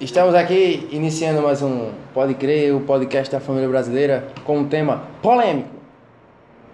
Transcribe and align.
Estamos 0.00 0.32
aqui 0.32 0.86
iniciando 0.92 1.42
mais 1.42 1.60
um 1.60 1.90
Pode 2.14 2.32
Crer, 2.34 2.72
o 2.72 2.80
podcast 2.82 3.32
da 3.32 3.40
família 3.40 3.68
brasileira, 3.68 4.28
com 4.44 4.60
um 4.60 4.68
tema 4.68 5.02
polêmico. 5.20 5.70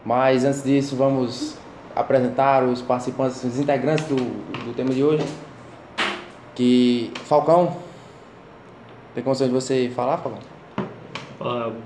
Mas 0.04 0.44
antes 0.44 0.62
disso, 0.62 0.94
vamos 0.94 1.56
apresentar 1.96 2.62
os 2.64 2.82
participantes, 2.82 3.42
os 3.42 3.58
integrantes 3.58 4.04
do, 4.04 4.16
do 4.16 4.74
tema 4.74 4.90
de 4.90 5.02
hoje. 5.02 5.24
Que. 6.54 7.10
Falcão, 7.24 7.78
tem 9.14 9.24
condição 9.24 9.46
de 9.46 9.54
você 9.54 9.90
falar, 9.96 10.18
Falcão? 10.18 10.40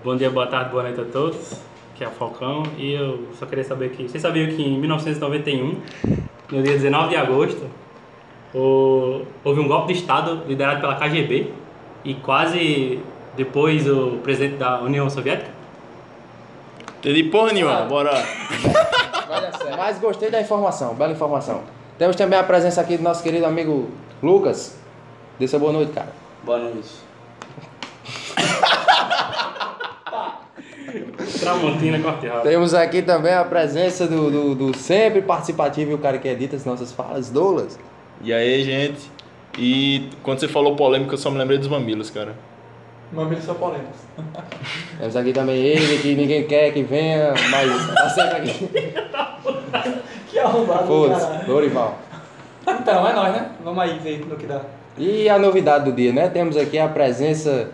Bom 0.02 0.16
dia, 0.16 0.30
boa 0.30 0.48
tarde, 0.48 0.72
boa 0.72 0.82
noite 0.82 1.00
a 1.00 1.04
todos. 1.04 1.52
Aqui 1.94 2.02
é 2.02 2.08
o 2.08 2.10
Falcão 2.10 2.64
e 2.76 2.94
eu 2.94 3.28
só 3.38 3.46
queria 3.46 3.62
saber 3.62 3.90
que. 3.90 4.08
Vocês 4.08 4.20
sabiam 4.20 4.48
que 4.48 4.60
em 4.60 4.76
1991, 4.80 5.80
no 6.50 6.62
dia 6.64 6.72
19 6.72 7.10
de 7.10 7.16
agosto, 7.16 7.64
o- 8.54 9.22
houve 9.44 9.60
um 9.60 9.68
golpe 9.68 9.92
de 9.92 9.98
Estado 10.00 10.42
liderado 10.46 10.80
pela 10.80 10.94
KGB 10.96 11.52
e 12.04 12.14
quase 12.14 13.00
depois 13.36 13.88
o 13.88 14.18
presidente 14.22 14.56
da 14.56 14.80
União 14.80 15.08
Soviética? 15.10 15.50
Entendi 16.98 17.24
porra 17.24 17.52
nenhuma, 17.52 17.82
bora. 17.82 18.10
Dar 19.28 19.52
certo. 19.52 19.76
Mas 19.76 19.98
gostei 19.98 20.30
da 20.30 20.40
informação, 20.40 20.94
bela 20.94 21.12
informação. 21.12 21.62
Temos 21.98 22.16
também 22.16 22.38
a 22.38 22.42
presença 22.44 22.80
aqui 22.80 22.96
do 22.96 23.02
nosso 23.02 23.22
querido 23.22 23.46
amigo 23.46 23.88
Lucas. 24.22 24.76
Dê 25.38 25.46
seu 25.46 25.60
boa 25.60 25.72
noite, 25.72 25.92
cara. 25.92 26.08
Boa 26.44 26.58
noite. 26.58 26.88
Tramontina 31.40 32.00
corte 32.00 32.26
Temos 32.42 32.74
aqui 32.74 33.02
também 33.02 33.34
a 33.34 33.44
presença 33.44 34.06
do, 34.06 34.30
do, 34.30 34.54
do 34.54 34.76
sempre 34.76 35.20
participativo 35.22 35.90
e 35.90 35.94
o 35.94 35.98
cara 35.98 36.18
que 36.18 36.26
edita 36.28 36.56
as 36.56 36.64
nossas 36.64 36.92
falas, 36.92 37.28
Douglas. 37.30 37.78
E 38.22 38.32
aí, 38.32 38.62
gente? 38.64 39.10
E 39.58 40.08
quando 40.22 40.40
você 40.40 40.48
falou 40.48 40.76
polêmica, 40.76 41.14
eu 41.14 41.18
só 41.18 41.30
me 41.30 41.38
lembrei 41.38 41.58
dos 41.58 41.68
mamilos, 41.68 42.10
cara. 42.10 42.34
Mamilos 43.12 43.44
são 43.44 43.54
polêmicos. 43.54 44.00
Temos 44.98 45.16
aqui 45.16 45.32
também 45.32 45.56
ele, 45.56 45.98
que 45.98 46.14
ninguém 46.14 46.46
quer 46.46 46.72
que 46.72 46.82
venha, 46.82 47.32
mas 47.50 47.94
tá 47.94 48.08
sempre 48.10 48.36
aqui. 48.36 48.68
Que 50.30 50.38
arrombado, 50.38 50.86
Foda-se. 50.86 51.46
Dorival. 51.46 51.98
Então, 52.66 53.08
é 53.08 53.14
nóis, 53.14 53.32
né? 53.32 53.50
Vamos 53.64 53.82
aí 53.82 53.98
ver 53.98 54.26
no 54.26 54.36
que 54.36 54.46
dá. 54.46 54.60
E 54.98 55.26
a 55.26 55.38
novidade 55.38 55.86
do 55.86 55.92
dia, 55.92 56.12
né? 56.12 56.28
Temos 56.28 56.54
aqui 56.54 56.78
a 56.78 56.86
presença 56.86 57.70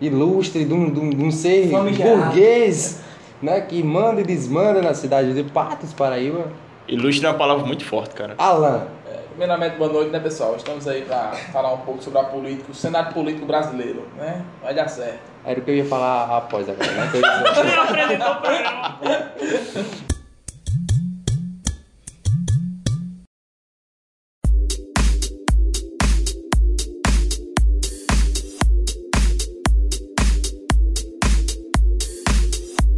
ilustre 0.00 0.64
de 0.64 0.74
um, 0.74 0.90
de 0.90 0.98
um, 0.98 1.10
de 1.10 1.22
um 1.22 1.30
ser 1.30 1.70
Famigerado. 1.70 2.24
burguês, 2.24 3.00
né? 3.40 3.60
Que 3.60 3.84
manda 3.84 4.20
e 4.20 4.24
desmanda 4.24 4.82
na 4.82 4.94
cidade 4.94 5.32
de 5.32 5.44
Patos, 5.44 5.92
Paraíba. 5.92 6.46
Ilustre 6.88 7.24
é 7.24 7.28
uma 7.30 7.38
palavra 7.38 7.64
muito 7.64 7.84
forte, 7.84 8.16
cara. 8.16 8.34
Alan. 8.36 8.88
Primeiramente, 9.32 9.76
boa 9.76 9.90
noite, 9.90 10.10
né, 10.10 10.20
pessoal? 10.20 10.56
Estamos 10.56 10.86
aí 10.86 11.06
para 11.06 11.32
falar 11.52 11.72
um 11.72 11.78
pouco 11.78 12.02
sobre 12.02 12.18
a 12.18 12.24
política, 12.24 12.70
o 12.70 12.74
cenário 12.74 13.14
político 13.14 13.46
brasileiro, 13.46 14.06
né? 14.14 14.44
Vai 14.62 14.74
dar 14.74 14.88
certo. 14.88 15.20
Era 15.42 15.58
o 15.58 15.62
que 15.62 15.70
eu 15.70 15.76
ia 15.76 15.86
falar 15.86 16.36
após 16.36 16.68
agora, 16.68 16.92
né? 16.92 17.10
Apresentou 17.88 18.30
o 18.30 18.36
programa. 18.42 19.00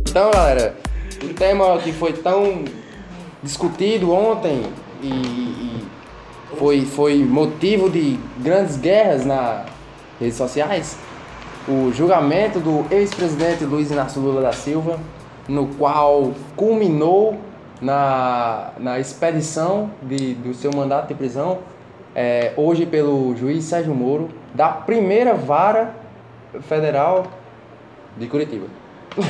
Então, 0.08 0.30
galera, 0.32 0.74
o 1.22 1.32
tema 1.32 1.78
que 1.78 1.92
foi 1.92 2.12
tão 2.12 2.64
discutido 3.40 4.12
ontem 4.12 4.62
e, 5.00 5.08
e 5.08 5.83
foi, 6.54 6.84
foi 6.84 7.18
motivo 7.24 7.90
de 7.90 8.18
grandes 8.38 8.76
guerras 8.76 9.24
nas 9.24 9.66
redes 10.20 10.36
sociais, 10.36 10.96
o 11.68 11.90
julgamento 11.92 12.60
do 12.60 12.84
ex-presidente 12.90 13.64
Luiz 13.64 13.90
Inácio 13.90 14.20
Lula 14.20 14.42
da 14.42 14.52
Silva, 14.52 14.98
no 15.48 15.66
qual 15.66 16.32
culminou 16.56 17.38
na, 17.80 18.72
na 18.78 18.98
expedição 18.98 19.90
de, 20.02 20.34
do 20.34 20.54
seu 20.54 20.70
mandato 20.72 21.08
de 21.08 21.14
prisão, 21.14 21.58
é, 22.14 22.52
hoje 22.56 22.86
pelo 22.86 23.34
juiz 23.36 23.64
Sérgio 23.64 23.94
Moro, 23.94 24.30
da 24.54 24.68
primeira 24.68 25.34
vara 25.34 25.94
federal 26.62 27.26
de 28.16 28.26
Curitiba. 28.26 28.66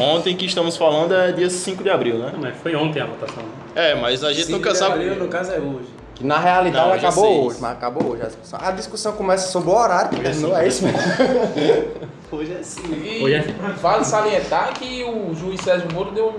Ontem 0.00 0.34
que 0.36 0.46
estamos 0.46 0.76
falando 0.76 1.14
é 1.14 1.32
dia 1.32 1.50
5 1.50 1.82
de 1.82 1.90
abril, 1.90 2.18
né? 2.18 2.30
Não, 2.32 2.40
mas 2.40 2.56
foi 2.56 2.74
ontem 2.74 3.00
a 3.00 3.06
votação. 3.06 3.42
É, 3.74 3.94
mas 3.94 4.24
a 4.24 4.32
gente 4.32 4.50
nunca 4.50 4.74
sabe. 4.74 5.04
no 5.04 5.28
caso 5.28 5.52
é 5.52 5.58
hoje. 5.58 5.88
Que 6.14 6.24
na 6.24 6.38
realidade 6.38 6.86
Não, 6.86 6.94
acabou 6.94 7.40
hoje, 7.46 7.52
isso. 7.54 7.62
mas 7.62 7.72
acabou 7.72 8.12
hoje 8.12 8.22
a 8.22 8.26
discussão. 8.26 8.58
A 8.62 8.70
discussão 8.70 9.12
começa 9.12 9.48
sobre 9.48 9.70
o 9.70 9.74
horário 9.74 10.10
que 10.10 10.20
terminou, 10.20 10.56
é 10.56 10.68
isso 10.68 10.84
mesmo. 10.84 11.00
Hoje 12.30 12.52
é 12.52 12.62
sim. 12.64 12.82
E 12.92 13.22
Hoje 13.22 13.34
é- 13.34 13.44
vale 13.80 14.04
salientar 14.04 14.72
que 14.74 15.04
o 15.04 15.32
juiz 15.34 15.60
Sérgio 15.60 15.88
Moro 15.92 16.10
deu 16.10 16.34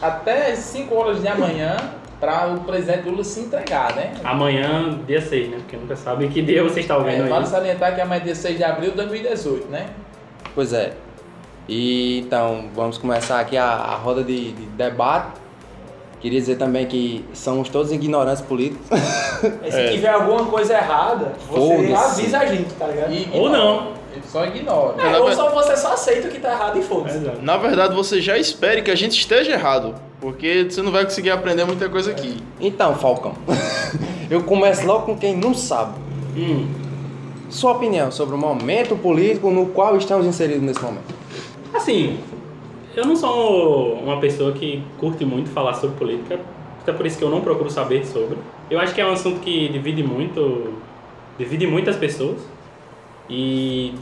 até 0.00 0.54
5 0.54 0.94
horas 0.94 1.20
de 1.20 1.28
amanhã 1.28 1.76
para 2.18 2.46
o 2.46 2.60
presidente 2.60 3.06
Lula 3.08 3.22
se 3.22 3.40
entregar, 3.40 3.94
né? 3.94 4.14
Amanhã, 4.24 4.98
dia 5.06 5.20
6, 5.20 5.50
né? 5.50 5.56
Porque 5.58 5.76
nunca 5.76 5.94
sabe 5.96 6.26
que 6.28 6.40
dia 6.40 6.62
você 6.62 6.80
está 6.80 6.96
ouvindo 6.96 7.24
É, 7.24 7.28
vale 7.28 7.44
aí. 7.44 7.50
salientar 7.50 7.94
que 7.94 8.00
amanhã 8.00 8.20
é 8.20 8.24
dia 8.24 8.34
6 8.34 8.56
de 8.56 8.64
abril 8.64 8.90
de 8.92 8.96
2018, 8.96 9.68
né? 9.68 9.88
Pois 10.54 10.72
é. 10.72 10.94
E 11.68 12.20
então, 12.20 12.70
vamos 12.74 12.96
começar 12.96 13.38
aqui 13.40 13.58
a, 13.58 13.66
a 13.66 13.94
roda 13.96 14.22
de, 14.24 14.52
de 14.52 14.66
debate. 14.66 15.32
Queria 16.20 16.40
dizer 16.40 16.56
também 16.56 16.86
que 16.86 17.24
somos 17.34 17.68
todos 17.68 17.92
ignorantes 17.92 18.42
políticos. 18.42 18.86
E 19.64 19.70
se 19.70 19.78
É. 19.80 19.90
tiver 19.90 20.08
alguma 20.08 20.46
coisa 20.46 20.74
errada, 20.74 21.32
você 21.50 21.92
avisa 21.94 22.38
a 22.38 22.46
gente, 22.46 22.72
tá 22.74 22.86
ligado? 22.86 23.12
E 23.12 23.28
Ou 23.32 23.48
não. 23.50 23.92
Ele 24.12 24.24
só 24.26 24.46
ignora. 24.46 25.00
É, 25.02 25.18
ou 25.18 25.30
só 25.32 25.50
você 25.50 25.76
só 25.76 25.92
aceita 25.92 26.28
o 26.28 26.30
que 26.30 26.38
tá 26.40 26.52
errado 26.52 26.78
e 26.78 26.82
foda-se. 26.82 27.18
Exato. 27.18 27.42
Na 27.42 27.58
verdade, 27.58 27.94
você 27.94 28.18
já 28.20 28.38
espere 28.38 28.80
que 28.80 28.90
a 28.90 28.94
gente 28.94 29.12
esteja 29.18 29.52
errado. 29.52 29.94
Porque 30.18 30.66
você 30.70 30.80
não 30.80 30.90
vai 30.90 31.04
conseguir 31.04 31.30
aprender 31.30 31.66
muita 31.66 31.86
coisa 31.90 32.10
aqui. 32.10 32.38
Então, 32.58 32.94
Falcão, 32.96 33.34
eu 34.30 34.42
começo 34.42 34.86
logo 34.86 35.04
com 35.04 35.16
quem 35.18 35.36
não 35.36 35.52
sabe. 35.52 35.92
Hum. 36.34 36.66
Sua 37.50 37.72
opinião 37.72 38.10
sobre 38.10 38.34
o 38.34 38.38
momento 38.38 38.96
político 38.96 39.50
no 39.50 39.66
qual 39.66 39.96
estamos 39.98 40.26
inseridos 40.26 40.62
nesse 40.62 40.82
momento. 40.82 41.14
Assim, 41.74 42.18
eu 42.96 43.04
não 43.04 43.14
sou 43.14 43.94
uma 43.94 44.18
pessoa 44.18 44.52
que 44.52 44.82
curte 44.98 45.24
muito 45.24 45.50
falar 45.50 45.74
sobre 45.74 45.96
política, 45.96 46.40
até 46.80 46.92
por 46.92 47.04
isso 47.06 47.18
que 47.18 47.24
eu 47.24 47.30
não 47.30 47.42
procuro 47.42 47.70
saber 47.70 48.06
sobre. 48.06 48.38
Eu 48.70 48.80
acho 48.80 48.94
que 48.94 49.00
é 49.00 49.06
um 49.06 49.12
assunto 49.12 49.40
que 49.40 49.68
divide 49.68 50.02
muito, 50.02 50.74
divide 51.38 51.66
muitas 51.66 51.96
pessoas. 51.96 52.38
E 53.28 53.94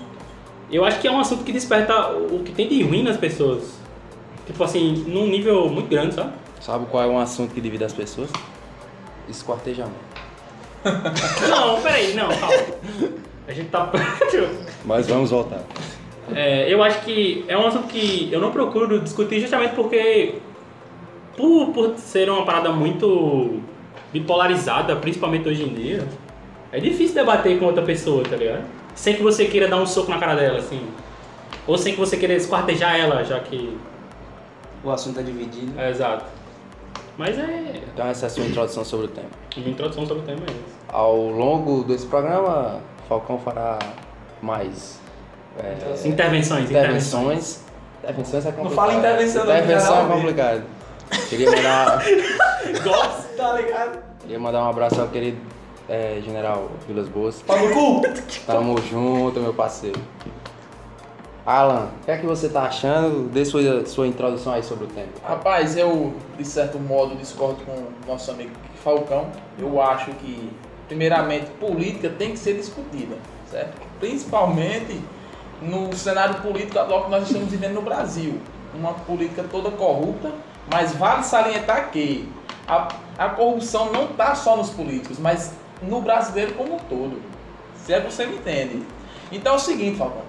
eu 0.70 0.84
acho 0.84 1.00
que 1.00 1.08
é 1.08 1.10
um 1.10 1.18
assunto 1.18 1.44
que 1.44 1.52
desperta 1.52 2.10
o 2.10 2.42
que 2.44 2.52
tem 2.52 2.68
de 2.68 2.82
ruim 2.82 3.02
nas 3.02 3.16
pessoas. 3.16 3.78
Tipo 4.46 4.62
assim, 4.62 5.04
num 5.08 5.26
nível 5.26 5.68
muito 5.68 5.88
grande, 5.88 6.14
sabe? 6.14 6.32
Sabe 6.60 6.86
qual 6.86 7.02
é 7.02 7.06
um 7.06 7.18
assunto 7.18 7.52
que 7.52 7.60
divide 7.60 7.84
as 7.84 7.92
pessoas? 7.92 8.30
Esquartejamento. 9.28 10.14
Não, 11.48 11.80
peraí, 11.80 12.12
não, 12.12 12.28
calma. 12.28 12.56
A 13.48 13.52
gente 13.52 13.70
tá. 13.70 13.90
Mas 14.84 15.06
vamos 15.06 15.30
voltar. 15.30 15.62
É, 16.32 16.72
eu 16.72 16.82
acho 16.82 17.00
que 17.00 17.44
é 17.48 17.56
um 17.56 17.66
assunto 17.66 17.88
que 17.88 18.28
eu 18.32 18.40
não 18.40 18.50
procuro 18.50 19.00
discutir 19.00 19.40
justamente 19.40 19.74
porque, 19.74 20.36
por, 21.36 21.68
por 21.68 21.94
ser 21.96 22.30
uma 22.30 22.44
parada 22.44 22.72
muito 22.72 23.60
bipolarizada, 24.12 24.96
principalmente 24.96 25.48
hoje 25.48 25.64
em 25.64 25.74
dia, 25.74 26.08
é 26.72 26.80
difícil 26.80 27.14
debater 27.14 27.58
com 27.58 27.66
outra 27.66 27.82
pessoa, 27.82 28.22
tá 28.22 28.36
ligado? 28.36 28.64
Sem 28.94 29.16
que 29.16 29.22
você 29.22 29.46
queira 29.46 29.68
dar 29.68 29.76
um 29.76 29.86
soco 29.86 30.10
na 30.10 30.18
cara 30.18 30.34
dela, 30.34 30.58
assim. 30.58 30.80
Ou 31.66 31.76
sem 31.76 31.94
que 31.94 32.00
você 32.00 32.16
queira 32.16 32.34
esquartejar 32.34 32.96
ela, 32.96 33.24
já 33.24 33.40
que. 33.40 33.76
O 34.82 34.90
assunto 34.90 35.18
é 35.18 35.22
dividido. 35.22 35.72
É 35.78 35.90
exato. 35.90 36.24
Mas 37.16 37.38
é. 37.38 37.82
Então 37.92 38.06
essa 38.06 38.26
é 38.26 38.28
a 38.28 38.30
sua 38.30 38.44
introdução 38.44 38.84
sobre 38.84 39.06
o 39.06 39.08
tema. 39.08 39.28
Uma 39.56 39.68
introdução 39.68 40.06
sobre 40.06 40.22
o 40.22 40.26
tema 40.26 40.40
é 40.40 40.50
esse. 40.50 40.74
Ao 40.88 41.16
longo 41.16 41.82
desse 41.84 42.06
programa, 42.06 42.80
Falcão 43.08 43.38
fará 43.38 43.78
mais 44.42 45.00
é, 45.58 45.72
Intervenções, 45.72 46.04
intervenções. 46.06 46.70
intervenções. 46.70 47.60
Intervenções 48.02 48.46
é 48.46 48.52
complicado. 48.52 48.74
fala 48.74 48.94
intervenção, 48.94 49.44
não, 49.44 49.52
Intervenção 49.56 49.94
é 49.94 50.02
não, 50.02 50.08
não. 50.08 50.16
complicado. 50.16 50.62
Queria 51.28 51.50
mandar, 51.50 52.02
Gosto! 52.82 53.36
Tá 53.36 53.52
ligado? 53.54 53.98
queria 54.20 54.38
mandar 54.38 54.64
um 54.64 54.70
abraço 54.70 55.00
ao 55.00 55.08
querido 55.08 55.38
é, 55.88 56.20
General 56.24 56.70
Vilas 56.86 57.08
Boas. 57.08 57.42
Pau 57.42 57.58
no 57.58 57.72
cu! 57.72 58.02
Tamo 58.46 58.80
junto, 58.82 59.38
meu 59.40 59.52
parceiro. 59.54 60.00
Alan, 61.46 61.88
o 62.00 62.04
que 62.06 62.10
é 62.10 62.16
que 62.16 62.24
você 62.24 62.48
tá 62.48 62.62
achando? 62.62 63.28
Dê 63.28 63.44
sua, 63.44 63.84
sua 63.84 64.06
introdução 64.06 64.54
aí 64.54 64.62
sobre 64.62 64.84
o 64.84 64.88
tema. 64.88 65.08
Rapaz, 65.22 65.76
eu, 65.76 66.14
de 66.38 66.44
certo 66.44 66.78
modo, 66.78 67.14
discordo 67.16 67.62
com 67.66 67.72
o 67.72 67.88
nosso 68.08 68.30
amigo 68.30 68.50
Falcão. 68.82 69.26
Eu 69.58 69.80
acho 69.82 70.10
que, 70.12 70.50
primeiramente, 70.88 71.50
política 71.60 72.08
tem 72.08 72.30
que 72.30 72.38
ser 72.38 72.54
discutida, 72.54 73.16
certo? 73.50 73.74
Principalmente 74.00 74.98
no 75.64 75.92
cenário 75.94 76.36
político 76.36 76.78
atual 76.78 77.04
que 77.04 77.10
nós 77.10 77.26
estamos 77.26 77.50
vivendo 77.50 77.74
no 77.74 77.82
Brasil. 77.82 78.40
Uma 78.74 78.92
política 78.92 79.44
toda 79.50 79.70
corrupta, 79.70 80.32
mas 80.70 80.94
vale 80.94 81.22
salientar 81.22 81.90
que 81.90 82.28
a, 82.66 82.88
a 83.18 83.28
corrupção 83.30 83.92
não 83.92 84.04
está 84.06 84.34
só 84.34 84.56
nos 84.56 84.70
políticos, 84.70 85.18
mas 85.18 85.52
no 85.82 86.00
brasileiro 86.00 86.54
como 86.54 86.74
um 86.74 86.78
todo. 86.78 87.20
Se 87.76 87.92
é 87.92 88.00
que 88.00 88.12
você 88.12 88.26
me 88.26 88.36
entende. 88.36 88.82
Então 89.30 89.54
é 89.54 89.56
o 89.56 89.60
seguinte, 89.60 89.98
Falcão. 89.98 90.22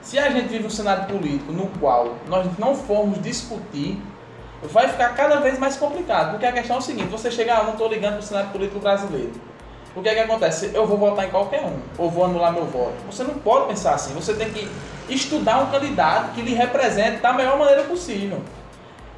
Se 0.00 0.18
a 0.18 0.30
gente 0.30 0.48
vive 0.48 0.66
um 0.66 0.70
cenário 0.70 1.06
político 1.06 1.52
no 1.52 1.66
qual 1.78 2.14
nós 2.28 2.46
não 2.58 2.74
formos 2.74 3.22
discutir, 3.22 4.00
vai 4.62 4.88
ficar 4.88 5.14
cada 5.14 5.40
vez 5.40 5.58
mais 5.58 5.76
complicado. 5.76 6.32
Porque 6.32 6.46
a 6.46 6.52
questão 6.52 6.76
é 6.76 6.78
o 6.78 6.82
seguinte, 6.82 7.08
você 7.08 7.30
chega, 7.30 7.56
ah, 7.56 7.62
não 7.62 7.72
estou 7.72 7.88
ligando 7.88 8.14
para 8.14 8.20
o 8.20 8.22
cenário 8.22 8.50
político 8.50 8.80
brasileiro. 8.80 9.32
O 9.96 10.02
que 10.02 10.08
é 10.08 10.14
que 10.14 10.20
acontece? 10.20 10.72
Eu 10.74 10.86
vou 10.86 10.98
votar 10.98 11.24
em 11.26 11.30
qualquer 11.30 11.62
um, 11.62 11.76
ou 11.96 12.10
vou 12.10 12.24
anular 12.24 12.52
meu 12.52 12.64
voto. 12.64 12.94
Você 13.10 13.22
não 13.22 13.34
pode 13.34 13.68
pensar 13.68 13.94
assim. 13.94 14.12
Você 14.14 14.34
tem 14.34 14.50
que 14.50 14.68
estudar 15.08 15.58
um 15.60 15.70
candidato 15.70 16.32
que 16.34 16.42
lhe 16.42 16.52
represente 16.52 17.18
da 17.18 17.32
melhor 17.32 17.56
maneira 17.56 17.84
possível. 17.84 18.40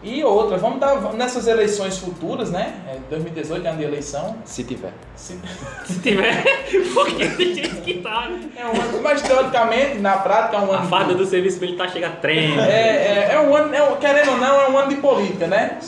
E 0.08 0.22
outra, 0.22 0.56
vamos 0.56 0.78
dar 0.78 0.94
nessas 1.14 1.48
eleições 1.48 1.98
futuras, 1.98 2.48
né? 2.50 2.74
É, 2.88 2.96
2018 3.10 3.66
é 3.66 3.70
ano 3.70 3.78
de 3.78 3.84
eleição. 3.84 4.36
Se 4.44 4.62
tiver. 4.62 4.92
Se- 5.16 5.36
Se 5.84 5.98
tiver, 5.98 6.44
porque 6.94 7.26
tem 7.30 7.54
gente 7.54 7.80
que 7.80 7.94
tá. 7.94 8.28
né? 8.28 8.40
É 8.56 8.64
um 8.66 8.70
ano, 8.80 9.02
mas 9.02 9.20
teoricamente, 9.22 9.98
na 9.98 10.16
prática, 10.18 10.58
é 10.58 10.60
um 10.60 10.70
ano. 10.70 10.74
A 10.74 10.82
fada 10.82 11.12
do 11.14 11.26
serviço 11.26 11.58
militar 11.60 11.90
chega 11.90 12.08
trem. 12.10 12.56
É, 12.60 12.70
é, 12.70 13.28
é 13.32 13.40
um 13.40 13.54
ano, 13.56 13.74
é 13.74 13.82
um- 13.82 13.96
querendo 13.96 14.30
ou 14.30 14.36
não, 14.36 14.60
é 14.60 14.68
um 14.70 14.78
ano 14.78 14.88
de 14.90 14.96
política, 14.96 15.48
né? 15.48 15.78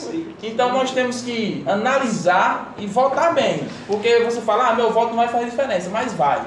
Então 0.43 0.73
nós 0.73 0.91
temos 0.91 1.21
que 1.21 1.63
analisar 1.65 2.73
e 2.77 2.85
votar 2.85 3.33
bem. 3.33 3.67
Porque 3.87 4.19
você 4.19 4.41
fala, 4.41 4.69
ah, 4.69 4.73
meu 4.75 4.91
voto 4.91 5.09
não 5.09 5.15
vai 5.17 5.29
fazer 5.29 5.45
diferença, 5.45 5.89
mas 5.89 6.11
vai. 6.13 6.41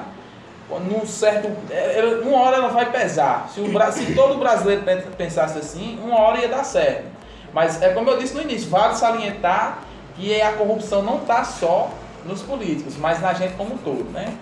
Num 0.89 1.05
certo. 1.05 1.51
é, 1.71 2.19
Uma 2.23 2.39
hora 2.39 2.57
ela 2.57 2.69
vai 2.69 2.91
pesar. 2.91 3.47
Se, 3.53 3.59
o, 3.61 3.91
se 3.91 4.13
todo 4.15 4.37
brasileiro 4.39 4.81
pen- 4.83 5.03
pensasse 5.17 5.57
assim, 5.57 5.99
uma 6.03 6.19
hora 6.19 6.39
ia 6.39 6.47
dar 6.47 6.63
certo. 6.63 7.12
Mas 7.53 7.81
é 7.81 7.89
como 7.89 8.09
eu 8.09 8.17
disse 8.17 8.33
no 8.33 8.41
início, 8.41 8.69
vale 8.69 8.95
salientar 8.95 9.79
que 10.15 10.41
a 10.41 10.53
corrupção 10.53 11.01
não 11.01 11.17
está 11.17 11.43
só 11.43 11.91
nos 12.25 12.41
políticos, 12.41 12.95
mas 12.97 13.21
na 13.21 13.33
gente 13.33 13.53
como 13.53 13.75
um 13.75 13.77
todo, 13.77 14.09
né? 14.11 14.33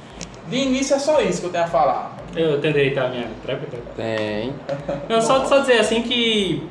De 0.47 0.57
início 0.57 0.95
é 0.95 0.99
só 0.99 1.21
isso 1.21 1.41
que 1.41 1.47
eu 1.47 1.51
tenho 1.51 1.63
a 1.63 1.67
falar. 1.67 2.17
Eu 2.35 2.59
tentei 2.61 2.97
a 2.97 3.07
minha 3.07 3.27
tréplica. 3.43 3.77
Tem. 3.95 4.53
Não, 5.09 5.21
só, 5.21 5.45
só 5.45 5.59
dizer 5.59 5.79
assim 5.79 6.01
que 6.01 6.67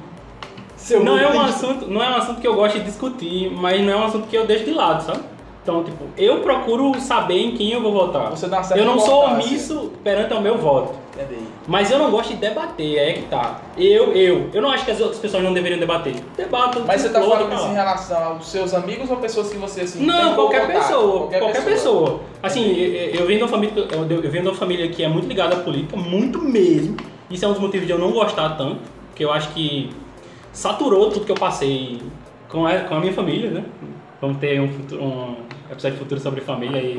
Seu 0.77 1.05
não 1.05 1.19
é 1.19 1.31
um 1.31 1.41
assunto, 1.41 1.87
não 1.87 2.03
é 2.03 2.11
um 2.11 2.17
assunto 2.17 2.41
que 2.41 2.47
eu 2.47 2.55
gosto 2.55 2.79
de 2.79 2.85
discutir, 2.85 3.51
mas 3.51 3.81
não 3.83 3.93
é 3.93 3.97
um 3.97 4.05
assunto 4.05 4.27
que 4.29 4.37
eu 4.37 4.47
deixo 4.47 4.65
de 4.65 4.73
lado, 4.73 5.03
sabe? 5.05 5.21
Então, 5.63 5.85
tipo, 5.85 6.05
eu 6.17 6.41
procuro 6.41 6.99
saber 7.01 7.39
em 7.39 7.53
quem 7.53 7.71
eu 7.71 7.83
vou 7.83 7.93
votar. 7.93 8.31
Você 8.31 8.47
dá 8.47 8.59
uma 8.59 8.65
certa 8.65 8.83
Eu 8.83 8.87
não 8.87 8.99
sou 8.99 9.27
omisso 9.27 9.93
perante 10.03 10.33
ao 10.33 10.41
meu 10.41 10.57
voto. 10.57 10.95
Entendi. 11.15 11.43
Mas 11.69 11.91
eu 11.91 11.99
não 11.99 12.11
gosto 12.11 12.31
de 12.31 12.37
debater, 12.37 12.97
é 12.97 13.13
que 13.13 13.23
tá. 13.23 13.61
Eu, 13.77 14.15
eu, 14.15 14.49
eu 14.55 14.63
não 14.63 14.71
acho 14.71 14.87
que 14.87 14.91
as 14.91 15.01
outras 15.01 15.19
pessoas 15.19 15.43
não 15.43 15.53
deveriam 15.53 15.79
debater. 15.79 16.15
Debatam. 16.35 16.85
Mas 16.87 17.03
você 17.03 17.11
tá 17.11 17.21
falando 17.21 17.55
isso 17.55 17.67
em 17.67 17.75
relação 17.75 18.25
aos 18.25 18.51
seus 18.51 18.73
amigos 18.73 19.11
ou 19.11 19.19
pessoas 19.19 19.51
que 19.51 19.59
você 19.59 19.83
assim 19.83 20.05
Não, 20.05 20.35
qualquer 20.35 20.67
contato? 20.67 20.83
pessoa, 20.83 21.27
qualquer, 21.27 21.65
pessoa. 21.65 22.21
Assim, 22.43 22.73
eu, 22.73 23.21
eu 23.21 23.27
venho 23.27 23.39
de 23.39 23.45
uma 23.45 23.49
família, 23.49 23.87
eu, 23.93 24.23
eu 24.23 24.31
venho 24.31 24.43
de 24.43 24.49
uma 24.49 24.57
família 24.57 24.89
que 24.89 25.05
é 25.05 25.09
muito 25.09 25.29
ligada 25.29 25.57
à 25.57 25.59
política, 25.59 25.95
muito 25.95 26.41
mesmo. 26.41 26.97
Isso 27.31 27.45
é 27.45 27.49
um 27.49 27.53
dos 27.53 27.61
motivos 27.61 27.87
de 27.87 27.93
eu 27.93 27.99
não 27.99 28.13
gostar 28.13 28.57
tanto, 28.57 28.81
porque 29.09 29.23
eu 29.23 29.31
acho 29.31 29.51
que 29.51 29.91
saturou 30.53 31.11
tudo 31.11 31.27
que 31.27 31.33
eu 31.33 31.37
passei 31.37 32.01
com 32.49 32.67
a, 32.67 32.79
com 32.81 32.95
a 32.95 33.01
minha 33.01 33.13
família, 33.13 33.51
né? 33.51 33.65
Vamos 34.21 34.39
ter 34.39 34.61
um, 34.61 34.69
futuro, 34.69 35.03
um 35.03 35.37
episódio 35.71 35.99
futuro 35.99 36.21
sobre 36.21 36.41
família 36.41 36.79
e 36.79 36.95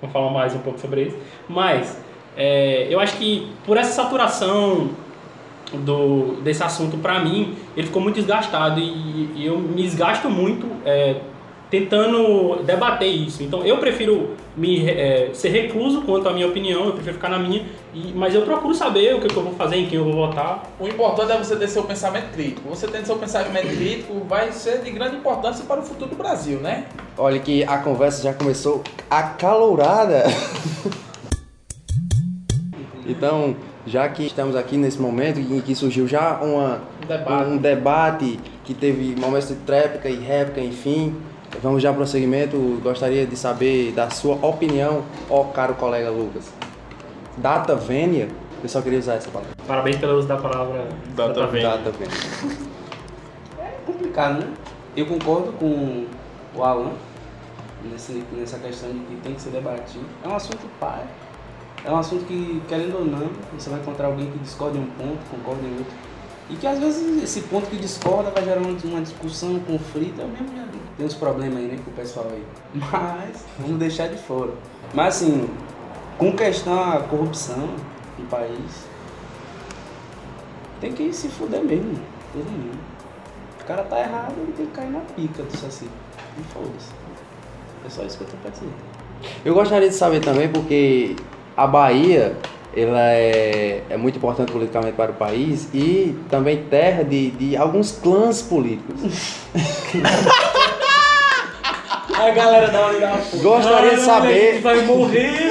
vamos 0.00 0.12
falar 0.12 0.30
mais 0.30 0.54
um 0.54 0.58
pouco 0.58 0.78
sobre 0.78 1.04
isso. 1.04 1.16
Mas 1.48 2.02
é, 2.36 2.86
eu 2.90 3.00
acho 3.00 3.16
que 3.16 3.50
por 3.64 3.76
essa 3.76 3.92
saturação 3.92 4.90
do, 5.72 6.40
desse 6.42 6.62
assunto 6.62 6.98
pra 6.98 7.18
mim, 7.20 7.56
ele 7.76 7.86
ficou 7.86 8.02
muito 8.02 8.16
desgastado 8.16 8.78
e, 8.78 9.30
e 9.34 9.46
eu 9.46 9.58
me 9.58 9.82
desgasto 9.82 10.28
muito 10.28 10.66
é, 10.84 11.16
tentando 11.70 12.62
debater 12.64 13.08
isso. 13.08 13.42
Então 13.42 13.64
eu 13.64 13.78
prefiro 13.78 14.30
me 14.56 14.88
é, 14.88 15.30
ser 15.32 15.48
recluso 15.48 16.02
quanto 16.02 16.28
à 16.28 16.32
minha 16.32 16.46
opinião, 16.46 16.86
eu 16.86 16.92
prefiro 16.92 17.14
ficar 17.14 17.28
na 17.28 17.38
minha, 17.38 17.64
e- 17.92 18.12
mas 18.14 18.34
eu 18.34 18.42
procuro 18.42 18.74
saber 18.74 19.14
o 19.14 19.20
que, 19.20 19.28
que 19.28 19.36
eu 19.36 19.42
vou 19.42 19.52
fazer, 19.54 19.76
em 19.76 19.86
quem 19.86 19.98
eu 19.98 20.04
vou 20.04 20.14
votar. 20.14 20.62
O 20.78 20.86
importante 20.86 21.32
é 21.32 21.36
você 21.38 21.56
ter 21.56 21.68
seu 21.68 21.82
pensamento 21.82 22.30
crítico. 22.32 22.68
Você 22.68 22.86
tendo 22.86 23.04
seu 23.04 23.16
pensamento 23.16 23.66
crítico 23.76 24.20
vai 24.28 24.52
ser 24.52 24.78
de 24.82 24.90
grande 24.90 25.16
importância 25.16 25.64
para 25.64 25.80
o 25.80 25.82
futuro 25.82 26.10
do 26.10 26.16
Brasil, 26.16 26.58
né? 26.60 26.84
Olha 27.18 27.38
que 27.40 27.64
a 27.64 27.78
conversa 27.78 28.22
já 28.22 28.32
começou 28.32 28.82
acalorada. 29.10 30.24
então, 33.06 33.56
já 33.86 34.08
que 34.08 34.26
estamos 34.26 34.56
aqui 34.56 34.76
nesse 34.76 35.00
momento 35.00 35.38
em 35.38 35.60
que 35.60 35.74
surgiu 35.74 36.08
já 36.08 36.38
uma, 36.40 36.80
Um 37.02 37.06
debate. 37.06 37.50
um 37.50 37.56
debate 37.56 38.40
que 38.66 38.74
teve 38.74 39.14
momentos 39.18 39.48
de 39.48 39.54
tréplica 39.54 40.08
e 40.10 40.16
réplica, 40.16 40.60
enfim, 40.60 41.16
vamos 41.62 41.80
já 41.80 41.90
ao 41.90 41.94
prosseguimento. 41.94 42.56
Gostaria 42.82 43.24
de 43.24 43.36
saber 43.36 43.92
da 43.92 44.10
sua 44.10 44.34
opinião, 44.44 45.04
ó 45.30 45.44
caro 45.44 45.74
colega 45.74 46.10
Lucas. 46.10 46.52
Data 47.36 47.76
vênia, 47.76 48.28
eu 48.62 48.68
só 48.68 48.82
queria 48.82 48.98
usar 48.98 49.14
essa 49.14 49.30
palavra. 49.30 49.54
Parabéns 49.66 49.96
pelo 49.96 50.18
uso 50.18 50.26
da 50.26 50.36
palavra 50.36 50.88
Data 51.14 51.32
data 51.32 51.46
vênia. 51.46 51.68
Data 51.68 51.92
vênia. 51.92 52.58
complicado, 53.86 54.40
né? 54.40 54.52
Eu 54.96 55.06
concordo 55.06 55.52
com 55.52 56.06
o 56.54 56.62
Alan 56.62 56.92
nesse, 57.84 58.24
nessa 58.32 58.58
questão 58.58 58.90
de 58.90 58.98
que 59.00 59.16
tem 59.22 59.34
que 59.34 59.42
ser 59.42 59.50
debatido. 59.50 60.04
É 60.24 60.28
um 60.28 60.34
assunto 60.34 60.66
pai. 60.80 61.04
É 61.84 61.90
um 61.90 61.98
assunto 61.98 62.24
que, 62.24 62.60
querendo 62.66 62.96
ou 62.96 63.04
não, 63.04 63.30
você 63.56 63.70
vai 63.70 63.78
encontrar 63.78 64.06
alguém 64.06 64.28
que 64.28 64.38
discorda 64.38 64.76
em 64.76 64.80
um 64.80 64.86
ponto, 64.86 65.18
concorda 65.30 65.62
em 65.62 65.78
outro. 65.78 65.92
E 66.48 66.54
que 66.54 66.66
às 66.66 66.78
vezes 66.78 67.22
esse 67.22 67.40
ponto 67.42 67.66
que 67.66 67.76
discorda 67.76 68.30
vai 68.30 68.44
gerar 68.44 68.60
uma, 68.60 69.00
discussão, 69.00 69.54
um 69.54 69.60
conflito. 69.60 70.20
Eu 70.20 70.28
mesmo 70.28 70.56
já 70.56 70.64
tem 70.96 71.06
uns 71.06 71.14
problemas 71.14 71.58
aí, 71.58 71.66
né, 71.66 71.78
com 71.84 71.90
o 71.90 71.94
pessoal 71.94 72.26
aí. 72.30 72.44
Mas 72.74 73.44
vamos 73.58 73.78
deixar 73.78 74.08
de 74.08 74.16
fora. 74.16 74.52
Mas 74.94 75.16
assim, 75.16 75.48
com 76.18 76.32
questão 76.32 76.80
à 76.80 77.00
corrupção 77.00 77.68
no 78.18 78.26
país, 78.26 78.86
tem 80.80 80.92
que 80.92 81.12
se 81.12 81.28
fuder 81.28 81.64
mesmo, 81.64 81.98
todo 82.32 82.44
mundo. 82.44 82.78
O 83.60 83.64
cara 83.64 83.82
tá 83.82 83.98
errado, 83.98 84.34
ele 84.38 84.52
tem 84.52 84.66
que 84.66 84.72
cair 84.72 84.90
na 84.90 85.00
pica 85.00 85.42
do 85.42 85.56
Saci. 85.56 85.88
E 86.38 86.42
foda-se. 86.52 86.92
É 87.84 87.88
só 87.88 88.04
isso 88.04 88.18
que 88.18 88.24
eu 88.24 88.28
tenho 88.28 88.42
pra 88.42 88.50
dizer. 88.50 88.68
Eu 89.44 89.54
gostaria 89.54 89.88
de 89.88 89.94
saber 89.94 90.20
também 90.20 90.48
porque 90.48 91.16
a 91.56 91.66
Bahia 91.66 92.36
ela 92.76 93.10
é, 93.10 93.82
é 93.88 93.96
muito 93.96 94.18
importante 94.18 94.52
politicamente 94.52 94.94
para 94.94 95.10
o 95.10 95.14
país 95.14 95.68
e 95.72 96.14
também 96.28 96.64
terra 96.64 97.02
de, 97.02 97.30
de 97.30 97.56
alguns 97.56 97.90
clãs 97.92 98.42
políticos. 98.42 99.00
A 102.18 102.30
galera 102.30 102.68
da 102.68 102.80
hora 102.80 102.98
da. 102.98 103.20
Gostaria 103.42 103.96
de 103.96 104.00
saber, 104.00 104.60
Vai 104.60 104.82
morrer, 104.86 105.50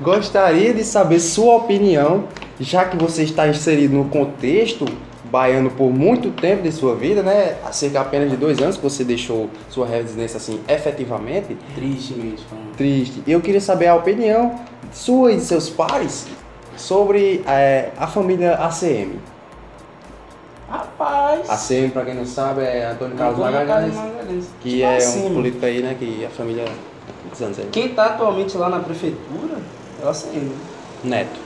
gostaria 0.00 0.74
de 0.74 0.82
saber 0.82 1.20
sua 1.20 1.56
opinião, 1.56 2.24
já 2.60 2.84
que 2.84 2.96
você 2.96 3.22
está 3.22 3.46
inserido 3.46 3.94
no 3.94 4.06
contexto 4.06 4.84
baiano 5.30 5.70
por 5.70 5.92
muito 5.92 6.30
tempo 6.30 6.62
de 6.62 6.72
sua 6.72 6.96
vida, 6.96 7.22
né? 7.22 7.56
Há 7.64 7.72
cerca 7.72 8.00
apenas 8.00 8.30
de 8.30 8.36
dois 8.36 8.58
anos 8.60 8.76
que 8.76 8.82
você 8.82 9.04
deixou 9.04 9.48
sua 9.70 9.86
residência 9.86 10.38
assim 10.38 10.60
efetivamente. 10.66 11.56
Tristemente 11.74 12.42
falando. 12.44 12.76
triste. 12.76 13.22
Eu 13.26 13.40
queria 13.40 13.60
saber 13.60 13.86
a 13.86 13.94
opinião 13.94 14.58
sua 14.92 15.32
e 15.32 15.36
de 15.36 15.42
seus 15.42 15.68
pais 15.70 16.26
sobre 16.76 17.42
eh, 17.46 17.90
a 17.96 18.06
família 18.06 18.54
ACM. 18.56 19.18
Rapaz! 20.70 21.48
ACM, 21.48 21.90
pra 21.90 22.04
quem 22.04 22.14
não 22.14 22.26
sabe, 22.26 22.62
é 22.62 22.86
Antônio 22.90 23.16
Carlos 23.16 23.38
Antônio 23.38 23.58
Magalhães, 23.58 23.94
Magalhães. 23.94 24.44
que 24.60 24.70
Tipo 24.70 24.82
é 24.84 24.96
assim, 24.96 25.26
um 25.30 25.34
político 25.34 25.64
aí, 25.64 25.82
né? 25.82 25.96
Que 25.98 26.24
a 26.26 26.30
família. 26.30 26.64
Quantos 27.22 27.42
anos 27.42 27.58
aí? 27.58 27.68
Quem 27.72 27.88
tá 27.94 28.06
atualmente 28.06 28.56
lá 28.56 28.68
na 28.68 28.80
prefeitura 28.80 29.56
é 30.02 30.04
o 30.04 30.08
ACM. 30.08 30.50
Neto. 31.04 31.40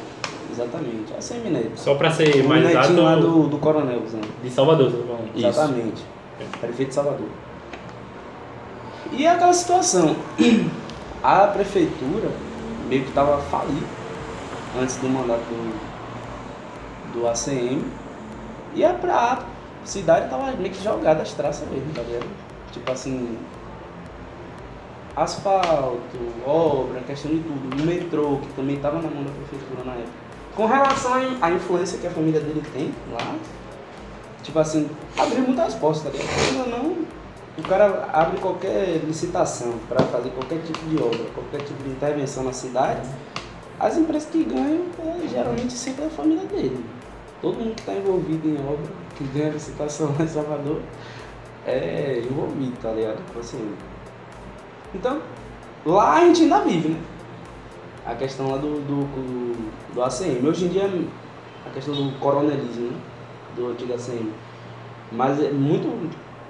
Exatamente. 0.51 1.13
ACM 1.17 1.51
Neto. 1.51 1.71
Só 1.77 1.95
pra 1.95 2.11
ser 2.11 2.45
O 2.45 2.49
mais 2.49 2.63
netinho 2.65 3.03
lá 3.03 3.13
exato, 3.13 3.21
do, 3.31 3.49
do 3.49 3.59
coronel, 3.59 4.03
Zé. 4.11 4.19
de 4.43 4.51
Salvador, 4.51 4.91
falando. 4.91 5.31
Isso. 5.37 5.47
Exatamente. 5.47 6.03
Prefeito 6.61 6.89
de 6.89 6.95
Salvador. 6.95 7.27
E 9.13 9.25
é 9.25 9.31
aquela 9.31 9.53
situação. 9.53 10.17
A 11.23 11.47
prefeitura 11.47 12.29
meio 12.93 13.05
que 13.05 13.09
estava 13.09 13.39
falida 13.39 13.87
antes 14.79 14.97
do 14.97 15.09
mandato 15.09 15.41
do, 15.41 17.21
do 17.21 17.27
ACM. 17.27 17.83
E 18.75 18.85
a, 18.85 18.93
pra- 18.93 19.39
a 19.83 19.87
cidade 19.87 20.27
estava 20.27 20.53
meio 20.53 20.71
que 20.71 20.83
jogada 20.85 21.23
as 21.23 21.33
traças 21.33 21.67
mesmo, 21.71 21.91
tá 21.95 22.03
vendo? 22.03 22.29
Tipo 22.71 22.93
assim. 22.93 23.39
Asfalto, 25.17 26.19
obra, 26.47 27.01
questão 27.01 27.31
de 27.31 27.41
tudo. 27.41 27.83
O 27.83 27.87
metrô, 27.87 28.37
que 28.39 28.49
também 28.55 28.77
estava 28.77 28.97
na 28.97 29.09
mão 29.11 29.25
da 29.25 29.31
prefeitura 29.31 29.85
na 29.85 29.93
época. 29.93 30.23
Com 30.57 30.67
relação 30.67 31.13
à 31.41 31.51
influência 31.51 31.99
que 31.99 32.07
a 32.07 32.11
família 32.11 32.41
dele 32.41 32.63
tem 32.75 32.91
lá, 33.11 33.35
tipo 34.43 34.59
assim, 34.59 34.87
abriu 35.19 35.41
muitas 35.45 35.75
portas, 35.75 36.03
tá 36.03 36.11
ligado? 36.11 36.29
Ou 36.61 36.69
não, 36.69 36.97
o 37.59 37.63
cara 37.63 38.09
abre 38.13 38.41
qualquer 38.41 39.03
licitação 39.05 39.75
para 39.89 40.03
fazer 40.07 40.31
qualquer 40.31 40.63
tipo 40.63 40.79
de 40.87 41.03
obra, 41.03 41.25
qualquer 41.35 41.63
tipo 41.65 41.83
de 41.83 41.91
intervenção 41.91 42.45
na 42.45 42.53
cidade, 42.53 43.07
as 43.79 43.97
empresas 43.97 44.29
que 44.31 44.45
ganham 44.45 44.87
é, 44.99 45.29
geralmente 45.29 45.73
sempre 45.73 46.05
é 46.05 46.07
a 46.07 46.11
família 46.11 46.47
dele. 46.47 46.85
Todo 47.41 47.59
mundo 47.59 47.75
que 47.75 47.81
está 47.81 47.93
envolvido 47.93 48.49
em 48.49 48.57
obra, 48.57 48.93
que 49.17 49.25
ganha 49.25 49.51
licitação 49.51 50.15
lá 50.19 50.25
em 50.25 50.29
Salvador, 50.29 50.81
é 51.67 52.23
envolvido, 52.25 52.77
tá 52.81 52.93
ligado? 52.93 53.25
Tipo 53.27 53.41
assim. 53.41 53.75
Então, 54.95 55.21
lá 55.85 56.15
a 56.15 56.21
gente 56.21 56.43
ainda 56.43 56.61
vive, 56.61 56.89
né? 56.91 57.01
a 58.05 58.15
questão 58.15 58.51
lá 58.51 58.57
do, 58.57 58.81
do, 58.81 59.05
do, 59.05 59.95
do 59.95 60.03
ACM. 60.03 60.47
Hoje 60.47 60.65
em 60.65 60.69
dia, 60.69 60.91
a 61.67 61.71
questão 61.71 61.95
do 61.95 62.19
coronelismo, 62.19 62.91
né? 62.91 62.97
Do 63.55 63.69
antigo 63.69 63.93
ACM. 63.93 64.31
Mas 65.11 65.41
é 65.41 65.51
muito 65.51 65.87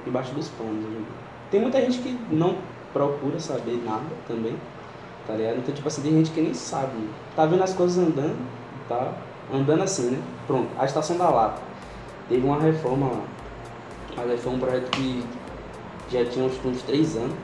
debaixo 0.04 0.34
dos 0.34 0.48
panos. 0.48 0.80
dia. 0.88 1.00
Tem 1.50 1.60
muita 1.60 1.80
gente 1.80 1.98
que 1.98 2.18
não 2.30 2.56
procura 2.92 3.38
saber 3.38 3.82
nada 3.84 4.06
também, 4.26 4.56
tá 5.26 5.34
ligado? 5.34 5.58
Então, 5.58 5.74
tipo 5.74 5.88
assim, 5.88 6.02
tem 6.02 6.12
gente 6.12 6.30
que 6.30 6.40
nem 6.40 6.54
sabe. 6.54 7.08
Tá 7.36 7.46
vendo 7.46 7.62
as 7.62 7.74
coisas 7.74 7.98
andando, 7.98 8.38
tá? 8.88 9.12
Andando 9.52 9.82
assim, 9.82 10.10
né? 10.10 10.22
Pronto, 10.46 10.68
a 10.78 10.84
Estação 10.84 11.16
da 11.16 11.28
Lata. 11.28 11.60
Teve 12.28 12.46
uma 12.46 12.58
reforma 12.58 13.06
lá. 13.08 13.22
Mas 14.16 14.40
foi 14.40 14.52
um 14.52 14.58
projeto 14.58 14.90
que 14.90 15.24
já 16.10 16.24
tinha 16.24 16.44
uns, 16.44 16.64
uns 16.64 16.82
três 16.82 17.16
anos, 17.16 17.34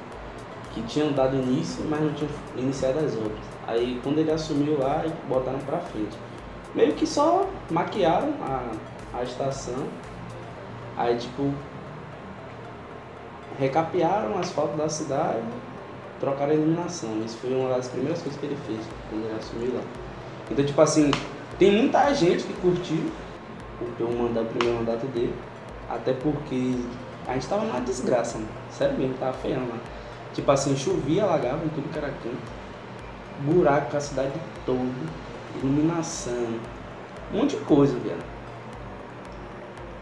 que 0.72 0.82
tinham 0.82 1.12
dado 1.12 1.36
início, 1.36 1.84
mas 1.88 2.00
não 2.00 2.12
tinham 2.12 2.30
iniciado 2.56 2.98
as 2.98 3.16
obras. 3.16 3.38
Aí 3.66 4.00
quando 4.02 4.18
ele 4.18 4.30
assumiu 4.30 4.78
lá, 4.78 5.04
botaram 5.28 5.58
pra 5.60 5.78
frente. 5.78 6.16
Meio 6.74 6.94
que 6.94 7.06
só 7.06 7.46
maquiaram 7.70 8.32
a, 8.42 8.70
a 9.18 9.22
estação. 9.22 9.84
Aí 10.96 11.16
tipo. 11.16 11.52
Recapearam 13.58 14.36
o 14.36 14.38
asfalto 14.38 14.76
da 14.76 14.88
cidade, 14.88 15.42
trocaram 16.20 16.52
a 16.52 16.54
iluminação. 16.54 17.10
Isso 17.24 17.38
foi 17.38 17.52
uma 17.52 17.70
das 17.70 17.88
primeiras 17.88 18.22
coisas 18.22 18.38
que 18.38 18.46
ele 18.46 18.56
fez 18.66 18.80
quando 19.10 19.24
ele 19.24 19.38
assumiu 19.38 19.74
lá. 19.74 19.82
Então 20.50 20.64
tipo 20.64 20.80
assim, 20.80 21.10
tem 21.58 21.72
muita 21.72 22.14
gente 22.14 22.44
que 22.44 22.52
curtiu 22.54 23.10
o, 24.00 24.22
mandato, 24.22 24.46
o 24.46 24.48
primeiro 24.50 24.78
mandato 24.78 25.06
dele. 25.08 25.34
Até 25.90 26.12
porque 26.12 26.76
a 27.26 27.34
gente 27.34 27.48
tava 27.48 27.64
numa 27.64 27.80
desgraça, 27.80 28.38
mano. 28.38 28.50
Sério 28.70 28.96
mesmo, 28.96 29.14
tava 29.14 29.32
feiando 29.34 29.68
lá. 29.68 29.78
Tipo 30.32 30.50
assim, 30.52 30.76
chovia, 30.76 31.24
alagava 31.24 31.64
em 31.64 31.68
tudo 31.68 31.90
que 31.90 31.98
era 31.98 32.08
canto. 32.08 32.58
Buraco 33.40 33.96
a 33.96 34.00
cidade 34.00 34.32
toda. 34.64 34.78
Iluminação. 35.56 36.60
Um 37.32 37.38
monte 37.38 37.56
de 37.56 37.64
coisa, 37.64 37.98
velho. 37.98 38.16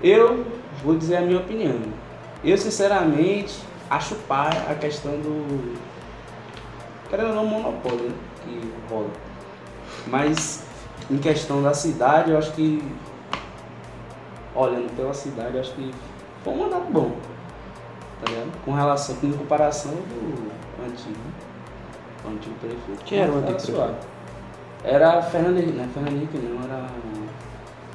Eu 0.03 0.45
vou 0.85 0.97
dizer 0.97 1.17
a 1.17 1.21
minha 1.23 1.39
opinião. 1.39 1.81
Eu, 2.47 2.57
sinceramente, 2.57 3.59
acho 3.91 4.15
par 4.29 4.53
a 4.71 4.75
questão 4.77 5.13
do. 5.21 5.77
Querendo 7.11 7.31
ou 7.31 7.35
não, 7.35 7.47
monopólio, 7.47 8.09
né? 8.09 8.15
Que 8.45 8.73
rola. 8.89 9.11
Mas, 10.07 10.65
em 11.11 11.19
questão 11.19 11.61
da 11.61 11.75
cidade, 11.75 12.31
eu 12.31 12.39
acho 12.39 12.53
que 12.53 12.81
olhando 14.55 14.95
pela 14.97 15.13
cidade, 15.13 15.55
eu 15.55 15.61
acho 15.61 15.73
que 15.73 15.93
foi 16.45 16.53
um 16.53 16.59
mandato 16.59 16.87
bom. 16.91 17.17
Tá 18.21 18.31
ligado? 18.31 18.65
Com 18.65 18.73
relação, 18.73 19.17
com 19.17 19.33
comparação 19.33 19.93
do 19.93 20.87
antigo. 20.87 21.19
O 22.25 22.29
antigo 22.29 22.55
prefeito. 22.61 23.05
Quem 23.05 23.19
era 23.19 23.33
o 23.33 23.39
antigo 23.39 23.61
suave. 23.61 23.95
Era 24.85 25.21
Fernando 25.21 25.59
Henrique, 25.59 25.77
não 25.77 25.85
é 25.85 25.89
Fernando 25.89 26.15
Henrique 26.15 26.39
não, 26.39 26.65
era. 26.65 26.87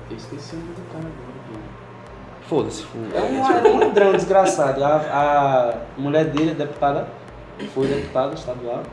Eu 0.10 0.18
esqueci 0.18 0.56
o 0.56 0.60
nome 0.60 0.74
do 0.74 0.92
cara. 0.92 1.06
Foda-se. 2.52 2.86
É 3.16 3.22
um, 3.22 3.50
era 3.50 3.64
um 3.72 3.80
ladrão 3.80 4.12
desgraçado. 4.12 4.84
A, 4.84 4.98
a 4.98 5.74
mulher 5.98 6.26
dele, 6.26 6.54
deputada, 6.54 7.08
foi 7.74 7.88
deputada 7.88 8.34
estadual. 8.34 8.84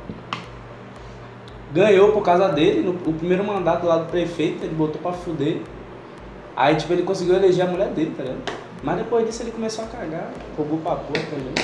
Ganhou 1.73 2.12
por 2.12 2.23
causa 2.23 2.50
dele, 2.50 2.83
no, 2.83 2.93
o 2.93 3.12
primeiro 3.15 3.43
mandato 3.43 3.85
lá 3.85 3.97
do 3.97 4.05
prefeito, 4.05 4.62
ele 4.62 4.77
botou 4.77 5.03
pra 5.03 5.11
fuder. 5.11 5.61
Aí, 6.55 6.77
tipo, 6.77 6.93
ele 6.93 7.03
conseguiu 7.03 7.35
eleger 7.35 7.67
a 7.67 7.69
mulher 7.69 7.88
dele, 7.88 8.15
tá 8.17 8.23
ligado? 8.23 8.43
Mas 8.81 8.99
depois 8.99 9.27
disso 9.27 9.43
ele 9.43 9.50
começou 9.50 9.85
a 9.87 9.88
cagar, 9.88 10.31
roubou 10.57 10.79
pra 10.79 10.95
porra 10.95 11.25
também. 11.29 11.55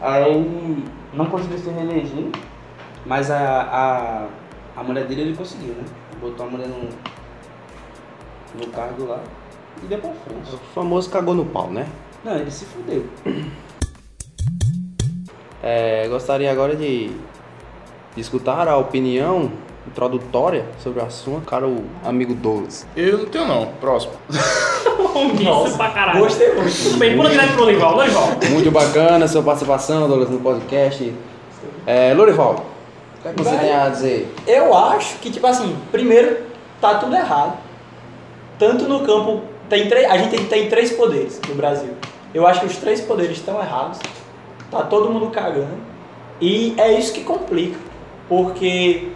Aí, 0.00 0.82
não 1.12 1.26
conseguiu 1.26 1.58
se 1.58 1.68
reeleger, 1.68 2.30
mas 3.04 3.30
a, 3.30 3.38
a, 4.74 4.80
a 4.80 4.82
mulher 4.82 5.04
dele 5.04 5.20
ele 5.20 5.36
conseguiu, 5.36 5.74
né? 5.74 5.84
Botou 6.22 6.46
a 6.46 6.48
mulher 6.48 6.68
no, 6.68 6.88
no 8.58 8.72
cargo 8.72 9.04
lá 9.04 9.20
e 9.82 9.86
deu 9.86 9.98
pra 9.98 10.10
frente. 10.10 10.54
O 10.54 10.58
famoso 10.74 11.10
cagou 11.10 11.34
no 11.34 11.44
pau, 11.44 11.70
né? 11.70 11.86
Não, 12.24 12.36
ele 12.36 12.50
se 12.50 12.64
fudeu. 12.64 13.04
É, 15.62 16.06
gostaria 16.08 16.50
agora 16.50 16.76
de, 16.76 17.08
de 18.14 18.20
escutar 18.20 18.68
a 18.68 18.76
opinião 18.76 19.50
introdutória 19.86 20.64
sobre 20.82 21.00
o 21.00 21.04
assunto, 21.04 21.46
caro 21.46 21.84
amigo 22.04 22.34
Douglas. 22.34 22.86
Eu 22.96 23.18
não 23.18 23.26
tenho 23.26 23.46
não. 23.46 23.66
Próximo. 23.80 24.12
Isso 25.66 25.76
pra 25.76 25.90
caralho. 25.90 26.20
Gostei 26.20 26.54
muito. 26.54 26.98
Bem, 26.98 27.16
pula 27.16 27.30
direto 27.30 27.52
pro 27.52 27.62
Lorival. 27.62 27.96
Lorival. 27.96 28.28
Muito 28.50 28.70
bacana 28.70 29.24
a 29.24 29.28
sua 29.28 29.42
participação, 29.42 30.08
Douglas, 30.08 30.30
no 30.30 30.40
podcast. 30.40 31.12
É, 31.86 32.12
Lorival, 32.14 32.66
o 33.18 33.22
que, 33.22 33.28
é 33.28 33.32
que 33.32 33.42
você 33.42 33.50
Vai. 33.50 33.58
tem 33.60 33.74
a 33.74 33.88
dizer? 33.88 34.34
Eu 34.46 34.76
acho 34.76 35.18
que, 35.18 35.30
tipo 35.30 35.46
assim, 35.46 35.76
primeiro, 35.90 36.38
tá 36.80 36.96
tudo 36.98 37.14
errado. 37.14 37.58
Tanto 38.58 38.84
no 38.88 39.00
campo. 39.06 39.42
Tem 39.68 39.88
três, 39.88 40.10
a 40.10 40.16
gente 40.18 40.44
tem 40.46 40.68
três 40.68 40.92
poderes 40.92 41.40
no 41.48 41.54
Brasil. 41.54 41.90
Eu 42.32 42.46
acho 42.46 42.60
que 42.60 42.66
os 42.66 42.76
três 42.76 43.00
poderes 43.00 43.38
estão 43.38 43.60
errados. 43.60 43.98
Tá 44.70 44.82
todo 44.82 45.10
mundo 45.10 45.30
cagando. 45.30 45.78
E 46.40 46.74
é 46.76 46.92
isso 46.92 47.12
que 47.12 47.24
complica. 47.24 47.78
Porque 48.28 49.08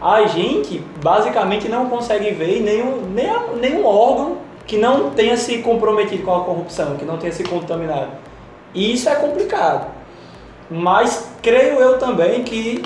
a 0.00 0.26
gente 0.26 0.78
basicamente 1.02 1.68
não 1.68 1.88
consegue 1.88 2.30
ver 2.32 2.60
nenhum, 2.60 3.02
nenhum, 3.02 3.56
nenhum 3.56 3.86
órgão 3.86 4.38
que 4.66 4.76
não 4.76 5.10
tenha 5.10 5.36
se 5.36 5.58
comprometido 5.58 6.22
com 6.22 6.34
a 6.34 6.44
corrupção, 6.44 6.96
que 6.96 7.04
não 7.04 7.18
tenha 7.18 7.32
se 7.32 7.44
contaminado. 7.44 8.10
E 8.74 8.92
isso 8.92 9.08
é 9.08 9.14
complicado. 9.14 9.90
Mas 10.70 11.30
creio 11.42 11.74
eu 11.80 11.98
também 11.98 12.42
que 12.42 12.82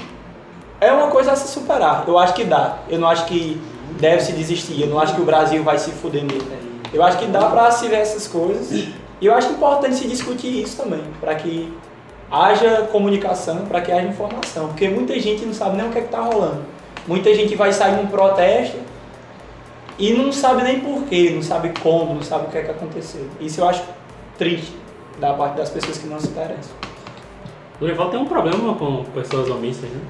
é 0.80 0.92
uma 0.92 1.08
coisa 1.08 1.32
a 1.32 1.36
se 1.36 1.48
superar. 1.48 2.04
Eu 2.06 2.18
acho 2.18 2.34
que 2.34 2.44
dá. 2.44 2.78
Eu 2.88 2.98
não 2.98 3.08
acho 3.08 3.26
que 3.26 3.60
deve 3.98 4.22
se 4.22 4.32
desistir. 4.32 4.80
Eu 4.82 4.88
não 4.88 4.98
acho 4.98 5.14
que 5.14 5.20
o 5.20 5.24
Brasil 5.24 5.62
vai 5.62 5.78
se 5.78 5.90
fuder 5.92 6.24
nele. 6.24 6.65
Eu 6.96 7.02
acho 7.02 7.18
que 7.18 7.26
dá 7.26 7.50
pra 7.50 7.70
se 7.70 7.86
ver 7.88 7.96
essas 7.96 8.26
coisas. 8.26 8.72
E 9.20 9.26
eu 9.26 9.34
acho 9.34 9.50
importante 9.50 9.96
se 9.96 10.08
discutir 10.08 10.62
isso 10.62 10.78
também, 10.78 11.02
para 11.20 11.34
que 11.34 11.70
haja 12.30 12.88
comunicação, 12.90 13.66
para 13.66 13.82
que 13.82 13.92
haja 13.92 14.06
informação, 14.06 14.68
porque 14.68 14.88
muita 14.88 15.18
gente 15.20 15.44
não 15.44 15.52
sabe 15.52 15.76
nem 15.76 15.86
o 15.88 15.92
que 15.92 15.98
é 15.98 16.00
que 16.02 16.08
tá 16.08 16.20
rolando. 16.20 16.62
Muita 17.06 17.34
gente 17.34 17.54
vai 17.54 17.72
sair 17.72 17.96
num 17.96 18.06
protesto 18.06 18.78
e 19.98 20.12
não 20.14 20.32
sabe 20.32 20.62
nem 20.62 20.80
porquê, 20.80 21.32
não 21.34 21.42
sabe 21.42 21.72
como, 21.82 22.14
não 22.14 22.22
sabe 22.22 22.46
o 22.46 22.50
que 22.50 22.58
é 22.58 22.62
que 22.62 22.70
aconteceu. 22.70 23.28
Isso 23.40 23.60
eu 23.60 23.68
acho 23.68 23.82
triste 24.38 24.74
da 25.20 25.34
parte 25.34 25.56
das 25.56 25.70
pessoas 25.70 25.98
que 25.98 26.06
não 26.06 26.18
se 26.18 26.28
interessam. 26.28 26.74
Lorival 27.78 28.10
tem 28.10 28.18
um 28.18 28.26
problema 28.26 28.74
com 28.74 29.04
pessoas 29.14 29.50
omissas, 29.50 29.88
né? 29.88 30.00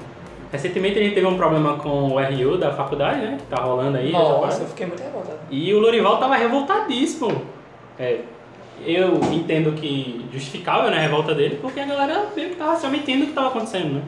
Recentemente 0.51 0.97
a 0.97 1.03
gente 1.03 1.13
teve 1.13 1.27
um 1.27 1.35
problema 1.35 1.77
com 1.77 2.13
o 2.13 2.19
RU 2.19 2.57
da 2.57 2.73
faculdade, 2.73 3.19
né? 3.21 3.37
Que 3.37 3.45
tá 3.47 3.61
rolando 3.61 3.97
aí. 3.97 4.11
Nossa, 4.11 4.61
eu 4.61 4.67
fiquei 4.67 4.85
muito 4.85 5.03
revoltado. 5.03 5.39
E 5.51 5.73
o 5.73 5.79
Lorival 5.79 6.17
tava 6.17 6.35
revoltadíssimo. 6.35 7.41
É, 7.99 8.21
eu 8.85 9.15
entendo 9.33 9.73
que 9.73 10.25
justificável 10.31 10.89
né, 10.89 10.97
a 10.97 11.01
revolta 11.01 11.33
dele, 11.33 11.57
porque 11.61 11.79
a 11.79 11.85
galera 11.85 12.27
meio 12.35 12.49
que 12.51 12.55
tava 12.55 12.77
se 12.77 12.85
omitendo 12.85 13.23
o 13.23 13.27
que 13.27 13.33
tava 13.33 13.47
acontecendo, 13.47 13.95
né? 13.95 14.01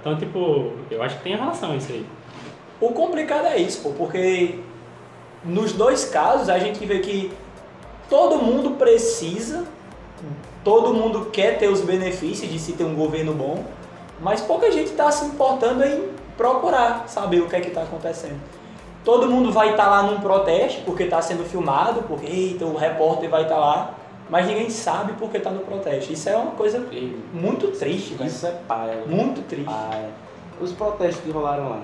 Então, 0.00 0.16
tipo, 0.16 0.72
eu 0.90 1.02
acho 1.02 1.18
que 1.18 1.24
tem 1.24 1.36
relação 1.36 1.76
isso 1.76 1.92
aí. 1.92 2.06
O 2.80 2.92
complicado 2.92 3.46
é 3.46 3.58
isso, 3.58 3.82
pô, 3.82 3.90
porque 3.90 4.58
nos 5.44 5.72
dois 5.72 6.06
casos 6.06 6.48
a 6.48 6.58
gente 6.58 6.84
vê 6.86 7.00
que 7.00 7.30
todo 8.08 8.38
mundo 8.38 8.72
precisa, 8.72 9.66
todo 10.64 10.94
mundo 10.94 11.26
quer 11.30 11.58
ter 11.58 11.68
os 11.68 11.82
benefícios 11.82 12.50
de 12.50 12.58
se 12.58 12.72
ter 12.72 12.84
um 12.84 12.94
governo 12.94 13.34
bom, 13.34 13.64
mas 14.20 14.40
pouca 14.40 14.70
gente 14.70 14.90
está 14.90 15.10
se 15.10 15.24
importando 15.24 15.84
em 15.84 16.10
procurar 16.36 17.08
saber 17.08 17.40
o 17.40 17.48
que 17.48 17.56
é 17.56 17.60
que 17.60 17.68
está 17.68 17.82
acontecendo. 17.82 18.40
Todo 19.04 19.28
mundo 19.28 19.50
vai 19.50 19.70
estar 19.70 19.88
lá 19.88 20.02
num 20.02 20.20
protesto 20.20 20.82
porque 20.84 21.04
está 21.04 21.22
sendo 21.22 21.44
filmado, 21.44 22.02
porque 22.02 22.26
eita, 22.26 22.66
o 22.66 22.76
repórter 22.76 23.30
vai 23.30 23.42
estar 23.42 23.58
lá, 23.58 23.94
mas 24.28 24.46
ninguém 24.46 24.68
sabe 24.68 25.14
porque 25.14 25.38
está 25.38 25.50
no 25.50 25.60
protesto. 25.60 26.12
Isso 26.12 26.28
é 26.28 26.36
uma 26.36 26.52
coisa 26.52 26.86
muito 27.32 27.68
triste, 27.68 28.14
velho. 28.14 28.28
Isso 28.28 28.46
é 28.46 28.52
paia. 28.68 29.04
Muito 29.06 29.42
triste. 29.48 29.64
paia. 29.64 30.10
Os 30.60 30.72
protestos 30.72 31.24
que 31.24 31.30
rolaram 31.30 31.70
lá, 31.70 31.80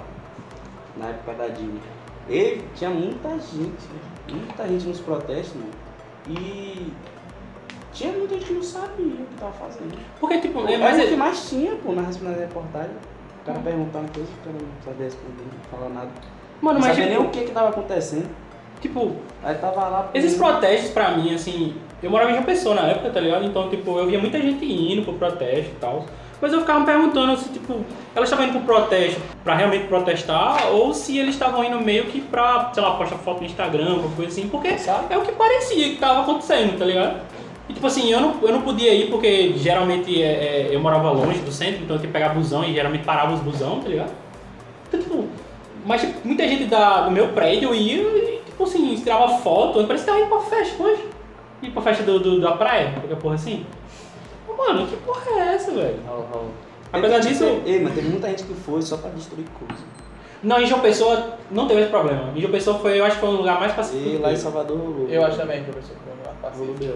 na 0.97 1.09
época 1.09 1.33
da 1.33 1.49
Dilma, 1.49 1.81
ele 2.29 2.69
tinha 2.75 2.91
muita 2.91 3.31
gente, 3.31 3.87
muita 4.29 4.69
gente 4.69 4.87
nos 4.87 5.01
protestos, 5.01 5.55
mano. 5.55 5.71
E 6.29 6.93
tinha 7.97 8.13
muita 8.13 8.35
gente 8.35 8.47
que 8.47 8.53
não 8.53 8.63
sabia 8.63 9.07
o 9.07 9.27
que 9.27 9.41
tava 9.41 9.53
fazendo. 9.53 9.99
Porque, 10.21 10.39
tipo, 10.39 10.69
é, 10.69 10.75
Era 10.75 10.85
mas 10.85 10.99
o 11.03 11.09
que 11.09 11.15
é, 11.15 11.17
mais 11.17 11.49
tinha, 11.49 11.75
pô, 11.77 11.93
na 11.93 12.03
na 12.03 12.37
reportagem. 12.37 12.91
O 13.43 13.47
cara 13.47 13.59
perguntava 13.61 14.05
coisa, 14.13 14.29
o 14.29 14.45
cara 14.45 14.57
não 14.61 14.83
sabia 14.85 15.05
responder, 15.05 15.43
não 15.43 15.71
falava 15.71 15.95
nada. 15.95 16.11
mano, 16.61 16.79
não 16.79 16.87
mas 16.87 16.97
sabia 16.97 17.07
nem 17.07 17.17
tipo, 17.17 17.29
o 17.29 17.31
que 17.31 17.45
que 17.45 17.53
tava 17.53 17.69
acontecendo. 17.71 18.29
tipo, 18.81 19.13
Aí 19.43 19.55
tava 19.55 19.89
lá... 19.89 20.11
esses 20.13 20.35
protestos 20.37 20.91
pra 20.91 21.17
mim, 21.17 21.35
assim, 21.35 21.75
eu 22.03 22.11
morava 22.11 22.31
em 22.31 22.35
João 22.35 22.45
Pessoa 22.45 22.75
na 22.75 22.89
época, 22.89 23.11
tá 23.11 23.21
ligado? 23.21 23.45
Então, 23.45 23.71
tipo, 23.71 23.99
eu 23.99 24.07
via 24.07 24.19
muita 24.19 24.41
gente 24.41 24.65
indo 24.65 25.03
pro 25.03 25.15
protesto 25.15 25.71
e 25.71 25.77
tal. 25.81 26.05
Mas 26.39 26.53
eu 26.53 26.61
ficava 26.61 26.81
me 26.81 26.87
perguntando 26.87 27.35
se, 27.39 27.49
tipo, 27.49 27.81
elas 28.15 28.29
estavam 28.29 28.47
indo 28.47 28.59
pro 28.59 28.75
protesto 28.75 29.19
pra 29.43 29.55
realmente 29.55 29.87
protestar 29.87 30.67
ou 30.73 30.93
se 30.93 31.17
eles 31.17 31.35
estavam 31.35 31.65
indo 31.65 31.81
meio 31.81 32.05
que 32.07 32.21
pra, 32.21 32.71
sei 32.75 32.83
lá, 32.83 32.95
postar 32.97 33.17
foto 33.17 33.41
no 33.41 33.47
Instagram, 33.47 33.93
alguma 33.93 34.15
coisa 34.15 34.33
assim, 34.33 34.47
porque 34.49 34.77
Sabe? 34.77 35.15
é 35.15 35.17
o 35.17 35.23
que 35.23 35.33
parecia 35.33 35.89
que 35.89 35.97
tava 35.97 36.21
acontecendo, 36.21 36.77
tá 36.79 36.85
ligado? 36.85 37.23
E 37.69 37.73
tipo 37.73 37.87
assim, 37.87 38.11
eu 38.13 38.21
não, 38.21 38.37
eu 38.43 38.53
não 38.53 38.63
podia 38.63 38.95
ir 38.95 39.11
porque 39.11 39.55
geralmente 39.57 40.23
é, 40.23 40.27
é, 40.27 40.69
eu 40.71 40.79
morava 40.81 41.11
longe 41.11 41.41
do 41.41 41.51
centro, 41.51 41.83
então 41.83 41.97
eu 41.97 42.01
tinha 42.01 42.09
que 42.13 42.13
pegar 42.13 42.29
busão 42.31 42.65
e 42.65 42.73
geralmente 42.73 43.05
parava 43.05 43.35
os 43.35 43.41
busão, 43.41 43.81
tá 43.81 43.89
ligado? 43.89 44.13
Então, 44.89 45.01
tipo, 45.01 45.25
mas 45.85 46.01
tipo, 46.01 46.15
muita 46.25 46.47
gente 46.47 46.65
da, 46.67 47.03
do 47.03 47.11
meu 47.11 47.29
prédio 47.29 47.75
ia 47.75 47.97
e, 48.03 48.43
tipo 48.47 48.63
assim, 48.65 48.95
tirava 48.97 49.39
foto, 49.39 49.85
parece 49.85 50.05
que 50.05 50.11
tava 50.11 50.21
indo 50.23 50.29
pra 50.29 50.41
festa, 50.41 50.81
hoje. 50.83 51.05
Ir 51.63 51.71
pra 51.71 51.83
festa 51.83 52.03
do, 52.05 52.21
do- 52.21 52.41
da 52.41 52.53
praia, 52.53 52.93
qualquer 52.93 53.17
porra 53.17 53.35
assim. 53.35 53.67
Mano, 54.57 54.87
que 54.87 54.97
porra 54.99 55.23
é 55.33 55.55
essa, 55.55 55.71
velho? 55.73 55.99
Apesar 56.93 57.19
disso, 57.19 57.45
Ei, 57.67 57.81
mas 57.81 57.95
teve 57.95 58.09
muita 58.09 58.29
gente 58.29 58.45
que 58.45 58.55
foi 58.55 58.81
só 58.81 58.97
pra 58.97 59.11
destruir 59.11 59.45
coisa. 59.59 59.83
não, 60.43 60.61
em 60.61 60.67
João 60.67 60.81
Pessoa 60.81 61.35
não 61.51 61.67
teve 61.67 61.81
esse 61.83 61.91
problema. 61.91 62.31
Em 62.35 62.41
João 62.41 62.53
Pessoa 62.53 62.79
foi, 62.79 62.99
eu 62.99 63.05
acho 63.05 63.17
que 63.17 63.21
foi 63.21 63.29
um 63.31 63.37
lugar 63.39 63.59
mais 63.61 63.73
pacífico. 63.73 64.09
E 64.09 64.19
lá 64.19 64.33
em 64.33 64.37
Salvador. 64.37 65.07
Eu 65.11 65.25
acho 65.25 65.37
também, 65.37 65.63
professor, 65.65 65.95
foi 66.05 66.13
uma 66.15 66.51
Rolo 66.57 66.73
pacífica. 66.75 66.95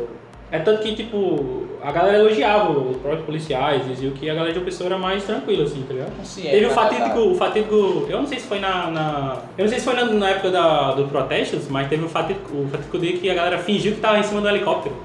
É 0.52 0.58
tanto 0.58 0.82
que, 0.82 0.94
tipo, 0.96 1.64
a 1.80 1.92
galera 1.92 2.18
elogiava 2.18 2.70
os 2.70 2.96
próprios 2.96 3.24
policiais, 3.24 3.86
diziam 3.86 4.12
que 4.12 4.28
a 4.28 4.34
galera 4.34 4.52
de 4.52 4.60
Pessoa 4.60 4.88
era 4.88 4.98
mais 4.98 5.22
tranquila, 5.22 5.62
assim, 5.64 5.82
tá 5.86 5.94
ligado? 5.94 6.16
Consciente, 6.16 6.50
Teve 6.50 6.66
o 6.66 6.70
fatídico, 6.70 7.18
o 7.20 7.34
fatídico, 7.36 8.06
eu 8.08 8.18
não 8.18 8.26
sei 8.26 8.40
se 8.40 8.46
foi 8.48 8.58
na, 8.58 8.90
na- 8.90 9.36
eu 9.56 9.62
não 9.64 9.68
sei 9.70 9.78
se 9.78 9.84
foi 9.84 9.94
na, 9.94 10.04
na 10.06 10.30
época 10.30 10.50
da, 10.50 10.92
do 10.92 11.04
protestos, 11.04 11.68
mas 11.68 11.88
teve 11.88 12.04
o 12.04 12.08
fatídico, 12.08 12.50
o 12.56 12.68
fatídico 12.68 12.98
dia 12.98 13.12
que 13.16 13.30
a 13.30 13.34
galera 13.34 13.58
fingiu 13.58 13.92
que 13.94 14.00
tava 14.00 14.18
em 14.18 14.22
cima 14.24 14.40
do 14.40 14.48
helicóptero. 14.48 14.96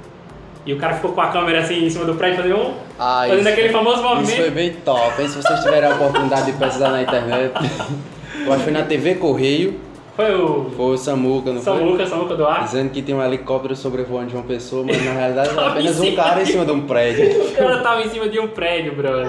E 0.65 0.73
o 0.73 0.77
cara 0.77 0.95
ficou 0.95 1.11
com 1.11 1.21
a 1.21 1.27
câmera 1.27 1.59
assim 1.59 1.85
em 1.85 1.89
cima 1.91 2.05
do 2.05 2.15
prédio 2.15 2.37
fazendo, 2.37 2.57
um- 2.57 2.73
Ah, 2.97 3.25
fazendo 3.27 3.41
isso- 3.41 3.49
aquele 3.49 3.69
famoso 3.69 3.97
Isso 3.97 4.03
foi 4.07 4.15
movimento. 4.15 4.51
bem 4.55 4.73
top, 4.83 5.21
hein? 5.21 5.27
Se 5.27 5.35
vocês 5.43 5.59
tiverem 5.59 5.91
a 5.91 5.93
oportunidade 5.93 6.51
de 6.51 6.57
pesquisar 6.57 6.89
na 6.89 7.03
internet. 7.03 7.53
Eu 8.45 8.49
acho 8.51 8.57
que 8.57 8.63
foi 8.63 8.73
na 8.73 8.83
TV 8.83 9.15
Correio, 9.15 9.79
Foi 10.15 10.33
o 10.33 10.69
foi 10.69 10.85
o 10.93 10.97
Samuca, 10.97 11.51
não 11.51 11.61
São 11.61 11.77
foi? 11.77 11.85
Lucas 11.85 12.09
do 12.09 12.47
Ar. 12.47 12.63
Dizendo 12.63 12.89
que 12.89 13.01
tem 13.01 13.13
um 13.13 13.21
helicóptero 13.21 13.75
sobrevoando 13.75 14.27
de 14.27 14.35
uma 14.35 14.43
pessoa, 14.43 14.85
mas 14.85 15.03
na 15.03 15.11
realidade 15.11 15.49
era 15.49 15.67
apenas 15.67 15.99
um 15.99 16.15
cara 16.15 16.41
em 16.41 16.45
cima 16.45 16.65
de 16.65 16.71
um 16.71 16.81
prédio. 16.87 17.45
O 17.55 17.57
cara 17.57 17.79
tava 17.81 18.01
em 18.01 18.09
cima 18.09 18.29
de 18.29 18.39
um 18.39 18.47
prédio, 18.47 18.95
brother. 18.95 19.27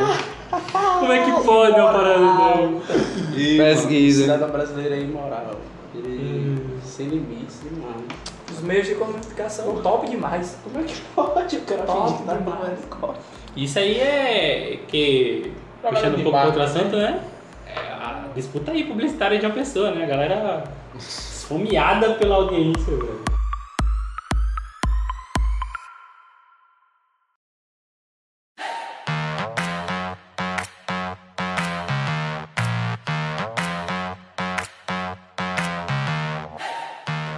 Como 0.73 1.12
é 1.12 1.25
que 1.25 1.31
pode 1.45 1.81
uma 1.81 1.93
parada 1.93 2.19
dessa? 2.19 3.57
Pesquisa. 3.57 4.23
Cidadão 4.23 4.50
brasileiro 4.50 4.95
é 4.95 5.00
imoral. 5.00 5.57
Ele 5.95 6.57
sem 6.85 7.09
limites 7.09 7.61
demais. 7.62 8.02
Os 8.52 8.62
meios 8.62 8.87
de 8.87 8.95
comunicação 8.95 9.76
top 9.83 10.09
demais. 10.09 10.57
Como 10.62 10.78
é 10.78 10.83
que 10.87 10.95
pode 11.14 11.57
o 11.57 11.61
cara 11.62 11.83
Top 11.83 12.25
tá 12.25 12.35
demais. 12.35 12.78
helicóptero? 12.78 13.25
Isso 13.57 13.78
aí 13.78 13.99
é 13.99 14.78
que, 14.87 15.52
puxando 15.83 16.19
um 16.19 16.23
pouco 16.23 16.38
outro 16.38 16.59
marketing, 16.61 16.78
assunto, 16.78 16.97
né? 16.97 17.21
A 17.76 18.28
disputa 18.35 18.73
aí 18.73 18.85
publicitária 18.85 19.38
de 19.38 19.47
uma 19.47 19.54
pessoa, 19.54 19.90
né? 19.90 20.04
A 20.04 20.06
galera 20.06 20.64
esfomeada 20.97 22.14
pela 22.14 22.37
audiência, 22.37 22.97
velho. 22.97 23.25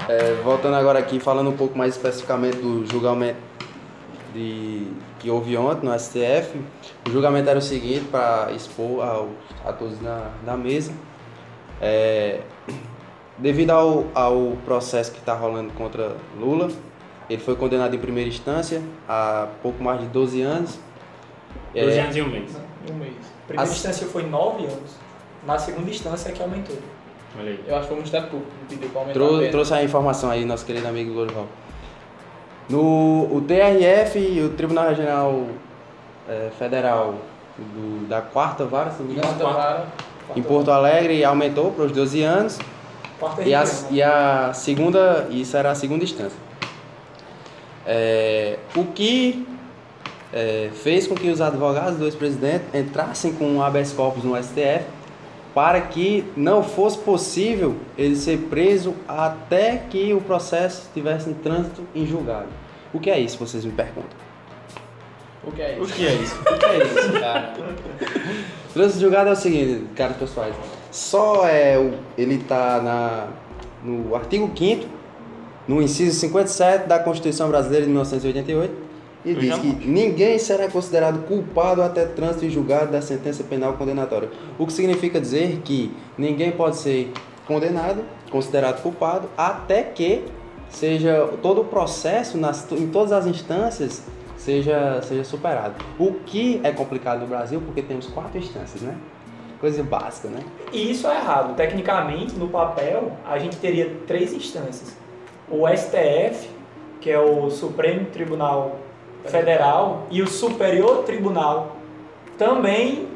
É, 0.09 0.35
voltando 0.43 0.75
agora 0.75 0.99
aqui, 0.99 1.21
falando 1.21 1.51
um 1.51 1.57
pouco 1.57 1.77
mais 1.77 1.95
especificamente 1.97 2.57
do 2.57 2.87
julgamento 2.87 3.48
de, 4.39 4.87
que 5.19 5.31
houve 5.31 5.57
ontem 5.57 5.87
no 5.89 5.99
STF. 5.99 6.59
O 7.07 7.11
julgamento 7.11 7.51
era 7.51 7.59
o 7.59 7.63
seguinte, 7.63 8.05
para 8.11 8.53
expor 8.53 9.03
ao, 9.05 9.29
a 9.65 9.73
todos 9.73 10.01
na, 10.01 10.31
na 10.45 10.57
mesa. 10.57 10.93
É, 11.81 12.41
devido 13.37 13.71
ao, 13.71 14.05
ao 14.15 14.53
processo 14.65 15.13
que 15.13 15.19
está 15.19 15.35
rolando 15.35 15.73
contra 15.75 16.17
Lula, 16.39 16.69
ele 17.29 17.41
foi 17.43 17.57
condenado 17.57 17.95
em 17.95 17.99
primeira 17.99 18.29
instância 18.29 18.83
a 19.09 19.49
pouco 19.63 19.83
mais 19.83 20.01
de 20.01 20.07
12 20.07 20.41
anos. 20.43 20.79
12 21.75 21.91
É, 21.99 22.01
anos 22.01 22.17
e 22.17 22.23
um 22.23 22.29
mês. 22.31 22.51
Um 22.91 22.95
mês. 22.95 23.13
Primeira 23.47 23.63
As- 23.71 23.77
instância 23.77 24.07
foi 24.07 24.23
9 24.25 24.65
anos. 24.65 24.97
Na 25.47 25.59
segunda 25.59 25.91
instância 25.91 26.31
é 26.31 26.33
que 26.33 26.43
aumentou. 26.43 26.77
Olha 27.39 27.51
aí. 27.51 27.61
Eu 27.67 27.75
acho 27.75 27.83
que 27.83 27.89
foi 27.89 27.95
o 27.95 27.99
Ministério 27.99 28.29
Público 28.29 28.51
que 28.69 28.75
pediu 28.75 28.89
pra 28.91 29.01
aumentar 29.03 29.21
a 29.21 29.23
Trou- 29.27 29.39
pena. 29.39 29.51
trouxe 29.51 29.75
a 29.75 29.83
informação 29.85 30.31
aí, 30.31 30.45
nosso 30.45 30.65
querido 30.65 30.89
amigo 30.89 31.13
Lourival. 31.13 31.47
No 32.69 33.29
o 33.33 33.43
TRF 33.47 34.19
e 34.19 34.41
o 34.43 34.51
Tribunal 34.51 34.89
Regional 34.91 35.47
eh, 36.29 36.51
Federal 36.59 37.15
do- 37.57 38.07
da 38.07 38.21
quarta 38.21 38.65
vara, 38.67 38.91
se 38.91 39.01
não 39.03 39.07
me 39.09 39.15
engano, 39.15 39.35
Quarta 39.35 39.45
vara. 39.59 39.87
em 40.37 40.43
Porto 40.43 40.71
Alegre 40.71 41.25
aumentou 41.25 41.71
para 41.73 41.85
os 41.87 41.93
12 41.93 42.23
anos 42.23 42.59
Quarta 43.19 43.43
e 43.43 43.55
a, 43.55 43.65
né? 43.65 43.71
e 43.91 44.03
a 44.03 44.53
segunda, 44.53 45.27
isso 45.31 45.57
era 45.57 45.71
a 45.71 45.75
segunda 45.75 46.05
instância. 46.05 46.39
É, 47.87 48.59
o 48.77 48.85
que 48.85 49.47
é, 50.33 50.69
fez 50.75 51.07
com 51.07 51.15
que 51.15 51.31
os 51.31 51.41
advogados 51.41 51.99
do 51.99 52.05
ex-presidente 52.05 52.65
entrassem 52.75 53.33
com 53.33 53.47
um 53.47 53.63
habeas 53.63 53.93
corpus 53.95 54.25
no 54.25 54.37
STF 54.37 54.85
para 55.59 55.81
que 55.81 56.25
não 56.37 56.63
fosse 56.63 56.97
possível 56.99 57.75
ele 57.99 58.15
ser 58.15 58.39
preso 58.49 58.95
até 59.09 59.77
que 59.91 60.15
o 60.15 60.21
processo 60.21 60.83
estivesse 60.83 61.29
em 61.29 61.35
trânsito 61.35 61.83
em 61.93 62.07
julgado. 62.07 62.47
O 62.95 63.01
que 63.01 63.11
é 63.11 63.19
isso, 63.19 63.37
vocês 63.37 63.65
me 63.65 63.73
perguntam? 63.73 64.17
O 65.43 65.51
que 65.51 65.61
é 65.61 65.77
O 65.77 65.83
isso? 65.83 65.95
que 65.95 66.07
é 66.07 66.15
isso? 66.15 66.37
O 66.41 66.45
que 66.45 66.65
é 66.65 66.85
isso, 66.85 67.13
cara? 67.21 67.55
Trânsito 68.73 69.01
julgado 69.01 69.31
é 69.31 69.33
o 69.33 69.35
seguinte, 69.35 69.85
caros 69.97 70.17
pessoais. 70.17 70.55
Só 70.93 71.45
é 71.49 71.77
o, 71.77 71.93
ele 72.17 72.37
está 72.37 72.81
na 72.81 73.27
no 73.83 74.15
artigo 74.15 74.49
5 74.57 74.87
no 75.67 75.83
inciso 75.83 76.21
57 76.21 76.87
da 76.87 77.01
Constituição 77.01 77.49
Brasileira 77.49 77.85
de 77.85 77.91
1988 77.91 78.88
e 79.29 79.35
Eu 79.35 79.41
diz 79.41 79.49
já 79.51 79.59
que 79.59 79.69
ninguém 79.87 80.39
será 80.39 80.69
considerado 80.69 81.27
culpado 81.27 81.83
até 81.83 82.07
trânsito 82.07 82.47
em 82.47 82.51
julgado 82.51 82.91
da 82.91 83.03
sentença 83.03 83.45
penal 83.45 83.75
condenatória. 83.75 84.31
O 84.59 84.67
que 84.67 84.73
significa 84.73 85.21
dizer 85.21 85.61
que 85.65 85.93
ninguém 86.17 86.51
pode 86.51 86.77
ser 86.77 87.13
condenado, 87.47 88.03
considerado 88.31 88.83
culpado, 88.83 89.29
até 89.37 89.83
que 89.83 90.25
seja 90.71 91.29
todo 91.43 91.63
o 91.63 91.65
processo 91.65 92.37
nas, 92.39 92.71
em 92.73 92.89
todas 92.89 93.13
as 93.13 93.27
instâncias 93.27 94.03
seja, 94.37 95.03
seja 95.03 95.25
superado. 95.25 95.75
O 95.99 96.15
que 96.15 96.61
é 96.65 96.71
complicado 96.71 97.21
no 97.21 97.27
Brasil 97.27 97.61
porque 97.61 97.83
temos 97.83 98.07
quatro 98.07 98.39
instâncias, 98.39 98.83
né? 98.83 98.97
Coisa 99.61 99.83
básica, 99.83 100.29
né? 100.29 100.41
E 100.73 100.91
isso 100.91 101.07
é 101.09 101.17
errado. 101.17 101.57
Tecnicamente, 101.57 102.35
no 102.35 102.49
papel, 102.49 103.13
a 103.27 103.39
gente 103.39 103.57
teria 103.57 103.97
três 104.07 104.33
instâncias. 104.33 104.97
O 105.51 105.67
STF, 105.69 106.49
que 107.01 107.11
é 107.11 107.19
o 107.19 107.51
Supremo 107.51 108.07
Tribunal 108.07 108.77
Federal, 109.25 110.07
e 110.11 110.23
o 110.23 110.27
Superior 110.29 111.05
Tribunal. 111.05 111.77
Também, 112.39 113.09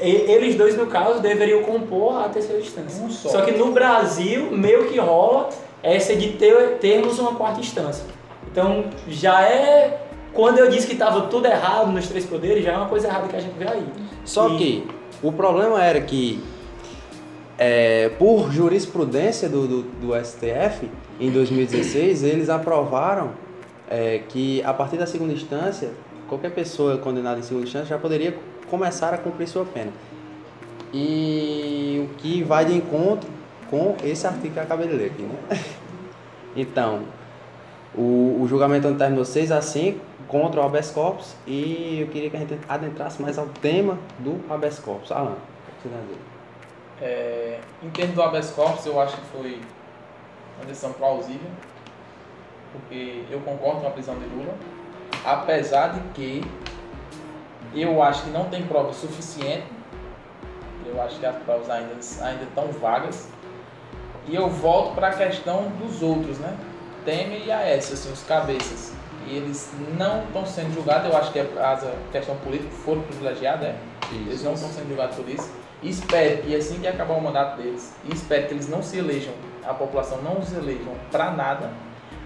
e- 0.00 0.06
eles 0.30 0.54
dois, 0.54 0.76
no 0.76 0.86
caso, 0.86 1.20
deveriam 1.20 1.62
compor 1.62 2.24
a 2.24 2.28
terceira 2.28 2.60
instância. 2.60 3.02
Um 3.02 3.10
só. 3.10 3.28
só 3.30 3.40
que 3.42 3.52
no 3.52 3.72
Brasil, 3.72 4.50
meio 4.50 4.86
que 4.88 4.98
rola 4.98 5.48
essa 5.82 6.14
de 6.14 6.32
ter, 6.32 6.78
termos 6.78 7.18
uma 7.18 7.34
quarta 7.34 7.60
instância. 7.60 8.04
Então, 8.50 8.84
já 9.08 9.42
é... 9.42 10.02
Quando 10.32 10.58
eu 10.58 10.68
disse 10.70 10.86
que 10.86 10.92
estava 10.92 11.22
tudo 11.22 11.46
errado 11.46 11.90
nos 11.90 12.06
três 12.08 12.24
poderes, 12.24 12.62
já 12.64 12.72
é 12.72 12.76
uma 12.76 12.86
coisa 12.88 13.08
errada 13.08 13.26
que 13.28 13.34
a 13.36 13.40
gente 13.40 13.58
vê 13.58 13.66
aí. 13.66 13.84
Só 14.24 14.50
E- 14.50 14.56
que 14.58 14.88
o 15.22 15.32
problema 15.32 15.82
era 15.82 16.00
que, 16.00 16.42
é, 17.58 18.10
por 18.18 18.52
jurisprudência 18.52 19.48
do, 19.48 19.66
do, 19.66 19.82
do 19.82 20.24
STF, 20.24 20.88
em 21.18 21.30
2016, 21.30 22.22
eles 22.22 22.48
aprovaram 22.48 23.30
é, 23.90 24.22
que 24.28 24.62
a 24.62 24.72
partir 24.72 24.96
da 24.96 25.06
segunda 25.06 25.32
instância, 25.32 25.90
qualquer 26.28 26.50
pessoa 26.50 26.98
condenada 26.98 27.38
em 27.38 27.42
segunda 27.42 27.66
instância 27.66 27.86
já 27.88 27.98
poderia 27.98 28.36
começar 28.70 29.14
a 29.14 29.18
cumprir 29.18 29.48
sua 29.48 29.64
pena. 29.64 29.92
E 30.92 32.06
o 32.08 32.14
que 32.16 32.42
vai 32.42 32.64
de 32.64 32.74
encontro 32.74 33.28
com 33.70 33.96
esse 34.02 34.26
artigo 34.26 34.54
que 34.54 34.58
eu 34.58 34.62
acabei 34.62 34.88
de 34.88 34.94
ler 34.94 35.10
aqui, 35.10 35.22
né? 35.22 35.38
Então, 36.56 37.02
o, 37.94 38.38
o 38.40 38.46
julgamento 38.48 38.92
terminou 38.94 39.24
6 39.24 39.52
a 39.52 39.62
5 39.62 40.00
contra 40.26 40.60
o 40.60 40.64
habeas 40.64 40.90
corpus 40.90 41.34
e 41.46 42.00
eu 42.00 42.08
queria 42.08 42.30
que 42.30 42.36
a 42.36 42.40
gente 42.40 42.58
adentrasse 42.68 43.20
mais 43.20 43.38
ao 43.38 43.46
tema 43.46 43.98
do 44.18 44.40
habeas 44.52 44.78
corpus. 44.78 45.12
Alan, 45.12 45.32
o 45.32 45.82
que 45.82 45.88
você 45.88 45.94
dizer? 46.02 46.18
É, 47.00 47.60
em 47.82 47.90
termos 47.90 48.16
do 48.16 48.22
habeas 48.22 48.50
corpus, 48.50 48.86
eu 48.86 49.00
acho 49.00 49.16
que 49.16 49.26
foi 49.26 49.60
uma 50.56 50.66
decisão 50.66 50.92
plausível, 50.92 51.50
porque 52.72 53.24
eu 53.30 53.40
concordo 53.40 53.80
com 53.80 53.88
a 53.88 53.90
prisão 53.90 54.16
de 54.18 54.26
Lula, 54.26 54.54
apesar 55.24 55.88
de 55.88 56.00
que 56.14 56.44
eu 57.74 58.02
acho 58.02 58.24
que 58.24 58.30
não 58.30 58.44
tem 58.44 58.62
prova 58.62 58.92
suficiente, 58.92 59.66
eu 60.86 61.00
acho 61.02 61.18
que 61.18 61.26
as 61.26 61.36
provas 61.42 61.68
ainda, 61.68 61.94
ainda 62.22 62.44
estão 62.44 62.68
vagas, 62.72 63.28
e 64.26 64.34
eu 64.34 64.48
volto 64.48 64.94
para 64.94 65.08
a 65.08 65.12
questão 65.12 65.68
dos 65.78 66.02
outros, 66.02 66.38
né? 66.38 66.56
Temer 67.04 67.46
e 67.46 67.52
Aécio, 67.52 67.94
assim, 67.94 68.12
os 68.12 68.22
cabeças. 68.24 68.92
E 69.26 69.36
eles 69.36 69.70
não 69.96 70.24
estão 70.24 70.46
sendo 70.46 70.74
julgados, 70.74 71.10
eu 71.10 71.16
acho 71.16 71.32
que 71.32 71.40
a 71.40 71.44
a 71.44 72.10
questão 72.12 72.36
política 72.36 72.70
foram 72.84 73.02
privilegiados, 73.02 73.66
é? 73.66 73.76
Eles 74.12 74.42
não 74.42 74.54
estão 74.54 74.70
sendo 74.70 74.88
julgados 74.88 75.16
por 75.16 75.28
isso. 75.28 75.50
E 75.82 75.90
espero 75.90 76.42
que 76.42 76.56
assim 76.56 76.80
que 76.80 76.88
acabar 76.88 77.14
o 77.14 77.20
mandato 77.20 77.56
deles, 77.56 77.94
espero 78.12 78.48
que 78.48 78.54
eles 78.54 78.68
não 78.68 78.82
se 78.82 78.98
elejam, 78.98 79.32
a 79.64 79.72
população 79.72 80.20
não 80.22 80.38
os 80.38 80.52
elejam 80.52 80.92
para 81.10 81.30
nada, 81.30 81.70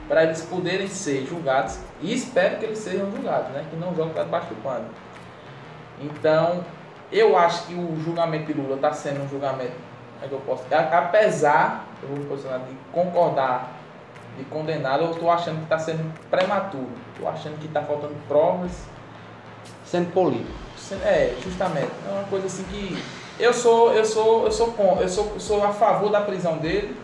para 0.09 0.25
eles 0.25 0.43
poderem 0.43 0.88
ser 0.88 1.27
julgados. 1.27 1.79
E 2.01 2.12
espero 2.12 2.59
que 2.59 2.65
eles 2.65 2.79
sejam 2.79 3.11
julgados, 3.11 3.49
né? 3.53 3.65
Que 3.71 3.77
não 3.77 3.95
joguem 3.95 4.12
para 4.12 4.25
debaixo 4.25 4.49
do 4.49 4.62
pano. 4.62 4.87
Então, 6.01 6.65
eu 7.11 7.37
acho 7.37 7.67
que 7.67 7.75
o 7.75 8.01
julgamento 8.03 8.47
de 8.47 8.55
Lula 8.55 8.77
está 8.77 8.93
sendo 8.93 9.23
um 9.23 9.29
julgamento 9.29 9.93
é 10.23 10.29
que 10.29 10.33
eu 10.33 10.41
posso. 10.41 10.65
Apesar, 10.71 11.85
eu 12.03 12.09
vou 12.09 12.19
me 12.19 12.25
posicionar 12.27 12.61
de 12.61 12.75
concordar, 12.93 13.73
de 14.38 14.45
condená-lo, 14.45 15.07
eu 15.07 15.15
tô 15.15 15.31
achando 15.31 15.59
que 15.59 15.65
está 15.65 15.79
sendo 15.79 16.12
prematuro. 16.31 16.91
Tô 17.19 17.29
achando 17.29 17.59
que 17.59 17.67
está 17.67 17.83
faltando 17.83 18.15
provas. 18.29 18.71
Sendo 19.85 20.12
político. 20.12 20.51
É, 21.05 21.35
justamente. 21.43 21.91
É 22.09 22.12
uma 22.12 22.25
coisa 22.25 22.47
assim 22.47 22.62
que. 22.65 23.03
Eu 23.38 23.53
sou, 23.53 23.93
eu 23.93 24.05
sou, 24.05 24.45
eu 24.45 24.53
sou, 24.53 24.75
eu 25.01 25.09
sou, 25.09 25.41
sou 25.41 25.65
a 25.65 25.73
favor 25.73 26.11
da 26.11 26.21
prisão 26.21 26.59
dele, 26.59 26.97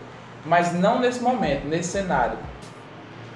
mas 0.45 0.73
não 0.73 0.99
nesse 0.99 1.21
momento, 1.21 1.67
nesse 1.67 1.89
cenário. 1.89 2.37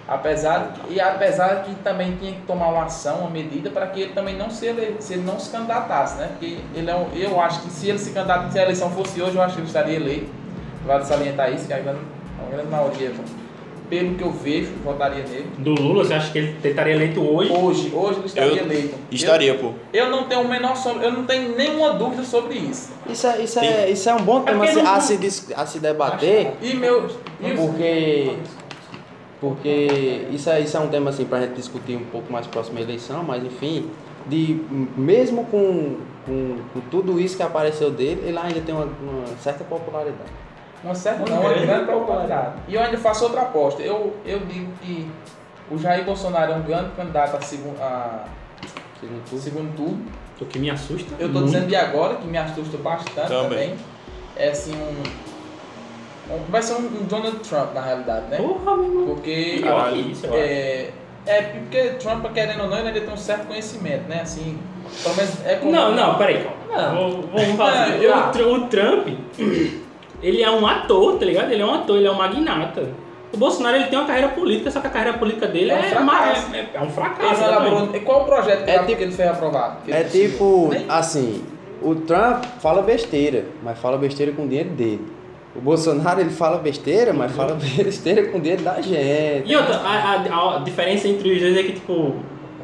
Apesar 0.07 0.73
e 0.89 0.99
apesar 0.99 1.63
que 1.63 1.73
também 1.75 2.17
tinha 2.19 2.33
que 2.33 2.41
tomar 2.41 2.67
uma 2.67 2.83
ação, 2.83 3.19
uma 3.19 3.29
medida 3.29 3.69
para 3.69 3.87
que 3.87 4.01
ele 4.01 4.13
também 4.13 4.35
não 4.37 4.49
se 4.49 4.65
ele, 4.65 4.97
se 4.99 5.13
ele 5.13 5.23
não 5.23 5.39
se 5.39 5.49
candidatasse, 5.49 6.17
né? 6.17 6.27
Porque 6.31 6.57
ele 6.75 6.89
é 6.91 6.95
um, 6.95 7.07
eu 7.15 7.39
acho 7.39 7.61
que 7.61 7.69
se 7.69 7.87
ele 7.89 7.97
se 7.99 8.11
candidatasse, 8.11 8.51
se 8.53 8.59
a 8.59 8.63
eleição 8.63 8.89
fosse 8.91 9.21
hoje, 9.21 9.35
eu 9.35 9.41
acho 9.41 9.55
que 9.55 9.61
ele 9.61 9.67
estaria 9.67 9.95
eleito. 9.95 10.27
Vale 10.85 11.05
salientar 11.05 11.53
isso, 11.53 11.65
que 11.67 11.73
a 11.73 11.79
grande, 11.79 11.99
a 12.45 12.53
grande 12.53 12.69
maioria, 12.69 13.11
pelo 13.89 14.15
que 14.15 14.23
eu 14.23 14.31
vejo, 14.31 14.71
votaria 14.83 15.23
nele. 15.23 15.47
Do 15.59 15.71
Lula, 15.73 16.03
você 16.03 16.13
acha 16.15 16.31
que 16.31 16.37
ele 16.39 16.57
estaria 16.61 16.93
eleito 16.95 17.21
hoje? 17.21 17.53
Hoje, 17.53 17.91
hoje 17.95 18.17
ele 18.19 18.25
estaria 18.27 18.51
Eu 18.51 18.65
eleito. 18.65 18.95
estaria, 19.09 19.53
pô. 19.57 19.71
Eu, 19.93 20.05
eu 20.05 20.09
não 20.11 20.23
tenho 20.25 20.41
o 20.41 20.49
menor 20.49 20.75
sobre, 20.75 21.05
eu 21.05 21.11
não 21.13 21.23
tenho 21.25 21.55
nenhuma 21.55 21.93
dúvida 21.93 22.23
sobre 22.23 22.55
isso. 22.55 22.91
Isso 23.09 23.25
é, 23.25 23.41
isso 23.41 23.59
é, 23.59 23.89
isso 23.89 24.09
é 24.09 24.13
um 24.13 24.23
bom 24.23 24.41
tema 24.41 24.57
porque 24.65 24.71
a 24.71 24.73
se- 24.73 24.83
não- 24.83 24.93
a 24.93 24.99
se, 24.99 25.53
a 25.55 25.65
se 25.65 25.79
debater. 25.79 26.51
E 26.61 26.73
meu, 26.73 27.07
e 27.39 27.51
os- 27.53 27.59
Porque, 29.43 30.25
isso, 30.31 30.49
é, 30.49 30.61
isso 30.61 30.77
é 30.77 30.79
um 30.79 30.87
tema 30.87 31.09
assim 31.09 31.25
para 31.25 31.39
a 31.39 31.41
gente 31.41 31.55
discutir 31.55 31.97
um 31.97 32.05
pouco 32.05 32.31
mais 32.31 32.47
próximo 32.47 32.79
à 32.79 32.81
eleição, 32.81 33.23
mas 33.23 33.43
enfim, 33.43 33.91
de, 34.25 34.63
mesmo 34.95 35.43
com, 35.47 35.97
com, 36.25 36.59
com 36.73 36.79
tudo 36.89 37.19
isso 37.19 37.35
que 37.35 37.43
apareceu 37.43 37.91
dele, 37.91 38.23
ele 38.25 38.37
ainda 38.37 38.61
tem 38.61 38.73
uma, 38.73 38.85
uma 38.85 39.27
certa 39.41 39.65
popularidade. 39.65 40.31
Uma 40.81 40.95
certa 40.95 41.29
não, 41.29 41.41
uma 41.41 41.49
grande 41.49 41.65
grande 41.65 41.85
popularidade. 41.91 42.53
E 42.69 42.75
eu 42.75 42.81
ainda 42.81 42.97
faço 42.97 43.25
outra 43.25 43.41
aposta. 43.41 43.81
Eu, 43.81 44.15
eu 44.25 44.39
digo 44.45 44.71
que 44.81 45.11
o 45.69 45.77
Jair 45.77 46.05
Bolsonaro 46.05 46.53
é 46.53 46.55
um 46.55 46.61
grande 46.61 46.91
candidato 46.95 47.35
a, 47.35 47.41
segun, 47.41 47.73
a 47.81 48.23
Segundo 49.01 49.23
tudo. 49.29 49.41
segundo 49.41 49.75
turno. 49.75 50.05
O 50.39 50.45
que 50.45 50.57
me 50.57 50.69
assusta. 50.69 51.15
Eu 51.19 51.27
estou 51.27 51.41
muito. 51.41 51.45
dizendo 51.53 51.67
de 51.67 51.75
agora, 51.75 52.15
que 52.15 52.27
me 52.27 52.37
assusta 52.37 52.77
bastante 52.77 53.27
Também. 53.27 53.49
também. 53.49 53.75
É 54.37 54.49
assim 54.49 54.71
um- 54.73 55.32
Vai 56.49 56.61
ser 56.61 56.73
um, 56.73 56.77
um 56.85 57.03
Donald 57.07 57.37
Trump 57.39 57.73
na 57.73 57.81
realidade, 57.81 58.27
né? 58.29 58.37
Porra, 58.37 58.77
meu 58.77 58.85
irmão. 58.85 59.05
Porque. 59.07 59.31
Isso, 60.09 60.25
acho. 60.25 60.35
É, 60.35 60.89
é 61.25 61.41
porque 61.41 61.81
Trump, 61.99 62.25
querendo 62.33 62.61
ou 62.63 62.69
não, 62.69 62.77
ele 62.77 62.87
ainda 62.87 63.01
tem 63.01 63.13
um 63.13 63.17
certo 63.17 63.47
conhecimento, 63.47 64.07
né? 64.07 64.21
Assim, 64.21 64.57
pelo 65.03 65.15
menos 65.15 65.45
é 65.45 65.55
como. 65.55 65.71
Não, 65.71 65.91
não, 65.93 66.15
peraí. 66.15 66.47
Não. 66.69 66.95
Vou- 66.95 67.21
Vamos 67.33 67.55
falar 67.57 67.83
assim. 67.83 67.91
Não, 67.97 68.03
eu- 68.03 68.17
o, 68.17 68.31
Tr- 68.31 68.41
o 68.41 68.67
Trump, 68.67 69.07
ele 70.21 70.41
é 70.41 70.49
um 70.49 70.65
ator, 70.65 71.19
tá 71.19 71.25
ligado? 71.25 71.51
Ele 71.51 71.61
é 71.61 71.65
um 71.65 71.73
ator, 71.73 71.97
ele 71.97 72.07
é 72.07 72.11
um 72.11 72.15
magnata. 72.15 72.89
O 73.33 73.37
Bolsonaro 73.37 73.75
ele 73.77 73.85
tem 73.87 73.97
uma 73.97 74.05
carreira 74.07 74.29
política, 74.29 74.69
só 74.69 74.79
que 74.79 74.85
a 74.87 74.89
carreira 74.91 75.17
política 75.17 75.47
dele 75.47 75.71
É 75.71 75.75
um 75.75 75.79
é, 75.79 75.83
fracasso. 75.89 76.49
ma- 76.49 76.57
é, 76.57 76.69
é 76.73 76.81
um 76.81 76.89
fracasso. 76.89 77.43
elaborou- 77.43 77.89
e 77.95 77.99
qual 78.01 78.21
o 78.21 78.25
projeto 78.25 78.63
que, 78.63 78.69
É 78.71 78.79
tipo- 78.79 78.95
que 78.95 79.03
ele 79.03 79.11
fez 79.11 79.27
aprovar? 79.29 79.81
Que 79.83 79.91
ele 79.91 79.99
É 79.99 80.03
tipo, 80.03 80.69
Nem- 80.71 80.85
assim, 80.87 81.43
o 81.81 81.95
Trump 81.95 82.45
fala 82.59 82.81
besteira, 82.83 83.45
mas 83.63 83.77
fala 83.79 83.97
besteira 83.97 84.31
com 84.31 84.43
o 84.45 84.47
dinheiro 84.47 84.69
dele. 84.69 85.05
O 85.55 85.61
Bolsonaro 85.61 86.19
ele 86.19 86.31
fala 86.31 86.57
besteira, 86.57 87.13
mas 87.13 87.31
fala 87.31 87.53
besteira 87.77 88.27
com 88.29 88.37
o 88.37 88.41
dinheiro 88.41 88.63
da 88.63 88.81
gente. 88.81 89.51
E 89.51 89.55
outra, 89.55 89.75
a, 89.77 90.13
a- 90.15 90.55
a 90.55 90.59
diferença 90.59 91.07
entre 91.07 91.31
os 91.31 91.39
dois 91.39 91.55
é 91.57 91.63
que, 91.63 91.73
tipo, 91.73 92.15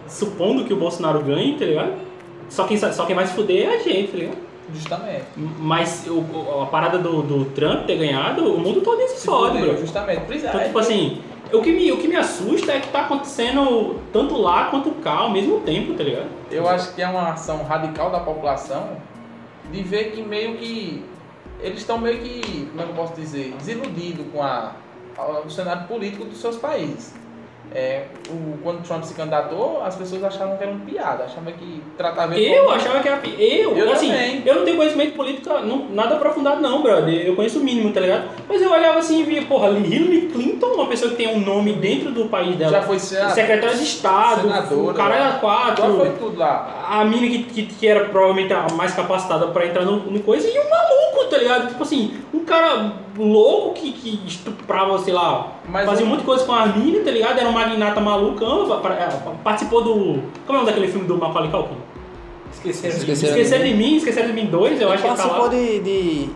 supondo 0.08 0.65
que 0.65 0.73
o 0.73 0.78
Bolsonaro 0.78 1.19
ganhe, 1.21 1.54
tá 1.58 1.65
ligado? 1.65 1.93
Só 2.49 2.63
quem, 2.65 2.78
só 2.78 3.06
quem 3.06 3.15
vai 3.15 3.28
se 3.28 3.34
fuder 3.34 3.69
é 3.69 3.75
a 3.75 3.80
gente, 3.80 4.12
tá 4.12 4.17
ligado? 4.17 4.38
Justamente. 4.73 5.23
Mas 5.36 6.08
o- 6.08 6.62
a 6.62 6.65
parada 6.65 6.97
do, 6.97 7.21
do 7.21 7.45
Trump 7.45 7.86
ter 7.86 7.95
ganhado, 7.97 8.43
o 8.54 8.60
mundo 8.60 8.82
todo 8.82 8.99
se 9.08 9.25
fode, 9.25 9.60
bro. 9.60 9.78
Justamente. 9.78 10.21
Por 10.21 10.36
Então, 10.36 10.60
é, 10.60 10.65
tipo 10.65 10.80
assim, 10.80 11.21
o 11.54 11.62
que, 11.62 11.71
me, 11.71 11.91
o 11.91 11.97
que 11.97 12.08
me 12.08 12.15
assusta 12.15 12.71
é 12.71 12.80
que 12.80 12.88
tá 12.89 13.02
acontecendo 13.02 13.99
tanto 14.12 14.36
lá 14.36 14.65
quanto 14.65 14.89
cá 15.02 15.13
ao 15.19 15.30
mesmo 15.32 15.60
tempo, 15.60 15.93
tá 15.93 16.04
ligado? 16.04 16.28
Eu 16.52 16.67
acho 16.67 16.93
que 16.95 17.02
é 17.04 17.08
uma 17.08 17.30
ação 17.34 17.63
radical 17.63 18.10
da 18.12 18.19
população 18.19 18.89
de 19.71 19.84
ver 19.84 20.12
que 20.12 20.21
meio 20.23 20.56
que 20.58 21.04
eles 21.60 21.82
estão 21.82 21.98
meio 22.00 22.22
que, 22.22 22.67
como 22.69 22.82
é 22.82 22.86
que 22.86 22.91
eu 22.91 22.95
posso 22.95 23.15
dizer, 23.15 23.58
desiludidos 23.58 24.32
com 24.32 24.41
a, 24.43 24.88
a- 25.15 25.41
o 25.41 25.50
cenário 25.50 25.88
político 25.88 26.26
dos 26.26 26.39
seus 26.41 26.58
países. 26.58 27.19
É, 27.73 28.05
o, 28.29 28.58
quando 28.63 28.82
Trump 28.84 29.03
se 29.03 29.13
candidatou, 29.13 29.84
as 29.86 29.95
pessoas 29.95 30.23
achavam 30.23 30.58
que 30.58 30.63
era 30.63 30.71
um 30.71 30.79
piada, 30.79 31.25
achavam 31.25 31.53
que 31.53 31.84
tratava 31.95 32.36
Eu 32.36 32.63
como- 32.63 32.75
achava 32.75 32.99
que 32.99 33.08
era. 33.08 33.17
pi- 33.17 33.36
Eu, 33.38 33.77
Eu 33.77 33.91
assim, 33.91 34.08
também. 34.10 34.41
eu 34.43 34.55
não 34.55 34.65
tenho 34.65 34.75
conhecimento 34.77 35.13
político 35.15 35.49
não, 35.63 35.86
nada 35.89 36.15
aprofundado, 36.15 36.60
não, 36.62 36.82
brother. 36.82 37.13
Eu 37.27 37.36
conheço 37.36 37.60
o 37.60 37.63
mínimo, 37.63 37.93
tá 37.93 37.99
ligado? 37.99 38.23
Mas 38.47 38.60
eu 38.60 38.71
olhava 38.71 38.97
assim 38.97 39.19
e 39.19 39.23
via, 39.23 39.43
porra, 39.43 39.69
Hillary 39.69 40.29
Clinton, 40.34 40.65
uma 40.65 40.88
pessoa 40.88 41.12
que 41.12 41.17
tem 41.17 41.27
um 41.27 41.39
nome 41.39 41.73
dentro 41.73 42.12
do 42.12 42.25
país 42.25 42.55
dela. 42.55 42.71
já 42.71 42.82
foi 42.82 42.97
senador, 42.97 43.36
Secretária 43.36 43.75
de 43.77 43.84
Estado, 43.84 44.41
senadora, 44.41 44.91
o 44.91 44.93
caralho 44.95 45.23
a 45.23 45.25
já 45.27 45.32
foi 45.34 45.39
quatro. 45.39 46.13
tudo 46.19 46.39
lá. 46.39 46.88
A 46.89 47.05
mina 47.05 47.27
que, 47.27 47.43
que, 47.43 47.65
que 47.67 47.88
era 47.88 48.05
provavelmente 48.05 48.51
a 48.51 48.65
mais 48.73 48.93
capacitada 48.95 49.45
pra 49.49 49.67
entrar 49.67 49.86
no, 49.86 49.97
no 49.97 50.19
coisa 50.21 50.47
e 50.47 50.60
um 50.60 50.67
maluco, 50.67 51.29
tá 51.29 51.38
ligado? 51.38 51.67
Tipo 51.67 51.84
assim, 51.84 52.15
um 52.34 52.43
cara 52.43 52.93
louco 53.19 53.73
que, 53.73 53.91
que 53.91 54.21
estuprava, 54.27 54.97
sei 54.99 55.13
lá, 55.13 55.53
Mas 55.67 55.86
fazia 55.86 56.05
eu- 56.05 56.17
de 56.17 56.23
coisa 56.23 56.45
com 56.45 56.53
a 56.53 56.65
mina, 56.67 56.99
tá 57.03 57.12
ligado? 57.12 57.38
Era 57.39 57.49
um 57.49 57.51
magnata 57.51 57.99
malucão, 57.99 58.63
é, 58.93 59.08
participou 59.43 59.84
do. 59.84 59.93
Como 59.93 60.21
é 60.47 60.51
o 60.51 60.53
nome 60.53 60.65
daquele 60.65 60.88
filme 60.88 61.08
do 61.08 61.17
Macaulay 61.17 61.51
Culkin? 61.51 61.75
Esqueceram. 62.51 62.97
Esqueceram. 62.97 63.38
Esqueceram 63.38 63.65
de 63.65 63.73
mim, 63.73 63.95
esqueceram 63.97 64.27
de 64.27 64.34
mim 64.34 64.45
dois, 64.47 64.79
eu 64.82 64.91
acho 64.91 65.01
que 65.03 65.08
ele 65.10 65.15
tá 65.17 65.23
participou 65.27 65.45
lá. 65.45 65.51
de, 65.53 65.79
de- 65.79 66.29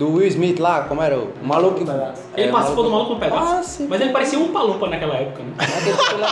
do 0.00 0.14
Will 0.14 0.28
Smith 0.28 0.58
lá, 0.58 0.84
como 0.84 1.02
era? 1.02 1.18
O 1.18 1.30
maluco 1.42 1.84
que. 1.84 1.90
Ele 2.34 2.48
é, 2.48 2.50
participou 2.50 2.84
do 2.84 2.90
Maluco 2.90 3.12
no 3.14 3.20
Pedaço. 3.20 3.54
Ah, 3.54 3.62
sim. 3.62 3.86
Mas 3.86 4.00
ele 4.00 4.10
parecia 4.10 4.38
um 4.38 4.48
palumpa 4.48 4.88
naquela 4.88 5.14
época, 5.14 5.42
né? 5.42 5.52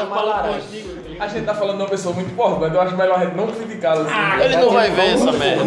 Mais 0.09 0.24
laranja. 0.24 0.62
A 1.20 1.26
gente 1.26 1.44
tá 1.44 1.52
falando 1.52 1.76
de 1.78 1.83
uma 1.83 1.88
pessoa 1.88 2.14
muito 2.14 2.31
importante, 2.31 2.76
eu 2.76 2.81
acho 2.81 2.96
melhor 2.96 3.18
a 3.18 3.24
gente 3.24 3.35
não 3.35 3.48
criticá-la 3.48 4.02
assim. 4.02 4.12
Ah, 4.14 4.38
Ele 4.40 4.57
não 4.57 4.70
vai 4.70 4.88
ver 4.88 5.14
essa 5.14 5.33
merda. 5.33 5.64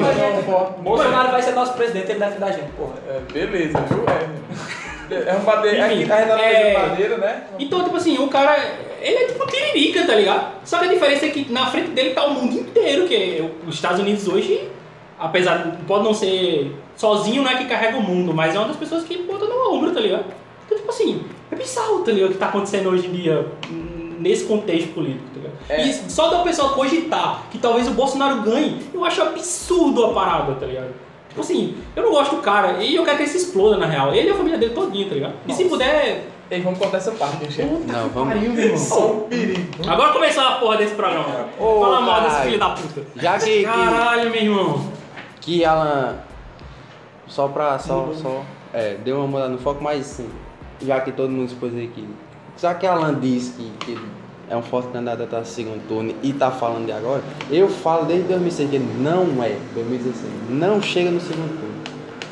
Bolsonaro 0.81 1.29
vai 1.29 1.41
ser 1.41 1.51
nosso 1.51 1.73
presidente, 1.73 2.09
ele 2.09 2.19
deve 2.19 2.39
da 2.39 2.51
gente, 2.51 2.71
porra. 2.71 2.93
É, 3.09 3.19
beleza, 3.33 3.77
viu? 3.81 4.05
É, 4.07 5.29
é 5.29 5.35
um 5.35 5.43
madeira. 5.43 5.87
Enfim, 5.87 5.99
Aqui 5.99 6.07
tá 6.07 6.15
redondando 6.15 6.41
é- 6.43 6.73
de 6.73 6.87
madeira, 6.89 7.17
né? 7.17 7.43
Então, 7.59 7.83
tipo 7.83 7.97
assim, 7.97 8.17
o 8.17 8.29
cara, 8.29 8.57
ele 9.01 9.17
é 9.17 9.27
tipo 9.27 9.45
tiririca, 9.45 10.07
tá 10.07 10.15
ligado? 10.15 10.53
Só 10.63 10.79
que 10.79 10.85
a 10.85 10.87
diferença 10.87 11.25
é 11.25 11.29
que 11.29 11.51
na 11.51 11.65
frente 11.65 11.89
dele 11.89 12.11
tá 12.11 12.23
o 12.23 12.33
mundo 12.33 12.57
inteiro, 12.57 13.05
que 13.05 13.51
os 13.67 13.75
Estados 13.75 13.99
Unidos 13.99 14.25
hoje, 14.29 14.69
apesar 15.19 15.57
de 15.57 15.83
pode 15.83 16.05
não 16.05 16.13
ser 16.13 16.73
sozinho, 17.01 17.41
não 17.41 17.49
é 17.49 17.55
que 17.55 17.65
carrega 17.65 17.97
o 17.97 18.01
mundo, 18.01 18.31
mas 18.31 18.53
é 18.53 18.59
uma 18.59 18.67
das 18.67 18.77
pessoas 18.77 19.03
que 19.03 19.17
bota 19.23 19.45
no 19.45 19.73
ombro, 19.73 19.91
tá 19.91 19.99
ligado? 19.99 20.25
Então, 20.65 20.77
tipo 20.77 20.89
assim, 20.91 21.25
é 21.51 21.55
bizarro, 21.55 22.03
tá 22.03 22.11
ligado? 22.11 22.29
O 22.29 22.33
que 22.33 22.37
tá 22.37 22.45
acontecendo 22.45 22.89
hoje 22.89 23.07
em 23.07 23.11
dia 23.11 23.47
hum, 23.71 24.17
nesse 24.19 24.45
contexto 24.45 24.93
político, 24.93 25.25
tá 25.33 25.39
ligado? 25.39 25.53
É. 25.67 25.87
E 25.87 25.93
só 25.93 26.29
da 26.29 26.43
pessoa 26.43 26.73
cogitar 26.73 27.41
que 27.49 27.57
talvez 27.57 27.87
o 27.87 27.91
Bolsonaro 27.91 28.43
ganhe, 28.43 28.79
eu 28.93 29.03
acho 29.03 29.19
absurdo 29.19 30.05
a 30.05 30.13
parada, 30.13 30.53
tá 30.53 30.65
ligado? 30.67 30.93
Tipo 31.29 31.41
assim, 31.41 31.75
eu 31.95 32.03
não 32.03 32.11
gosto 32.11 32.35
do 32.35 32.41
cara 32.43 32.83
e 32.83 32.95
eu 32.95 33.03
quero 33.03 33.17
que 33.17 33.23
ele 33.23 33.31
se 33.31 33.37
exploda 33.37 33.77
na 33.77 33.87
real. 33.87 34.13
Ele 34.13 34.27
e 34.27 34.31
a 34.31 34.35
família 34.35 34.59
dele 34.59 34.75
todinho, 34.75 35.09
tá 35.09 35.15
ligado? 35.15 35.33
E 35.47 35.53
se 35.53 35.63
Nossa. 35.63 35.75
puder. 35.75 36.27
Ei, 36.51 36.61
vamos 36.61 36.77
contar 36.77 36.97
essa 36.97 37.11
parte, 37.11 37.49
gente. 37.49 37.63
Não, 37.63 38.09
vamos. 38.09 38.33
Pariu, 38.33 38.51
meu 38.51 38.63
irmão. 38.63 38.77
Só 38.77 39.07
um 39.07 39.19
perigo. 39.21 39.61
Agora 39.87 40.11
começou 40.11 40.43
a 40.43 40.51
porra 40.55 40.77
desse 40.77 40.93
programa. 40.93 41.47
Ô, 41.57 41.79
Fala 41.81 42.01
mal 42.01 42.21
desse 42.23 42.41
filho 42.41 42.59
da 42.59 42.69
puta. 42.71 43.01
Já 43.15 43.39
que, 43.39 43.45
que, 43.45 43.63
Caralho, 43.63 44.29
meu 44.29 44.41
irmão. 44.41 44.91
que 45.39 45.63
Alan. 45.65 46.30
Só 47.31 47.47
pra. 47.47 47.79
Só, 47.79 48.11
só. 48.13 48.43
É, 48.73 48.95
deu 48.95 49.17
uma 49.17 49.27
mudada 49.27 49.49
no 49.49 49.57
foco, 49.57 49.81
mas 49.81 50.05
sim. 50.05 50.29
Já 50.81 50.99
que 50.99 51.11
todo 51.13 51.29
mundo 51.29 51.47
expôs 51.47 51.73
aqui. 51.73 52.07
Já 52.59 52.73
que 52.73 52.85
Alan 52.85 53.17
disse 53.19 53.53
que, 53.53 53.71
que 53.85 53.91
ele 53.91 54.05
é 54.49 54.55
um 54.55 54.61
forte 54.61 54.89
candidato 54.89 55.33
a 55.33 55.45
segundo 55.45 55.87
turno 55.87 56.13
e 56.21 56.33
tá 56.33 56.51
falando 56.51 56.85
de 56.85 56.91
agora, 56.91 57.23
eu 57.49 57.69
falo 57.69 58.05
desde 58.05 58.27
2006 58.27 58.69
que 58.69 58.75
ele 58.75 58.93
não 58.99 59.41
é. 59.41 59.55
2016. 59.73 60.33
Não 60.49 60.81
chega 60.81 61.09
no 61.09 61.21
segundo 61.21 61.57
turno. 61.57 61.71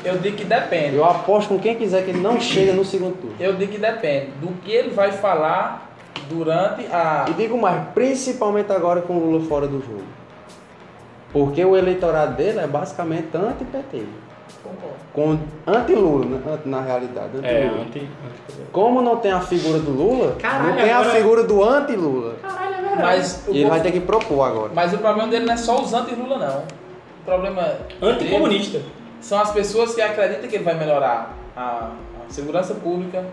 Eu 0.04 0.18
digo 0.18 0.36
que 0.36 0.44
depende. 0.44 0.96
Eu 0.96 1.04
aposto 1.04 1.48
com 1.48 1.58
quem 1.58 1.74
quiser 1.76 2.04
que 2.04 2.10
ele 2.10 2.20
não 2.20 2.38
chega 2.38 2.74
no 2.74 2.84
segundo 2.84 3.16
turno. 3.16 3.36
Eu 3.40 3.54
digo 3.54 3.72
que 3.72 3.78
depende 3.78 4.32
do 4.40 4.48
que 4.60 4.70
ele 4.70 4.90
vai 4.90 5.12
falar 5.12 5.94
durante 6.28 6.86
a. 6.92 7.24
E 7.30 7.32
digo 7.32 7.58
mais, 7.58 7.88
principalmente 7.94 8.70
agora 8.70 9.00
com 9.00 9.16
o 9.16 9.30
Lula 9.30 9.44
fora 9.46 9.66
do 9.66 9.80
jogo. 9.80 10.04
Porque 11.32 11.64
o 11.64 11.74
eleitorado 11.74 12.36
dele 12.36 12.58
é 12.58 12.66
basicamente 12.66 13.28
anti-PT. 13.34 14.04
Com 15.12 15.38
anti-Lula, 15.66 16.24
né? 16.26 16.40
Anti- 16.54 16.68
na 16.68 16.80
realidade. 16.80 17.30
Anti-Lula. 17.38 17.82
anti. 17.82 18.08
Como 18.72 19.02
não 19.02 19.16
tem 19.16 19.32
a 19.32 19.40
figura 19.40 19.78
do 19.78 19.90
Lula, 19.90 20.36
Caralho, 20.38 20.68
não 20.70 20.76
tem 20.76 20.90
a 20.90 20.98
agora- 20.98 21.14
figura 21.16 21.42
do 21.44 21.64
anti-Lula. 21.64 22.36
Caralho, 22.42 22.74
é 22.74 22.80
verdade. 22.80 23.02
Mas 23.02 23.44
o, 23.48 23.52
E 23.52 23.58
ele 23.60 23.70
vai 23.70 23.80
ter 23.80 23.92
que 23.92 24.00
propor 24.00 24.42
agora. 24.44 24.70
mas 24.74 24.92
o 24.92 24.98
problema 24.98 25.28
dele 25.28 25.46
não 25.46 25.54
é 25.54 25.56
só 25.56 25.80
os 25.80 25.92
anti-Lula, 25.92 26.38
não. 26.38 26.58
O 26.58 27.24
problema 27.24 27.74
Anticomunista. 28.00 28.80
são 29.20 29.40
as 29.40 29.50
pessoas 29.52 29.94
que 29.94 30.00
acreditam 30.00 30.48
que 30.48 30.56
ele 30.56 30.64
vai 30.64 30.74
melhorar 30.74 31.34
a, 31.56 31.60
a 31.60 31.90
segurança 32.28 32.74
pública, 32.74 33.24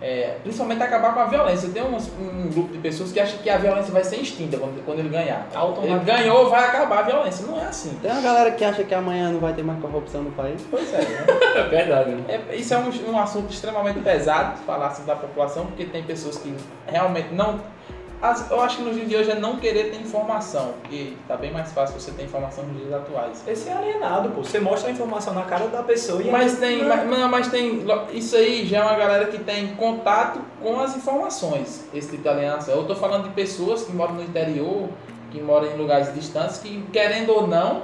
é, 0.00 0.36
principalmente 0.42 0.82
acabar 0.82 1.14
com 1.14 1.20
a 1.20 1.24
violência. 1.26 1.68
Tem 1.70 1.82
uns- 1.82 2.10
um, 2.18 2.48
grupo 2.50 2.72
de 2.72 2.78
pessoas 2.78 3.12
que 3.12 3.20
acham 3.20 3.38
que 3.38 3.50
a 3.50 3.56
violência 3.58 3.92
vai 3.92 4.04
ser 4.04 4.16
extinta 4.16 4.56
quando, 4.56 4.84
quando 4.84 4.98
ele 5.00 5.08
ganhar. 5.08 5.46
Ele 5.82 6.04
ganhou, 6.04 6.48
vai 6.50 6.64
acabar 6.66 7.00
a 7.00 7.02
violência. 7.02 7.46
Não 7.46 7.60
é 7.60 7.66
assim. 7.66 7.98
Tem 8.00 8.10
uma 8.10 8.20
galera 8.22 8.50
que 8.52 8.64
acha 8.64 8.84
que 8.84 8.94
amanhã 8.94 9.30
não 9.30 9.40
vai 9.40 9.52
ter 9.52 9.62
mais 9.62 9.80
corrupção 9.80 10.22
no 10.22 10.30
país. 10.32 10.60
Pois 10.70 10.92
é, 10.94 10.98
né? 11.00 11.26
É 11.54 11.62
verdade, 11.68 12.10
né? 12.12 12.24
É, 12.50 12.56
isso 12.56 12.72
é 12.72 12.78
um, 12.78 13.12
um 13.12 13.18
assunto 13.18 13.52
extremamente 13.52 13.98
pesado 14.00 14.58
falar 14.66 14.86
assim 14.86 15.04
da 15.04 15.14
população, 15.14 15.66
porque 15.66 15.84
tem 15.84 16.02
pessoas 16.02 16.38
que 16.38 16.54
realmente 16.86 17.34
não. 17.34 17.60
As- 18.22 18.50
eu 18.50 18.60
acho 18.60 18.76
que 18.78 18.82
nos 18.84 18.94
dias 18.94 19.08
de 19.08 19.16
hoje 19.16 19.30
é 19.32 19.34
não 19.34 19.56
querer 19.56 19.90
ter 19.90 19.96
informação, 20.00 20.74
porque 20.80 21.14
tá 21.26 21.36
bem 21.36 21.52
mais 21.52 21.72
fácil 21.72 21.98
você 22.00 22.12
ter 22.12 22.22
informação 22.24 22.64
nos 22.64 22.76
dias 22.80 22.92
atuais. 22.92 23.42
Esse 23.46 23.68
é 23.68 23.72
alienado, 23.72 24.30
pô. 24.30 24.42
Você 24.44 24.60
mostra 24.60 24.88
a 24.88 24.92
informação 24.92 25.34
na 25.34 25.42
cara 25.42 25.66
da 25.66 25.82
pessoa 25.82 26.22
e 26.22 26.30
Mas 26.30 26.56
tem, 26.58 26.84
mas, 26.84 27.06
não, 27.08 27.28
mas 27.28 27.48
tem. 27.48 27.84
Isso 28.12 28.36
aí 28.36 28.64
já 28.66 28.78
é 28.78 28.82
uma 28.82 28.94
galera 28.94 29.26
que 29.26 29.38
tem 29.38 29.74
contato 29.74 30.40
com 30.62 30.80
as 30.80 30.96
informações, 30.96 31.84
esse 31.92 32.10
tipo 32.10 32.22
de 32.22 32.28
alienação. 32.28 32.74
Eu 32.76 32.84
tô 32.84 32.94
falando 32.94 33.24
de 33.24 33.30
pessoas 33.30 33.82
que 33.84 33.92
moram 33.92 34.14
no 34.14 34.22
interior, 34.22 34.88
que 35.30 35.40
moram 35.40 35.66
em 35.66 35.76
lugares 35.76 36.14
distantes, 36.14 36.58
que 36.58 36.82
querendo 36.92 37.30
ou 37.32 37.46
não, 37.46 37.82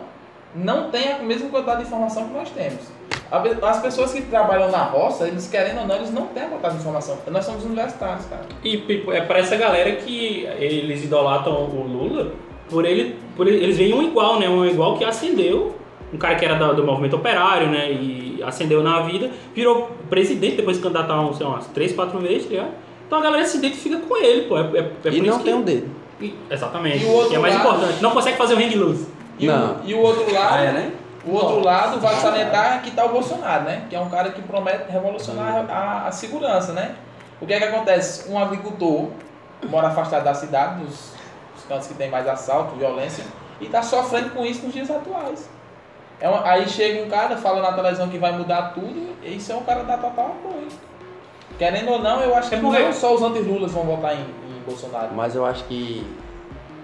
não 0.55 0.91
tem 0.91 1.13
a 1.13 1.19
mesma 1.19 1.49
quantidade 1.51 1.81
de 1.81 1.87
informação 1.89 2.27
que 2.29 2.33
nós 2.35 2.51
temos. 2.51 2.81
As 3.31 3.81
pessoas 3.81 4.13
que 4.13 4.23
trabalham 4.23 4.71
na 4.71 4.83
roça, 4.85 5.27
eles 5.29 5.49
querendo 5.49 5.81
ou 5.81 5.87
não, 5.87 5.97
eles 5.97 6.11
não 6.13 6.27
têm 6.29 6.45
a 6.45 6.47
quantidade 6.47 6.75
de 6.77 6.81
informação. 6.81 7.19
Nós 7.31 7.45
somos 7.45 7.65
universitários, 7.65 8.25
cara. 8.27 8.43
E 8.65 8.77
tipo, 8.79 9.13
é 9.13 9.21
para 9.21 9.39
essa 9.39 9.57
galera 9.57 9.93
que 9.97 10.47
eles 10.59 11.05
idolatram 11.05 11.55
o 11.65 11.87
Lula, 11.87 12.33
por 12.71 12.85
ele, 12.85 13.17
por 13.37 13.47
ele- 13.47 13.63
eles 13.63 13.77
veem 13.77 13.93
um 13.95 14.03
igual, 14.03 14.39
né? 14.41 14.49
Um 14.49 14.65
igual 14.65 14.97
que 14.97 15.05
ascendeu, 15.05 15.75
um 16.13 16.17
cara 16.17 16.37
que 16.37 16.45
era 16.45 16.55
da- 16.55 16.73
do, 16.73 16.85
movimento 16.85 17.17
operário, 17.17 17.69
né? 17.69 17.91
E 17.93 18.43
ascendeu 18.47 18.83
na 18.83 19.01
vida, 19.03 19.31
virou 19.55 19.91
presidente, 20.09 20.57
depois 20.57 20.77
de 20.79 20.83
candidatar 20.83 21.21
uns, 21.21 21.37
sei 21.37 21.45
lá, 21.47 21.53
umas 21.53 21.67
3, 21.67 21.93
4 21.93 22.19
vezes, 22.21 22.45
tá 22.45 22.51
ligado? 22.51 22.71
Então 23.07 23.19
a 23.19 23.23
galera 23.23 23.45
se 23.45 23.59
identifica 23.59 23.99
com 23.99 24.17
ele, 24.17 24.43
pô. 24.43 24.57
É, 24.59 24.61
é, 24.75 24.91
é 25.05 25.11
e 25.11 25.21
não 25.21 25.39
que- 25.39 25.45
tem 25.45 25.55
um 25.55 25.63
dedo. 25.63 25.89
E- 26.21 26.35
Exatamente. 26.51 27.05
E 27.05 27.07
o 27.07 27.13
outro 27.13 27.31
que 27.31 27.37
é 27.37 27.39
mais 27.39 27.55
lado- 27.55 27.69
importante. 27.69 28.03
Não 28.03 28.11
consegue 28.11 28.37
fazer 28.37 28.55
o 28.55 28.59
hang 28.59 28.75
loose. 28.77 29.07
E, 29.39 29.47
Não. 29.47 29.75
O, 29.77 29.77
e 29.85 29.95
o 29.95 29.99
outro 30.01 30.25
lado, 30.35 30.55
Ah, 30.55 30.61
é, 30.63 30.73
né? 30.73 30.93
O 31.27 31.33
outro 31.35 31.61
lado 31.65 32.01
vale 32.01 32.17
salientar 32.17 32.83
que 32.83 32.91
tá 32.93 33.05
o 33.05 33.09
Bolsonaro, 33.11 33.65
né? 33.65 33.87
Que 33.91 33.97
é 33.97 34.01
um 34.01 34.09
cara 34.09 34.31
que 34.31 34.41
promete 34.43 34.91
revolucionar 34.91 35.65
a, 35.71 36.07
a 36.07 36.13
segurança, 36.13 36.73
né? 36.73 36.95
O 37.41 37.47
que 37.47 37.53
é 37.53 37.59
que 37.59 37.65
acontece? 37.65 38.31
Um 38.31 38.39
agricultor 38.39 39.09
mora 39.69 39.89
afastado 39.89 40.25
da 40.25 40.35
cidade, 40.35 40.81
dos, 40.85 41.13
dos 41.55 41.65
cantos 41.69 41.87
que 41.89 41.95
tem 41.95 42.11
mais 42.11 42.27
assalto, 42.27 42.75
violência, 42.77 43.25
e 43.61 43.67
tá 43.67 43.83
sofrendo 43.83 44.31
com 44.31 44.45
isso 44.45 44.65
nos 44.65 44.73
dias 44.73 44.91
atuais. 44.91 45.49
É 46.21 46.29
uma- 46.29 46.45
aí 46.49 46.69
chega 46.69 47.05
um 47.05 47.09
cara, 47.11 47.37
fala 47.37 47.61
na 47.63 47.73
televisão 47.73 48.09
que 48.09 48.19
vai 48.19 48.33
mudar 48.33 48.73
tudo, 48.75 49.15
e 49.23 49.37
isso 49.37 49.53
é 49.53 49.55
um 49.57 49.63
cara 49.63 49.85
da 49.85 49.97
total 49.99 50.27
apoio. 50.27 50.69
Querendo 51.59 51.91
ou 51.91 51.99
não, 52.01 52.21
eu 52.21 52.35
acho 52.37 52.49
que 52.49 52.55
É 52.55 52.61
porque- 52.61 52.79
não 52.79 52.93
só 52.93 53.15
os 53.15 53.23
anti-lulas 53.23 53.73
vão 53.73 53.85
votar 53.85 54.15
em, 54.15 54.21
em 54.21 54.63
Bolsonaro. 54.65 55.09
Mas 55.15 55.35
eu 55.35 55.45
acho 55.45 55.65
que 55.65 56.07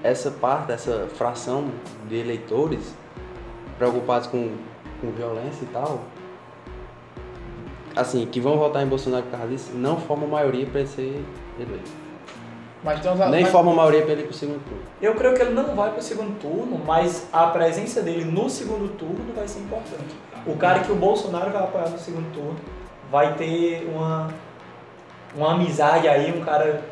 essa 0.03 0.31
parte, 0.31 0.73
essa 0.73 1.09
fração 1.16 1.70
de 2.09 2.16
eleitores 2.16 2.94
preocupados 3.90 4.27
com, 4.29 4.51
com 5.01 5.11
violência 5.11 5.64
e 5.64 5.66
tal, 5.66 6.01
assim, 7.94 8.27
que 8.27 8.40
vão 8.40 8.57
votar 8.59 8.83
em 8.83 8.87
Bolsonaro 8.87 9.25
por 9.25 9.33
causa 9.33 9.49
disso, 9.49 9.73
não 9.75 9.97
formam 9.99 10.29
maioria 10.29 10.66
para 10.66 10.81
ele 10.81 10.88
ser 10.88 11.25
eleito. 11.59 11.90
Mas 12.83 13.01
tem 13.01 13.11
uns 13.11 13.18
Nem 13.31 13.42
mas- 13.42 13.49
formam 13.51 13.75
maioria 13.75 14.03
para 14.03 14.12
ele 14.12 14.23
ir 14.23 14.27
pro 14.27 14.35
segundo 14.35 14.62
turno. 14.64 14.83
Eu 15.01 15.14
creio 15.14 15.35
que 15.35 15.42
ele 15.42 15.55
não 15.55 15.75
vai 15.75 15.90
para 15.90 15.99
o 16.01 16.03
segundo 16.03 16.38
turno, 16.38 16.81
mas 16.87 17.27
a 17.33 17.47
presença 17.47 18.03
dele 18.03 18.25
no 18.25 18.49
segundo 18.51 18.88
turno 18.99 19.33
vai 19.35 19.49
ser 19.49 19.61
importante. 19.61 20.14
O 20.47 20.57
cara 20.57 20.81
que 20.81 20.92
o 20.92 20.97
Bolsonaro 20.97 21.51
vai 21.51 21.62
apoiar 21.62 21.88
no 21.88 21.99
segundo 21.99 22.31
turno 22.35 22.57
vai 23.11 23.35
ter 23.35 23.88
uma, 23.94 24.29
uma 25.35 25.53
amizade 25.55 26.07
aí, 26.09 26.37
um 26.38 26.44
cara 26.44 26.83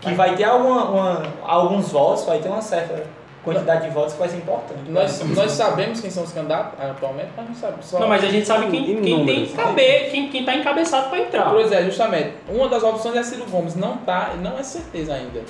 que 0.00 0.12
vai 0.14 0.34
ter 0.34 0.44
alguma, 0.44 0.84
uma- 0.84 1.22
alguns 1.42 1.90
votos, 1.92 2.24
vai 2.24 2.38
ter 2.38 2.48
uma 2.48 2.62
certa 2.62 3.04
quantidade 3.44 3.86
de 3.88 3.90
votos 3.94 4.12
que 4.14 4.18
vai 4.20 4.28
ser 4.28 4.36
importante. 4.36 4.88
Nós, 4.88 5.22
nós 5.34 5.50
sabemos 5.52 6.00
quem 6.00 6.10
são 6.10 6.22
os 6.24 6.32
candidatos 6.32 6.78
atualmente, 6.80 7.30
mas 7.36 7.48
não 7.48 7.54
sabemos. 7.54 7.86
Só... 7.86 7.98
Não, 7.98 8.08
mas 8.08 8.22
a 8.24 8.28
gente 8.28 8.46
sabe 8.46 8.66
quem, 8.70 8.80
Em 8.82 8.84
quem 8.86 9.02
tem 9.02 9.18
números. 9.18 9.52
cabe, 9.52 9.82
quem, 10.10 10.28
quem 10.28 10.44
tá 10.44 10.54
encabeçado 10.54 11.08
pra 11.10 11.18
entrar. 11.18 11.50
Pois 11.50 11.72
é, 11.72 11.82
justamente. 11.84 12.34
Uma 12.48 12.68
das 12.68 12.82
opções 12.82 13.16
é 13.16 13.22
Ciro 13.22 13.44
Gomes. 13.50 13.74
Não 13.74 13.96
tá, 13.98 14.34
não 14.40 14.58
é 14.58 14.62
certeza 14.62 15.14
ainda. 15.14 15.40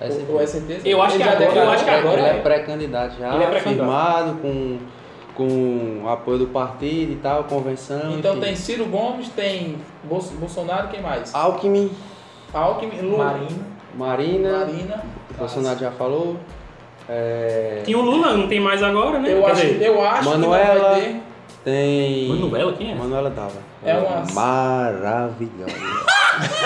É 0.00 0.04
Ou- 0.06 0.10
certeza. 0.10 0.32
Ou 0.32 0.40
é 0.40 0.46
certeza? 0.46 0.88
Eu 0.88 1.02
acho 1.02 1.14
Ele 1.16 1.22
que 1.24 1.28
agora- 1.28 1.44
declarou. 1.46 1.64
eu 1.64 1.74
acho 1.74 1.84
que 1.84 1.90
agora 1.90 2.20
ele 2.20 2.28
é. 2.28 2.30
é 2.30 2.40
pré-candidato 2.40 3.16
já, 3.18 3.34
Ele 3.34 3.44
é 3.44 3.46
pré-candidato. 3.46 3.86
firmado, 3.86 4.34
com, 4.42 4.78
com 5.36 6.08
apoio 6.08 6.38
do 6.38 6.46
partido 6.48 7.12
e 7.12 7.16
tal, 7.16 7.44
convenção. 7.44 8.12
Então 8.18 8.32
enfim. 8.32 8.40
tem 8.40 8.56
Ciro 8.56 8.86
Gomes, 8.86 9.28
tem 9.28 9.76
Bol- 10.02 10.20
Bolsonaro, 10.40 10.88
quem 10.88 11.00
mais? 11.00 11.34
Alckmin, 11.34 11.90
Alckmin, 12.52 13.00
Lula, 13.02 13.24
Marina. 13.24 13.48
Marina, 13.96 14.58
Marina. 14.60 15.04
Bolsonaro 15.38 15.78
já 15.78 15.90
falou. 15.92 16.36
É, 17.08 17.82
Tinha 17.84 17.98
o 17.98 18.02
Lula, 18.02 18.32
não 18.34 18.48
tem 18.48 18.60
mais 18.60 18.82
agora, 18.82 19.18
né? 19.18 19.32
Eu 19.32 19.42
Quer 19.42 19.50
acho, 19.52 19.60
dizer, 19.66 19.86
eu 19.86 20.02
acho 20.04 20.22
que 20.22 20.28
Manuela. 20.38 20.74
não 20.74 20.90
vai 20.90 21.00
ter. 21.02 21.16
tem. 21.64 22.28
Manuela, 22.28 22.72
quem 22.72 22.92
é? 22.92 22.94
Manuela 22.94 23.30
Dava. 23.30 23.52
É 23.84 23.94
uma- 23.94 24.24
Maravilhosa. 24.32 25.74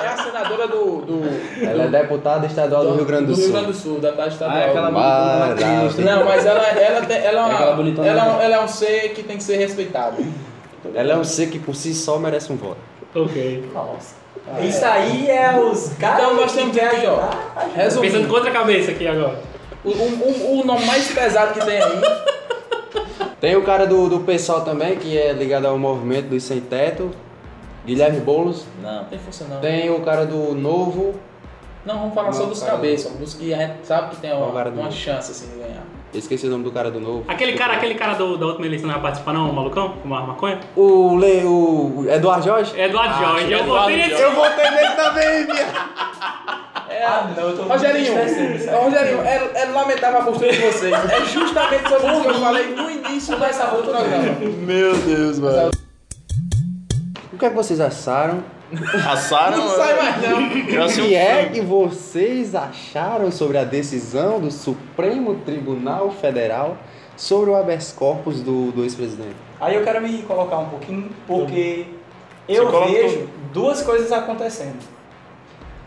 É, 0.00 0.06
é 0.06 0.08
a 0.08 0.16
senadora 0.16 0.66
do, 0.66 1.02
do, 1.02 1.64
Ela 1.64 1.84
é 1.84 1.88
deputada 1.88 2.46
estadual 2.46 2.84
do, 2.84 2.94
Rio 2.96 3.04
Grande 3.04 3.26
do, 3.26 3.34
Rio 3.34 3.44
Sul. 3.44 3.52
Grande 3.52 3.66
do 3.68 3.74
Sul, 3.74 4.00
da 4.00 4.26
Estadual. 4.26 4.50
Ah, 4.58 4.60
é 4.60 4.68
aquela 4.70 4.90
Maravilha. 4.90 5.66
bonitona 5.82 6.16
Não, 6.16 6.24
mas 6.24 6.46
ela, 6.46 6.62
ela, 6.66 7.06
tem, 7.06 7.16
ela, 7.18 7.40
é 7.40 7.44
uma- 7.44 7.70
É 7.70 7.76
bonitona, 7.76 8.08
ela, 8.08 8.24
né? 8.24 8.44
ela 8.44 8.56
é 8.56 8.60
um 8.60 8.66
ser 8.68 9.10
que 9.10 9.22
tem 9.22 9.36
que 9.36 9.42
ser 9.44 9.56
respeitado. 9.58 10.16
Ela 10.94 11.12
é 11.12 11.16
um 11.16 11.22
ser 11.22 11.48
que 11.50 11.58
por 11.60 11.76
si 11.76 11.94
só 11.94 12.18
merece 12.18 12.52
um 12.52 12.56
voto. 12.56 12.78
Ok. 13.14 13.70
Nossa. 13.72 14.16
Isso 14.62 14.84
aí 14.84 15.28
é 15.30 15.56
os 15.60 15.92
caras 15.98 16.20
Então 16.22 16.34
nós 16.34 16.50
que 16.52 16.58
temos 16.58 16.76
aqui, 16.78 17.06
ó. 17.06 17.10
ajudar. 17.12 17.30
Pensando 17.74 18.02
Resumindo, 18.02 18.28
contra 18.28 18.50
a 18.50 18.52
cabeça 18.52 18.90
aqui 18.90 19.06
agora. 19.06 19.38
O, 19.84 19.90
o, 19.90 20.60
o 20.60 20.64
nome 20.64 20.84
mais 20.86 21.10
pesado 21.10 21.54
que 21.54 21.64
tem 21.64 21.82
aí 21.82 22.00
Tem 23.40 23.56
o 23.56 23.62
cara 23.62 23.86
do, 23.86 24.08
do 24.08 24.20
PSOL 24.20 24.62
também, 24.62 24.96
que 24.96 25.16
é 25.16 25.32
ligado 25.32 25.66
ao 25.66 25.78
movimento 25.78 26.28
dos 26.28 26.42
sem 26.42 26.60
teto, 26.60 27.10
Guilherme 27.86 28.20
Boulos. 28.20 28.64
Não, 28.82 29.04
tem 29.04 29.18
força 29.18 29.44
não. 29.44 29.60
Tem 29.60 29.88
o 29.90 30.00
cara 30.00 30.26
do 30.26 30.54
Novo, 30.54 31.14
Não, 31.86 31.98
vamos 32.00 32.14
falar 32.14 32.26
Não, 32.28 32.32
só 32.34 32.44
dos 32.46 32.62
cabeças, 32.62 33.12
dos 33.12 33.34
que 33.34 33.54
a 33.54 33.58
gente 33.58 33.86
sabe 33.86 34.10
que 34.10 34.16
tem 34.20 34.32
uma, 34.32 34.46
uma 34.46 34.64
novo? 34.64 34.92
chance 34.92 35.30
assim 35.30 35.46
de 35.52 35.56
ganhar. 35.62 35.84
esqueci 36.12 36.46
o 36.48 36.50
nome 36.50 36.64
do 36.64 36.72
cara 36.72 36.90
do 36.90 37.00
Novo. 37.00 37.24
Aquele 37.28 37.52
cara, 37.52 37.74
aquele 37.74 37.94
cara 37.94 38.14
do, 38.14 38.36
da 38.36 38.46
última 38.46 38.66
eleição 38.66 38.88
não 38.88 38.94
vai 38.94 39.02
participar 39.04 39.32
não, 39.32 39.48
o 39.48 39.54
malucão? 39.54 39.90
Com 40.02 40.08
uma 40.08 40.20
maconha? 40.26 40.58
O, 40.74 41.16
Le, 41.16 41.44
o 41.44 42.06
Eduardo 42.08 42.44
Jorge? 42.44 42.78
Eduardo 42.78 43.24
Jorge. 43.24 43.52
Eu 43.52 43.60
Eduardo 43.60 43.82
votei 43.82 43.96
nesse. 43.96 44.10
Jorge. 44.10 44.24
Eu 44.24 44.32
votei 44.34 44.70
nele 44.70 44.94
também, 44.96 45.46
minha. 45.46 46.67
É, 46.88 47.04
Ah, 47.04 47.30
não, 47.36 47.50
eu 47.50 47.56
tô 47.56 47.62
Rogerinho. 47.64 48.14
Rogerinho, 48.14 49.20
é, 49.22 49.50
é 49.54 49.64
lamentável 49.66 50.20
a 50.20 50.24
postura 50.24 50.52
de 50.52 50.58
vocês. 50.58 50.92
É 50.92 51.24
justamente 51.26 51.88
sobre 51.88 52.12
isso 52.12 52.22
que 52.22 52.28
eu 52.28 52.34
falei 52.40 52.74
no 52.74 52.90
início 52.90 53.38
dessa 53.38 53.64
do 53.66 53.82
programa. 53.82 54.38
Meu 54.64 54.96
Deus, 54.96 55.38
mano. 55.38 55.70
O 57.32 57.38
que 57.38 57.44
é 57.44 57.50
que 57.50 57.54
vocês 57.56 57.80
acharam? 57.80 58.42
Assaram? 59.08 59.56
Não 59.58 59.76
sai 59.76 59.96
mais 59.96 60.22
não. 60.28 60.40
Eu 60.40 60.84
O 60.86 60.92
que 60.92 61.14
é 61.14 61.46
que 61.46 61.60
vocês 61.60 62.54
acharam 62.54 63.30
sobre 63.30 63.56
a 63.58 63.64
decisão 63.64 64.40
do 64.40 64.50
Supremo 64.50 65.36
Tribunal 65.36 66.10
Federal 66.10 66.76
sobre 67.16 67.50
o 67.50 67.56
habeas 67.56 67.92
corpus 67.92 68.40
do, 68.42 68.70
do 68.72 68.82
ex-presidente? 68.82 69.36
Aí 69.60 69.74
eu 69.74 69.84
quero 69.84 70.00
me 70.02 70.22
colocar 70.22 70.58
um 70.58 70.68
pouquinho, 70.68 71.10
porque 71.26 71.86
eu 72.48 72.64
Você 72.66 72.70
coloca 72.72 72.92
vejo 72.92 73.18
tudo. 73.20 73.30
duas 73.52 73.82
coisas 73.82 74.12
acontecendo. 74.12 74.97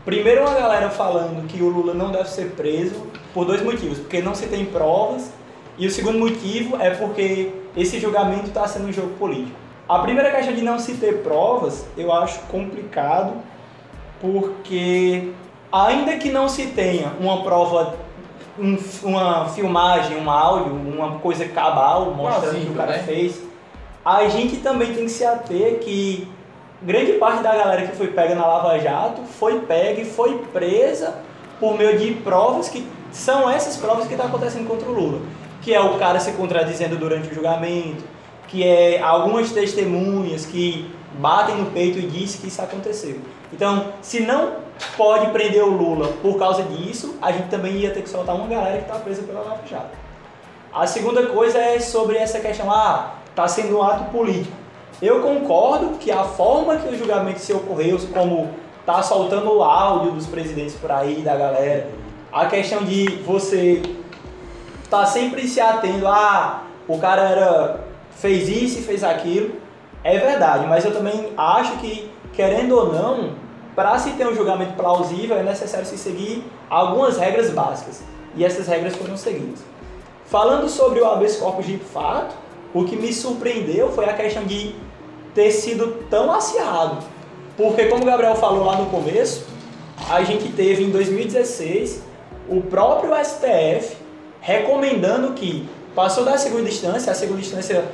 Primeiro, 0.06 0.42
uma 0.42 0.54
galera 0.54 0.90
falando 0.90 1.46
que 1.48 1.62
o 1.62 1.70
Lula 1.70 1.94
não 1.94 2.12
deve 2.12 2.30
ser 2.30 2.52
preso 2.52 2.96
por 3.34 3.46
dois 3.46 3.62
motivos. 3.62 4.00
Porque 4.00 4.22
não 4.22 4.34
se 4.34 4.48
tem 4.48 4.66
provas. 4.66 5.32
E 5.78 5.86
o 5.88 5.92
segundo 5.92 6.18
motivo 6.20 6.78
é 6.82 6.90
porque 6.92 7.52
esse 7.78 8.00
julgamento 8.00 8.48
está 8.48 8.68
sendo 8.68 8.88
um 8.88 8.94
jogo 8.94 9.10
político. 9.18 9.56
A 9.88 10.00
primeira 10.00 10.32
questão 10.32 10.54
de 10.54 10.62
não 10.62 10.80
se 10.80 10.94
ter 10.96 11.22
provas, 11.22 11.86
eu 11.98 12.12
acho 12.14 12.40
complicado, 12.42 13.34
porque 14.20 15.32
ainda 15.72 16.18
que 16.18 16.30
não 16.30 16.48
se 16.48 16.68
tenha 16.68 17.14
uma 17.20 17.44
prova, 17.44 17.96
um- 18.60 18.78
uma 19.04 19.50
filmagem, 19.50 20.18
um 20.18 20.30
áudio, 20.30 20.74
uma 20.74 21.20
coisa 21.20 21.46
cabal 21.46 22.12
mostrando 22.12 22.58
o 22.58 22.62
que 22.66 22.72
o 22.72 22.76
cara 22.76 22.92
né? 22.94 23.04
fez, 23.04 23.42
a 24.06 24.28
gente 24.28 24.58
também 24.58 24.94
tem 24.94 25.06
que 25.06 25.12
se 25.12 25.26
ater 25.26 25.80
que 25.80 26.28
grande 26.82 27.14
parte 27.14 27.44
da 27.44 27.56
galera 27.56 27.88
que 27.88 27.96
foi 27.96 28.08
pega 28.08 28.36
na 28.36 28.46
Lava 28.46 28.80
Jato 28.80 29.22
foi 29.24 29.60
pega 29.62 30.02
e 30.02 30.06
foi 30.06 30.40
presa 30.52 31.16
por 31.60 31.78
meio 31.78 31.98
de 31.98 32.14
provas 32.16 32.70
que 32.70 32.88
são 33.12 33.50
essas 33.50 33.78
provas 33.78 34.08
que 34.08 34.14
estão 34.14 34.28
acontecendo 34.28 34.68
contra 34.68 34.90
o 34.90 34.94
Lula. 34.94 35.22
Que 35.62 35.74
é 35.74 35.80
o 35.80 35.98
cara 36.00 36.20
se 36.20 36.32
contradizendo 36.32 36.98
durante 36.98 37.30
o 37.30 37.36
julgamento, 37.36 38.04
que 38.48 38.64
é 38.64 39.00
algumas 39.02 39.52
testemunhas 39.52 40.46
que 40.46 40.92
batem 41.20 41.56
no 41.56 41.70
peito 41.72 42.00
e 42.00 42.08
dizem 42.08 42.42
que 42.42 42.48
isso 42.48 42.62
aconteceu. 42.62 43.20
Então, 43.54 43.94
se 44.02 44.22
não 44.22 44.54
pode 44.98 45.30
prender 45.32 45.64
o 45.64 45.70
Lula 45.70 46.08
por 46.22 46.40
causa 46.40 46.64
disso, 46.64 47.16
a 47.22 47.32
gente 47.32 47.50
também 47.50 47.74
ia 47.74 47.92
ter 47.92 48.02
que 48.02 48.10
soltar 48.10 48.36
uma 48.36 48.48
galera 48.48 48.78
que 48.78 48.84
está 48.84 48.96
presa 48.96 49.22
pela 49.24 49.42
Lava 49.42 49.62
Jato. 49.70 49.98
A 50.74 50.88
segunda 50.88 51.28
coisa 51.28 51.60
é 51.60 51.80
sobre 51.80 52.18
essa 52.18 52.40
questão, 52.40 52.72
ah, 52.72 53.16
tá 53.36 53.48
sendo 53.48 53.78
um 53.78 53.84
ato 53.84 54.06
político. 54.06 54.61
Eu 55.02 55.22
concordo 55.22 55.98
que 55.98 56.12
a 56.12 56.24
forma 56.24 56.78
que 56.78 56.88
o 56.88 56.96
julgamento 56.96 57.40
se 57.40 57.52
ocorreu, 57.52 57.98
como 58.14 58.52
tá 58.86 59.02
soltando 59.02 59.52
o 59.52 59.64
áudio 59.64 60.12
dos 60.12 60.28
presidentes 60.28 60.76
por 60.76 60.92
aí, 60.92 61.22
da 61.22 61.36
galera, 61.36 61.90
a 62.32 62.46
questão 62.46 62.84
de 62.84 63.08
você 63.26 63.82
tá 64.90 65.06
sempre 65.06 65.48
se 65.48 65.60
atendo 65.60 66.08
a 66.08 66.64
o 66.88 67.00
cara 67.00 67.22
era 67.22 67.80
fez 68.12 68.50
isso 68.50 68.80
e 68.80 68.84
fez 68.84 69.04
aquilo, 69.04 69.56
é 70.04 70.18
verdade, 70.18 70.68
mas 70.68 70.86
eu 70.86 70.94
também 70.94 71.32
acho 71.38 71.78
que 71.78 72.12
querendo 72.34 72.76
ou 72.76 72.94
não, 72.94 73.34
para 73.76 73.98
se 73.98 74.12
ter 74.12 74.28
um 74.28 74.36
julgamento 74.36 74.74
plausível 74.74 75.38
é 75.38 75.44
necessário 75.44 75.86
se 75.86 75.98
seguir 75.98 76.44
algumas 76.70 77.18
regras 77.18 77.50
básicas, 77.50 78.04
e 78.36 78.46
essas 78.46 78.68
regras 78.68 78.96
foram 78.96 79.18
seguidas. 79.18 79.60
Falando 80.26 80.70
sobre 80.70 81.02
o 81.02 81.06
habeas 81.06 81.38
corpus 81.38 81.66
de 81.66 81.78
fato, 81.78 82.36
o 82.74 82.86
que 82.86 82.96
me 82.96 83.12
surpreendeu 83.12 83.92
foi 83.92 84.06
a 84.06 84.14
questão 84.14 84.44
de 84.44 84.76
ter 85.34 85.52
sido 85.52 86.06
tão 86.10 86.32
acirrado. 86.32 86.98
Porque, 87.58 87.86
como 87.86 88.04
o 88.04 88.06
Gabriel 88.06 88.36
falou 88.36 88.66
lá 88.66 88.78
no 88.78 88.88
começo, 88.88 89.46
a 90.10 90.24
gente 90.24 90.50
teve 90.50 90.84
em 90.84 90.90
2016 90.90 92.02
o 92.50 92.62
próprio 92.62 93.14
STF 93.24 93.96
recomendando 94.42 95.34
que 95.34 95.70
passou 95.96 96.26
da 96.26 96.38
segunda 96.38 96.68
instância, 96.68 97.12
a 97.12 97.16
segunda 97.16 97.40
instância 97.40 97.86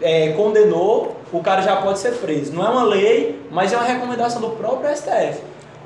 é, 0.00 0.32
condenou, 0.32 1.16
o 1.32 1.40
cara 1.40 1.62
já 1.62 1.76
pode 1.76 1.98
ser 1.98 2.14
preso. 2.14 2.52
Não 2.52 2.66
é 2.66 2.68
uma 2.68 2.82
lei, 2.82 3.40
mas 3.50 3.72
é 3.72 3.76
uma 3.76 3.86
recomendação 3.86 4.40
do 4.40 4.50
próprio 4.50 4.94
STF. 4.94 5.40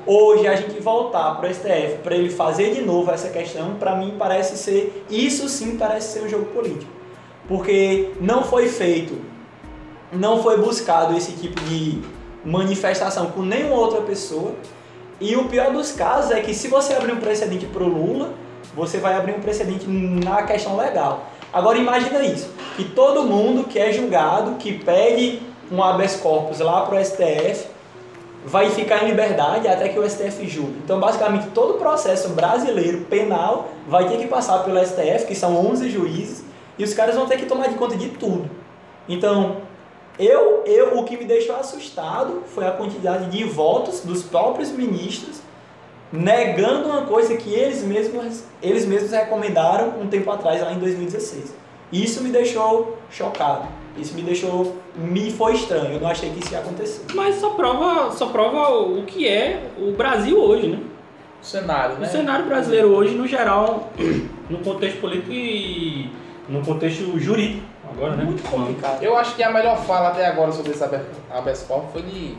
Hoje 0.05 0.47
a 0.47 0.55
gente 0.55 0.79
voltar 0.79 1.35
para 1.35 1.49
o 1.49 1.53
STF 1.53 1.97
para 2.03 2.15
ele 2.15 2.29
fazer 2.29 2.73
de 2.73 2.81
novo 2.81 3.11
essa 3.11 3.29
questão, 3.29 3.75
para 3.75 3.95
mim 3.95 4.15
parece 4.17 4.57
ser, 4.57 5.05
isso 5.09 5.47
sim 5.47 5.77
parece 5.77 6.13
ser 6.13 6.25
um 6.25 6.29
jogo 6.29 6.45
político. 6.45 6.91
Porque 7.47 8.11
não 8.19 8.43
foi 8.43 8.67
feito, 8.67 9.19
não 10.11 10.41
foi 10.41 10.57
buscado 10.57 11.15
esse 11.15 11.33
tipo 11.33 11.59
de 11.61 12.01
manifestação 12.43 13.27
com 13.27 13.41
nenhuma 13.41 13.75
outra 13.75 14.01
pessoa. 14.01 14.53
E 15.19 15.35
o 15.35 15.45
pior 15.45 15.71
dos 15.71 15.91
casos 15.91 16.31
é 16.31 16.39
que 16.39 16.53
se 16.53 16.67
você 16.67 16.93
abrir 16.93 17.11
um 17.11 17.19
precedente 17.19 17.65
para 17.65 17.83
o 17.83 17.87
Lula, 17.87 18.33
você 18.73 18.97
vai 18.97 19.15
abrir 19.15 19.33
um 19.33 19.41
precedente 19.41 19.85
na 19.87 20.43
questão 20.43 20.77
legal. 20.77 21.25
Agora 21.51 21.77
imagina 21.77 22.23
isso, 22.23 22.49
que 22.75 22.83
todo 22.83 23.23
mundo 23.23 23.65
que 23.65 23.79
é 23.79 23.91
julgado, 23.91 24.55
que 24.55 24.73
pede 24.73 25.41
um 25.71 25.83
habeas 25.83 26.15
corpus 26.15 26.59
lá 26.59 26.81
para 26.81 26.99
o 26.99 27.03
STF, 27.03 27.67
vai 28.45 28.69
ficar 28.69 29.03
em 29.03 29.09
liberdade 29.09 29.67
até 29.67 29.89
que 29.89 29.99
o 29.99 30.09
STF 30.09 30.47
julgue. 30.47 30.79
Então, 30.83 30.99
basicamente, 30.99 31.47
todo 31.47 31.75
o 31.75 31.77
processo 31.77 32.29
brasileiro 32.29 33.01
penal 33.01 33.69
vai 33.87 34.07
ter 34.07 34.17
que 34.17 34.27
passar 34.27 34.63
pelo 34.63 34.83
STF, 34.83 35.25
que 35.25 35.35
são 35.35 35.55
11 35.69 35.89
juízes, 35.89 36.43
e 36.77 36.83
os 36.83 36.93
caras 36.93 37.15
vão 37.15 37.27
ter 37.27 37.37
que 37.37 37.45
tomar 37.45 37.67
de 37.67 37.75
conta 37.75 37.97
de 37.97 38.09
tudo. 38.09 38.49
Então, 39.07 39.57
eu, 40.19 40.63
eu, 40.65 40.97
o 40.99 41.05
que 41.05 41.15
me 41.15 41.23
deixou 41.23 41.55
assustado 41.55 42.43
foi 42.47 42.67
a 42.67 42.71
quantidade 42.71 43.29
de 43.31 43.43
votos 43.45 44.01
dos 44.01 44.21
próprios 44.21 44.69
ministros 44.69 45.41
negando 46.11 46.89
uma 46.89 47.03
coisa 47.03 47.37
que 47.37 47.53
eles 47.53 47.83
mesmos, 47.83 48.43
eles 48.61 48.85
mesmos 48.85 49.11
recomendaram 49.11 50.01
um 50.01 50.07
tempo 50.07 50.29
atrás, 50.29 50.61
lá 50.61 50.73
em 50.73 50.79
2016. 50.79 51.55
Isso 51.91 52.21
me 52.21 52.29
deixou 52.29 52.97
chocado. 53.09 53.67
Isso 53.97 54.13
me 54.13 54.21
deixou. 54.21 54.75
Me 54.95 55.31
foi 55.31 55.53
estranho. 55.53 55.93
Eu 55.93 56.01
não 56.01 56.09
achei 56.09 56.29
que 56.29 56.39
isso 56.39 56.51
ia 56.51 56.59
acontecer. 56.59 57.05
Mas 57.15 57.35
só 57.35 57.51
prova, 57.51 58.11
só 58.11 58.27
prova 58.27 58.77
o 58.77 59.03
que 59.03 59.27
é 59.27 59.69
o 59.77 59.91
Brasil 59.93 60.37
hoje, 60.37 60.67
né? 60.67 60.79
O 61.41 61.45
cenário, 61.45 61.95
O 61.95 61.99
né? 61.99 62.07
cenário 62.07 62.45
brasileiro 62.45 62.89
hoje, 62.89 63.15
no 63.15 63.25
geral, 63.25 63.91
no 64.49 64.59
contexto 64.59 64.99
político 64.99 65.31
e 65.31 66.09
no 66.47 66.61
contexto 66.61 67.17
jurídico. 67.17 67.65
Agora, 67.99 68.15
né? 68.15 68.23
Muito 68.23 68.49
complicado. 68.49 69.03
Eu 69.03 69.17
acho 69.17 69.35
que 69.35 69.43
a 69.43 69.51
melhor 69.51 69.77
fala 69.83 70.07
até 70.09 70.25
agora 70.25 70.53
sobre 70.53 70.71
esse 70.71 70.81
habeas 71.29 71.63
corpus 71.63 71.91
foi 71.91 72.01
de. 72.03 72.37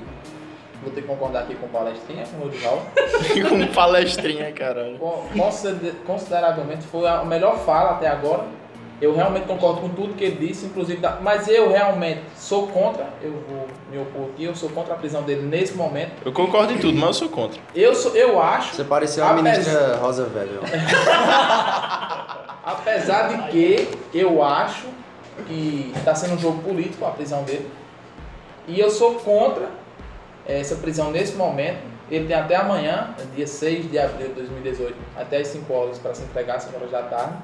Vou 0.83 0.91
ter 0.91 1.03
que 1.03 1.07
concordar 1.07 1.41
aqui 1.41 1.55
com 1.55 1.67
o 1.67 1.69
Palestrinha, 1.69 2.25
com 2.27 2.39
o 2.39 2.45
Rodival. 2.45 2.83
Com 3.51 3.67
palestrinha, 3.75 4.51
caralho. 4.53 4.97
Con- 4.99 5.27
consider- 5.37 5.95
Consideravelmente 6.07 6.87
foi 6.87 7.07
a 7.07 7.23
melhor 7.23 7.59
fala 7.59 7.91
até 7.91 8.09
agora. 8.09 8.45
Eu 9.03 9.15
realmente 9.15 9.45
concordo 9.47 9.81
com 9.83 9.89
tudo 9.91 10.15
que 10.15 10.25
ele 10.25 10.47
disse, 10.47 10.65
inclusive, 10.67 10.99
da- 11.01 11.19
mas 11.21 11.47
eu 11.49 11.71
realmente 11.71 12.23
sou 12.37 12.67
contra, 12.69 13.07
eu 13.23 13.33
vou 13.49 13.67
me 13.91 13.99
opor 13.99 14.31
aqui, 14.33 14.45
eu 14.45 14.55
sou 14.55 14.69
contra 14.71 14.95
a 14.95 14.97
prisão 14.97 15.23
dele 15.23 15.43
nesse 15.43 15.75
momento. 15.75 16.13
Eu 16.25 16.33
concordo 16.33 16.73
em 16.73 16.79
tudo, 16.79 16.97
mas 16.99 17.09
eu 17.09 17.15
sou 17.15 17.29
contra. 17.29 17.61
Eu, 17.75 17.95
sou, 17.95 18.15
eu 18.17 18.41
acho, 18.43 18.75
Você 18.77 18.85
pareceu 18.85 19.23
a 19.25 19.31
Apesar- 19.33 19.43
ministra 19.43 19.97
Rosa 19.97 20.25
Velho. 20.27 20.61
apesar 22.65 23.29
de 23.29 23.51
que 23.51 23.89
eu 24.15 24.43
acho 24.43 24.87
que 25.47 25.93
está 25.97 26.15
sendo 26.15 26.35
um 26.35 26.39
jogo 26.39 26.63
político 26.63 27.05
a 27.05 27.11
prisão 27.11 27.43
dele, 27.45 27.71
e 28.67 28.79
eu 28.79 28.91
sou 28.91 29.15
contra 29.17 29.69
essa 30.47 30.77
prisão 30.77 31.11
nesse 31.11 31.35
momento. 31.37 31.91
Ele 32.11 32.27
tem 32.27 32.37
até 32.37 32.57
amanhã, 32.57 33.15
dia 33.37 33.47
6 33.47 33.89
de 33.91 33.97
abril 33.99 34.29
de 34.29 34.35
2018, 34.35 34.95
até 35.17 35.39
as 35.39 35.47
5 35.49 35.73
horas 35.73 35.99
para 35.99 36.13
se 36.13 36.23
entregar 36.23 36.57
às 36.57 36.65
5 36.65 36.77
horas 36.77 36.91
da 36.91 37.03
tarde. 37.03 37.35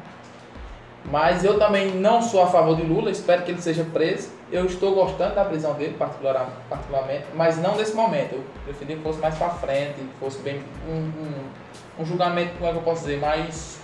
Mas 1.05 1.45
eu 1.45 1.57
também 1.57 1.93
não 1.93 2.21
sou 2.21 2.43
a 2.43 2.49
favor 2.49 2.75
de 2.75 2.83
Lula, 2.83 3.11
espero 3.13 3.43
que 3.45 3.53
ele 3.53 3.63
seja 3.63 3.85
preso. 3.85 4.31
Eu 4.51 4.67
estou 4.67 4.93
gostando 4.93 5.37
da 5.37 5.45
prisão 5.45 5.75
dele, 5.75 5.95
particular- 5.97 6.51
particularmente, 6.69 7.27
mas 7.35 7.57
não 7.59 7.77
nesse 7.77 7.95
momento. 7.95 8.35
Eu 8.35 8.45
preferia 8.65 8.97
que 8.97 9.03
fosse 9.05 9.21
mais 9.21 9.37
para 9.37 9.51
frente, 9.51 9.95
fosse 10.19 10.39
bem 10.39 10.61
um, 10.89 10.93
um, 10.95 12.03
um 12.03 12.05
julgamento, 12.05 12.55
como 12.59 12.69
é 12.69 12.73
que 12.73 12.79
eu 12.79 12.83
posso 12.83 13.03
dizer, 13.03 13.21
mais, 13.21 13.79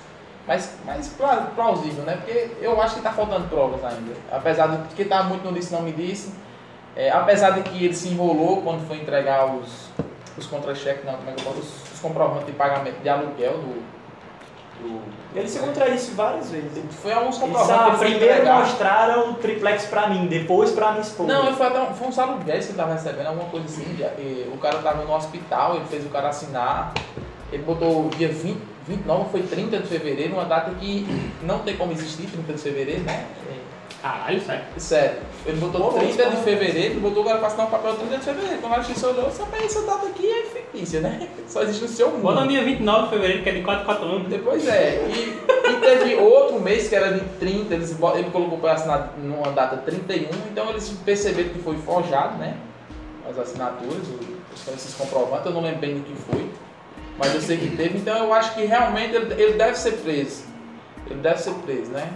mais, 0.53 0.71
mais 0.85 1.09
pla- 1.09 1.49
plausível, 1.55 2.05
né? 2.05 2.17
Porque 2.17 2.51
eu 2.61 2.81
acho 2.81 2.95
que 2.95 3.01
está 3.01 3.11
faltando 3.13 3.49
provas 3.49 3.83
ainda. 3.85 4.13
Apesar 4.31 4.67
de 4.69 4.95
que 4.95 5.03
está 5.03 5.23
muito 5.23 5.45
no 5.45 5.53
disse, 5.53 5.73
não 5.73 5.81
me 5.83 5.93
disse. 5.93 6.33
É, 6.95 7.11
apesar 7.11 7.51
de 7.53 7.63
que 7.63 7.85
ele 7.85 7.95
se 7.95 8.09
enrolou 8.09 8.61
quando 8.61 8.87
foi 8.87 8.99
entregar 8.99 9.47
os, 9.47 9.89
os 10.37 10.47
contra-cheques, 10.47 11.05
não, 11.07 11.15
como 11.15 11.31
é 11.31 11.33
que 11.33 11.41
eu 11.41 11.45
posso, 11.47 11.61
os, 11.61 11.93
os 11.95 12.01
comprovantes 12.01 12.47
de 12.47 12.53
pagamento 12.53 13.01
de 13.03 13.09
aluguel 13.09 13.55
do. 13.55 13.83
do 14.83 15.01
Ele 15.35 15.49
se 15.49 15.59
contradisse 15.59 16.11
várias 16.11 16.51
vezes. 16.51 16.71
foi 16.91 17.13
alguns 17.15 17.39
comprovantes 17.39 17.99
primeiro 17.99 18.25
entregar. 18.35 18.59
mostraram 18.61 19.31
o 19.31 19.35
triplex 19.35 19.87
pra 19.87 20.09
mim, 20.09 20.27
depois 20.27 20.71
pra 20.73 20.91
minha 20.91 21.01
esposa. 21.01 21.33
Não, 21.33 21.57
foi, 21.57 21.67
até 21.67 21.81
um, 21.81 21.95
foi 21.95 22.09
uns 22.09 22.19
aluguéis 22.19 22.67
que 22.67 22.73
ele 22.73 22.79
tava 22.79 22.93
recebendo, 22.93 23.27
alguma 23.29 23.49
coisa 23.49 23.65
assim. 23.67 23.97
o 24.53 24.59
cara 24.59 24.79
tava 24.81 25.03
no 25.03 25.15
hospital, 25.15 25.77
ele 25.77 25.87
fez 25.87 26.05
o 26.05 26.11
cara 26.11 26.29
assinar. 26.29 26.93
Ele 27.51 27.63
botou 27.63 28.09
dia 28.11 28.29
20, 28.29 28.61
29, 28.87 29.31
foi 29.31 29.43
30 29.43 29.79
de 29.79 29.87
fevereiro, 29.89 30.35
uma 30.35 30.45
data 30.45 30.71
que 30.79 31.07
não 31.43 31.61
tem 31.61 31.77
como 31.77 31.93
existir, 31.93 32.27
30 32.27 32.53
de 32.53 32.59
fevereiro, 32.59 33.03
né? 33.03 33.27
Caralho, 34.01 34.41
sério. 34.41 34.65
É, 34.77 34.81
Sério. 34.81 35.19
Ele 35.47 35.61
botou 35.61 35.93
Pô, 35.93 35.99
30 36.01 36.31
de 36.31 36.37
fevereiro, 36.39 36.99
botou 36.99 37.23
o 37.23 37.27
cara 37.27 37.39
pra 37.39 37.47
assinar 37.47 37.69
um 37.69 37.71
papel 37.71 37.95
30 37.95 38.17
de 38.19 38.25
fevereiro. 38.25 38.59
Quando 38.61 38.73
a 38.75 38.81
justiça 38.81 39.07
olhou, 39.09 39.31
só 39.31 39.45
pra 39.47 39.63
essa 39.63 39.83
data 39.83 40.07
aqui 40.09 40.27
é 40.29 40.43
fictícia, 40.47 41.01
né? 41.01 41.29
Só 41.47 41.63
existe 41.63 41.83
no 41.83 41.89
seu 41.89 42.11
mundo. 42.11 42.23
Bota 42.23 42.41
no 42.41 42.49
dia 42.49 42.65
29 42.65 43.03
de 43.05 43.09
fevereiro, 43.11 43.43
que 43.45 43.49
é 43.49 43.53
de 43.53 43.63
4 43.63 43.85
4 43.85 44.05
anos. 44.05 44.29
Depois 44.29 44.67
é. 44.67 45.07
E, 45.09 45.71
e 45.71 45.77
teve 45.81 46.15
outro 46.17 46.59
mês 46.61 46.89
que 46.89 46.97
era 46.97 47.13
de 47.13 47.21
30, 47.39 47.75
eles, 47.75 47.97
ele 48.17 48.31
colocou 48.31 48.59
para 48.59 48.73
assinar 48.73 49.13
numa 49.23 49.53
data 49.53 49.77
31, 49.77 50.29
então 50.51 50.69
eles 50.71 50.89
perceberam 51.05 51.51
que 51.51 51.61
foi 51.61 51.77
forjado, 51.79 52.39
né? 52.39 52.57
As 53.31 53.39
assinaturas, 53.39 54.09
o- 54.09 54.43
esses 54.75 54.95
comprovantes, 54.95 55.47
eu 55.47 55.53
não 55.53 55.63
lembro 55.63 55.79
bem 55.79 55.95
do 55.95 56.01
que 56.05 56.15
foi, 56.23 56.51
mas 57.23 57.37
eu 57.37 57.41
sei 57.41 57.57
que 57.57 57.77
teve, 57.77 57.99
então 57.99 58.17
eu 58.17 58.35
acho 58.35 58.53
que 58.53 58.65
realmente 58.65 59.15
ele, 59.15 59.41
ele 59.41 59.53
deve 59.53 59.79
ser 59.79 59.93
preso. 59.93 60.43
Ele 61.09 61.21
deve 61.21 61.41
ser 61.41 61.55
preso, 61.65 61.93
né? 61.93 62.13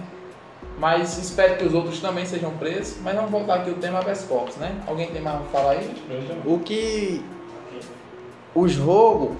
Mas 0.81 1.17
espero 1.17 1.57
que 1.57 1.65
os 1.65 1.73
outros 1.73 2.01
também 2.01 2.27
sejam 2.27 2.51
presos. 2.57 2.97
Mas 3.05 3.15
vamos 3.15 3.31
voltar 3.31 3.61
aqui 3.61 3.71
o 3.71 3.75
tema 3.75 4.01
habeas 4.01 4.25
corpus, 4.25 4.57
né? 4.57 4.75
Alguém 4.85 5.07
tem 5.13 5.23
mais 5.23 5.39
pra 5.43 5.61
falar 5.61 5.73
aí? 5.73 5.95
O 6.45 6.59
que. 6.59 7.25
O 8.53 8.67
jogo 8.67 9.37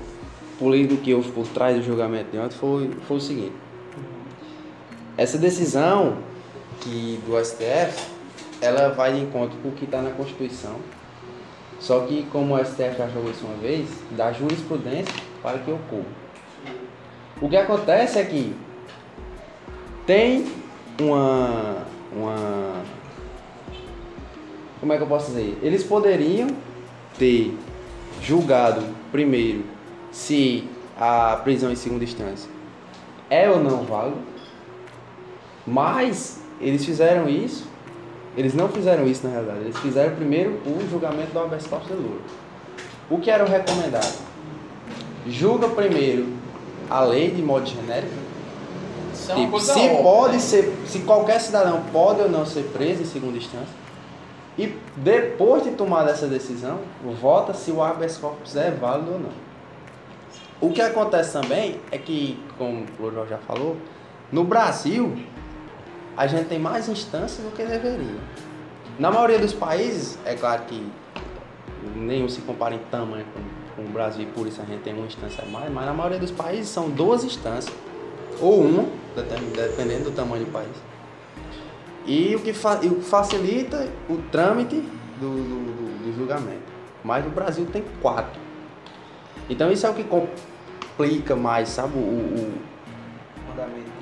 político 0.57 1.03
que 1.03 1.13
houve 1.13 1.33
por 1.33 1.49
trás 1.49 1.77
do 1.77 1.83
julgamento 1.83 2.31
de 2.31 2.39
ontem 2.39 2.57
foi, 2.57 2.91
foi 3.09 3.17
o 3.17 3.21
seguinte. 3.21 3.57
Essa 5.19 5.37
decisão 5.37 6.19
que 6.81 7.21
do 7.27 7.45
STF, 7.45 8.09
ela 8.61 8.91
vai 8.91 9.15
de 9.15 9.21
encontro 9.21 9.59
com 9.59 9.71
o 9.71 9.73
que 9.73 9.85
está 9.85 10.01
na 10.01 10.11
Constituição. 10.11 10.77
Só 11.79 12.01
que 12.01 12.25
como 12.33 12.55
o 12.55 12.65
STF 12.65 12.97
já 12.99 13.09
jogou 13.09 13.31
isso 13.31 13.47
uma 13.47 13.57
vez, 13.57 13.89
dá 14.13 14.33
jurisprudência 14.33 15.15
para 15.43 15.59
que 15.59 15.71
ocorra. 15.71 16.05
O 17.41 17.49
que 17.49 17.57
acontece 17.57 18.19
é 18.19 18.25
que 18.25 18.57
tem 20.07 20.47
uma. 21.01 21.85
uma 22.13 22.83
como 24.81 24.93
é 24.93 24.97
que 24.97 25.03
eu 25.03 25.07
posso 25.07 25.29
dizer? 25.29 25.59
Eles 25.63 25.83
poderiam 25.83 26.49
ter 27.19 27.57
julgado 28.23 28.83
primeiro 29.11 29.65
se 30.11 30.69
a 30.99 31.41
prisão 31.43 31.71
em 31.71 31.77
segunda 31.77 32.05
instância 32.05 32.51
é 33.29 33.51
ou 33.51 33.59
não 33.59 33.85
válida, 33.85 34.17
mas 35.67 36.41
eles 36.61 36.85
fizeram 36.85 37.29
isso, 37.29 37.69
eles 38.37 38.55
não 38.55 38.69
fizeram 38.69 39.07
isso 39.07 39.27
na 39.27 39.33
realidade, 39.33 39.61
eles 39.61 39.79
fizeram 39.79 40.15
primeiro 40.15 40.61
o 40.67 40.87
julgamento 40.91 41.33
do 41.33 41.39
habeas 41.41 41.67
corpus 41.67 41.89
de 41.89 41.95
Lula. 41.95 42.21
O 43.09 43.19
que 43.19 43.31
era 43.31 43.45
o 43.45 43.49
recomendado? 43.49 44.19
Julga 45.27 45.69
primeiro 45.69 46.29
a 46.91 47.01
lei 47.01 47.31
de 47.31 47.43
modo 47.43 47.67
genérico, 47.67 48.27
é 49.29 49.35
Tipo, 49.35 49.59
se 49.59 49.73
óbvia, 49.73 50.03
pode 50.03 50.33
né? 50.35 50.39
ser, 50.39 50.77
se 50.87 51.01
qualquer 51.01 51.41
cidadão 51.41 51.83
pode 51.93 52.21
ou 52.21 52.29
não 52.29 52.45
ser 52.47 52.65
preso 52.73 53.03
em 53.03 53.07
segunda 53.07 53.37
instância. 53.37 53.75
E 54.59 54.75
depois 54.97 55.65
de 55.65 55.73
tomar 55.73 56.09
essa 56.09 56.27
decisão, 56.27 56.79
vota 57.21 57.53
se 57.53 57.71
o 57.71 57.83
habeas 57.83 58.17
corpus 58.17 58.57
é 58.57 58.71
válido 58.71 59.13
ou 59.13 59.19
não. 59.19 59.47
O 60.61 60.73
que 60.73 60.81
acontece 60.81 61.33
também 61.33 61.81
é 61.91 61.99
que, 61.99 62.39
como 62.57 62.87
o 62.99 63.11
Jorge 63.11 63.31
já 63.31 63.39
falou, 63.39 63.77
no 64.33 64.45
Brasil 64.45 65.15
a 66.17 66.27
gente 66.27 66.47
tem 66.49 66.59
mais 66.59 66.89
instâncias 66.89 67.45
do 67.45 67.51
que 67.55 67.65
deveria. 67.65 68.17
Na 68.99 69.11
maioria 69.11 69.39
dos 69.39 69.53
países, 69.53 70.19
é 70.25 70.35
claro 70.35 70.63
que 70.63 70.87
nenhum 71.95 72.29
se 72.29 72.41
compara 72.41 72.75
em 72.75 72.79
tamanho 72.91 73.25
com, 73.35 73.83
com 73.83 73.89
o 73.89 73.93
Brasil, 73.93 74.27
por 74.35 74.47
isso 74.47 74.61
a 74.61 74.65
gente 74.65 74.81
tem 74.83 74.95
uma 74.95 75.07
instância 75.07 75.45
a 75.45 75.47
mais, 75.47 75.71
mas 75.71 75.85
na 75.85 75.93
maioria 75.93 76.19
dos 76.19 76.31
países 76.31 76.69
são 76.69 76.89
duas 76.89 77.23
instâncias, 77.25 77.75
ou 78.41 78.63
uma, 78.63 78.85
dependendo 79.55 80.05
do 80.05 80.11
tamanho 80.13 80.45
do 80.47 80.51
país. 80.51 80.69
E 82.07 82.35
o 82.37 82.41
que, 82.41 82.53
fa- 82.53 82.81
e 82.83 82.87
o 82.89 83.03
facilita 83.03 83.87
o 84.09 84.17
trâmite 84.31 84.77
do, 85.21 85.31
do- 85.31 86.03
do- 86.05 86.17
julgamento. 86.17 86.63
Mas 87.05 87.25
no 87.25 87.31
Brasil 87.31 87.67
tem 87.73 87.85
quatro. 88.01 88.41
Então 89.51 89.71
isso 89.73 89.87
é 89.87 89.91
o 89.91 89.95
que 89.95 90.05
complica 90.05 91.35
mais, 91.37 91.69
sabe, 91.69 91.97
o- 91.97 92.01
o, 92.01 92.55
Mandamento. 93.49 93.96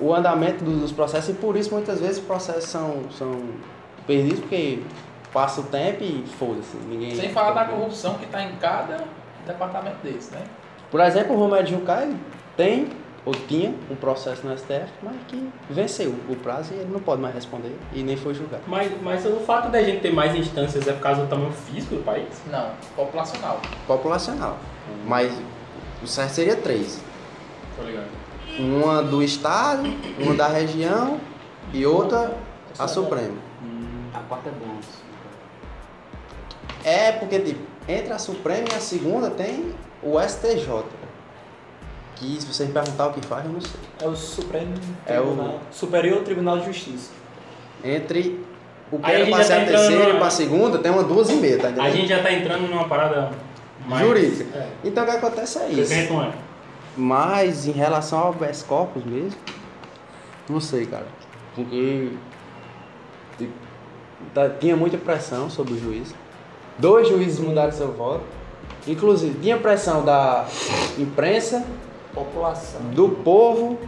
O 0.00 0.14
andamento 0.14 0.64
do- 0.64 0.80
dos 0.80 0.92
processos 0.92 1.30
e 1.30 1.32
por 1.34 1.56
isso 1.56 1.72
muitas 1.74 2.00
vezes 2.00 2.18
os 2.18 2.24
processos 2.24 2.64
são, 2.64 3.04
são 3.10 3.40
perdidos 4.06 4.40
porque 4.40 4.80
passa 5.32 5.60
o 5.60 5.64
tempo 5.64 6.02
e 6.02 6.24
foda-se. 6.38 6.76
Ninguém. 6.88 7.14
Sem 7.14 7.30
falar 7.30 7.52
da 7.52 7.64
corrupção 7.64 8.14
que 8.14 8.24
está 8.24 8.42
em 8.42 8.56
cada 8.56 9.04
departamento 9.46 9.96
desse, 10.02 10.32
né? 10.32 10.42
Por 10.90 11.00
exemplo, 11.00 11.34
o 11.34 11.38
Romério 11.38 11.66
Jucá 11.68 12.02
ele 12.02 12.16
tem 12.56 12.88
ou 13.26 13.34
tinha 13.34 13.74
um 13.90 13.94
processo 13.96 14.46
no 14.46 14.56
STF, 14.56 14.86
mas 15.02 15.14
que 15.26 15.50
venceu 15.68 16.14
o 16.30 16.36
prazo 16.36 16.72
e 16.72 16.76
ele 16.76 16.90
não 16.90 17.00
pode 17.00 17.20
mais 17.20 17.34
responder 17.34 17.76
e 17.92 18.02
nem 18.02 18.16
foi 18.16 18.32
julgado. 18.32 18.62
Mas, 18.66 18.90
mas 19.02 19.26
o 19.26 19.36
fato 19.40 19.68
da 19.70 19.82
gente 19.82 20.00
ter 20.00 20.10
mais 20.12 20.34
instâncias 20.34 20.86
é 20.88 20.92
por 20.94 21.02
causa 21.02 21.22
do 21.22 21.28
tamanho 21.28 21.52
físico 21.52 21.96
do 21.96 22.02
país? 22.04 22.26
Não, 22.50 22.70
populacional. 22.96 23.60
Populacional. 23.86 24.56
Mas 25.06 25.30
o 26.02 26.06
certo 26.06 26.30
seria 26.30 26.56
três. 26.56 27.02
Tô 27.76 27.82
ligado. 27.82 28.06
Uma 28.58 29.02
do 29.02 29.22
estado, 29.22 29.82
uma 30.18 30.34
da 30.34 30.48
região 30.48 31.20
e 31.72 31.86
outra 31.86 32.34
a 32.78 32.88
Suprema. 32.88 33.36
A 34.14 34.18
quarta 34.20 34.48
é 34.48 34.52
bom. 34.52 34.74
É 36.84 37.12
porque, 37.12 37.38
tipo, 37.38 37.60
entre 37.88 38.12
a 38.12 38.18
Suprema 38.18 38.66
e 38.72 38.74
a 38.74 38.80
segunda 38.80 39.30
tem 39.30 39.74
o 40.02 40.18
STJ. 40.20 40.84
Que 42.16 42.40
se 42.40 42.46
você 42.52 42.64
me 42.64 42.72
perguntar 42.72 43.06
o 43.08 43.12
que 43.12 43.24
faz, 43.26 43.44
eu 43.44 43.52
não 43.52 43.60
sei. 43.60 43.70
É 44.02 44.06
o 44.08 44.16
Supremo 44.16 44.74
É 45.06 45.20
o- 45.20 45.24
Tribunal, 45.24 45.60
Superior 45.70 46.22
Tribunal 46.22 46.58
de 46.58 46.66
Justiça. 46.66 47.10
Entre 47.84 48.44
o 48.90 48.98
a 49.00 49.08
já 49.12 49.44
ser 49.44 49.54
tá 49.54 49.62
a 49.62 49.64
terceira 49.66 50.02
e 50.04 50.06
numa- 50.08 50.18
pra 50.18 50.30
segunda, 50.30 50.78
tem 50.78 50.90
uma 50.90 51.04
duas 51.04 51.30
e 51.30 51.34
meia, 51.34 51.58
tá 51.58 51.68
A 51.68 51.70
entendendo? 51.70 51.92
gente 51.92 52.08
já 52.08 52.22
tá 52.22 52.32
entrando 52.32 52.68
numa 52.68 52.88
parada 52.88 53.30
mais... 53.86 54.04
Jurídica. 54.04 54.58
É. 54.58 54.68
Então 54.82 55.04
o 55.04 55.06
que 55.06 55.12
acontece 55.16 55.58
é 55.60 55.68
isso. 55.68 55.92
a 55.92 55.96
gente 55.96 56.12
não 56.12 56.22
é. 56.24 56.32
Mas 56.98 57.66
em 57.68 57.70
relação 57.72 58.18
ao 58.18 58.30
habeas 58.30 58.62
corpus 58.62 59.04
mesmo, 59.04 59.38
não 60.48 60.60
sei, 60.60 60.84
cara. 60.86 61.06
Porque 61.54 62.10
tipo, 63.38 63.52
tá- 64.34 64.48
tinha 64.50 64.76
muita 64.76 64.98
pressão 64.98 65.48
sobre 65.48 65.74
o 65.74 65.78
juiz. 65.80 66.12
Dois 66.76 67.08
juízes 67.08 67.38
mudaram 67.38 67.70
seu 67.72 67.92
voto. 67.92 68.24
Inclusive, 68.86 69.38
tinha 69.40 69.56
pressão 69.58 70.04
da 70.04 70.46
imprensa, 70.98 71.64
População. 72.14 72.80
do 72.92 73.08
povo 73.10 73.78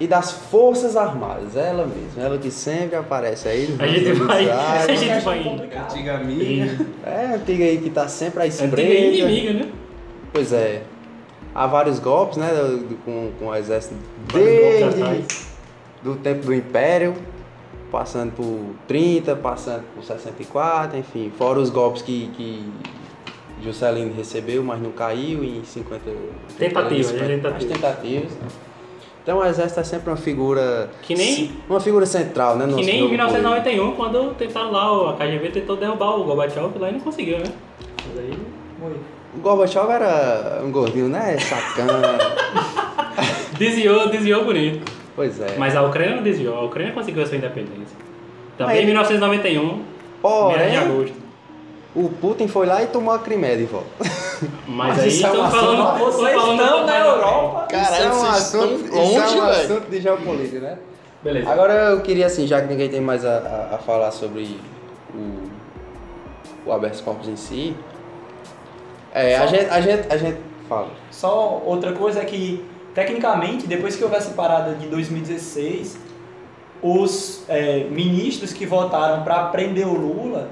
e 0.00 0.06
das 0.06 0.30
Forças 0.32 0.96
Armadas. 0.96 1.54
Ela 1.56 1.86
mesma, 1.86 2.22
ela 2.22 2.38
que 2.38 2.50
sempre 2.50 2.96
aparece 2.96 3.46
aí. 3.48 3.76
A 3.78 3.86
gente 3.86 4.12
vai... 4.14 4.48
A 4.50 4.94
gente 4.94 5.24
vai... 5.24 5.60
Antiga 5.84 6.14
amiga. 6.16 6.86
É, 7.04 7.26
a 7.26 7.34
antiga 7.34 7.64
aí 7.64 7.78
que 7.78 7.90
tá 7.90 8.08
sempre 8.08 8.42
à 8.42 8.46
Antiga 8.46 8.64
espreita. 8.64 9.24
inimiga, 9.28 9.52
né? 9.64 9.72
Pois 10.32 10.52
é. 10.52 10.82
Há 11.54 11.66
vários 11.66 11.98
golpes, 11.98 12.36
né, 12.36 12.48
do- 12.54 12.78
do- 12.88 12.96
com, 13.04 13.30
com 13.38 13.46
o 13.46 13.54
exército 13.54 13.94
desde 14.32 14.84
atrás. 15.02 15.48
do 16.02 16.14
tempo 16.16 16.46
do 16.46 16.54
Império, 16.54 17.14
passando 17.90 18.32
por 18.32 18.60
30, 18.86 19.34
passando 19.36 19.82
por 19.94 20.04
64, 20.04 20.98
enfim, 20.98 21.32
fora 21.36 21.58
os 21.58 21.70
golpes 21.70 22.02
que, 22.02 22.30
que 22.36 22.64
Juscelino 23.62 24.14
recebeu, 24.14 24.62
mas 24.62 24.80
não 24.80 24.92
caiu 24.92 25.42
em 25.42 25.64
50... 25.64 26.00
Tentativas, 26.58 27.06
50, 27.06 27.24
é 27.24 27.28
tentativa. 27.36 27.56
As 27.56 27.64
tentativas. 27.80 28.30
né? 28.32 28.48
Então 29.22 29.38
o 29.38 29.44
exército 29.44 29.80
é 29.80 29.84
sempre 29.84 30.10
uma 30.10 30.16
figura... 30.16 30.88
Que 31.02 31.14
nem- 31.14 31.50
Uma 31.68 31.80
figura 31.80 32.06
central, 32.06 32.56
né? 32.56 32.66
no 32.66 32.76
Que 32.76 32.84
nem 32.84 32.96
em 32.96 32.98
jogo 33.00 33.10
1991, 33.10 33.92
quando 33.96 34.34
tentaram 34.36 34.70
lá, 34.70 34.92
o- 34.92 35.08
a 35.08 35.16
KGB 35.16 35.48
tentou 35.50 35.76
derrubar 35.76 36.16
o 36.20 36.24
Gorbachev 36.24 36.78
lá 36.78 36.88
e 36.88 36.92
não 36.92 37.00
conseguiu, 37.00 37.38
né? 37.38 37.44
Mas 38.08 38.18
aí... 38.20 38.38
político. 38.80 39.17
O 39.34 39.38
Gorbachev 39.40 39.90
era 39.90 40.60
um 40.64 40.70
gordinho, 40.72 41.08
né? 41.08 41.36
Sacana. 41.38 42.18
Desviou, 43.58 44.08
desviou 44.08 44.44
bonito. 44.44 44.90
pois 45.16 45.40
é. 45.40 45.56
Mas 45.58 45.74
a 45.74 45.82
Ucrânia 45.82 46.16
não 46.16 46.22
desviou, 46.22 46.56
a 46.56 46.64
Ucrânia 46.64 46.92
conseguiu 46.92 47.22
a 47.22 47.26
sua 47.26 47.36
independência. 47.36 47.96
Também 48.56 48.76
Mas- 48.76 48.82
em 48.84 48.86
1991, 48.86 49.62
mês 49.66 49.76
de 49.76 49.84
Porém, 50.22 50.76
agosto. 50.76 51.14
o 51.94 52.08
Putin 52.08 52.46
foi 52.48 52.66
lá 52.66 52.82
e 52.82 52.86
tomou 52.86 53.12
a 53.12 53.18
Crimeia 53.18 53.56
de 53.56 53.64
volta. 53.64 53.86
Mas, 54.68 54.96
Mas 54.96 54.98
aí 55.00 55.04
é 55.04 55.04
um 55.04 55.08
estamos 55.08 55.38
assunto- 55.40 55.60
falando, 55.60 55.98
Vocês 55.98 56.34
falando 56.40 56.60
estão 56.62 56.82
um 56.82 56.86
na 56.86 56.98
Europa. 56.98 57.66
Caralho, 57.68 57.94
isso 57.94 58.02
é 58.02 58.12
um 58.12 58.26
assunto, 58.30 58.84
estão 58.84 59.02
isso 59.04 59.16
é 59.16 59.20
longe, 59.20 59.36
um 59.40 59.44
assunto 59.44 59.90
de 59.90 60.00
geopolítica, 60.00 60.60
né? 60.60 60.78
Beleza. 61.24 61.50
Agora 61.50 61.72
eu 61.90 62.00
queria 62.00 62.26
assim, 62.26 62.46
já 62.46 62.60
que 62.60 62.68
ninguém 62.68 62.88
tem 62.88 63.00
mais 63.00 63.24
a, 63.24 63.38
a- 63.72 63.74
a 63.74 63.78
falar 63.78 64.12
sobre 64.12 64.56
o, 65.12 65.48
o 66.66 66.72
habeas 66.72 67.00
corpus 67.00 67.26
em 67.28 67.34
si, 67.36 67.76
é, 69.14 69.36
a 69.36 69.40
Só- 69.40 69.46
gente, 69.48 69.70
a 69.70 69.80
gente, 69.80 70.12
a 70.12 70.16
gente 70.16 70.38
fala. 70.68 70.90
Só 71.10 71.62
outra 71.64 71.92
coisa 71.92 72.20
é 72.20 72.24
que, 72.24 72.64
tecnicamente, 72.94 73.66
depois 73.66 73.96
que 73.96 74.04
houve 74.04 74.16
essa 74.16 74.30
parada 74.30 74.74
de 74.74 74.86
2016, 74.86 75.98
os 76.82 77.42
é, 77.48 77.84
ministros 77.90 78.52
que 78.52 78.64
votaram 78.66 79.24
para 79.24 79.44
prender 79.46 79.86
o 79.86 79.94
Lula 79.94 80.50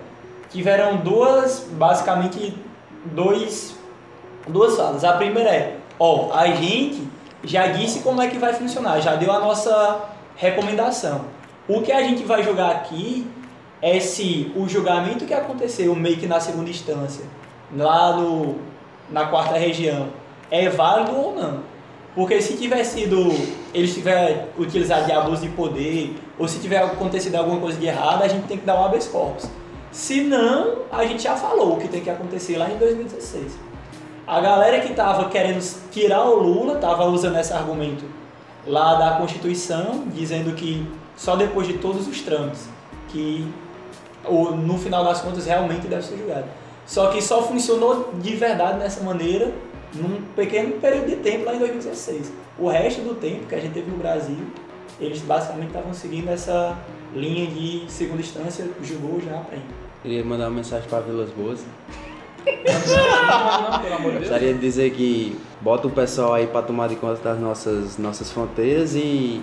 tiveram 0.50 0.96
duas, 0.98 1.66
basicamente, 1.72 2.56
dois, 3.04 3.76
duas 4.48 4.76
falas. 4.76 5.04
A 5.04 5.12
primeira 5.12 5.50
é, 5.50 5.76
ó, 5.98 6.32
a 6.32 6.46
gente 6.48 7.06
já 7.44 7.68
disse 7.68 8.00
como 8.00 8.20
é 8.22 8.28
que 8.28 8.38
vai 8.38 8.52
funcionar, 8.54 9.00
já 9.00 9.14
deu 9.14 9.30
a 9.30 9.38
nossa 9.38 10.04
recomendação. 10.36 11.26
O 11.68 11.82
que 11.82 11.92
a 11.92 12.02
gente 12.02 12.22
vai 12.24 12.42
jogar 12.42 12.70
aqui 12.70 13.26
é 13.82 14.00
se 14.00 14.52
o 14.56 14.68
julgamento 14.68 15.24
que 15.26 15.34
aconteceu 15.34 15.94
meio 15.94 16.16
que 16.16 16.26
na 16.26 16.40
segunda 16.40 16.70
instância, 16.70 17.24
lá 17.74 18.16
no, 18.16 18.56
na 19.10 19.26
quarta 19.26 19.56
região, 19.56 20.08
é 20.50 20.68
válido 20.68 21.16
ou 21.16 21.34
não. 21.34 21.60
Porque 22.14 22.40
se 22.40 22.56
tiver 22.56 22.82
sido, 22.84 23.30
eles 23.74 23.92
tiver 23.92 24.48
utilizado 24.58 25.04
de 25.04 25.12
abuso 25.12 25.42
de 25.42 25.48
poder, 25.50 26.16
ou 26.38 26.48
se 26.48 26.58
tiver 26.58 26.78
acontecido 26.78 27.34
alguma 27.34 27.60
coisa 27.60 27.78
de 27.78 27.86
errado, 27.86 28.22
a 28.22 28.28
gente 28.28 28.46
tem 28.46 28.56
que 28.56 28.64
dar 28.64 28.80
um 28.80 28.84
habeas 28.84 29.06
corpus. 29.06 29.46
Se 29.92 30.22
não, 30.22 30.78
a 30.90 31.04
gente 31.04 31.22
já 31.22 31.36
falou 31.36 31.74
o 31.74 31.76
que 31.78 31.88
tem 31.88 32.00
que 32.00 32.10
acontecer 32.10 32.56
lá 32.56 32.70
em 32.70 32.78
2016. 32.78 33.58
A 34.26 34.40
galera 34.40 34.80
que 34.80 34.90
estava 34.90 35.28
querendo 35.28 35.62
tirar 35.90 36.24
o 36.24 36.36
Lula 36.36 36.74
estava 36.74 37.04
usando 37.04 37.38
esse 37.38 37.52
argumento 37.52 38.04
lá 38.66 38.94
da 38.94 39.16
Constituição, 39.18 40.04
dizendo 40.12 40.54
que 40.54 40.86
só 41.16 41.36
depois 41.36 41.66
de 41.66 41.74
todos 41.74 42.08
os 42.08 42.20
trâmites 42.20 42.68
que 43.08 43.46
no 44.28 44.76
final 44.78 45.04
das 45.04 45.20
contas 45.20 45.46
realmente 45.46 45.86
deve 45.86 46.02
ser 46.02 46.16
julgado. 46.18 46.46
Só 46.86 47.08
que 47.08 47.20
só 47.20 47.42
funcionou 47.42 48.12
de 48.14 48.36
verdade 48.36 48.78
dessa 48.78 49.02
maneira 49.02 49.52
num 49.94 50.22
pequeno 50.34 50.80
período 50.80 51.06
de 51.08 51.16
tempo 51.16 51.44
lá 51.44 51.54
em 51.54 51.58
2016. 51.58 52.32
O 52.58 52.68
resto 52.68 53.02
do 53.02 53.14
tempo 53.14 53.46
que 53.46 53.54
a 53.54 53.60
gente 53.60 53.72
teve 53.72 53.90
no 53.90 53.96
Brasil, 53.96 54.38
eles 55.00 55.20
basicamente 55.20 55.68
estavam 55.68 55.92
seguindo 55.92 56.28
essa 56.28 56.78
linha 57.14 57.46
de 57.46 57.84
segunda 57.88 58.20
instância, 58.20 58.68
julgou, 58.82 59.20
já 59.20 59.36
aprende. 59.36 59.64
Queria 60.02 60.24
mandar 60.24 60.44
uma 60.44 60.56
mensagem 60.56 60.88
para 60.88 61.00
Vilas 61.00 61.30
Boas. 61.30 61.64
Não, 62.46 63.80
pelo 63.82 63.94
amor 63.94 64.12
de 64.12 64.18
Deus. 64.18 64.28
Gostaria 64.28 64.54
de 64.54 64.60
dizer 64.60 64.90
que 64.92 65.36
bota 65.60 65.88
o 65.88 65.90
pessoal 65.90 66.34
aí 66.34 66.46
para 66.46 66.62
tomar 66.62 66.88
de 66.88 66.96
conta 66.96 67.20
das 67.20 67.40
nossas, 67.40 67.98
nossas 67.98 68.30
fronteiras 68.30 68.94
e 68.94 69.42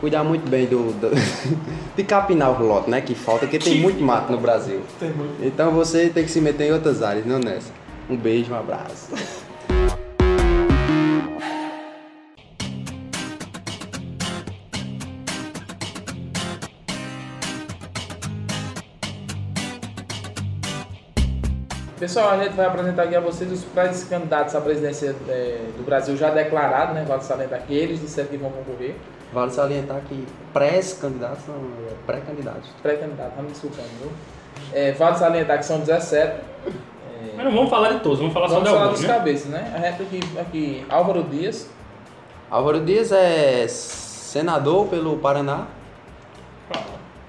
cuidar 0.00 0.24
muito 0.24 0.48
bem 0.48 0.66
do, 0.66 0.92
do- 0.92 1.10
de 1.96 2.04
capinar 2.04 2.60
o 2.60 2.64
lote, 2.66 2.90
né? 2.90 3.00
Que 3.00 3.14
falta, 3.14 3.46
porque 3.46 3.58
tem 3.58 3.80
muito 3.80 4.02
mato 4.02 4.30
no 4.32 4.38
Brasil. 4.38 4.80
Então 5.42 5.72
você 5.72 6.08
tem 6.08 6.24
que 6.24 6.30
se 6.30 6.40
meter 6.40 6.68
em 6.68 6.72
outras 6.72 7.02
áreas, 7.02 7.24
não 7.26 7.38
nessa. 7.38 7.70
Um 8.08 8.16
beijo, 8.16 8.52
um 8.52 8.56
abraço. 8.58 9.10
Pessoal, 21.98 22.30
a 22.30 22.44
gente 22.44 22.54
vai 22.54 22.66
apresentar 22.66 23.04
aqui 23.04 23.16
a 23.16 23.20
vocês 23.20 23.50
os 23.50 23.64
pré-candidatos 23.64 24.54
à 24.54 24.60
presidência 24.60 25.16
eh, 25.28 25.60
do 25.78 25.82
Brasil 25.82 26.14
já 26.14 26.28
declarados, 26.28 26.94
né? 26.94 27.04
Vale 27.08 27.22
salientar 27.22 27.62
que 27.66 27.72
eles 27.74 28.00
disseram 28.02 28.28
que 28.28 28.36
vão 28.36 28.50
concorrer. 28.50 28.94
Vale 29.32 29.50
salientar 29.50 30.00
que 30.08 30.26
pré-candidatos, 30.52 31.46
não, 31.48 31.56
é 31.56 31.94
pré-candidatos. 32.06 32.70
Pré-candidatos, 32.82 33.42
me 33.42 33.48
desculpando, 33.48 33.88
viu? 34.00 34.10
É, 34.72 34.92
vale 34.92 35.16
salientar 35.16 35.58
que 35.58 35.64
são 35.64 35.80
17. 35.80 36.40
Mas 37.34 37.44
não 37.44 37.52
vamos 37.52 37.68
falar 37.68 37.92
de 37.92 38.00
todos, 38.00 38.18
vamos 38.18 38.32
falar 38.32 38.46
Vamos 38.46 38.62
só 38.62 38.64
de 38.64 38.70
falar 38.70 38.82
alguns, 38.84 39.00
dos 39.00 39.08
né? 39.08 39.14
cabeças, 39.14 39.46
né? 39.46 39.72
A 39.74 39.78
gente 39.78 40.02
aqui, 40.02 40.38
aqui 40.38 40.86
Álvaro 40.88 41.22
Dias, 41.24 41.68
Álvaro 42.50 42.80
Dias 42.80 43.10
é 43.10 43.66
senador 43.68 44.86
pelo 44.86 45.18
Paraná. 45.18 45.66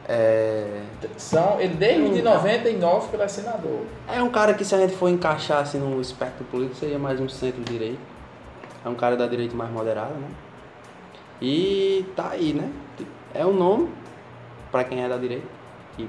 É, 0.10 0.84
são, 1.18 1.60
ele 1.60 1.74
desde 1.74 2.22
99 2.22 3.10
que 3.10 3.16
ele 3.16 3.24
é 3.24 3.28
senador. 3.28 3.82
é 4.08 4.24
um 4.24 4.30
cara 4.30 4.54
que 4.54 4.64
se 4.64 4.74
a 4.74 4.78
gente 4.78 4.96
for 4.96 5.10
encaixar 5.10 5.62
assim 5.62 5.80
no 5.80 6.00
espectro 6.00 6.46
político 6.46 6.78
seria 6.78 6.98
mais 6.98 7.20
um 7.20 7.28
centro-direita. 7.28 8.00
É 8.86 8.88
um 8.88 8.96
cara 8.96 9.18
da 9.18 9.28
direita 9.28 9.54
mais 9.54 9.70
moderada, 9.70 10.14
né? 10.14 10.30
E 11.42 12.06
tá 12.16 12.30
aí, 12.32 12.54
né? 12.54 12.70
É 13.34 13.46
um 13.46 13.54
nome, 13.54 13.90
pra 14.72 14.84
quem 14.84 15.04
é 15.04 15.10
da 15.10 15.18
direita, 15.18 15.46
que 15.96 16.08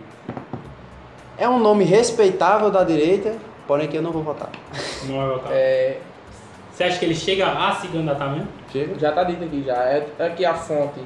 é 1.36 1.48
um 1.48 1.58
nome 1.58 1.84
respeitável 1.84 2.70
da 2.70 2.82
direita, 2.82 3.36
porém 3.66 3.86
que 3.86 3.96
eu 3.96 4.02
não 4.02 4.10
vou 4.10 4.22
votar. 4.22 4.50
Não 5.04 5.16
vai 5.16 5.28
votar. 5.28 5.52
É, 5.52 5.98
Você 6.72 6.84
acha 6.84 6.98
que 6.98 7.04
ele 7.04 7.14
chega 7.14 7.46
a 7.46 7.74
se 7.74 7.88
candidatar 7.88 8.28
mesmo? 8.28 8.48
Chega? 8.72 8.98
já 8.98 9.12
tá 9.12 9.24
dito 9.24 9.44
aqui 9.44 9.62
já. 9.64 9.76
É, 9.84 10.06
é 10.18 10.30
que 10.30 10.44
a 10.44 10.54
fonte 10.54 11.00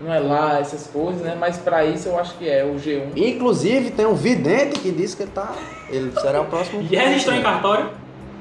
não 0.00 0.12
é 0.12 0.18
lá, 0.18 0.60
essas 0.60 0.86
coisas, 0.88 1.22
né? 1.22 1.36
Mas 1.38 1.56
pra 1.56 1.84
isso 1.84 2.08
eu 2.08 2.18
acho 2.18 2.36
que 2.36 2.48
é 2.48 2.64
o 2.64 2.74
G1. 2.74 3.16
Inclusive 3.16 3.90
tem 3.90 4.04
um 4.06 4.14
vidente 4.14 4.78
que 4.78 4.90
disse 4.90 5.16
que 5.16 5.22
ele 5.22 5.32
tá. 5.32 5.54
Ele 5.88 6.12
será 6.20 6.42
o 6.42 6.46
próximo. 6.46 6.82
E 6.90 6.96
registrou 6.96 7.34
em 7.34 7.42
cartório? 7.42 7.90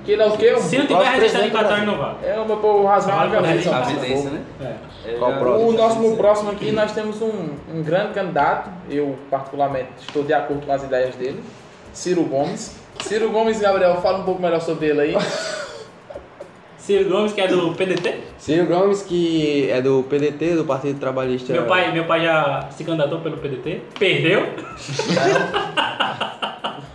Que 0.06 0.12
ele 0.12 0.22
é 0.22 0.28
o 0.28 0.38
quê? 0.38 0.56
Se 0.60 0.78
não 0.78 0.86
tiver 0.86 1.48
do 1.48 1.52
cartório, 1.52 1.86
não 1.86 1.98
vai. 1.98 2.16
É 2.24 2.40
o 2.40 2.46
meu 2.46 2.58
povo 2.58 2.86
rasgar 2.86 3.18
Vale 3.18 3.32
por 3.32 3.42
cabeça. 3.42 3.76
A 3.76 3.92
evidência, 3.92 4.30
né? 4.30 4.42
É. 4.62 4.76
É, 5.06 5.16
o 5.16 5.40
próximo? 5.40 5.70
O 5.70 5.74
nosso 5.74 6.00
no 6.00 6.16
próximo 6.16 6.52
aqui 6.52 6.72
nós 6.72 6.92
temos 6.92 7.22
um, 7.22 7.56
um 7.74 7.84
grande 7.84 8.14
candidato, 8.14 8.70
eu 8.90 9.18
particularmente 9.30 9.90
estou 10.00 10.24
de 10.24 10.34
acordo 10.34 10.66
com 10.66 10.72
as 10.72 10.84
ideias 10.84 11.16
dele, 11.16 11.44
Ciro 11.92 12.24
Gomes. 12.24 12.76
Ciro 13.02 13.30
Gomes, 13.30 13.60
Gabriel, 13.60 14.00
fala 14.02 14.20
um 14.20 14.24
pouco 14.24 14.42
melhor 14.42 14.62
sobre 14.62 14.88
ele 14.88 15.02
aí. 15.02 15.16
Ciro 16.78 17.10
Gomes, 17.10 17.34
que 17.34 17.42
é 17.42 17.48
do 17.48 17.74
PDT. 17.74 18.20
Ciro 18.38 18.68
Gomes, 18.68 19.02
que 19.02 19.70
é 19.72 19.82
do 19.82 20.04
PDT, 20.04 20.56
do 20.56 20.66
Partido 20.66 21.00
Trabalhista. 21.00 21.52
Meu 21.52 21.66
pai, 21.66 21.92
meu 21.92 22.06
pai 22.06 22.24
já 22.24 22.68
se 22.70 22.84
candidatou 22.84 23.22
pelo 23.22 23.38
PDT. 23.38 23.82
Perdeu. 23.98 24.46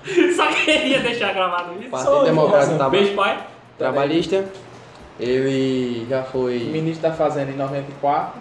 Só 0.37 0.47
queria 0.53 1.01
deixar 1.01 1.33
gravado 1.35 1.73
isso. 1.81 1.91
Partido 1.91 2.25
Democrata 2.25 2.67
Traba- 2.75 2.91
Beijo, 2.91 3.15
pai. 3.15 3.47
Trabalhista. 3.79 4.45
Ele 5.19 6.07
já 6.09 6.23
foi. 6.23 6.59
Ministro 6.61 7.09
da 7.09 7.15
Fazenda 7.15 7.51
em 7.51 7.57
94. 7.57 8.41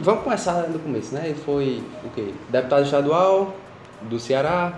Vamos 0.00 0.24
começar 0.24 0.62
do 0.62 0.78
começo, 0.78 1.14
né? 1.14 1.22
Ele 1.26 1.34
foi 1.44 1.82
o 2.04 2.10
quê? 2.10 2.34
Deputado 2.48 2.84
estadual 2.84 3.54
do 4.02 4.18
Ceará, 4.18 4.72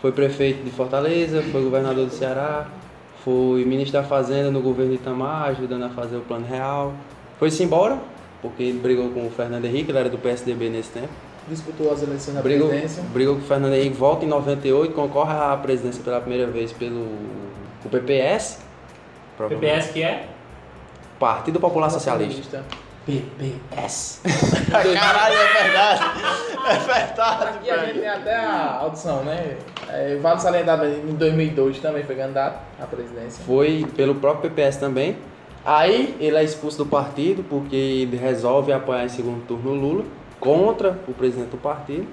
foi 0.00 0.12
prefeito 0.12 0.62
de 0.62 0.70
Fortaleza, 0.70 1.42
foi 1.50 1.62
governador 1.62 2.06
do 2.06 2.12
Ceará, 2.12 2.66
foi 3.24 3.64
ministro 3.64 4.00
da 4.00 4.06
Fazenda 4.06 4.50
no 4.50 4.60
governo 4.60 4.92
de 4.92 4.98
Itamar, 4.98 5.48
ajudando 5.50 5.82
a 5.84 5.88
fazer 5.90 6.16
o 6.16 6.20
plano 6.20 6.46
real. 6.46 6.94
Foi-se 7.38 7.62
embora, 7.62 7.98
porque 8.40 8.62
ele 8.62 8.78
brigou 8.78 9.10
com 9.10 9.26
o 9.26 9.30
Fernando 9.30 9.64
Henrique, 9.64 9.90
ele 9.90 9.98
era 9.98 10.08
do 10.08 10.18
PSDB 10.18 10.68
nesse 10.70 10.90
tempo. 10.90 11.08
Disputou 11.50 11.92
as 11.92 12.00
eleições 12.00 12.34
na 12.34 12.42
Brigou, 12.42 12.68
presidência. 12.68 13.02
brigou 13.12 13.34
com 13.34 13.40
o 13.42 13.44
Fernando 13.44 13.74
Henrique, 13.74 13.96
volta 13.96 14.24
em 14.24 14.28
98, 14.28 14.94
concorre 14.94 15.32
à 15.32 15.56
presidência 15.56 16.00
pela 16.02 16.20
primeira 16.20 16.46
vez 16.46 16.70
pelo 16.72 17.00
o 17.84 17.88
PPS. 17.90 18.60
PPS 19.36 19.90
que 19.90 20.00
é? 20.02 20.28
Partido 21.18 21.58
Popular 21.58 21.90
Socialista. 21.90 22.64
PPS. 23.04 24.20
Caralho, 24.70 25.34
é 25.36 25.62
verdade. 25.62 26.02
É 26.68 26.78
verdade, 26.78 27.44
Aqui 27.56 27.70
a 27.70 27.78
gente 27.78 27.86
velho. 27.86 28.00
tem 28.00 28.08
até 28.08 28.36
a 28.36 28.76
audição, 28.82 29.24
né? 29.24 29.56
É, 29.88 30.16
vale 30.22 30.40
salientar 30.40 30.84
em 30.84 31.14
2002 31.14 31.80
também 31.80 32.04
foi 32.04 32.14
candidato 32.14 32.60
à 32.80 32.86
presidência. 32.86 33.42
Foi 33.44 33.84
pelo 33.96 34.14
próprio 34.14 34.50
PPS 34.50 34.76
também. 34.76 35.16
Aí 35.64 36.16
ele 36.20 36.36
é 36.36 36.44
expulso 36.44 36.78
do 36.78 36.86
partido 36.86 37.42
porque 37.42 37.74
ele 37.74 38.16
resolve 38.16 38.72
apoiar 38.72 39.04
em 39.04 39.08
segundo 39.08 39.44
turno 39.46 39.70
o 39.72 39.74
Lula 39.74 40.04
contra 40.40 40.98
o 41.06 41.12
presidente 41.12 41.50
do 41.50 41.56
partido. 41.58 42.06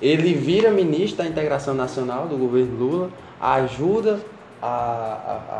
Ele 0.00 0.34
vira 0.34 0.70
ministro 0.70 1.24
da 1.24 1.28
integração 1.28 1.74
nacional 1.74 2.26
do 2.28 2.36
governo 2.36 2.76
Lula, 2.78 3.10
ajuda 3.40 4.20
a, 4.60 4.66
a- 4.68 5.54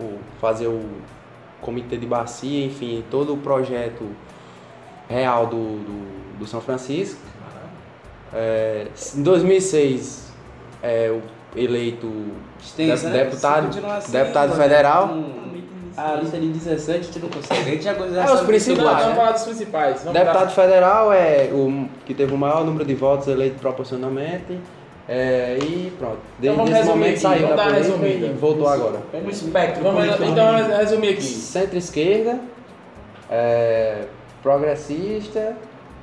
a- 0.00 0.02
o- 0.02 0.18
fazer 0.40 0.66
o 0.66 0.82
comitê 1.60 1.96
de 1.96 2.06
bacia, 2.06 2.64
enfim, 2.64 3.04
todo 3.10 3.34
o 3.34 3.36
projeto 3.36 4.04
real 5.08 5.46
do, 5.46 5.56
do, 5.56 6.38
do 6.38 6.46
São 6.46 6.60
Francisco. 6.60 7.20
É, 8.34 8.86
em 9.14 9.22
2006, 9.22 10.32
é, 10.82 11.14
eleito 11.54 12.10
né? 13.04 13.24
deputado, 13.24 13.86
assim, 13.86 14.12
deputado 14.12 14.54
vai 14.54 14.68
federal. 14.68 15.08
com 15.08 15.51
A 15.96 16.14
lista 16.14 16.38
de 16.38 16.48
17 16.48 16.98
a 16.98 17.02
gente 17.02 17.18
não 17.18 17.28
consegue. 17.28 17.60
A 17.60 17.64
gente 17.64 17.84
já 17.84 17.94
já 17.94 18.22
É, 18.24 18.32
os 18.32 18.40
principais, 18.42 18.86
Vamos 18.86 19.06
né? 19.06 19.14
falar 19.14 19.32
dos 19.32 19.42
principais. 19.44 19.98
Vamos 20.04 20.12
Deputado 20.12 20.50
falar- 20.50 20.68
federal 20.68 21.12
é 21.12 21.50
o 21.52 21.86
que 22.06 22.14
teve 22.14 22.32
o 22.34 22.38
maior 22.38 22.64
número 22.64 22.84
de 22.84 22.94
votos 22.94 23.28
eleito 23.28 23.58
proporcionalmente. 23.60 24.58
é, 25.08 25.58
e 25.60 25.92
pronto. 25.98 26.18
Desde 26.38 26.56
vamos 26.56 26.70
esse 26.70 26.78
resumir 26.80 26.98
momento 26.98 27.10
aqui, 27.12 27.20
saiu 27.20 27.42
vamos 27.48 27.56
da 27.56 27.64
dar 27.64 27.74
política 27.98 28.26
e 28.26 28.32
voltou 28.34 28.68
agora. 28.68 28.98
Um 29.12 29.28
espectro 29.28 29.82
Vamos, 29.82 30.04
então 30.06 30.46
vamos 30.46 30.76
resumir 30.78 31.08
aqui. 31.10 31.22
Centro-esquerda, 31.22 32.38
é, 33.30 34.04
progressista, 34.42 35.56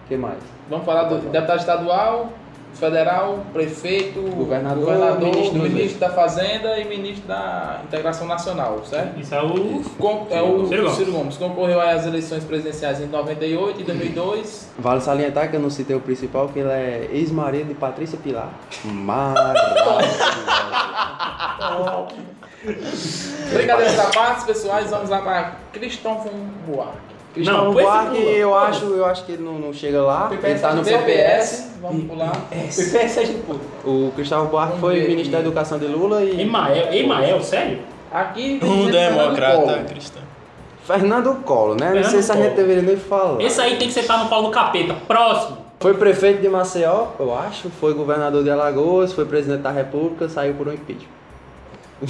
que 0.07 0.17
mais? 0.17 0.37
Vamos 0.69 0.85
falar 0.85 1.03
do 1.05 1.17
deputado 1.29 1.59
estadual, 1.59 2.29
federal, 2.73 3.39
prefeito, 3.51 4.21
Governador, 4.21 4.85
governador, 4.85 5.29
ministro 5.35 5.59
ministro, 5.61 5.99
da 5.99 6.09
Fazenda 6.09 6.77
e 6.79 6.85
ministro 6.87 7.27
da 7.27 7.81
Integração 7.83 8.27
Nacional, 8.27 8.81
certo? 8.85 9.19
Isso 9.19 9.33
é 9.35 9.41
o. 9.41 9.83
Com- 9.97 10.27
é 10.29 10.41
o 10.41 10.67
Ciro 10.67 10.83
Gomes. 10.83 10.97
Ciro 10.97 11.11
Gomes. 11.11 11.37
Concorreu 11.37 11.81
às 11.81 12.05
eleições 12.05 12.43
presidenciais 12.43 13.01
em 13.01 13.07
98 13.07 13.81
e 13.81 13.83
2002. 13.83 14.69
Vale 14.79 15.01
salientar 15.01 15.49
que 15.49 15.55
eu 15.55 15.59
não 15.59 15.69
citei 15.69 15.95
o 15.95 15.99
principal, 16.01 16.47
que 16.49 16.59
ele 16.59 16.69
é 16.69 17.09
ex-marido 17.11 17.67
de 17.67 17.73
Patrícia 17.73 18.17
Pilar. 18.17 18.49
Maravilhoso. 18.85 19.69
Brincadeiras 23.53 23.99
à 23.99 24.05
parte, 24.11 24.45
pessoais, 24.45 24.89
vamos 24.89 25.09
lá 25.09 25.21
para 25.21 25.55
Cristóvão 25.73 26.31
Buarque. 26.67 27.18
Cristóvão 27.33 27.65
Não, 27.65 27.73
Buarque, 27.73 28.17
eu 28.17 28.55
acho, 28.55 28.85
eu 28.85 29.05
acho 29.05 29.25
que 29.25 29.33
ele 29.33 29.43
não, 29.43 29.59
não 29.59 29.71
chega 29.73 30.01
lá. 30.01 30.29
Ele 30.31 30.59
tá 30.59 30.73
no 30.73 30.83
PPS, 30.83 31.73
vamos 31.81 32.05
pular. 32.05 32.31
PPS 32.49 33.17
a 33.17 33.23
gente 33.23 33.39
pula. 33.43 33.59
O 33.85 34.11
Cristóvão 34.15 34.47
Buarque 34.47 34.79
Vamos 34.79 34.81
foi 34.81 34.99
ver 34.99 35.09
ministro 35.09 35.31
da. 35.33 35.39
Educação 35.39 35.77
de 35.77 35.85
Lula 35.85 36.23
e. 36.23 36.41
Emael, 36.41 36.93
Emael, 36.93 37.41
sério? 37.41 37.79
Aqui 38.11 38.59
Um 38.63 38.85
Fernando 38.85 38.91
democrata 38.91 39.83
cristão. 39.83 40.21
Fernando 40.83 41.35
Collor, 41.43 41.79
né? 41.79 41.93
Não 41.93 41.93
sei 41.95 42.03
Fernando 42.03 42.23
se 42.23 42.31
a 42.31 42.35
gente 42.35 42.55
deveria 42.55 42.81
nem 42.81 42.97
falar. 42.97 43.41
Esse 43.41 43.61
aí 43.61 43.77
tem 43.77 43.87
que 43.87 43.93
sentar 43.93 44.23
no 44.23 44.27
colo 44.27 44.47
do 44.47 44.51
capeta. 44.51 44.95
Próximo. 45.07 45.57
Foi 45.79 45.93
prefeito 45.93 46.41
de 46.41 46.49
Maceió, 46.49 47.09
eu 47.19 47.37
acho. 47.37 47.69
Foi 47.69 47.93
governador 47.93 48.43
de 48.43 48.49
Alagoas, 48.49 49.13
foi 49.13 49.25
presidente 49.25 49.61
da 49.61 49.71
República, 49.71 50.27
saiu 50.27 50.55
por 50.55 50.67
um 50.67 50.73
impeachment. 50.73 51.18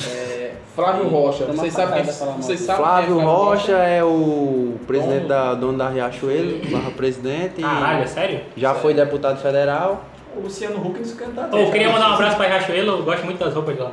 É, 0.08 0.52
Flávio 0.76 1.08
Rocha. 1.08 1.46
Vocês 1.46 1.74
sabem 1.74 2.04
vocês 2.04 2.60
sabem 2.60 2.84
Flávio 2.84 3.20
é 3.20 3.24
Rocha 3.24 3.72
é 3.74 4.04
o 4.04 4.76
presidente 4.86 5.22
Dono. 5.22 5.28
da 5.30 5.54
dono 5.56 5.78
da 5.78 5.90
Riachuelo, 5.90 6.60
barra 6.70 6.92
presidente. 6.92 7.62
Caralho, 7.62 8.04
é 8.04 8.08
sério? 8.08 8.42
Já 8.56 8.76
foi 8.76 8.94
deputado 8.94 9.42
federal. 9.42 10.04
O 10.36 10.42
Luciano 10.42 10.78
Huck 10.86 11.00
nos 11.00 11.14
canta. 11.14 11.50
Ô, 11.56 11.60
eu 11.60 11.72
queria 11.72 11.90
mandar 11.92 12.12
um 12.12 12.14
abraço 12.14 12.38
pra 12.38 12.48
Riachuelo, 12.48 12.92
eu 13.00 13.04
gosto 13.04 13.26
muito 13.26 13.40
das 13.44 13.54
roupas 13.54 13.76
de 13.76 13.82
lá. 13.82 13.92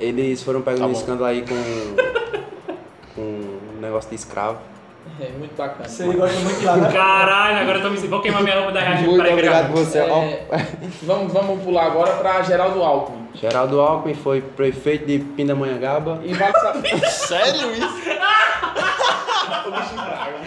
Eles 0.00 0.42
foram 0.42 0.62
pegos 0.62 0.80
Tá 0.80 0.86
bom. 0.86 0.92
escândalo 0.92 1.24
aí 1.26 1.42
com, 1.42 1.54
com 3.14 3.20
um 3.20 3.80
negócio 3.80 4.08
de 4.10 4.16
escravo. 4.16 4.58
É, 5.20 5.30
muito 5.38 5.56
bacana. 5.56 5.88
Você 5.88 6.04
gosta 6.04 6.38
muito 6.40 6.58
de 6.60 6.64
lá, 6.66 6.76
né? 6.76 6.92
Caralho, 6.92 7.58
agora 7.58 7.78
eu 7.78 7.82
tô 7.82 7.90
me 7.90 7.96
Vou 7.96 8.20
queimar 8.20 8.42
minha 8.42 8.56
roupa 8.56 8.72
da 8.72 8.80
Riachuelo. 8.80 9.06
Muito 9.12 9.16
Peraí, 9.22 9.32
obrigado 9.32 9.68
peraí. 9.72 9.84
você. 9.84 9.98
É, 9.98 10.46
vamos, 11.02 11.32
vamos 11.32 11.62
pular 11.64 11.86
agora 11.86 12.12
para 12.14 12.42
Geraldo 12.42 12.82
Alckmin. 12.82 13.26
Geraldo 13.34 13.80
Alckmin 13.80 14.14
foi 14.14 14.40
prefeito 14.42 15.06
de 15.06 15.18
Pindamonhangaba. 15.18 16.20
E 16.24 16.34
vale 16.34 16.52
saber. 16.58 16.98
Sério 17.10 17.72
isso? 17.72 17.96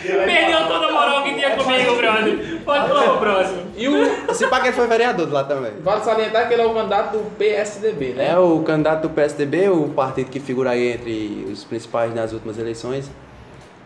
Perdeu 0.02 0.68
toda 0.68 0.88
a 0.88 0.92
moral 0.92 1.24
que 1.24 1.34
tinha 1.34 1.56
comigo, 1.56 1.96
brother. 1.96 2.62
Pode 2.64 2.88
pular 2.88 3.04
pro 3.04 3.18
próximo. 3.18 3.62
E 3.76 3.88
o, 3.88 4.34
Se 4.34 4.48
pá 4.48 4.60
que 4.62 4.68
ele 4.68 4.76
foi 4.76 4.88
vereador 4.88 5.26
de 5.26 5.32
lá 5.34 5.44
também. 5.44 5.72
vale 5.82 6.04
salientar 6.04 6.48
que 6.48 6.54
ele 6.54 6.62
é 6.62 6.66
o 6.66 6.74
candidato 6.74 7.18
do 7.18 7.32
PSDB, 7.38 8.14
né? 8.14 8.30
É 8.32 8.38
o 8.38 8.60
candidato 8.64 9.02
do 9.04 9.10
PSDB, 9.10 9.70
o 9.70 9.90
partido 9.90 10.30
que 10.30 10.40
figura 10.40 10.72
aí 10.72 10.94
entre 10.94 11.48
os 11.52 11.64
principais 11.64 12.14
nas 12.14 12.34
últimas 12.34 12.58
eleições. 12.58 13.10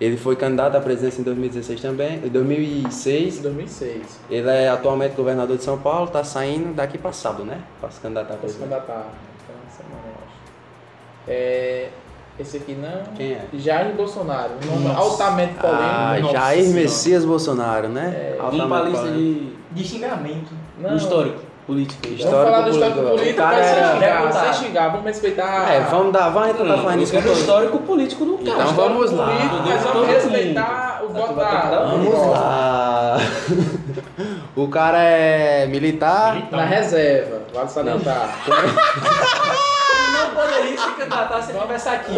Ele 0.04 0.18
foi 0.18 0.36
candidato 0.36 0.76
à 0.76 0.82
presidência 0.82 1.22
em 1.22 1.24
2016 1.24 1.80
também, 1.82 2.16
em 2.18 2.28
2006. 2.28 3.40
2006. 3.40 4.20
Ele 4.30 4.50
é 4.50 4.68
atualmente 4.68 5.16
governador 5.16 5.56
de 5.56 5.64
São 5.64 5.78
Paulo, 5.78 6.08
tá 6.08 6.24
saindo 6.26 6.74
daqui 6.74 6.98
para 6.98 7.14
sábado, 7.14 7.46
né? 7.46 7.62
Para 7.80 7.90
se 7.90 8.02
candidatar 8.02 8.34
a 8.34 8.38
Vai 8.38 8.50
se 8.50 8.56
presidente. 8.58 8.70
candidatar. 8.70 9.06
Então, 9.44 9.56
semana, 9.78 10.08
eu 10.08 10.14
acho. 10.28 10.34
É, 11.28 11.90
esse 12.38 12.58
aqui 12.58 12.74
não. 12.74 13.14
Quem 13.16 13.32
é? 13.34 13.46
Jair 13.54 13.96
Bolsonaro. 13.96 14.52
Um 14.68 14.80
nome 14.82 14.94
altamente 14.96 15.54
polêmico. 15.54 15.84
Ah, 15.86 16.18
Nossa 16.20 16.34
Jair 16.34 16.64
Senhora. 16.64 16.82
Messias 16.82 17.24
Bolsonaro, 17.26 17.88
né? 17.88 18.14
É, 18.14 18.38
Altamente 18.42 18.90
lista 18.90 19.02
polêmico. 19.08 19.56
de, 19.72 19.82
De 19.84 19.84
xingamento. 19.88 20.52
Não, 20.80 20.96
histórico. 20.98 21.40
Política. 21.66 22.00
Vamos 22.04 22.20
Histórico 22.20 22.52
falar 22.52 22.62
do 22.62 22.70
histórico 22.72 23.00
político. 23.02 23.38
cara 23.38 23.56
mas 23.58 23.66
sem 23.68 23.78
era 23.78 23.94
xingar, 23.94 24.22
deputado. 24.22 24.44
sem 24.56 24.66
xingar, 24.68 24.88
vamos 24.90 25.06
respeitar. 25.06 25.74
É, 25.74 25.80
vamos 25.82 26.14
dar, 26.14 26.30
vamos 26.30 26.58
falar 26.58 26.92
eu 26.94 26.98
nisso 26.98 27.12
quero 27.12 27.24
o 27.24 27.28
depois. 27.28 27.40
histórico 27.40 27.78
político 27.80 28.26
do 28.26 28.38
cara. 28.40 28.50
Então 28.64 28.68
vamos 28.74 29.12
lá. 29.12 29.26
político, 29.28 29.56
mas 29.66 29.84
vamos 29.84 30.08
respeitar 30.08 31.02
o 31.04 31.08
voto 31.14 31.34
da. 31.36 31.86
Vamos 31.90 32.30
lá. 32.30 33.18
O 34.56 34.68
cara 34.68 35.02
é 35.02 35.66
militar. 35.66 36.36
Militar. 36.36 36.58
Na 36.58 36.66
reserva, 36.66 37.42
vale 37.54 37.70
salientar. 37.70 38.30
Não 40.14 40.30
poderia 40.36 40.78
se 40.78 40.90
candidatar 40.92 41.42
se 41.42 41.50
ele 41.52 41.58
estivesse 41.60 41.90
aqui. 41.90 42.12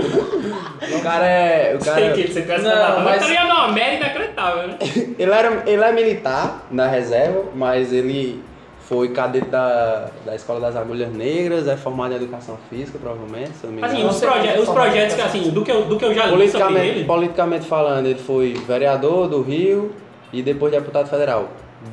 O 0.96 1.02
cara 1.02 1.26
é. 1.26 1.76
O 1.80 1.82
Sei 1.84 1.94
cara, 1.94 2.12
que 2.14 2.22
você 2.28 2.42
tivesse 2.42 2.64
Não, 2.64 2.72
candidato, 2.72 2.96
mas- 2.96 3.04
mas 3.06 3.22
estaria 3.22 3.44
numa 3.46 3.68
média 3.70 3.96
inacreditável, 3.98 4.68
né? 4.68 4.78
ele, 5.18 5.32
era, 5.32 5.64
ele 5.66 5.84
é 5.84 5.92
militar 5.94 6.66
na 6.70 6.88
reserva, 6.88 7.44
mas 7.56 7.94
ele 7.94 8.44
foi 8.88 9.10
cadete 9.10 9.48
da, 9.48 10.10
da 10.26 10.36
Escola 10.36 10.60
das 10.60 10.76
Agulhas 10.76 11.12
Negras, 11.14 11.68
é 11.68 11.76
formado 11.76 12.14
em 12.14 12.18
Educação 12.18 12.58
Física, 12.70 13.00
provavelmente, 13.00 13.52
se 13.58 13.64
eu 13.64 13.72
não 13.72 13.78
me 13.78 13.84
Assim, 13.84 13.96
engano. 13.98 14.10
os, 14.12 14.20
proje 14.20 14.60
os 14.60 14.70
projetos 14.70 15.16
que, 15.16 15.22
assim, 15.22 15.50
do 15.50 15.64
que 15.64 15.72
eu, 15.72 15.86
do 15.86 15.98
que 15.98 16.06
eu 16.06 16.14
já 16.14 16.26
li 16.28 16.32
sobre 16.48 16.60
Politicamente, 16.60 16.88
ele, 16.98 17.04
politicamente 17.06 17.66
falando, 17.66 18.06
ele 18.06 18.20
foi 18.20 18.54
vereador 18.54 19.28
do 19.28 19.42
Rio 19.42 19.92
e 20.32 20.42
depois 20.44 20.72
deputado 20.72 21.10
federal. 21.10 21.50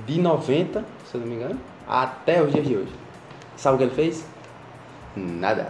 De 0.06 0.20
90, 0.20 0.84
se 1.04 1.14
eu 1.14 1.20
não 1.22 1.28
me 1.28 1.34
engano, 1.36 1.58
até 1.88 2.42
os 2.42 2.52
dias 2.52 2.66
de 2.66 2.76
hoje. 2.76 2.92
Sabe 3.56 3.74
o 3.74 3.78
que 3.78 3.84
ele 3.84 3.94
fez? 3.94 4.26
Nada. 5.16 5.68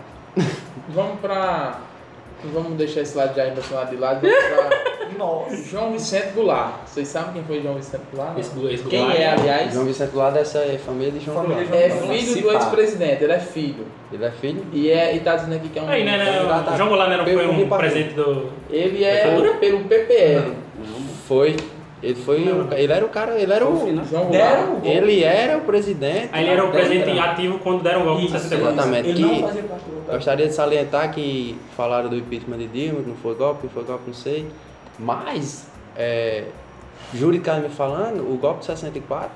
Vamos 0.88 1.20
pra. 1.20 1.78
Vamos 2.48 2.76
deixar 2.76 3.00
esse 3.00 3.16
lado 3.16 3.34
já 3.34 3.46
emocionado 3.46 3.90
de 3.90 3.96
lado. 3.96 4.20
Vamos 4.20 4.44
pra 4.44 4.92
Nossa. 5.18 5.56
João 5.64 5.92
Vicente 5.92 6.32
Goulart. 6.34 6.86
Vocês 6.86 7.08
sabem 7.08 7.34
quem 7.34 7.44
foi 7.44 7.62
João 7.62 7.74
Vicente 7.74 8.02
Goulart? 8.12 8.32
não? 8.32 8.40
esse 8.40 8.82
do 8.82 8.88
Quem 8.88 9.00
Goulart, 9.00 9.20
é, 9.20 9.26
aliás? 9.28 9.72
João 9.72 9.84
Vicente 9.84 10.10
Goulart 10.10 10.34
dessa 10.34 10.58
é 10.58 10.78
família 10.78 11.12
de 11.12 11.20
João 11.20 11.42
Família 11.42 11.64
Goulart. 11.64 11.84
É 11.84 11.90
filho 11.90 12.42
do 12.42 12.52
ex-presidente, 12.52 13.24
ele 13.24 13.32
é 13.32 13.38
filho. 13.38 13.86
Ele 14.12 14.24
é 14.24 14.30
filho? 14.30 14.66
E, 14.72 14.90
é, 14.90 15.14
e 15.14 15.20
tá 15.20 15.36
dizendo 15.36 15.56
aqui 15.56 15.68
que 15.68 15.78
é 15.78 15.82
um. 15.82 15.88
Aí, 15.88 16.04
né, 16.04 16.18
né, 16.18 16.76
João 16.76 16.88
Goulart 16.88 17.10
não 17.10 17.24
foi 17.24 17.46
um 17.46 17.68
presente 17.68 18.14
do... 18.14 18.50
Ele 18.70 19.04
é 19.04 19.22
pelo 19.60 19.84
PPL. 19.84 20.52
Foi. 21.28 21.56
Ele 22.02 22.14
foi. 22.16 22.42
o- 22.50 22.72
ele 22.74 22.92
era 22.92 23.04
o 23.04 23.08
cara. 23.08 23.38
Ele 23.40 23.52
era 23.52 23.64
o. 23.66 24.04
João 24.04 24.30
Deram 24.30 24.80
Ele 24.82 25.22
era 25.22 25.56
o 25.56 25.60
presidente. 25.60 26.30
Aí 26.32 26.42
ele 26.42 26.50
era 26.52 26.64
o 26.64 26.70
presidente 26.72 27.10
entrar. 27.10 27.30
ativo 27.30 27.58
quando 27.60 27.82
deram 27.82 28.02
o 28.02 28.04
golpe 28.04 28.22
em 28.22 28.24
Isso, 28.24 28.32
64. 28.38 28.72
Exatamente. 28.74 29.08
Ele 29.10 29.20
não 29.22 29.28
Que 29.28 29.52
do 29.52 30.12
gostaria 30.12 30.48
de 30.48 30.52
salientar 30.54 31.12
que 31.12 31.56
falaram 31.76 32.08
do 32.08 32.16
impeachment 32.16 32.58
de 32.58 32.66
Dilma, 32.66 33.02
que 33.02 33.08
não 33.08 33.16
foi 33.16 33.34
golpe, 33.36 33.68
que 33.68 33.72
foi 33.72 33.84
golpe, 33.84 34.02
não 34.08 34.14
sei. 34.14 34.46
Mas, 34.98 35.66
é, 35.96 36.44
juridicamente 37.14 37.74
falando, 37.74 38.20
o 38.20 38.36
golpe 38.36 38.60
de 38.60 38.66
64 38.66 39.30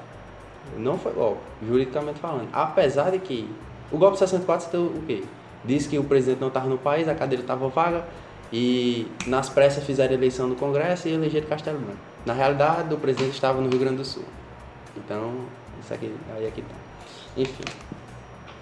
não 0.77 0.99
foi 0.99 1.13
golpe, 1.13 1.41
juridicamente 1.67 2.19
falando. 2.19 2.49
Apesar 2.53 3.11
de 3.11 3.19
que 3.21 3.49
o 3.93 3.97
golpe 3.99 4.15
de 4.15 4.19
64 4.21 4.69
deu 4.73 4.83
o 4.83 5.03
quê? 5.07 5.23
Diz 5.65 5.87
que 5.87 5.99
o 5.99 6.05
presidente 6.05 6.41
não 6.41 6.49
estava 6.49 6.69
no 6.69 6.79
país, 6.79 7.09
a 7.09 7.15
cadeira 7.15 7.43
estava 7.43 7.69
vaga 7.69 8.05
e 8.53 9.07
nas 9.27 9.49
pressas 9.49 9.85
fizeram 9.85 10.15
eleição 10.15 10.47
no 10.49 10.55
Congresso 10.57 11.09
e 11.09 11.13
elegeram 11.13 11.47
Castelo 11.49 11.79
Branco. 11.79 11.99
Na 12.27 12.33
realidade, 12.33 12.93
o 12.93 12.99
presidente 12.99 13.35
estava 13.35 13.61
no 13.61 13.71
Rio 13.71 13.79
Grande 13.79 13.99
do 13.99 14.05
Sul. 14.05 14.25
Então, 14.97 15.33
isso 15.81 15.95
aqui, 15.95 16.13
aí 16.35 16.47
aqui 16.47 16.61
tá. 16.63 16.75
Enfim, 17.37 17.63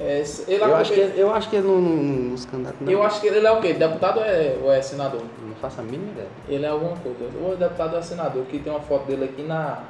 É, 0.01 0.23
ele 0.49 0.63
eu 0.63 0.77
é 0.77 0.81
acho, 0.81 0.93
que, 0.93 1.01
eu 1.01 1.35
acho 1.35 1.49
que 1.49 1.57
ele 1.57 1.67
não, 1.67 1.81
não, 1.81 1.93
não 2.03 2.37
se 2.37 2.47
candidata, 2.47 2.77
não. 2.81 2.93
Eu 2.93 3.03
acho 3.03 3.21
que 3.21 3.29
ele 3.29 3.47
é 3.47 3.51
o 3.51 3.61
quê? 3.61 3.73
Deputado 3.73 4.19
ou 4.19 4.25
é, 4.25 4.59
ou 4.63 4.73
é 4.73 4.83
senador? 4.83 5.23
Não 5.41 5.55
faço 5.57 5.81
a 5.81 5.85
mínima 5.85 6.11
ideia. 6.11 6.29
Ele 6.49 6.67
é 6.67 6.69
alguma 6.69 6.97
coisa. 6.97 7.19
Ou 7.41 7.55
é 7.55 7.57
deputado 7.57 7.93
ou 7.95 7.99
é 8.01 8.03
senador, 8.03 8.45
que 8.47 8.59
tem 8.59 8.73
uma 8.73 8.83
foto 8.83 9.07
dele 9.07 9.25
aqui 9.25 9.43
na, 9.43 9.85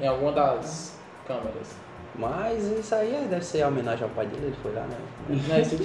em 0.00 0.06
alguma 0.06 0.30
das 0.32 0.96
câmeras. 1.26 1.74
Mas 2.14 2.64
isso 2.78 2.94
aí 2.94 3.14
é- 3.14 3.26
deve 3.28 3.44
ser 3.44 3.62
a 3.62 3.68
homenagem 3.68 4.04
ao 4.04 4.10
pai 4.10 4.26
dele, 4.26 4.46
ele 4.48 4.56
foi 4.62 4.72
lá, 4.74 4.82
né? 4.82 4.96
Não 5.48 5.56
é 5.56 5.60
isso? 5.62 5.78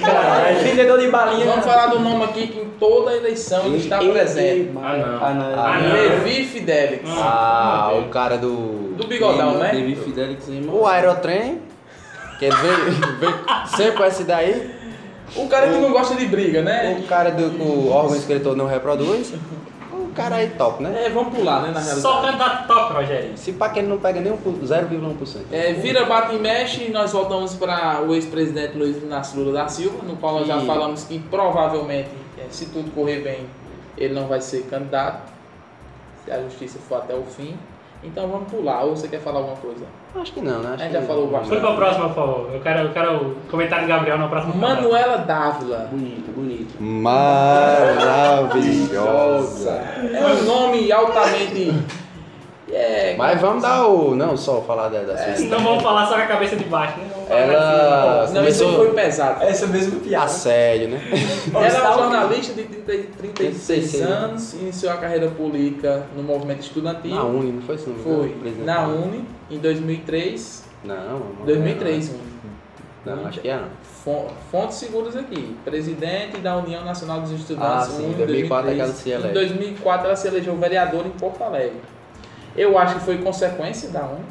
Cara, 0.00 0.50
é 0.50 0.54
vendedor 0.54 0.98
de 0.98 1.08
balinha. 1.08 1.46
Vamos 1.46 1.64
falar 1.64 1.86
do 1.86 2.00
nome 2.00 2.24
aqui 2.24 2.48
que 2.48 2.58
em 2.60 2.68
toda 2.80 3.14
eleição 3.14 3.66
ele 3.66 3.76
está 3.78 3.98
presente. 3.98 4.72
Ah, 4.76 4.96
não. 4.96 5.24
Ah, 5.24 5.34
não. 5.34 5.60
Ah. 5.64 5.78
Levi 5.92 6.44
Fidelix. 6.44 7.08
Ah, 7.10 7.92
o 7.96 8.08
cara 8.08 8.36
do. 8.38 8.94
Do 8.96 9.06
bigodão, 9.06 9.58
né? 9.58 9.70
Davi 9.72 9.94
Fidelix 9.94 10.48
aí, 10.48 10.66
O 10.68 10.84
Aerotrem, 10.84 11.62
que 12.40 12.46
ele 12.46 12.56
veio, 12.56 13.36
sempre 13.76 13.92
com 13.92 14.04
essa 14.04 14.24
daí. 14.24 14.76
O 15.36 15.46
cara 15.46 15.68
que 15.68 15.78
não 15.78 15.92
gosta 15.92 16.16
de 16.16 16.26
briga, 16.26 16.62
né? 16.62 16.98
O 17.00 17.06
cara 17.06 17.30
do 17.30 17.50
que 17.50 17.62
o 17.62 17.90
órgão 17.90 18.16
escritor 18.16 18.56
não 18.56 18.66
reproduz. 18.66 19.32
Cara 20.22 20.36
aí 20.36 20.50
top, 20.50 20.82
né? 20.82 21.06
É, 21.06 21.10
vamos 21.10 21.34
pular, 21.36 21.62
né, 21.62 21.68
na 21.68 21.80
realidade. 21.80 22.00
Só 22.02 22.20
candidato 22.22 22.66
top, 22.66 22.92
Rogério. 22.94 23.36
Se 23.38 23.52
pá 23.52 23.68
que 23.70 23.78
ele 23.78 23.88
não 23.88 23.98
pega 23.98 24.20
nem 24.20 24.32
um 24.32 24.36
pu- 24.36 24.52
0,1%. 24.64 25.40
É, 25.52 25.72
vira, 25.72 26.04
bate 26.04 26.34
e 26.34 26.38
mexe 26.38 26.84
e 26.84 26.90
nós 26.90 27.12
voltamos 27.12 27.54
para 27.54 28.02
o 28.02 28.14
ex-presidente 28.14 28.76
Luiz 28.76 28.96
Inácio 29.02 29.38
Lula 29.40 29.52
da 29.62 29.68
Silva, 29.68 30.02
no 30.04 30.16
qual 30.16 30.34
nós 30.40 30.46
já 30.46 30.58
E- 30.58 30.66
falamos 30.66 31.04
que 31.04 31.18
provavelmente, 31.18 32.10
é, 32.38 32.44
se 32.50 32.66
tudo 32.66 32.90
correr 32.92 33.20
bem, 33.20 33.46
ele 33.96 34.14
não 34.14 34.26
vai 34.26 34.40
ser 34.40 34.62
candidato, 34.70 35.30
se 36.24 36.30
a 36.30 36.42
justiça 36.42 36.78
for 36.88 36.96
até 36.98 37.14
o 37.14 37.22
fim. 37.24 37.56
Então 38.02 38.28
vamos 38.28 38.50
pular, 38.50 38.82
ou 38.84 38.96
você 38.96 39.06
quer 39.08 39.20
falar 39.20 39.40
alguma 39.40 39.56
coisa? 39.56 39.84
Acho 40.14 40.32
que 40.32 40.40
não, 40.40 40.60
né? 40.60 40.70
Acho 40.74 40.82
A 40.82 40.86
gente 40.86 40.92
já 40.92 41.02
falou 41.02 41.26
bastante. 41.26 41.48
Foi 41.48 41.58
pra 41.60 41.74
próxima, 41.74 42.06
por 42.08 42.14
favor. 42.14 42.50
Eu 42.54 42.60
quero, 42.60 42.78
eu 42.80 42.92
quero 42.92 43.16
o 43.16 43.34
comentário 43.50 43.86
do 43.86 43.88
Gabriel 43.88 44.18
na 44.18 44.28
próxima. 44.28 44.54
Manuela 44.54 45.18
Dávila. 45.18 45.88
Bonito, 45.90 46.32
bonito. 46.32 46.80
Maravilhosa. 46.80 49.70
É 49.70 50.26
um 50.26 50.44
nome 50.44 50.92
altamente. 50.92 51.74
É, 52.70 53.14
Mas 53.16 53.40
vamos 53.40 53.62
dar 53.62 53.86
o. 53.86 54.14
Não 54.14 54.36
só 54.36 54.60
falar 54.62 54.88
da, 54.88 55.00
da 55.02 55.16
sua 55.16 55.44
Então 55.44 55.58
vamos 55.60 55.82
falar 55.82 56.06
só 56.06 56.14
com 56.16 56.20
a 56.22 56.26
cabeça 56.26 56.54
de 56.56 56.64
baixo, 56.64 56.98
né? 56.98 57.08
Vamos 57.12 57.28
falar 57.28 57.40
Ela 57.40 58.16
não, 58.30 58.48
isso 58.48 58.62
aí 58.64 58.68
começou 58.68 58.76
foi 58.76 58.90
pesado. 58.94 59.42
Essa 59.44 59.66
mesma 59.66 60.00
piada. 60.00 60.24
assédio, 60.26 60.88
né? 60.88 61.00
Ela 61.54 61.66
é 61.66 61.80
uma 61.82 61.92
jornalista 61.94 62.52
de 62.54 62.64
30, 62.64 62.84
36 63.18 63.66
36 63.66 64.02
anos, 64.02 64.52
iniciou 64.54 64.92
a 64.92 64.96
carreira 64.96 65.28
política 65.30 66.02
no 66.16 66.22
movimento 66.22 66.60
estudantil. 66.60 67.14
Na 67.14 67.22
Uni, 67.24 67.52
não 67.52 67.62
foi 67.62 67.74
isso? 67.76 67.88
Não 67.90 67.96
engano, 68.00 68.18
Foi 68.18 68.28
presidente? 68.30 68.64
na 68.66 68.86
Uni 68.86 69.24
em 69.50 69.58
2003. 69.58 70.64
Não, 70.84 70.94
amor, 70.96 71.46
2003, 71.46 72.08
Uni. 72.10 72.18
Não, 73.06 73.26
acho 73.26 73.40
que 73.40 73.48
é 73.48 73.56
não. 73.56 73.68
Fon- 74.04 74.26
Fontes 74.50 74.76
seguras 74.76 75.16
aqui. 75.16 75.56
Presidente 75.64 76.38
da 76.38 76.56
União 76.56 76.84
Nacional 76.84 77.20
dos 77.22 77.32
Ah, 77.32 77.34
Estudantes. 77.34 77.86
sim, 77.88 78.04
Uni, 78.04 78.12
em 78.12 78.16
2004 78.16 78.70
é 78.70 78.74
que 78.74 78.80
ela 78.80 78.92
se 78.92 79.08
Em 79.08 79.12
elege. 79.12 79.34
2004 79.34 80.06
ela 80.06 80.16
se 80.16 80.28
elegeu 80.28 80.56
vereadora 80.56 81.06
em 81.08 81.10
Porto 81.12 81.42
Alegre. 81.42 81.80
Eu 82.58 82.76
acho 82.76 82.94
que 82.96 83.00
foi 83.02 83.18
consequência 83.18 83.88
da 83.90 84.00
Uni, 84.04 84.24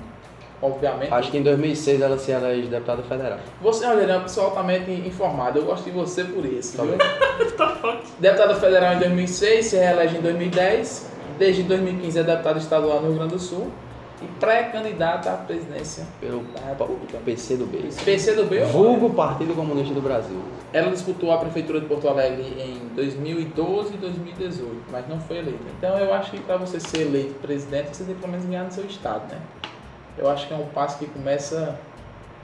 obviamente. 0.61 1.13
Acho 1.13 1.31
que 1.31 1.37
em 1.37 1.43
2006 1.43 2.01
ela 2.01 2.17
se 2.17 2.31
elege 2.31 2.67
deputada 2.67 3.01
federal. 3.03 3.39
Você, 3.61 3.85
olha, 3.85 4.01
é 4.01 4.15
uma 4.15 4.23
pessoa 4.23 4.47
altamente 4.47 4.91
informada. 4.91 5.57
Eu 5.59 5.65
gosto 5.65 5.85
de 5.85 5.91
você 5.91 6.23
por 6.25 6.45
isso, 6.45 6.75
Tá 6.77 6.83
viu? 6.83 6.97
Tá 7.57 7.99
Deputada 8.19 8.55
federal 8.55 8.95
em 8.95 8.99
2006, 8.99 9.65
se 9.65 9.77
reelege 9.77 10.17
em 10.17 10.21
2010. 10.21 11.09
Desde 11.39 11.63
2015 11.63 12.19
é 12.19 12.23
deputada 12.23 12.57
estadual 12.59 12.99
no 13.01 13.07
Rio 13.09 13.17
Grande 13.17 13.33
do 13.35 13.39
Sul. 13.39 13.71
E 14.21 14.25
pré-candidata 14.39 15.31
à 15.31 15.37
presidência 15.37 16.05
Pelo 16.19 16.41
da 16.45 16.69
República. 16.69 17.19
PC 17.23 17.57
do 17.57 17.65
B. 17.67 17.89
PCdoB, 18.03 18.61
Vulgo 18.71 19.11
Partido 19.11 19.53
Comunista 19.53 19.93
do 19.93 20.01
Brasil. 20.01 20.41
ela 20.73 20.89
disputou 20.91 21.31
a 21.31 21.37
prefeitura 21.37 21.79
de 21.79 21.85
Porto 21.85 22.07
Alegre 22.07 22.41
em 22.59 22.87
2012 22.95 23.93
e 23.93 23.97
2018, 23.97 24.85
mas 24.91 25.07
não 25.07 25.19
foi 25.19 25.37
eleita. 25.37 25.59
Então 25.77 25.97
eu 25.99 26.11
acho 26.13 26.31
que 26.31 26.39
para 26.39 26.57
você 26.57 26.79
ser 26.79 27.01
eleito 27.01 27.35
presidente, 27.35 27.95
você 27.95 28.03
tem 28.05 28.15
que 28.15 28.19
pelo 28.21 28.31
menos 28.31 28.47
ganhar 28.47 28.63
no 28.63 28.71
seu 28.71 28.85
estado, 28.85 29.31
né? 29.31 29.39
Eu 30.17 30.27
acho 30.29 30.47
que 30.47 30.53
é 30.53 30.57
um 30.57 30.65
passo 30.65 30.97
que 30.97 31.05
começa. 31.05 31.77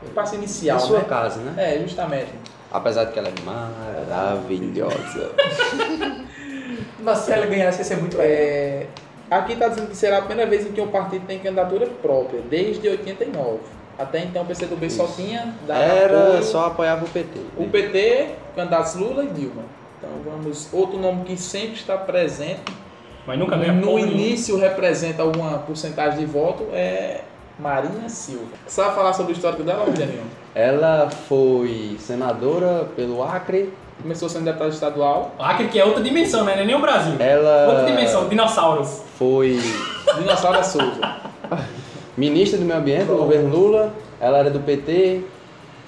Um 0.07 0.13
passo 0.13 0.36
inicial, 0.36 0.78
Em 0.78 0.82
sua 0.82 0.99
né? 0.99 1.05
casa, 1.05 1.39
né? 1.41 1.76
É, 1.76 1.80
justamente. 1.80 2.30
Apesar 2.71 3.05
de 3.05 3.13
que 3.13 3.19
ela 3.19 3.30
é 3.30 3.34
maravilhosa. 3.43 5.32
Mas 6.99 7.17
se 7.19 7.32
ela 7.32 7.45
ganhasse, 7.47 7.80
ia 7.80 7.84
ser 7.84 7.97
muito 7.97 8.17
É, 8.19 8.86
aqui 9.30 9.53
está 9.53 9.67
dizendo 9.67 9.89
que 9.89 9.95
será 9.97 10.19
a 10.19 10.21
primeira 10.21 10.49
vez 10.49 10.65
em 10.67 10.71
que 10.71 10.82
um 10.82 10.88
partido 10.88 11.26
tem 11.26 11.39
candidatura 11.39 11.88
própria, 12.01 12.41
desde 12.49 12.88
89. 12.88 13.59
Até 13.97 14.19
então 14.19 14.41
o 14.41 14.45
PCdoB 14.45 14.89
só 14.89 15.05
tinha 15.07 15.53
dado 15.67 15.82
Era 15.82 16.28
apoio- 16.30 16.43
só 16.43 16.65
apoiava 16.67 17.05
o 17.05 17.09
PT. 17.09 17.39
o 17.57 17.67
PT, 17.69 18.30
candidatos 18.55 18.95
Lula 18.95 19.24
e 19.24 19.28
Dilma. 19.28 19.63
Então 19.99 20.09
vamos. 20.26 20.67
Outro 20.74 20.97
nome 20.99 21.24
que 21.26 21.38
sempre 21.38 21.76
está 21.76 21.95
presente, 21.97 22.61
Mas 23.26 23.38
nunca 23.39 23.55
ganha 23.55 23.71
no 23.71 23.97
início 23.99 24.57
representa 24.57 25.21
alguma 25.21 25.59
porcentagem 25.59 26.19
de 26.19 26.26
voto, 26.26 26.67
é 26.74 27.21
Marinha 27.59 28.09
Silva. 28.09 28.47
Sabe 28.67 28.95
falar 28.95 29.13
sobre 29.13 29.32
o 29.32 29.36
histórico 29.36 29.63
dela, 29.63 29.86
Rogerinho? 29.86 30.24
Ela 30.55 31.09
foi 31.09 31.95
senadora 31.99 32.86
pelo 32.95 33.24
Acre. 33.24 33.71
Começou 34.01 34.27
sendo 34.27 34.45
deputada 34.45 34.69
estadual, 34.71 35.33
Acre 35.39 35.67
que 35.69 35.79
é 35.79 35.85
outra 35.85 36.03
dimensão, 36.03 36.43
né? 36.43 36.55
Não 36.55 36.63
é 36.63 36.65
nem 36.65 36.75
o 36.75 36.79
Brasil. 36.81 37.15
Ela 37.19 37.67
Outra 37.69 37.85
dimensão, 37.85 38.27
dinossauros. 38.27 39.01
foi 39.17 39.59
Dinossauro 40.17 40.57
da 40.57 40.63
Souza. 40.63 40.99
ministra 42.17 42.59
do 42.59 42.65
Meio 42.65 42.79
Ambiente 42.79 43.05
do 43.05 43.15
governo 43.17 43.49
Lula. 43.49 43.93
Ela 44.19 44.39
era 44.39 44.49
do 44.49 44.59
PT. 44.59 45.21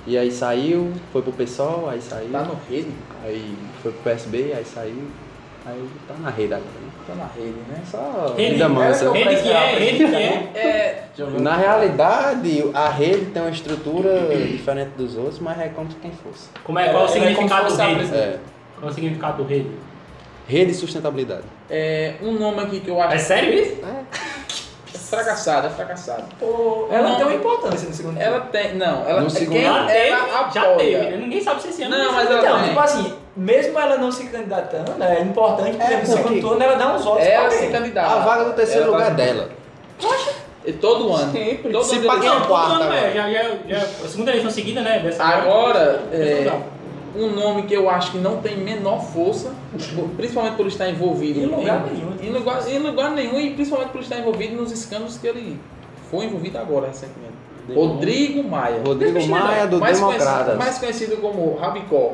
E 0.07 0.17
aí 0.17 0.31
saiu, 0.31 0.93
foi 1.11 1.21
pro 1.23 1.31
PSOL, 1.31 1.89
aí 1.89 1.99
saiu. 1.99 2.29
Tá 2.31 2.43
no 2.43 2.57
rede. 2.69 2.91
Aí 3.23 3.57
foi 3.81 3.91
pro 3.91 4.01
PSB, 4.03 4.53
aí 4.55 4.63
saiu. 4.63 5.07
Aí 5.65 5.83
tá 6.07 6.13
na 6.19 6.29
rede 6.29 6.53
agora, 6.53 6.69
né? 6.69 6.89
Tá 7.07 7.13
na 7.15 7.27
rede, 7.35 7.55
né? 7.69 7.81
Só 7.89 8.33
Rede, 8.35 8.53
vida 8.53 8.67
mansa. 8.69 9.11
rede 9.11 9.41
que 9.43 9.49
é, 9.51 9.75
rede 9.77 9.97
que 10.05 10.15
é. 10.15 10.51
É, 10.55 11.03
Na 11.39 11.55
realidade, 11.55 12.71
a 12.73 12.89
rede 12.89 13.25
tem 13.27 13.41
uma 13.43 13.51
estrutura 13.51 14.27
diferente 14.35 14.89
dos 14.97 15.15
outros, 15.15 15.39
mas 15.39 15.59
é 15.59 15.67
como 15.69 15.89
se 15.91 15.97
quem 15.97 16.11
fosse. 16.11 16.49
Como 16.63 16.79
é, 16.79 16.89
qual 16.89 17.05
o 17.05 17.07
Ela 17.07 17.29
é 17.29 17.35
como 17.35 17.47
significado 17.47 17.67
do 17.69 17.75
rede? 17.77 18.15
É. 18.15 18.39
Qual 18.79 18.91
o 18.91 18.93
significado 18.93 19.43
do 19.43 19.47
rede? 19.47 19.69
Rede 20.47 20.71
e 20.71 20.73
sustentabilidade. 20.75 21.43
é 21.69 22.15
um 22.21 22.31
nome 22.33 22.61
aqui 22.61 22.79
que 22.79 22.89
eu 22.89 22.99
acho 23.01 23.13
É 23.13 23.17
sério 23.19 23.53
isso? 23.53 23.81
é 23.85 24.97
fracassado, 24.97 25.67
é 25.67 25.69
fracassado. 25.69 26.23
Pô, 26.39 26.87
ela 26.91 27.09
Não. 27.09 27.15
tem 27.17 27.25
uma 27.25 27.35
importância 27.35 27.87
no 27.87 27.93
segundo 27.93 28.19
Ela 28.19 28.41
tem, 28.41 28.75
não, 28.75 29.07
ela 29.07 29.21
No 29.21 29.27
é 29.27 29.29
segundo 29.29 29.53
quem. 29.53 29.63
Já 29.63 29.91
ela 29.91 30.49
já 30.51 30.61
apoia. 30.61 30.75
teve. 30.99 31.11
né? 31.11 31.17
Ninguém 31.17 31.41
sabe 31.41 31.61
se 31.61 31.69
esse 31.69 31.83
ano 31.83 31.97
Não, 31.97 32.11
mas 32.13 32.29
ela 32.29 32.39
Então, 32.41 32.57
tem. 32.59 32.67
tipo 32.69 32.79
assim, 32.79 33.13
mesmo 33.36 33.79
ela 33.79 33.97
não 33.97 34.11
se 34.11 34.25
candidatando, 34.27 35.03
é 35.03 35.21
importante, 35.21 35.77
porque 35.77 35.93
É, 35.93 35.97
no 35.99 36.05
segundo 36.05 36.41
turno 36.41 36.63
ela 36.63 36.75
dá 36.75 36.95
uns 36.95 37.03
votos 37.03 37.25
Ela 37.25 37.49
pra 37.49 37.57
se 37.57 37.67
candidata. 37.67 38.13
A 38.13 38.19
vaga 38.19 38.45
do 38.45 38.53
terceiro 38.53 38.83
Ela 38.83 38.91
lugar 38.91 39.11
é 39.11 39.13
dela. 39.15 39.49
E 40.65 40.73
todo 40.73 41.13
ano. 41.13 41.31
Sempre. 41.31 41.71
Todo 41.71 41.83
Se 41.83 41.97
ano 41.97 42.07
pagar 42.07 42.25
eleição. 42.25 42.43
um 42.43 42.47
quarto 42.47 42.71
Todo 42.71 42.81
ano, 42.83 42.93
é, 42.93 43.13
já, 43.13 43.31
já, 43.31 43.43
já, 43.67 43.77
a 43.77 44.07
segunda 44.07 44.31
eleição 44.31 44.49
seguida, 44.51 44.81
né? 44.81 44.99
Dessa 44.99 45.23
Agora, 45.23 46.03
é, 46.11 46.51
um 47.15 47.29
nome 47.29 47.63
que 47.63 47.73
eu 47.73 47.89
acho 47.89 48.11
que 48.11 48.17
não 48.17 48.38
tem 48.38 48.57
menor 48.57 48.99
força, 49.01 49.53
principalmente 50.17 50.55
por 50.55 50.65
estar 50.67 50.89
envolvido 50.89 51.39
Em 51.39 51.45
lugar 51.45 51.86
nenhum. 51.86 52.17
Em 52.21 52.31
lugar, 52.31 52.67
em 52.67 52.79
lugar 52.79 53.11
nenhum 53.11 53.39
e 53.39 53.53
principalmente 53.53 53.91
por 53.91 54.01
estar 54.01 54.17
envolvido 54.17 54.55
nos 54.55 54.71
escândalos 54.71 55.17
que 55.17 55.27
ele 55.27 55.59
foi 56.09 56.25
envolvido 56.25 56.57
agora 56.57 56.88
recentemente. 56.88 57.36
Rodrigo 57.74 58.43
Maia. 58.43 58.82
Rodrigo 58.86 59.26
Maia 59.28 59.68
do 59.68 59.80
mais 59.80 59.97
Democratas. 59.97 60.28
Conhecido, 60.36 60.57
mais 60.57 60.78
conhecido 60.78 61.18
como 61.18 61.55
Rabicó. 61.57 62.13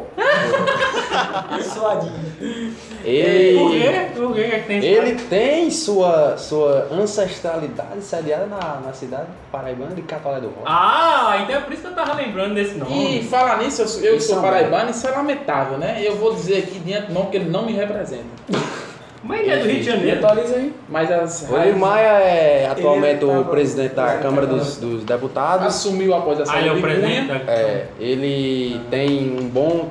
Suadinho. 1.63 2.75
Ele, 3.03 3.57
Por 3.57 3.71
quê? 3.71 4.07
Por 4.15 4.33
quê 4.35 4.43
que 4.43 4.67
tem 4.67 4.83
ele 4.83 5.15
tem 5.23 5.71
sua, 5.71 6.37
sua 6.37 6.87
ancestralidade 6.91 8.01
sediada 8.01 8.45
na, 8.45 8.79
na 8.85 8.93
cidade 8.93 9.27
paraibana 9.51 9.95
de 9.95 10.01
Catolé 10.03 10.39
do 10.39 10.47
Rocha. 10.47 10.61
Ah, 10.65 11.39
então 11.43 11.55
é 11.55 11.59
por 11.61 11.73
isso 11.73 11.81
que 11.81 11.87
eu 11.87 11.95
tava 11.95 12.13
lembrando 12.13 12.53
desse 12.55 12.75
nome. 12.75 13.19
E 13.19 13.23
falar 13.23 13.57
nisso, 13.57 13.81
eu, 13.81 13.87
sou- 13.87 14.01
eu 14.03 14.15
Isso 14.17 14.27
sou 14.29 14.39
é 14.39 14.41
paraibano, 14.41 14.91
isso 14.91 15.07
é 15.07 15.11
lamentável, 15.11 15.77
né? 15.77 15.99
Eu 16.03 16.15
vou 16.17 16.33
dizer 16.33 16.59
aqui 16.59 16.79
diante 16.79 17.07
do 17.07 17.13
nome 17.13 17.29
que 17.31 17.37
ele 17.37 17.49
não 17.49 17.65
me 17.65 17.73
representa. 17.73 18.23
Mas 19.23 19.41
ele 19.41 19.49
é 19.51 19.57
do 19.57 19.65
Rio 19.65 19.75
de 19.75 19.83
Janeiro. 19.83 20.25
atualiza 20.25 20.55
aí. 20.55 20.73
Mas 20.89 21.11
as 21.11 21.47
Rodrigo 21.47 21.79
Maia 21.79 22.19
é 22.19 22.67
atualmente 22.69 23.23
Ele 23.23 23.37
o 23.37 23.45
presidente 23.45 23.93
da 23.93 24.13
ele 24.13 24.21
Câmara 24.23 24.47
dos, 24.47 24.77
dos 24.77 25.03
Deputados. 25.03 25.67
assumiu 25.67 26.15
após 26.15 26.39
a 26.39 26.43
Ah, 26.51 26.59
ele 26.59 26.69
é 26.69 26.71
saída 26.71 26.73
o 26.73 26.75
de 26.75 26.81
presidente 26.81 27.27
da... 27.27 27.51
É, 27.51 27.87
ele 27.99 28.81
tem 28.89 29.37
um 29.39 29.47
bom 29.47 29.89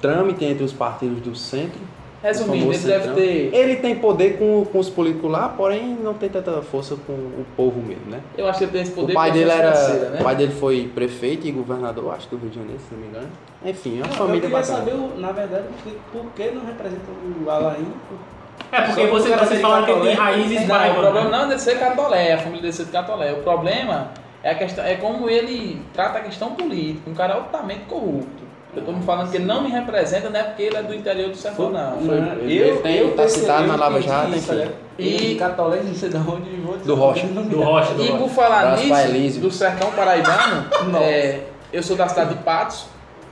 trâmite 0.00 0.44
entre 0.44 0.64
os 0.64 0.72
partidos 0.72 1.20
do 1.20 1.34
centro. 1.34 1.80
Resumindo, 2.24 2.72
ele 2.72 2.78
deve 2.78 3.08
ter. 3.14 3.54
Ele 3.54 3.76
tem 3.76 3.96
poder 3.96 4.38
com, 4.38 4.64
com 4.64 4.78
os 4.78 4.88
políticos 4.88 5.30
lá, 5.30 5.50
porém 5.50 5.94
não 6.02 6.14
tem 6.14 6.30
tanta 6.30 6.62
força 6.62 6.96
com 7.06 7.12
o 7.12 7.44
povo 7.54 7.82
mesmo, 7.82 8.10
né? 8.10 8.20
Eu 8.38 8.48
acho 8.48 8.60
que 8.60 8.64
ele 8.64 8.72
tem 8.72 8.80
esse 8.80 8.92
poder 8.92 9.12
o 9.12 9.14
pai 9.14 9.30
dele 9.30 9.50
era, 9.50 9.70
né? 10.10 10.20
o 10.20 10.24
pai 10.24 10.34
dele 10.34 10.52
foi 10.52 10.90
prefeito 10.94 11.46
e 11.46 11.52
governador, 11.52 12.14
acho 12.14 12.26
que 12.26 12.34
do 12.34 12.40
Rio 12.40 12.48
de 12.48 12.56
Janeiro, 12.56 12.80
se 12.80 12.94
não 12.94 13.00
me 13.02 13.08
engano. 13.08 13.28
Enfim, 13.62 14.00
é 14.00 14.04
uma 14.04 14.12
Eu 14.12 14.16
família 14.16 14.40
queria 14.40 14.56
bacana. 14.56 14.78
saber, 14.78 14.94
na 15.18 15.32
verdade, 15.32 15.64
por 16.10 16.24
que- 16.34 16.50
não 16.50 16.64
representa 16.64 17.02
o 17.44 17.50
Alain? 17.50 17.86
É 18.72 18.80
porque 18.80 19.06
você, 19.06 19.36
vocês 19.36 19.60
falaram 19.60 19.84
que 19.84 19.90
ele 19.90 20.00
tem 20.00 20.14
raízes 20.14 20.66
Não, 20.66 20.90
o 20.90 20.94
problema 20.94 21.24
né? 21.24 21.30
não 21.30 21.50
é 21.50 21.54
de 21.54 21.60
ser 21.60 21.78
catolé, 21.78 22.32
a 22.32 22.38
família 22.38 22.62
dele 22.62 22.72
ser 22.72 22.86
de 22.86 22.90
catolé. 22.90 23.32
O 23.32 23.42
problema 23.42 24.12
é, 24.42 24.50
a 24.50 24.54
questão, 24.54 24.84
é 24.84 24.94
como 24.96 25.28
ele 25.28 25.80
trata 25.92 26.18
a 26.18 26.22
questão 26.22 26.54
política. 26.54 27.10
Um 27.10 27.14
cara 27.14 27.34
altamente 27.34 27.84
corrupto. 27.84 28.44
Eu 28.76 28.82
tô 28.84 28.92
me 28.92 29.02
falando 29.04 29.30
que 29.30 29.36
ele 29.36 29.44
não 29.44 29.62
me 29.62 29.70
representa, 29.70 30.28
não 30.30 30.40
é 30.40 30.42
porque 30.42 30.62
ele 30.64 30.76
é 30.76 30.82
do 30.82 30.94
interior 30.94 31.30
do 31.30 31.36
sertão, 31.36 31.70
não. 31.70 31.98
Foi- 31.98 32.16
ele- 32.42 32.52
ele 32.58 32.76
tem- 32.78 33.08
tá 33.10 33.16
percebi- 33.16 33.40
citado 33.42 33.66
na 33.68 33.74
eu 33.74 33.78
Lava 33.80 34.00
Jato, 34.02 34.30
isso, 34.36 34.52
enfim. 34.54 34.70
E- 34.98 35.32
E 35.32 35.34
Catolé, 35.36 35.80
não 35.84 35.94
sei 35.94 36.08
de 36.08 36.16
onde, 36.16 36.50
vou. 36.60 36.76
Do 36.78 36.94
Rocha. 36.94 37.26
Do 37.26 37.60
Rocha, 37.62 37.94
do 37.94 38.04
E 38.04 38.08
por 38.18 38.28
falar 38.28 38.76
nisso, 38.76 39.40
do 39.40 39.50
sertão 39.50 39.90
paraibano, 39.92 40.66
é, 41.02 41.40
eu 41.72 41.82
sou 41.82 41.96
da 41.96 42.08
cidade 42.08 42.34
de 42.34 42.42
Patos. 42.42 42.86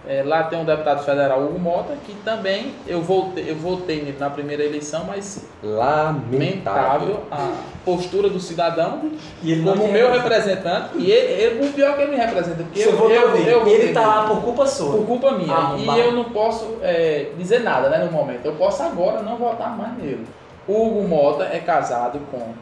É, 0.07 0.23
lá 0.25 0.43
tem 0.45 0.59
um 0.59 0.65
deputado 0.65 1.05
federal, 1.05 1.43
Hugo 1.45 1.59
Mota, 1.61 1.95
que 2.05 2.13
também 2.25 2.75
eu 2.87 3.01
votei, 3.01 3.49
eu 3.49 3.55
votei 3.55 4.03
nele 4.03 4.17
na 4.19 4.29
primeira 4.31 4.65
eleição, 4.65 5.05
mas 5.07 5.45
Lamentável. 5.63 6.29
lamentável 6.33 7.21
a 7.31 7.53
postura 7.85 8.29
do 8.29 8.41
cidadão 8.41 9.13
E 9.43 9.53
ele 9.53 9.63
como 9.63 9.87
meu 9.89 10.11
representante. 10.13 10.91
E 10.99 11.11
ele, 11.11 11.43
ele- 11.43 11.67
o 11.69 11.73
pior 11.73 11.91
é 11.91 11.93
que 11.97 12.03
ele 12.03 12.11
me 12.13 12.17
representa, 12.17 12.63
porque 12.65 12.81
Você 12.83 12.89
eu, 12.89 12.97
votou 12.97 13.11
eu, 13.13 13.37
eu 13.37 13.59
votei 13.61 13.75
ele 13.75 13.93
tá 13.93 14.01
nele. 14.01 14.13
lá 14.13 14.27
por 14.29 14.43
culpa 14.43 14.67
sua. 14.67 14.97
por 14.97 15.07
culpa 15.07 15.31
minha. 15.33 15.55
Arrombado. 15.55 15.99
E 15.99 16.03
eu 16.03 16.13
não 16.13 16.25
posso 16.25 16.79
é, 16.83 17.29
dizer 17.39 17.61
nada 17.61 17.89
né, 17.89 17.99
no 17.99 18.11
momento. 18.11 18.45
Eu 18.45 18.55
posso 18.55 18.83
agora 18.83 19.23
não 19.23 19.37
votar 19.37 19.77
mais 19.77 19.97
nele. 19.99 20.27
Hugo 20.69 21.07
Mota 21.07 21.45
é 21.45 21.59
casado 21.59 22.19
com 22.31 22.55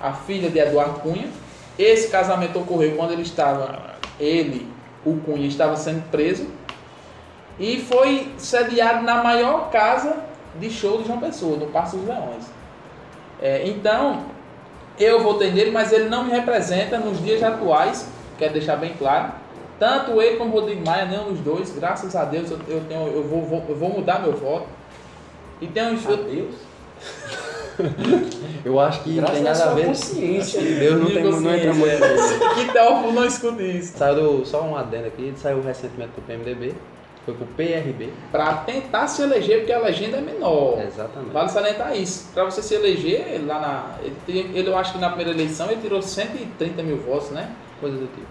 a 0.00 0.12
filha 0.12 0.50
de 0.50 0.58
Eduardo 0.58 1.00
Cunha. 1.00 1.28
Esse 1.78 2.08
casamento 2.08 2.58
ocorreu 2.58 2.96
quando 2.96 3.12
ele 3.12 3.22
estava, 3.22 3.92
ele, 4.20 4.68
o 5.04 5.16
Cunha, 5.16 5.46
estava 5.46 5.76
sendo 5.76 6.02
preso. 6.10 6.46
E 7.62 7.78
foi 7.80 8.26
sediado 8.38 9.04
na 9.04 9.22
maior 9.22 9.70
casa 9.70 10.16
de 10.58 10.68
show 10.68 10.98
de 11.00 11.06
João 11.06 11.20
Pessoa, 11.20 11.56
no 11.56 11.66
Passo 11.68 11.96
dos 11.96 12.08
Leões. 12.08 12.44
É, 13.40 13.66
então, 13.68 14.24
eu 14.98 15.20
votei 15.22 15.52
nele, 15.52 15.70
mas 15.70 15.92
ele 15.92 16.08
não 16.08 16.24
me 16.24 16.30
representa 16.32 16.98
nos 16.98 17.22
dias 17.22 17.40
atuais, 17.42 18.08
quero 18.36 18.52
deixar 18.54 18.76
bem 18.76 18.94
claro. 18.98 19.32
Tanto 19.78 20.20
ele 20.20 20.36
como 20.38 20.50
o 20.50 20.60
Rodrigo 20.60 20.84
Maia, 20.84 21.04
nenhum 21.06 21.32
dos 21.32 21.40
dois, 21.40 21.70
graças 21.70 22.14
a 22.16 22.24
Deus, 22.24 22.50
eu, 22.50 22.80
tenho, 22.88 23.06
eu, 23.06 23.22
vou, 23.22 23.42
vou- 23.42 23.64
eu 23.68 23.76
vou 23.76 23.90
mudar 23.90 24.20
meu 24.20 24.32
voto. 24.32 24.66
E 25.60 25.66
tem 25.68 25.84
uns. 25.94 26.04
eu- 26.04 26.16
Deus. 26.16 26.54
Eu 28.64 28.78
acho 28.78 29.02
que 29.02 29.10
não 29.20 29.24
tem 29.28 29.42
Graças 29.42 29.58
nada 29.64 29.70
à 29.70 29.72
a 29.72 29.74
ver. 29.76 29.86
consciência. 29.86 30.60
Deus 30.60 31.00
não, 31.00 31.06
tem, 31.06 31.24
não 31.24 31.54
entra 31.54 31.72
muito 31.74 31.92
nisso. 32.06 32.38
Que 32.54 32.72
tal 32.72 33.10
não 33.12 33.24
escute 33.24 33.78
isso? 33.78 33.96
Saiu 33.96 34.14
do, 34.38 34.46
só 34.46 34.62
um 34.62 34.76
adendo 34.76 35.06
aqui, 35.08 35.22
ele 35.22 35.36
saiu 35.36 35.60
recentemente 35.62 36.12
do 36.14 36.22
PMDB, 36.22 36.74
foi 37.24 37.34
pro 37.34 37.46
PRB. 37.46 38.10
Pra 38.30 38.54
tentar 38.54 39.06
se 39.06 39.22
eleger, 39.22 39.58
porque 39.58 39.72
a 39.72 39.78
legenda 39.78 40.16
é 40.16 40.20
menor. 40.20 40.80
Exatamente. 40.82 41.32
Vale 41.32 41.48
salientar 41.48 41.96
isso. 41.96 42.28
Para 42.34 42.44
você 42.44 42.62
se 42.62 42.74
eleger, 42.74 43.40
lá 43.46 43.60
na. 43.60 43.94
Ele, 44.26 44.50
ele, 44.54 44.68
eu 44.68 44.76
acho 44.76 44.92
que 44.92 44.98
na 44.98 45.08
primeira 45.08 45.30
eleição 45.30 45.70
ele 45.70 45.80
tirou 45.80 46.02
130 46.02 46.82
mil 46.82 46.98
votos, 46.98 47.30
né? 47.30 47.50
Coisa 47.80 47.96
do 47.96 48.06
tipo. 48.06 48.26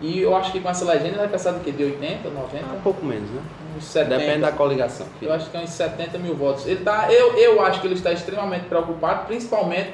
E 0.00 0.20
eu 0.20 0.34
acho 0.34 0.50
que 0.50 0.58
com 0.58 0.68
essa 0.68 0.84
legenda 0.84 1.10
ele 1.10 1.18
vai 1.18 1.28
passar 1.28 1.52
do 1.52 1.60
quê? 1.60 1.70
De 1.70 1.84
80, 1.84 2.28
90? 2.28 2.66
Um 2.74 2.80
pouco 2.80 3.06
menos, 3.06 3.30
né? 3.30 3.40
Uns 3.76 3.84
70. 3.84 4.18
Depende 4.18 4.40
da 4.40 4.50
coligação. 4.50 5.06
filho. 5.18 5.30
Eu 5.30 5.34
acho 5.34 5.48
que 5.48 5.56
é 5.56 5.60
uns 5.60 5.70
70 5.70 6.18
mil 6.18 6.34
votos. 6.34 6.66
Ele 6.66 6.82
tá, 6.82 7.06
eu, 7.12 7.36
eu 7.36 7.64
acho 7.64 7.80
que 7.80 7.86
ele 7.86 7.94
está 7.94 8.12
extremamente 8.12 8.64
preocupado, 8.64 9.26
principalmente 9.26 9.92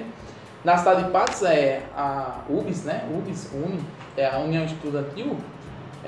na 0.65 0.77
cidade 0.79 1.05
de 1.05 1.11
Patos, 1.11 1.43
é 1.43 1.83
a 1.95 2.41
UBS, 2.49 2.85
né? 2.85 3.05
UBS, 3.11 3.51
UNI, 3.53 3.81
é 4.17 4.27
a 4.27 4.39
União 4.39 4.65
Estudantil, 4.65 5.37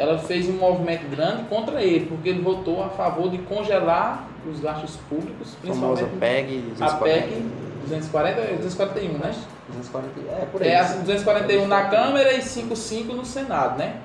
ela 0.01 0.19
fez 0.19 0.49
um 0.49 0.55
movimento 0.55 1.07
grande 1.11 1.43
contra 1.45 1.83
ele, 1.83 2.07
porque 2.07 2.31
ele 2.31 2.41
votou 2.41 2.83
a 2.83 2.89
favor 2.89 3.31
de 3.31 3.37
congelar 3.39 4.27
os 4.51 4.59
gastos 4.59 4.97
públicos, 5.11 5.55
A 5.63 5.67
famosa 5.67 6.07
principalmente 6.07 6.19
PEG 6.19 6.65
a 6.81 6.87
240. 6.87 7.27
PEC 7.27 7.43
240, 7.83 8.41
241, 8.57 9.13
né? 9.19 9.35
240, 9.69 10.43
é, 10.43 10.47
por 10.47 10.63
aí. 10.63 10.69
É 10.69 10.81
a 10.81 10.85
241 10.85 11.67
na 11.67 11.85
Câmara 11.85 12.33
e 12.33 12.41
55 12.41 13.13
no 13.13 13.27
Senado, 13.27 13.77
né? 13.79 13.97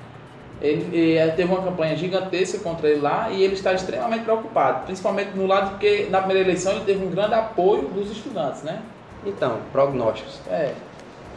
Ele, 0.62 1.18
eh, 1.18 1.28
teve 1.30 1.52
uma 1.52 1.62
campanha 1.62 1.96
gigantesca 1.96 2.60
contra 2.60 2.90
ele 2.90 3.00
lá 3.00 3.30
e 3.30 3.42
ele 3.42 3.54
está 3.54 3.74
extremamente 3.74 4.24
preocupado, 4.24 4.86
principalmente 4.86 5.32
no 5.36 5.48
lado 5.48 5.74
de 5.74 5.80
que 5.80 6.10
na 6.10 6.20
primeira 6.20 6.42
eleição 6.42 6.74
ele 6.74 6.86
teve 6.86 7.06
um 7.06 7.10
grande 7.10 7.36
apoio 7.36 7.84
dos 7.90 8.12
estudantes, 8.12 8.64
né? 8.64 8.82
Então, 9.26 9.60
prognósticos. 9.72 10.40
É, 10.50 10.74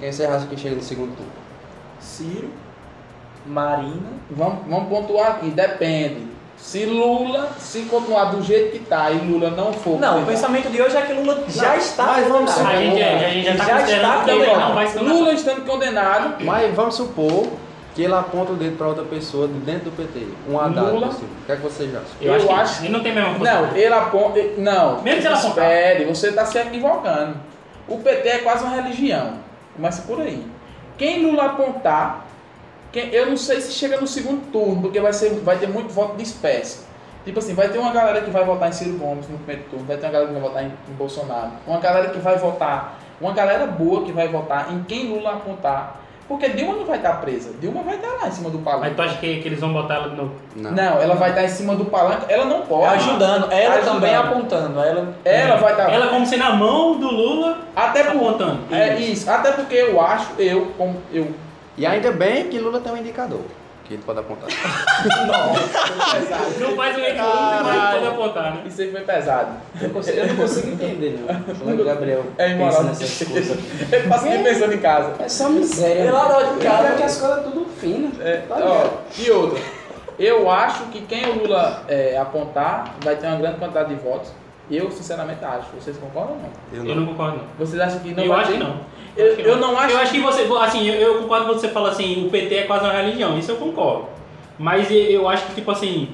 Quem 0.00 0.10
você 0.10 0.24
acha 0.24 0.46
que 0.46 0.56
chega 0.56 0.74
no 0.74 0.82
segundo 0.82 1.16
turno? 1.16 1.32
Ciro, 2.00 2.50
Marina. 3.48 4.08
vamos, 4.30 4.58
vamos 4.68 4.88
pontuar 4.88 5.32
aqui, 5.32 5.50
depende. 5.50 6.28
Se 6.56 6.84
Lula, 6.84 7.50
se 7.58 7.82
continuar 7.82 8.26
do 8.26 8.42
jeito 8.42 8.72
que 8.72 8.78
está 8.78 9.10
e 9.12 9.18
Lula 9.18 9.50
não 9.50 9.72
for. 9.72 9.98
Não, 9.98 10.22
o 10.22 10.26
pensamento 10.26 10.68
de 10.70 10.82
hoje 10.82 10.96
é 10.96 11.02
que 11.02 11.12
Lula 11.12 11.44
já 11.48 11.76
está 11.76 12.04
mas 12.04 12.28
vamos. 12.28 12.58
A 12.58 12.76
gente, 12.76 13.00
é- 13.00 13.26
a 13.26 13.28
gente 13.30 13.46
já 13.46 13.56
tá 13.56 13.64
Já 13.64 13.80
está 13.80 14.18
condenado. 14.32 15.04
Lula 15.04 15.32
estando 15.32 15.64
condenado, 15.64 16.44
Mas 16.44 16.74
vamos 16.74 16.96
supor 16.96 17.46
que 17.94 18.02
ele 18.02 18.14
aponta 18.14 18.52
o 18.52 18.56
dedo 18.56 18.76
para 18.76 18.88
outra 18.88 19.04
pessoa 19.04 19.48
de 19.48 19.54
dentro 19.54 19.90
do 19.90 19.96
PT. 19.96 20.26
Um 20.48 20.58
Haddad 20.58 20.90
Lula. 20.92 21.06
possível. 21.06 21.28
O 21.42 21.46
que 21.46 21.52
é 21.52 21.56
que 21.56 21.62
você 21.62 21.84
acha? 21.84 22.04
Eu, 22.20 22.34
Eu 22.34 22.54
acho, 22.54 22.80
que 22.80 22.86
ele 22.86 22.92
não 22.92 23.00
tem 23.00 23.12
força. 23.12 23.38
Não, 23.38 23.76
ele 23.76 23.94
aponta. 23.94 24.40
Não. 24.58 25.02
Mesmo 25.02 25.20
se 25.20 25.26
ela 25.26 25.38
apontar. 25.38 25.64
Espere, 25.64 26.04
você 26.04 26.28
está 26.28 26.44
se 26.44 26.58
equivocando. 26.58 27.36
O 27.88 27.98
PT 27.98 28.28
é 28.28 28.38
quase 28.38 28.64
uma 28.64 28.76
religião. 28.76 29.34
Começa 29.74 30.02
por 30.02 30.20
aí. 30.20 30.44
Quem 30.96 31.24
Lula 31.24 31.46
apontar, 31.46 32.27
eu 32.94 33.26
não 33.26 33.36
sei 33.36 33.60
se 33.60 33.72
chega 33.72 34.00
no 34.00 34.06
segundo 34.06 34.50
turno, 34.50 34.82
porque 34.82 35.00
vai, 35.00 35.12
ser, 35.12 35.30
vai 35.40 35.58
ter 35.58 35.68
muito 35.68 35.92
voto 35.92 36.16
de 36.16 36.22
espécie. 36.22 36.86
Tipo 37.24 37.40
assim, 37.40 37.54
vai 37.54 37.68
ter 37.68 37.78
uma 37.78 37.92
galera 37.92 38.22
que 38.22 38.30
vai 38.30 38.44
votar 38.44 38.68
em 38.68 38.72
Ciro 38.72 38.96
Gomes 38.96 39.28
no 39.28 39.36
primeiro 39.38 39.68
turno, 39.68 39.84
vai 39.86 39.96
ter 39.96 40.06
uma 40.06 40.12
galera 40.12 40.32
que 40.32 40.40
vai 40.40 40.48
votar 40.48 40.64
em, 40.64 40.72
em 40.88 40.94
Bolsonaro, 40.94 41.50
uma 41.66 41.78
galera 41.78 42.08
que 42.10 42.18
vai 42.18 42.38
votar, 42.38 42.98
uma 43.20 43.32
galera 43.32 43.66
boa 43.66 44.04
que 44.04 44.12
vai 44.12 44.28
votar 44.28 44.72
em 44.72 44.82
quem 44.84 45.08
Lula 45.08 45.32
apontar. 45.32 46.00
Porque 46.28 46.46
Dilma 46.50 46.74
não 46.74 46.84
vai 46.84 46.98
estar 46.98 47.14
presa. 47.22 47.52
Dilma 47.58 47.82
vai 47.82 47.96
estar 47.96 48.08
lá 48.20 48.28
em 48.28 48.30
cima 48.30 48.50
do 48.50 48.58
Mas 48.58 48.64
palanque. 48.74 48.94
tu 48.94 49.02
acha 49.02 49.16
que, 49.16 49.40
que 49.40 49.48
eles 49.48 49.60
vão 49.60 49.72
botar 49.72 49.94
ela 49.94 50.08
no. 50.08 50.32
Não. 50.54 50.72
Não, 50.72 51.00
ela 51.00 51.14
vai 51.14 51.30
estar 51.30 51.42
em 51.42 51.48
cima 51.48 51.74
do 51.74 51.86
palanque. 51.86 52.26
Ela 52.28 52.44
não 52.44 52.66
pode. 52.66 52.96
Ajudando, 52.96 53.50
ela 53.50 53.76
Ajudando. 53.76 53.94
também 53.94 54.14
apontando. 54.14 54.78
Ela, 54.78 55.14
Ela 55.24 55.56
vai 55.56 55.72
estar. 55.72 55.90
Ela 55.90 56.08
como 56.08 56.26
se 56.26 56.36
na 56.36 56.50
mão 56.52 56.98
do 56.98 57.08
Lula 57.08 57.60
Até 57.74 58.04
por, 58.04 58.16
apontando. 58.16 58.60
É 58.70 58.98
isso. 58.98 59.30
Até 59.30 59.52
porque 59.52 59.74
eu 59.74 59.98
acho, 60.02 60.32
eu, 60.38 60.66
como 60.76 61.00
eu. 61.10 61.28
E 61.78 61.86
ainda 61.86 62.10
bem 62.12 62.48
que 62.48 62.58
Lula 62.58 62.80
tem 62.80 62.92
um 62.92 62.96
indicador 62.98 63.40
que 63.86 63.94
ele 63.94 64.02
pode 64.04 64.18
apontar. 64.18 64.50
Não 66.60 66.76
faz 66.76 66.96
o 66.96 67.00
equilíbrio, 67.00 67.64
mas 67.64 67.94
pode 67.94 68.06
apontar, 68.06 68.54
né? 68.56 68.62
Isso 68.66 68.82
aí 68.82 68.90
foi 68.92 69.00
pesado. 69.00 69.52
Eu, 69.80 69.90
consigo- 69.90 70.18
eu 70.18 70.26
não 70.26 70.36
consigo 70.36 70.68
entender, 70.72 71.18
não. 71.20 71.70
É 71.70 71.74
o 71.74 71.84
Gabriel 71.84 72.24
É 72.36 72.50
imoral. 72.50 72.84
nessas 72.84 73.26
coisas. 73.28 73.56
Ele 73.90 74.08
passa 74.08 74.28
aqui 74.28 74.38
pensando 74.44 74.74
em 74.74 74.78
casa. 74.80 75.12
É 75.22 75.28
só 75.28 75.48
miséria. 75.48 76.00
Ele 76.02 76.10
lá 76.10 76.42
de 76.42 76.58
casa. 76.62 76.82
Cara, 76.82 76.94
que 76.96 77.02
as 77.02 77.16
coisas 77.16 77.44
tudo 77.44 77.66
fino. 77.80 78.12
É, 78.20 78.42
Tá 78.48 78.56
ó, 78.60 78.88
e 79.18 79.30
outra. 79.30 79.58
Eu 80.18 80.50
acho 80.50 80.84
que 80.86 81.00
quem 81.02 81.24
o 81.30 81.38
Lula 81.44 81.84
é, 81.88 82.18
apontar 82.18 82.94
vai 83.02 83.16
ter 83.16 83.26
uma 83.28 83.36
grande 83.36 83.56
quantidade 83.58 83.94
de 83.94 84.00
votos. 84.02 84.30
Eu, 84.70 84.90
sinceramente, 84.90 85.44
acho. 85.44 85.68
Vocês 85.80 85.96
concordam 85.96 86.36
ou 86.36 86.40
não? 86.82 86.86
Eu 86.86 86.94
não 86.96 87.06
concordo, 87.06 87.38
não. 87.38 87.44
Vocês 87.66 87.80
acham 87.80 88.00
que 88.00 88.10
não 88.12 88.22
eu 88.22 88.28
vai 88.28 88.40
acho 88.40 88.52
ter? 88.52 88.58
que 88.58 88.64
não. 88.64 88.76
Eu, 89.16 89.26
Acho 89.32 89.36
que 89.36 89.42
eu 89.48 89.56
não 89.56 89.78
acho. 89.78 89.90
Eu 89.94 89.98
acho 89.98 90.12
que 90.12 90.20
você, 90.20 90.42
assim, 90.60 90.86
eu, 90.88 90.94
eu 90.94 91.22
concordo 91.22 91.46
quando 91.46 91.58
você 91.60 91.68
fala 91.68 91.88
assim, 91.90 92.26
o 92.26 92.30
PT 92.30 92.54
é 92.54 92.62
quase 92.64 92.84
uma 92.84 92.92
religião, 92.92 93.38
isso 93.38 93.50
eu 93.50 93.56
concordo. 93.56 94.06
Mas 94.58 94.90
eu- 94.90 94.96
eu 94.98 95.28
acho 95.28 95.46
que, 95.46 95.54
tipo 95.54 95.70
assim, 95.70 96.10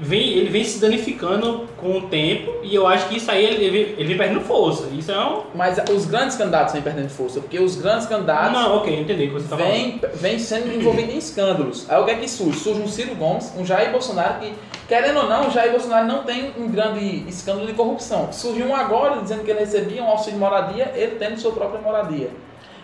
vem, 0.00 0.32
ele 0.34 0.50
vem 0.50 0.64
se 0.64 0.80
danificando 0.80 1.66
com 1.76 1.98
o 1.98 2.02
tempo 2.02 2.52
e 2.62 2.74
eu 2.74 2.86
acho 2.86 3.08
que 3.08 3.16
isso 3.16 3.30
aí 3.30 3.44
ele, 3.44 3.64
ele, 3.64 3.94
ele 3.98 4.08
vem 4.08 4.16
perdendo 4.16 4.40
força. 4.40 4.88
Isso 4.92 5.12
é 5.12 5.26
um. 5.26 5.42
Mas 5.54 5.78
os 5.90 6.06
grandes 6.06 6.36
candidatos 6.36 6.72
vêm 6.72 6.82
perdendo 6.82 7.08
força, 7.08 7.40
porque 7.40 7.58
os 7.58 7.76
grandes 7.76 8.06
candidatos 8.06 8.52
Não, 8.52 8.76
ok, 8.76 9.00
entendi 9.00 9.24
o 9.24 9.26
que 9.28 9.32
você 9.34 9.48
tá 9.48 9.56
falando. 9.56 9.72
vêm 9.72 10.00
vem 10.14 10.38
sendo 10.38 10.74
envolvidos 10.74 11.14
em 11.14 11.18
escândalos. 11.18 11.88
Aí 11.88 12.00
o 12.00 12.04
que 12.04 12.10
é 12.10 12.14
que 12.16 12.28
surge? 12.28 12.58
Surge 12.58 12.80
um 12.80 12.88
Ciro 12.88 13.14
Gomes, 13.14 13.52
um 13.56 13.64
Jair 13.64 13.90
Bolsonaro, 13.90 14.40
que, 14.40 14.52
querendo 14.88 15.18
ou 15.18 15.28
não, 15.28 15.48
o 15.48 15.50
Jair 15.50 15.70
Bolsonaro 15.70 16.06
não 16.06 16.24
tem 16.24 16.52
um 16.58 16.68
grande 16.68 17.24
escândalo 17.28 17.66
de 17.66 17.74
corrupção. 17.74 18.32
Surgiu 18.32 18.66
um 18.66 18.74
agora 18.74 19.20
dizendo 19.22 19.44
que 19.44 19.50
ele 19.50 19.60
recebia 19.60 20.02
um 20.02 20.08
auxílio 20.08 20.34
de 20.34 20.40
moradia, 20.40 20.92
ele 20.94 21.16
tendo 21.16 21.38
sua 21.38 21.52
própria 21.52 21.80
moradia. 21.80 22.30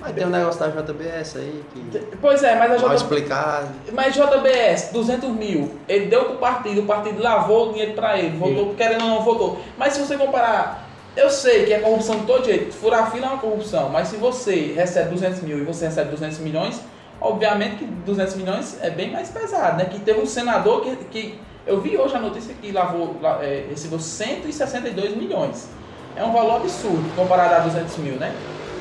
Mas 0.01 0.15
tem 0.15 0.27
um 0.27 0.31
negócio 0.31 0.59
da 0.61 0.69
JBS 0.69 1.37
aí 1.37 1.63
que 1.75 2.01
Pois 2.21 2.43
é, 2.43 2.55
mas 2.57 2.71
a 2.73 2.79
mal 2.79 2.89
JB... 2.89 2.95
explicado. 2.97 3.69
Mas 3.93 4.15
JBS, 4.15 4.91
200 4.93 5.29
mil, 5.31 5.75
ele 5.89 6.07
deu 6.07 6.25
pro 6.25 6.37
partido, 6.37 6.81
o 6.81 6.85
partido 6.87 7.23
lavou 7.23 7.69
o 7.69 7.73
dinheiro 7.73 7.93
pra 7.93 8.19
ele, 8.19 8.37
voltou, 8.39 8.75
querendo 8.75 9.03
ou 9.03 9.09
não, 9.09 9.23
voltou. 9.23 9.61
Mas 9.77 9.93
se 9.93 10.01
você 10.01 10.17
comparar, 10.17 10.89
eu 11.17 11.29
sei 11.29 11.67
que 11.67 11.73
é 11.75 11.81
corrupção 11.81 12.21
de 12.21 12.27
todo 12.27 12.45
jeito, 12.45 12.73
furar 12.73 13.11
fila 13.11 13.27
é 13.27 13.29
uma 13.31 13.39
corrupção, 13.39 13.89
mas 13.91 14.09
se 14.09 14.17
você 14.17 14.73
recebe 14.75 15.11
200 15.11 15.43
mil 15.43 15.59
e 15.59 15.63
você 15.65 15.85
recebe 15.87 16.11
200 16.11 16.39
milhões, 16.39 16.81
obviamente 17.21 17.77
que 17.77 17.85
200 17.85 18.35
milhões 18.37 18.79
é 18.81 18.89
bem 18.91 19.11
mais 19.11 19.29
pesado, 19.29 19.77
né? 19.77 19.85
Que 19.85 19.99
teve 19.99 20.21
um 20.21 20.27
senador 20.27 20.81
que, 20.83 20.97
que 21.11 21.39
eu 21.67 21.81
vi 21.81 21.99
hoje 21.99 22.15
a 22.17 22.21
notícia 22.21 22.55
que 22.55 22.73
lavou, 22.73 23.17
la- 23.21 23.41
é, 23.45 23.67
recebeu 23.69 23.99
162 24.01 25.15
milhões. 25.17 25.69
É 26.17 26.25
um 26.25 26.33
valor 26.33 26.57
absurdo 26.57 27.05
comparado 27.15 27.55
a 27.55 27.59
200 27.59 27.97
mil, 27.99 28.15
né? 28.15 28.33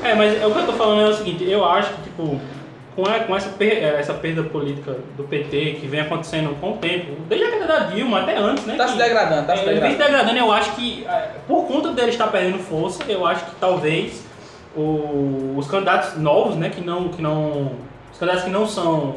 É, 0.02 0.14
mas 0.14 0.32
o 0.44 0.50
que 0.50 0.58
eu 0.58 0.66
tô 0.66 0.72
falando 0.72 1.02
é 1.02 1.08
o 1.10 1.14
seguinte, 1.14 1.44
eu 1.48 1.64
acho 1.64 1.92
que, 1.94 2.02
tipo, 2.04 2.40
com, 2.96 3.02
a- 3.06 3.20
com 3.20 3.36
essa, 3.36 3.50
per- 3.50 3.72
eh, 3.84 3.96
essa 3.98 4.14
perda 4.14 4.42
política 4.42 4.96
do 5.16 5.24
PT 5.24 5.76
que 5.80 5.86
vem 5.86 6.00
acontecendo 6.00 6.58
com 6.60 6.72
o 6.72 6.76
tempo, 6.78 7.12
desde 7.28 7.46
a 7.46 7.50
queda 7.50 7.66
da 7.66 7.78
Dilma 7.86 8.20
até 8.22 8.36
antes, 8.36 8.64
né? 8.66 8.74
Tá 8.76 8.84
que- 8.86 8.92
se 8.92 8.98
degradando, 8.98 9.46
tá 9.46 9.56
se 9.56 9.62
É, 9.64 9.70
Ele 9.70 9.80
vem 9.80 9.90
se 9.92 9.96
degradando. 9.98 10.26
degradando, 10.28 10.38
eu 10.38 10.52
acho 10.52 10.72
que 10.72 11.06
por 11.46 11.66
conta 11.66 11.92
dele 11.92 12.10
estar 12.10 12.26
perdendo 12.28 12.58
força, 12.58 13.02
eu 13.08 13.24
acho 13.26 13.44
que 13.44 13.52
talvez 13.60 14.24
o- 14.76 15.54
os 15.56 15.66
candidatos 15.68 16.16
novos, 16.16 16.56
né, 16.56 16.70
que 16.70 16.80
não, 16.80 17.08
que 17.08 17.20
não, 17.22 17.72
os 18.12 18.18
candidatos 18.18 18.44
que 18.44 18.50
não 18.50 18.66
são 18.66 19.16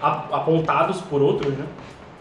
apontados 0.00 1.00
por 1.02 1.20
outros, 1.22 1.52
né, 1.54 1.64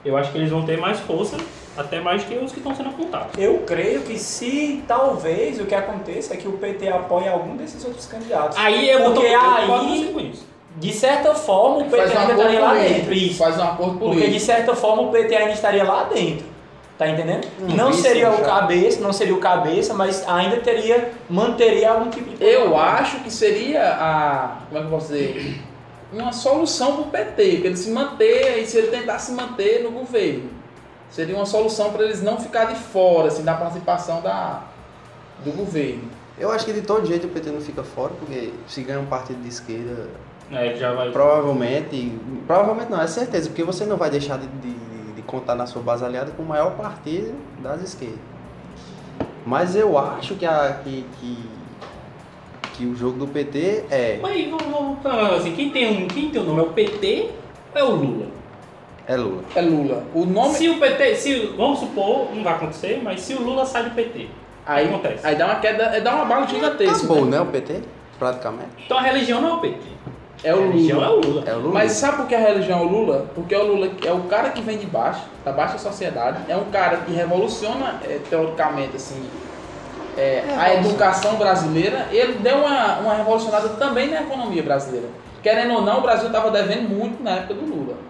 eu 0.05 0.17
acho 0.17 0.31
que 0.31 0.37
eles 0.37 0.49
vão 0.49 0.63
ter 0.63 0.77
mais 0.77 0.99
força, 0.99 1.37
até 1.77 1.99
mais 1.99 2.23
que 2.23 2.35
os 2.35 2.51
que 2.51 2.57
estão 2.59 2.75
sendo 2.75 2.89
apontados. 2.89 3.31
Eu 3.37 3.59
creio 3.65 4.01
que 4.01 4.17
se 4.17 4.83
talvez 4.87 5.59
o 5.59 5.65
que 5.65 5.75
aconteça 5.75 6.33
é 6.33 6.37
que 6.37 6.47
o 6.47 6.53
PT 6.53 6.87
apoie 6.89 7.27
algum 7.27 7.55
desses 7.55 7.83
outros 7.85 8.05
candidatos. 8.05 8.57
Aí 8.57 8.89
eu, 8.89 9.01
Porque 9.03 9.19
tô, 9.19 9.25
eu 9.25 9.39
com 9.39 9.73
aí- 9.75 10.11
você. 10.13 10.47
De 10.77 10.93
certa 10.93 11.33
forma, 11.33 11.77
o 11.79 11.89
PT 11.89 12.15
um 12.15 12.19
ainda 12.19 12.33
estaria 12.33 12.59
lá 12.59 12.67
acordo 12.71 12.83
dentro. 12.87 13.03
político, 13.05 13.31
Isso. 13.31 13.37
faz 13.39 13.57
um 13.57 13.63
acordo 13.63 13.97
Porque 13.97 14.15
de 14.15 14.21
político. 14.25 14.45
certa 14.45 14.75
forma 14.75 15.01
o 15.03 15.11
PT 15.11 15.35
ainda 15.35 15.53
estaria 15.53 15.83
lá 15.83 16.03
dentro. 16.03 16.45
Tá 16.99 17.07
entendendo? 17.07 17.47
Hum, 17.61 17.67
não 17.75 17.91
isso, 17.91 18.01
seria 18.01 18.29
o 18.31 18.37
já. 18.37 18.43
cabeça, 18.43 18.99
não 19.01 19.13
seria 19.13 19.33
o 19.35 19.39
cabeça, 19.39 19.93
mas 19.93 20.27
ainda 20.27 20.57
teria, 20.57 21.11
manteria 21.29 21.91
algum 21.91 22.09
tipo 22.09 22.27
de. 22.35 22.43
Eu 22.43 22.75
acho 22.75 23.19
que 23.19 23.31
seria 23.31 23.83
a. 23.99 24.57
Como 24.67 24.77
é 24.77 24.81
que 24.81 24.85
eu 24.87 24.91
posso 24.91 25.07
dizer? 25.13 25.61
Uma 26.11 26.31
solução 26.31 26.93
para 26.93 27.01
o 27.01 27.05
PT, 27.07 27.57
para 27.57 27.67
ele 27.67 27.77
se 27.77 27.91
manter, 27.91 28.59
e 28.61 28.65
se 28.65 28.77
ele 28.77 28.87
tentar 28.87 29.19
se 29.19 29.31
manter 29.33 29.83
no 29.83 29.91
governo. 29.91 30.49
Seria 31.11 31.35
uma 31.35 31.45
solução 31.45 31.91
para 31.91 32.03
eles 32.03 32.21
não 32.21 32.37
ficar 32.37 32.65
de 32.65 32.75
fora, 32.75 33.27
assim, 33.29 33.43
da 33.43 33.53
participação 33.55 34.21
da, 34.21 34.61
do 35.43 35.51
governo. 35.51 36.03
Eu 36.37 36.51
acho 36.51 36.65
que 36.65 36.73
de 36.73 36.81
todo 36.81 37.05
jeito 37.07 37.25
o 37.27 37.29
PT 37.29 37.49
não 37.49 37.61
fica 37.61 37.83
fora, 37.83 38.13
porque 38.19 38.51
se 38.67 38.81
ganha 38.83 38.99
um 38.99 39.05
partido 39.07 39.41
de 39.41 39.47
esquerda, 39.49 40.07
É, 40.51 40.75
já 40.75 40.93
vai. 40.93 41.11
provavelmente. 41.11 42.11
Provavelmente 42.45 42.91
não, 42.91 43.01
é 43.01 43.07
certeza, 43.07 43.49
porque 43.49 43.63
você 43.63 43.85
não 43.85 43.97
vai 43.97 44.09
deixar 44.09 44.37
de, 44.37 44.47
de- 44.47 44.87
de 45.15 45.21
contar 45.23 45.55
na 45.55 45.65
sua 45.65 45.81
base 45.81 46.05
aliada 46.05 46.31
com 46.31 46.43
o 46.43 46.45
maior 46.45 46.75
partido 46.75 47.33
das 47.63 47.81
esquerdas. 47.81 48.19
Mas 49.45 49.75
eu 49.75 49.97
acho 49.97 50.35
que, 50.35 50.45
a, 50.45 50.79
que, 50.83 51.05
que, 51.19 51.49
que 52.75 52.85
o 52.85 52.95
jogo 52.95 53.17
do 53.17 53.27
PT 53.27 53.85
é, 53.89 54.19
Mas 54.21 54.47
vamos, 54.49 54.97
vamos 55.01 55.33
assim, 55.39 55.55
quem 55.55 55.71
tem, 55.71 56.03
um, 56.03 56.07
quem 56.07 56.29
tem 56.29 56.41
o 56.41 56.45
nome 56.45 56.59
é 56.59 56.63
o 56.63 56.73
PT 56.73 57.29
ou 57.73 57.79
é 57.79 57.83
o 57.83 57.91
Lula? 57.95 58.27
É 59.07 59.15
Lula. 59.15 59.43
É 59.55 59.61
Lula. 59.61 60.03
O 60.13 60.25
nome. 60.25 60.53
Se 60.55 60.69
o 60.69 60.79
PT, 60.79 61.15
se, 61.15 61.53
vamos 61.57 61.79
supor, 61.79 62.35
não 62.35 62.43
vai 62.43 62.53
acontecer, 62.53 62.99
mas 63.01 63.21
se 63.21 63.33
o 63.33 63.41
Lula 63.41 63.65
sai 63.65 63.83
do 63.83 63.91
PT, 63.91 64.27
Aí, 64.65 64.85
o 64.85 64.89
que 64.89 64.95
acontece? 64.95 65.25
aí 65.25 65.35
dá 65.35 65.45
uma 65.45 65.55
queda, 65.55 65.83
é, 65.83 66.01
dá 66.01 66.13
uma 66.13 66.25
bala 66.25 66.45
gigantesca. 66.45 66.97
Acabou, 66.97 67.23
né? 67.23 67.37
né, 67.37 67.41
o 67.41 67.45
PT? 67.45 67.81
Praticamente. 68.19 68.69
Então 68.85 68.97
a 68.97 69.01
religião 69.01 69.39
não 69.39 69.49
é 69.49 69.53
o 69.53 69.59
PT. 69.59 69.79
É 70.43 70.53
o 70.53 70.57
a 70.57 70.61
religião 70.67 71.03
é 71.03 71.07
Lula. 71.07 71.17
o 71.17 71.29
Lula. 71.29 71.43
É 71.47 71.53
o 71.53 71.59
Lula. 71.59 71.73
Mas 71.73 71.91
sabe 71.93 72.17
por 72.17 72.27
que 72.27 72.35
a 72.35 72.39
religião 72.39 72.79
é 72.79 72.81
o 72.81 72.87
Lula? 72.87 73.25
Porque 73.33 73.55
o 73.55 73.63
Lula 73.63 73.89
é 74.05 74.11
o 74.11 74.23
cara 74.23 74.49
que 74.49 74.61
vem 74.61 74.77
de 74.77 74.85
baixo, 74.85 75.21
da 75.45 75.53
baixa 75.53 75.77
sociedade, 75.77 76.39
é 76.49 76.57
um 76.57 76.65
cara 76.65 76.97
que 76.97 77.13
revoluciona, 77.13 78.01
é, 78.03 78.19
teoricamente, 78.29 78.97
assim, 78.97 79.23
é, 80.17 80.43
a 80.57 80.73
educação 80.75 81.35
brasileira. 81.35 82.07
Ele 82.11 82.33
deu 82.33 82.57
uma, 82.57 82.99
uma 82.99 83.13
revolucionada 83.13 83.69
também 83.69 84.09
na 84.09 84.21
economia 84.21 84.61
brasileira. 84.61 85.07
Querendo 85.41 85.75
ou 85.75 85.81
não, 85.81 85.99
o 85.99 86.01
Brasil 86.01 86.27
estava 86.27 86.51
devendo 86.51 86.89
muito 86.89 87.23
na 87.23 87.31
época 87.31 87.53
do 87.53 87.65
Lula. 87.65 88.06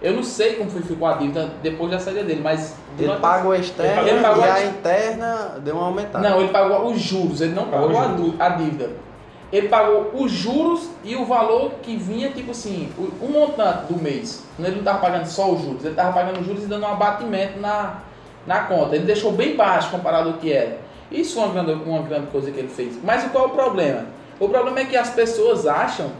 Eu 0.00 0.14
não 0.14 0.22
sei 0.22 0.54
como 0.54 0.70
foi, 0.70 0.80
ficou 0.82 1.08
a 1.08 1.14
dívida 1.14 1.48
depois 1.62 1.90
da 1.90 1.98
saída 1.98 2.22
dele, 2.22 2.40
mas... 2.42 2.74
Ele 2.98 3.14
pagou 3.16 3.52
a 3.52 3.58
externa 3.58 4.02
Ele 4.08 4.20
pagou 4.20 4.44
e 4.44 4.48
a- 4.48 4.54
a 4.54 4.64
interna 4.64 5.60
deu 5.62 5.74
uma 5.76 5.86
aumentada. 5.86 6.28
Não, 6.28 6.40
ele 6.40 6.50
pagou 6.50 6.86
os 6.88 7.00
juros, 7.00 7.40
ele 7.40 7.52
não 7.52 7.66
Pagou 7.66 7.90
pagou 7.92 8.34
a 8.38 8.48
dívida. 8.50 8.90
Ele 9.52 9.68
pagou 9.68 10.10
os 10.14 10.30
juros 10.30 10.88
e 11.02 11.16
o 11.16 11.24
valor 11.24 11.72
que 11.82 11.96
vinha, 11.96 12.30
tipo 12.30 12.50
assim, 12.50 12.92
o, 12.98 13.24
o 13.24 13.30
montante 13.30 13.92
do 13.92 14.00
mês. 14.00 14.44
Ele 14.58 14.70
não 14.72 14.78
estava 14.78 14.98
pagando 14.98 15.26
só 15.26 15.50
os 15.50 15.62
juros, 15.62 15.80
ele 15.82 15.92
estava 15.94 16.12
pagando 16.12 16.40
os 16.40 16.46
juros 16.46 16.64
e 16.64 16.66
dando 16.66 16.82
um 16.84 16.88
abatimento 16.88 17.58
na, 17.58 17.94
na 18.46 18.60
conta. 18.64 18.94
Ele 18.94 19.04
deixou 19.04 19.32
bem 19.32 19.56
baixo 19.56 19.90
comparado 19.90 20.28
ao 20.28 20.34
que 20.36 20.52
era. 20.52 20.78
Isso 21.10 21.38
é 21.40 21.42
uma 21.44 21.52
grande, 21.54 21.72
uma 21.88 22.02
grande 22.02 22.26
coisa 22.26 22.50
que 22.50 22.58
ele 22.58 22.68
fez. 22.68 22.98
Mas 23.02 23.24
qual 23.32 23.44
é 23.44 23.46
o 23.48 23.50
problema? 23.50 24.04
O 24.38 24.48
problema 24.48 24.80
é 24.80 24.84
que 24.84 24.96
as 24.96 25.10
pessoas 25.10 25.66
acham 25.66 26.10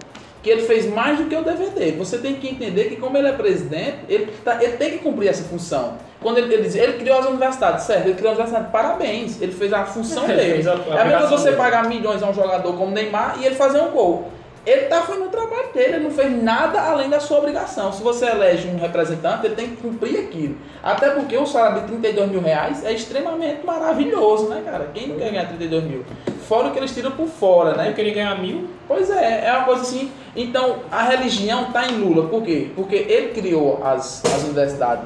que 0.49 0.53
ele 0.53 0.63
fez 0.63 0.87
mais 0.87 1.19
do 1.19 1.25
que 1.27 1.37
o 1.37 1.43
dele. 1.43 1.97
Você 1.99 2.17
tem 2.19 2.37
que 2.37 2.49
entender 2.49 2.85
que, 2.85 2.97
como 2.97 3.17
ele 3.19 3.29
é 3.29 3.33
presidente, 3.33 3.99
ele, 4.09 4.33
tá- 4.45 4.59
ele 4.63 4.73
tem 4.79 4.93
que 4.93 4.99
cumprir 4.99 5.29
essa 5.29 5.45
função. 5.45 5.95
Quando 6.23 6.39
ele, 6.39 6.53
ele 6.55 6.63
diz, 6.63 6.75
ele 6.75 6.95
criou 6.95 7.19
as 7.19 7.27
universidades, 7.27 7.85
certo? 7.85 8.07
Ele 8.07 8.15
criou 8.15 8.33
as 8.33 8.39
universidades, 8.39 8.73
parabéns, 8.73 9.41
ele 9.43 9.53
fez 9.53 9.73
a 9.73 9.85
função 9.85 10.25
Ele 10.31 10.35
dele. 10.37 10.53
fez 10.55 10.67
a- 10.67 10.73
a 10.73 10.97
é 10.97 11.01
a 11.01 11.05
mesma 11.05 11.27
você 11.27 11.45
dele. 11.45 11.57
pagar 11.57 11.87
milhões 11.87 12.23
a 12.23 12.31
um 12.31 12.35
jogador 12.35 12.73
como 12.77 12.91
Neymar 12.93 13.37
e 13.41 13.45
ele 13.47 13.55
fazer 13.55 13.81
um 13.83 13.91
gol. 13.91 14.29
Ele 14.69 14.83
está 14.83 15.01
fazendo 15.01 15.25
o 15.25 15.31
trabalho 15.31 15.73
dele, 15.73 15.95
ele 15.95 16.05
não 16.05 16.11
fez 16.11 16.43
nada 16.43 16.79
além 16.83 17.09
da 17.09 17.19
sua 17.19 17.39
obrigação. 17.39 17.91
Se 17.91 18.03
você 18.03 18.27
elege 18.27 18.69
um 18.69 18.79
representante, 18.79 19.47
ele 19.47 19.55
tem 19.55 19.69
que 19.69 19.77
cumprir 19.77 20.19
aquilo. 20.19 20.57
Até 20.83 21.09
porque 21.09 21.35
o 21.39 21.47
salário 21.47 21.81
de 21.81 21.87
32 21.87 22.31
mil 22.31 22.43
reais 22.43 22.85
é 22.85 22.93
extremamente 22.93 23.65
maravilhoso, 23.65 24.49
né, 24.51 24.61
cara? 24.63 24.91
Quem 24.93 25.09
não 25.09 25.17
quer 25.17 25.31
ganhar 25.31 25.49
32 25.49 25.85
mil? 25.85 26.05
Fora 26.47 26.69
o 26.69 26.71
que 26.73 26.79
eles 26.79 26.93
tiram 26.93 27.13
por 27.13 27.29
fora, 27.29 27.75
né? 27.79 27.89
Eu 27.89 27.95
queria 27.95 28.13
ganhar 28.13 28.39
mil. 28.39 28.69
Pois 28.87 29.09
é, 29.09 29.47
é 29.47 29.53
uma 29.53 29.65
coisa 29.65 29.81
assim. 29.81 30.13
Então, 30.37 30.81
a 30.91 31.03
religião 31.03 31.69
está 31.69 31.87
em 31.87 31.97
Lula. 31.99 32.29
Por 32.29 32.43
quê? 32.43 32.71
Porque 32.77 32.95
ele 32.95 33.29
criou 33.29 33.83
as, 33.83 34.23
as 34.27 34.45
universidades. 34.45 35.05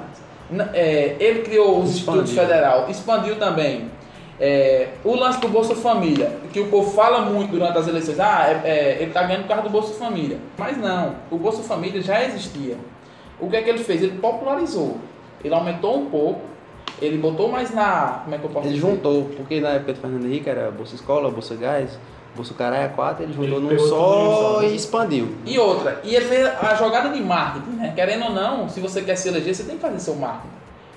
É, 0.74 1.14
ele 1.20 1.42
criou 1.42 1.78
os 1.80 1.96
Expandiu. 1.96 2.22
institutos 2.22 2.32
federal, 2.32 2.90
expandiu 2.90 3.36
também. 3.36 3.90
É, 4.44 4.88
o 5.04 5.14
lance 5.14 5.38
do 5.38 5.46
Bolsa 5.46 5.76
Família, 5.76 6.36
que 6.52 6.58
o 6.58 6.66
povo 6.66 6.90
fala 6.90 7.20
muito 7.20 7.52
durante 7.52 7.78
as 7.78 7.86
eleições, 7.86 8.18
ah, 8.18 8.46
é- 8.64 8.68
é, 8.68 8.96
ele 8.98 9.10
está 9.10 9.22
ganhando 9.22 9.42
por 9.42 9.50
causa 9.50 9.62
do 9.62 9.68
Bolsa 9.70 9.94
Família. 9.94 10.36
Mas 10.58 10.76
não, 10.78 11.14
o 11.30 11.36
Bolsa 11.36 11.62
Família 11.62 12.02
já 12.02 12.24
existia. 12.24 12.76
O 13.38 13.48
que 13.48 13.54
é 13.56 13.62
que 13.62 13.70
ele 13.70 13.78
fez? 13.78 14.02
Ele 14.02 14.18
popularizou. 14.18 14.98
Ele 15.44 15.54
aumentou 15.54 15.96
um 15.96 16.06
pouco, 16.06 16.40
ele 17.00 17.18
botou 17.18 17.48
mais 17.48 17.72
na. 17.72 18.22
Como 18.24 18.34
é 18.34 18.38
que 18.38 18.44
eu 18.44 18.50
posso 18.50 18.66
Ele 18.66 18.74
dizer? 18.74 18.90
juntou, 18.90 19.30
porque 19.36 19.60
na 19.60 19.70
época 19.70 19.92
do 19.92 20.00
Fernando 20.00 20.26
Henrique 20.26 20.50
era 20.50 20.72
Bolsa 20.72 20.96
Escola, 20.96 21.30
Bolsa 21.30 21.54
Gás, 21.54 21.96
Bolsonaro 22.34 22.74
é 22.74 22.88
quatro, 22.88 23.22
ele 23.22 23.32
juntou 23.32 23.58
Ele 23.58 23.74
num 23.74 23.78
só, 23.78 24.60
né? 24.60 24.68
e 24.70 24.74
expandiu. 24.74 25.36
E 25.46 25.56
outra, 25.56 26.00
e 26.02 26.16
ele 26.16 26.24
fez 26.24 26.46
a 26.46 26.74
jogada 26.74 27.10
de 27.10 27.22
marketing, 27.22 27.76
né? 27.76 27.92
Querendo 27.94 28.24
ou 28.24 28.30
não, 28.32 28.68
se 28.68 28.80
você 28.80 29.02
quer 29.02 29.14
se 29.14 29.28
eleger, 29.28 29.54
você 29.54 29.62
tem 29.62 29.76
que 29.76 29.82
fazer 29.82 30.00
seu 30.00 30.16
marketing. 30.16 30.48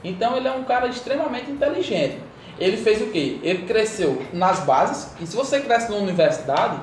Então 0.03 0.35
ele 0.35 0.47
é 0.47 0.51
um 0.51 0.63
cara 0.63 0.87
extremamente 0.87 1.51
inteligente. 1.51 2.17
Ele 2.59 2.77
fez 2.77 3.01
o 3.01 3.07
quê? 3.07 3.39
Ele 3.43 3.63
cresceu 3.63 4.21
nas 4.31 4.59
bases, 4.61 5.11
e 5.19 5.27
se 5.27 5.35
você 5.35 5.59
cresce 5.59 5.89
numa 5.89 6.01
universidade, 6.01 6.77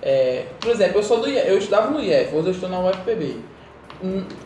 é, 0.00 0.46
por 0.60 0.70
exemplo, 0.70 0.98
eu 0.98 1.02
sou 1.02 1.20
do 1.20 1.28
eu 1.28 1.58
estudava 1.58 1.90
no 1.90 2.00
IEF, 2.00 2.34
hoje 2.34 2.48
eu 2.48 2.52
estou 2.52 2.68
na 2.68 2.80
UFPB. 2.80 3.36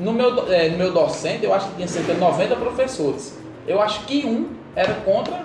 No 0.01 0.13
meu, 0.13 0.51
é, 0.51 0.71
no 0.71 0.79
meu 0.79 0.93
docente, 0.93 1.45
eu 1.45 1.53
acho 1.53 1.69
que 1.69 1.77
tinha 1.77 1.89
cerca 1.89 2.15
de 2.15 2.21
90 2.21 2.57
professores. 2.57 3.39
Eu 3.67 3.83
acho 3.83 4.07
que 4.07 4.25
um 4.25 4.49
era 4.75 4.95
contra 4.95 5.45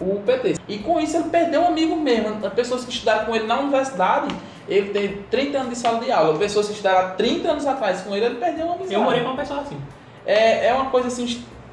o 0.00 0.20
PT. 0.20 0.54
E 0.66 0.78
com 0.78 0.98
isso 0.98 1.16
ele 1.16 1.28
perdeu 1.28 1.60
um 1.60 1.68
amigo 1.68 1.94
mesmo. 1.94 2.44
As 2.44 2.52
pessoas 2.54 2.84
que 2.84 2.90
estudaram 2.90 3.26
com 3.26 3.36
ele 3.36 3.46
na 3.46 3.60
universidade, 3.60 4.34
ele 4.66 4.90
tem 4.90 5.22
30 5.30 5.58
anos 5.58 5.70
de 5.70 5.76
sala 5.76 6.00
de 6.02 6.10
aula. 6.10 6.38
Pessoas 6.38 6.66
que 6.66 6.72
estudaram 6.72 7.08
há 7.08 7.10
30 7.10 7.50
anos 7.50 7.66
atrás 7.66 8.00
com 8.00 8.14
ele, 8.14 8.24
ele 8.26 8.34
perdeu 8.36 8.64
uma 8.64 8.74
amizade. 8.76 8.94
Eu 8.94 9.02
morei 9.02 9.20
com 9.20 9.28
uma 9.28 9.36
pessoa 9.36 9.60
assim. 9.60 9.78
É, 10.24 10.68
é 10.68 10.72
uma 10.72 10.86
coisa 10.86 11.08
assim 11.08 11.26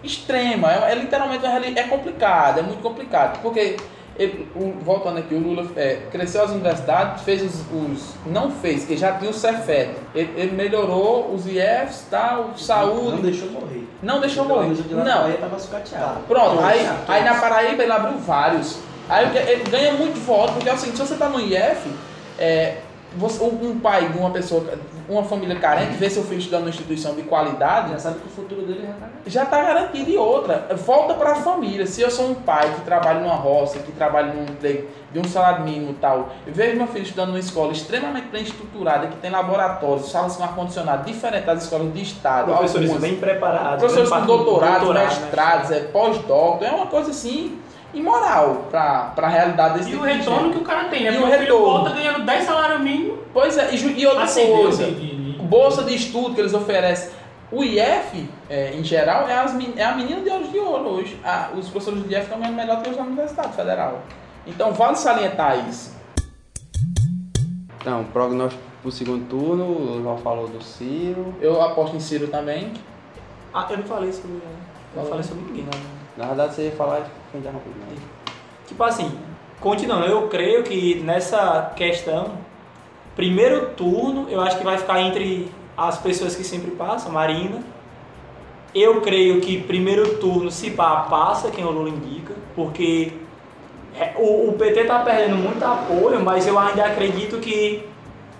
extrema, 0.03 0.71
é, 0.71 0.91
é 0.91 0.95
literalmente 0.95 1.45
uma 1.45 1.65
é 1.65 1.83
complicado, 1.83 2.59
é 2.59 2.61
muito 2.61 2.81
complicado. 2.81 3.39
Porque, 3.41 3.77
ele- 4.17 4.47
o- 4.55 4.73
voltando 4.83 5.19
aqui, 5.19 5.33
o 5.33 5.39
Lula 5.39 5.65
é, 5.75 5.99
cresceu 6.11 6.43
as 6.43 6.51
universidades, 6.51 7.23
fez 7.23 7.41
os, 7.41 7.61
os- 7.71 8.13
Não 8.25 8.51
fez, 8.51 8.85
que 8.85 8.97
já 8.97 9.13
tinha 9.13 9.29
o 9.29 9.33
Cefet. 9.33 9.91
Ele, 10.13 10.33
ele 10.35 10.51
melhorou 10.51 11.33
os 11.33 11.45
IEFs, 11.47 12.05
tal, 12.09 12.51
saúde. 12.57 13.15
Não 13.17 13.21
deixou 13.21 13.49
morrer. 13.51 13.87
Não 14.03 14.19
deixou 14.19 14.45
Pelo 14.45 14.61
morrer. 14.63 14.73
de 14.75 14.93
Não. 14.93 15.03
Bahia 15.23 15.37
tava 15.37 15.59
sucateado. 15.59 16.19
Pronto, 16.27 16.49
Todos, 16.57 16.63
aí, 16.65 16.89
aí 17.07 17.23
na 17.23 17.35
Paraíba 17.35 17.83
ele 17.83 17.91
abriu 17.91 18.17
vários. 18.19 18.79
Aí 19.09 19.25
ele 19.49 19.63
ganha 19.69 19.93
muito 19.93 20.19
voto, 20.25 20.53
porque 20.53 20.69
é 20.69 20.73
o 20.73 20.77
seguinte, 20.77 20.97
se 20.97 21.05
você 21.05 21.15
tá 21.15 21.27
no 21.29 21.39
IF, 21.39 21.89
é, 22.39 22.77
você- 23.17 23.43
um 23.43 23.71
um 23.71 23.79
pai 23.79 24.07
de 24.09 24.17
uma 24.17 24.29
pessoa, 24.31 24.63
uma 25.09 25.23
família 25.23 25.55
carente, 25.59 25.93
vê 25.93 26.09
seu 26.09 26.23
filho 26.23 26.39
estudando 26.39 26.61
numa 26.61 26.69
instituição 26.69 27.15
de 27.15 27.23
qualidade, 27.23 27.91
Já 27.91 27.99
sabe 27.99 28.19
que 28.19 28.27
o 28.27 28.29
futuro 28.29 28.61
dele 28.61 28.87
já 29.27 29.45
tá 29.45 29.57
está 29.57 29.73
garantido. 29.73 30.09
E 30.09 30.17
outra, 30.17 30.67
volta 30.85 31.13
para 31.13 31.31
a 31.31 31.35
família. 31.35 31.85
Se 31.85 32.01
eu 32.01 32.09
sou 32.09 32.29
um 32.29 32.35
pai 32.35 32.73
que 32.73 32.81
trabalha 32.81 33.19
numa 33.19 33.35
roça, 33.35 33.79
que 33.79 33.91
trabalha 33.91 34.33
num 34.33 34.43
emprego 34.43 34.87
de 35.11 35.19
um 35.19 35.23
salário 35.23 35.65
mínimo 35.65 35.91
e 35.91 35.95
tal, 35.95 36.29
eu 36.47 36.53
vejo 36.53 36.77
meu 36.77 36.87
filho 36.87 37.03
estudando 37.03 37.27
numa 37.29 37.39
escola 37.39 37.71
extremamente 37.71 38.27
bem 38.27 38.43
estruturada, 38.43 39.07
que 39.07 39.15
tem 39.17 39.29
laboratórios, 39.29 40.09
salas 40.09 40.35
com 40.35 40.43
ar-condicionado, 40.43 41.05
diferente 41.05 41.45
das 41.45 41.63
escolas 41.63 41.93
de 41.93 42.01
estado. 42.01 42.45
Professores 42.45 42.89
algumas- 42.89 43.09
bem 43.09 43.19
preparados. 43.19 43.79
professores 43.79 44.09
bem 44.09 44.19
com 44.19 44.25
doutorados, 44.25 44.79
doutorado, 44.83 45.21
mestrados, 45.21 45.69
né? 45.69 45.77
é, 45.77 45.79
pós-doc, 45.81 46.61
é 46.61 46.71
uma 46.71 46.87
coisa 46.87 47.11
assim 47.11 47.59
imoral 47.93 48.67
para 48.71 49.13
a 49.17 49.27
realidade 49.27 49.75
desse 49.79 49.89
E 49.89 49.91
tipo 49.93 50.03
o 50.03 50.07
de 50.07 50.13
retorno 50.13 50.43
gente. 50.45 50.53
que 50.53 50.59
o 50.59 50.65
cara 50.65 50.87
tem, 50.89 51.03
né? 51.03 51.09
E 51.13 51.17
Porque 51.17 51.23
o 51.23 51.27
o 51.35 51.39
retorno. 51.39 51.65
volta 51.65 51.89
ganhando 51.91 52.25
10 52.25 52.43
salários 52.45 52.81
mínimos, 52.81 53.19
Pois 53.33 53.57
é, 53.57 53.73
e, 53.73 53.99
e 53.99 54.07
outra 54.07 54.23
acendeu 54.23 54.57
coisa, 54.61 54.85
de, 54.85 54.93
de, 54.95 55.33
de- 55.33 55.41
bolsa 55.43 55.83
de 55.83 55.95
estudo 55.95 56.33
que 56.35 56.41
eles 56.41 56.53
oferecem. 56.53 57.11
O 57.51 57.63
IF, 57.63 58.29
é, 58.49 58.71
em 58.73 58.83
geral, 58.83 59.27
é, 59.27 59.33
as 59.37 59.53
é 59.75 59.83
a 59.83 59.93
menina 59.93 60.21
de 60.21 60.29
olhos 60.29 60.51
de 60.51 60.57
ouro 60.59 60.87
hoje. 60.89 61.19
Ah, 61.23 61.49
os 61.53 61.67
professores 61.69 62.01
do 62.03 62.09
IF 62.09 62.21
estão 62.21 62.39
ganhando 62.39 62.55
melhor 62.55 62.81
que 62.81 62.89
os 62.89 62.95
da 62.95 63.03
Universidade 63.03 63.53
Federal. 63.53 63.99
Então 64.47 64.71
vale 64.71 64.95
salientar 64.95 65.67
isso. 65.67 65.93
Então, 67.81 68.03
prognóstico 68.05 68.61
pro 68.81 68.91
segundo 68.91 69.27
turno, 69.27 69.63
o 69.65 70.03
já 70.03 70.17
falou 70.23 70.47
do 70.47 70.63
Ciro. 70.63 71.35
Eu 71.41 71.61
aposto 71.61 71.95
em 71.95 71.99
Ciro 71.99 72.27
também. 72.27 72.71
Ah, 73.53 73.67
eu 73.69 73.77
não 73.79 73.83
falei 73.83 74.11
sobre. 74.13 74.39
Não 74.95 75.05
falei 75.05 75.23
sobre 75.23 75.43
ninguém, 75.45 75.65
não. 75.65 75.79
Na 76.17 76.25
verdade, 76.27 76.55
você 76.55 76.65
ia 76.65 76.71
falar 76.71 77.01
Tipo 78.67 78.83
assim, 78.83 79.11
continuando, 79.59 80.05
eu 80.05 80.27
creio 80.27 80.63
que 80.63 80.95
nessa 81.03 81.71
questão, 81.75 82.31
primeiro 83.15 83.69
turno, 83.69 84.27
eu 84.29 84.41
acho 84.41 84.57
que 84.57 84.63
vai 84.63 84.77
ficar 84.77 85.01
entre 85.01 85.51
as 85.77 85.97
pessoas 85.97 86.35
que 86.35 86.43
sempre 86.43 86.71
passam, 86.71 87.11
Marina. 87.11 87.59
Eu 88.73 89.01
creio 89.01 89.41
que 89.41 89.61
primeiro 89.61 90.17
turno, 90.17 90.49
se 90.49 90.71
pá, 90.71 91.01
passa 91.09 91.51
quem 91.51 91.65
o 91.65 91.71
Lula 91.71 91.89
indica, 91.89 92.33
porque 92.55 93.11
é, 93.95 94.13
o, 94.17 94.49
o 94.49 94.53
PT 94.53 94.85
tá 94.85 94.99
perdendo 94.99 95.35
muito 95.35 95.63
apoio, 95.63 96.23
mas 96.23 96.47
eu 96.47 96.57
ainda 96.57 96.85
acredito 96.85 97.39
que, 97.39 97.83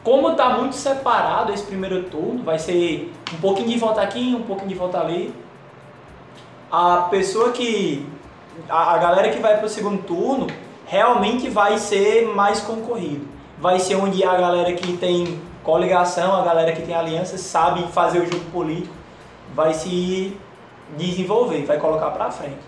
como 0.04 0.34
tá 0.36 0.58
muito 0.58 0.76
separado 0.76 1.52
esse 1.52 1.64
primeiro 1.64 2.04
turno, 2.04 2.44
vai 2.44 2.58
ser 2.58 3.12
um 3.34 3.38
pouquinho 3.38 3.70
de 3.70 3.78
volta 3.78 4.02
aqui, 4.02 4.34
um 4.34 4.44
pouquinho 4.44 4.70
de 4.70 4.76
volta 4.76 5.00
ali. 5.00 5.34
A 6.72 7.08
pessoa 7.10 7.52
que 7.52 8.08
a, 8.70 8.94
a 8.94 8.98
galera 8.98 9.30
que 9.30 9.40
vai 9.40 9.58
pro 9.58 9.70
segundo 9.70 10.04
turno 10.04 10.48
realmente 10.86 11.50
vai 11.50 11.78
ser 11.78 12.28
mais 12.28 12.60
concorrido. 12.60 13.28
Vai 13.60 13.80
ser 13.80 13.96
onde 13.96 14.24
a 14.24 14.36
galera 14.36 14.74
que 14.74 14.98
tem 14.98 15.40
coligação, 15.64 16.36
a 16.36 16.44
galera 16.44 16.74
que 16.74 16.82
tem 16.82 16.96
aliança, 16.96 17.38
sabe 17.38 17.84
fazer 17.92 18.20
o 18.20 18.26
jogo 18.26 18.44
político, 18.52 18.94
vai 19.54 19.74
se 19.74 20.36
desenvolver, 20.98 21.64
vai 21.66 21.78
colocar 21.78 22.10
pra 22.12 22.32
frente. 22.32 22.60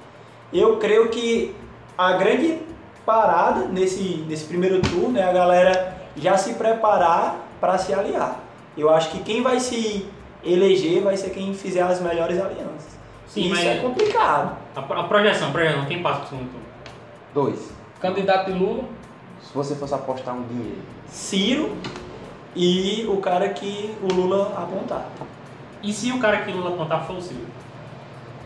Eu 0.53 0.77
creio 0.77 1.09
que 1.09 1.55
a 1.97 2.13
grande 2.13 2.59
parada 3.05 3.65
nesse, 3.65 4.23
nesse 4.27 4.45
primeiro 4.45 4.81
turno 4.81 5.17
é 5.17 5.23
a 5.23 5.33
galera 5.33 5.97
já 6.15 6.37
se 6.37 6.53
preparar 6.53 7.37
para 7.59 7.77
se 7.77 7.93
aliar. 7.93 8.39
Eu 8.77 8.89
acho 8.89 9.09
que 9.11 9.19
quem 9.19 9.41
vai 9.41 9.59
se 9.59 10.07
eleger 10.43 11.01
vai 11.01 11.17
ser 11.17 11.31
quem 11.31 11.53
fizer 11.53 11.81
as 11.81 11.99
melhores 11.99 12.39
alianças. 12.39 12.92
Sim, 13.33 13.41
Isso 13.41 13.49
mas- 13.55 13.65
é 13.65 13.75
complicado. 13.77 14.57
a, 14.75 14.79
a 14.79 15.03
projeção, 15.05 15.51
projeção, 15.51 15.85
quem 15.85 16.03
passa 16.03 16.19
pro 16.19 16.29
segundo 16.29 16.49
turno? 16.51 16.65
Dois. 17.33 17.71
Candidato 17.99 18.51
de 18.51 18.59
Lula. 18.59 18.83
Se 19.41 19.53
você 19.53 19.75
fosse 19.75 19.93
apostar 19.95 20.35
um 20.35 20.43
dinheiro. 20.43 20.77
Ciro 21.07 21.75
e 22.55 23.05
o 23.09 23.17
cara 23.17 23.49
que 23.49 23.95
o 24.03 24.13
Lula 24.13 24.53
apontar. 24.55 25.05
E 25.81 25.91
se 25.91 26.11
o 26.11 26.19
cara 26.19 26.37
que 26.37 26.51
Lula 26.51 26.69
apontar 26.75 27.05
for 27.05 27.17
o 27.17 27.21
Ciro? 27.21 27.41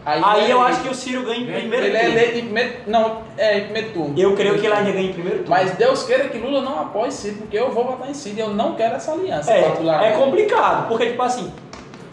Aí 0.06 0.50
eu 0.50 0.64
é 0.64 0.70
acho 0.70 0.82
que 0.84 0.90
o 0.90 0.96
Ciro 0.96 1.24
ganha 1.24 1.38
em 1.38 1.44
Ele- 1.44 1.60
primeiro 1.60 1.86
Ele 1.86 1.98
é 1.98 2.00
turno. 2.00 2.18
eleito 2.18 2.38
em 2.38 2.42
primeiro, 2.44 2.74
não, 2.88 3.22
é 3.38 3.58
em 3.58 3.64
primeiro 3.66 3.90
turno. 3.92 4.14
Eu 4.18 4.36
creio 4.38 4.58
que 4.58 4.66
ele 4.66 4.74
ainda 4.74 4.92
ganha 4.94 5.10
em 5.10 5.14
primeiro 5.14 5.40
turno. 5.40 5.50
Mas 5.52 5.72
Deus 5.72 6.04
queira 6.04 6.30
que 6.30 6.38
Lula 6.38 6.62
não 6.62 6.80
apoie 6.80 7.12
Ciro, 7.12 7.36
porque 7.40 7.60
eu 7.60 7.70
vou 7.72 7.84
votar 7.84 8.10
em 8.10 8.14
Ciro 8.14 8.38
e 8.38 8.40
eu 8.40 8.50
não 8.52 8.74
quero 8.76 8.96
essa 8.96 9.12
aliança. 9.12 9.52
é, 9.52 9.60
é 10.06 10.12
complicado, 10.18 10.88
porque 10.88 11.08
tipo 11.08 11.22
assim, 11.22 11.52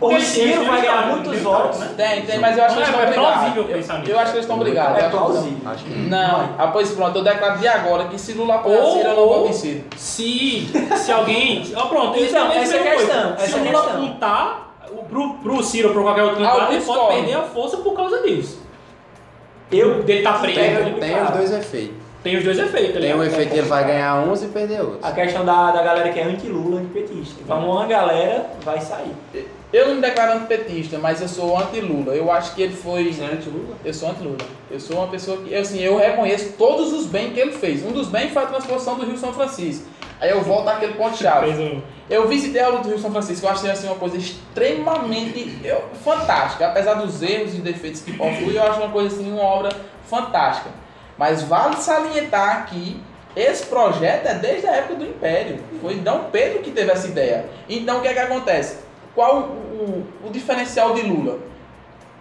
o 0.07 0.21
Ciro 0.21 0.65
vai 0.65 0.81
ganhar 0.81 1.07
no 1.07 1.13
muitos 1.13 1.33
primeiro 1.33 1.59
votos. 1.59 1.79
né? 1.81 1.91
Tem, 1.97 2.23
tem, 2.23 2.39
mas 2.39 2.57
eu 2.59 2.65
acho 2.65 2.75
que 2.75 2.81
Não, 2.81 2.87
eles 2.89 2.95
é- 2.97 3.01
estão 3.01 3.01
é 3.01 3.07
brigados. 3.07 3.35
plausível 3.39 3.63
Eu, 3.63 3.77
pensar 3.77 3.99
nisso. 3.99 4.11
eu 4.11 4.19
acho 4.19 4.25
que 4.31 4.37
eles 4.37 4.45
estão 4.45 4.59
brigados. 4.59 4.99
É 5.03 5.09
plausível. 5.09 5.59
Não, 6.09 6.49
ah, 6.59 6.67
pois 6.73 6.91
pronto, 6.93 7.19
eu 7.19 7.25
declaro 7.25 7.59
de 7.59 7.69
agora 7.69 8.05
que 8.07 8.19
se 8.19 8.33
Lula 8.33 8.55
apoiar 8.57 8.81
Ou- 8.81 8.93
Ciro, 8.93 9.09
eu 9.09 9.17
não 9.17 9.23
ou- 9.23 9.35
voto 9.39 9.49
em 9.49 9.53
Ciro. 9.53 9.85
Se, 9.97 10.69
se 10.97 11.13
alguém. 11.13 11.73
Ó, 11.77 11.87
pronto, 11.89 12.19
isso 12.19 12.31
Então, 12.31 12.47
é 12.53 12.59
a 12.59 12.63
essa 12.63 12.77
é 12.77 12.81
a 12.81 12.97
questão, 12.97 13.39
Se 13.39 13.55
é 13.55 13.63
Lula 13.63 13.81
apontar 13.81 14.75
o- 14.93 15.05
pro, 15.05 15.35
pro 15.35 15.63
Ciro 15.63 15.89
ou 15.89 15.95
pro 15.95 16.03
qualquer 16.05 16.23
outro 16.23 16.39
candidato, 16.39 16.71
Ah, 16.71 16.75
ele 16.75 16.85
pode 16.85 17.15
perder 17.15 17.35
a 17.35 17.43
força 17.43 17.77
por 17.79 17.95
causa 17.95 18.23
disso. 18.23 18.63
Eu 19.73 20.03
Dele 20.03 20.23
tá 20.23 20.35
preso. 20.35 20.55
tem, 20.61 20.65
é 20.73 20.77
tem 20.77 20.93
complicado. 20.93 21.25
os 21.33 21.37
dois 21.39 21.53
efeitos. 21.53 22.04
Tem 22.25 22.37
os 22.39 22.43
dois 22.45 22.59
efeitos, 22.59 22.95
tá 22.95 23.01
Tem 23.01 23.15
um 23.15 23.23
efeito 23.23 23.51
que 23.53 23.59
ele 23.59 23.69
vai 23.69 23.85
ganhar 23.87 24.17
uns 24.27 24.43
e 24.43 24.47
perder 24.49 24.81
outros. 24.81 25.05
a 25.05 25.13
questão 25.13 25.45
da, 25.45 25.71
da 25.71 25.83
galera 25.83 26.09
que 26.11 26.19
é 26.19 26.25
anti-Lula, 26.25 26.81
anti-petista. 26.81 27.41
Então 27.45 27.71
uma 27.71 27.87
galera 27.87 28.47
vai 28.65 28.81
sair. 28.81 29.13
Eu 29.73 29.89
não 29.89 29.95
me 29.97 30.01
declaro 30.01 30.39
antipetista, 30.39 30.99
mas 30.99 31.21
eu 31.21 31.29
sou 31.29 31.57
anti-Lula. 31.59 32.15
Eu 32.15 32.31
acho 32.33 32.55
que 32.55 32.63
ele 32.63 32.75
foi. 32.75 33.13
Você 33.13 33.23
é 33.23 33.27
anti-Lula? 33.27 33.77
Eu 33.85 33.93
sou 33.93 34.09
anti-Lula. 34.11 34.39
Eu 34.71 34.81
sou 34.81 34.97
uma 34.97 35.09
pessoa 35.09 35.37
que, 35.39 35.55
assim, 35.55 35.81
eu 35.81 35.97
reconheço 35.99 36.55
todos 36.57 36.93
os 36.93 37.07
bens 37.07 37.33
que 37.35 37.41
ele 37.41 37.53
fez. 37.53 37.85
Um 37.85 37.93
dos 37.93 38.09
bens 38.09 38.33
foi 38.33 38.43
a 38.43 38.47
transposição 38.47 38.97
do 38.97 39.05
Rio 39.05 39.19
São 39.19 39.33
Francisco. 39.33 39.87
Aí 40.21 40.31
eu 40.31 40.41
volto 40.43 40.69
àquele 40.69 40.95
ponto-chave. 40.95 41.51
Um- 41.51 41.83
Eu 42.09 42.29
visitei 42.29 42.61
a 42.63 42.69
luta 42.69 42.83
do 42.85 42.89
Rio 42.91 42.99
São 42.99 43.11
Francisco, 43.11 43.47
eu 43.47 43.51
achei 43.51 43.71
assim, 43.71 43.87
uma 43.87 43.97
coisa 43.97 44.17
extremamente 44.17 45.59
eu, 45.65 45.83
fantástica. 46.05 46.67
Apesar 46.69 46.95
dos 46.95 47.23
erros 47.23 47.55
e 47.55 47.59
defeitos 47.59 48.01
que 48.03 48.13
possui, 48.13 48.57
eu 48.57 48.63
acho 48.63 48.79
uma 48.81 48.91
coisa 48.91 49.15
assim, 49.15 49.31
uma 49.33 49.43
obra 49.43 49.71
fantástica. 50.07 50.71
Mas 51.19 51.43
vale 51.43 51.77
salientar 51.77 52.67
que 52.67 53.01
esse 53.37 53.67
projeto 53.67 54.27
é 54.27 54.35
desde 54.35 54.67
a 54.67 54.73
época 54.77 54.95
do 54.97 55.05
Império. 55.05 55.59
Foi 55.81 55.95
D. 55.95 56.11
Pedro 56.33 56.61
que 56.61 56.71
teve 56.71 56.91
essa 56.91 57.07
ideia. 57.07 57.47
Então 57.69 57.99
o 57.99 58.01
que 58.01 58.09
é 58.09 58.13
que 58.13 58.19
acontece? 58.19 58.79
Qual 59.15 59.37
o, 59.39 59.43
o- 59.43 60.07
o 60.27 60.31
diferencial 60.31 60.95
de 60.95 61.03
Lula? 61.03 61.39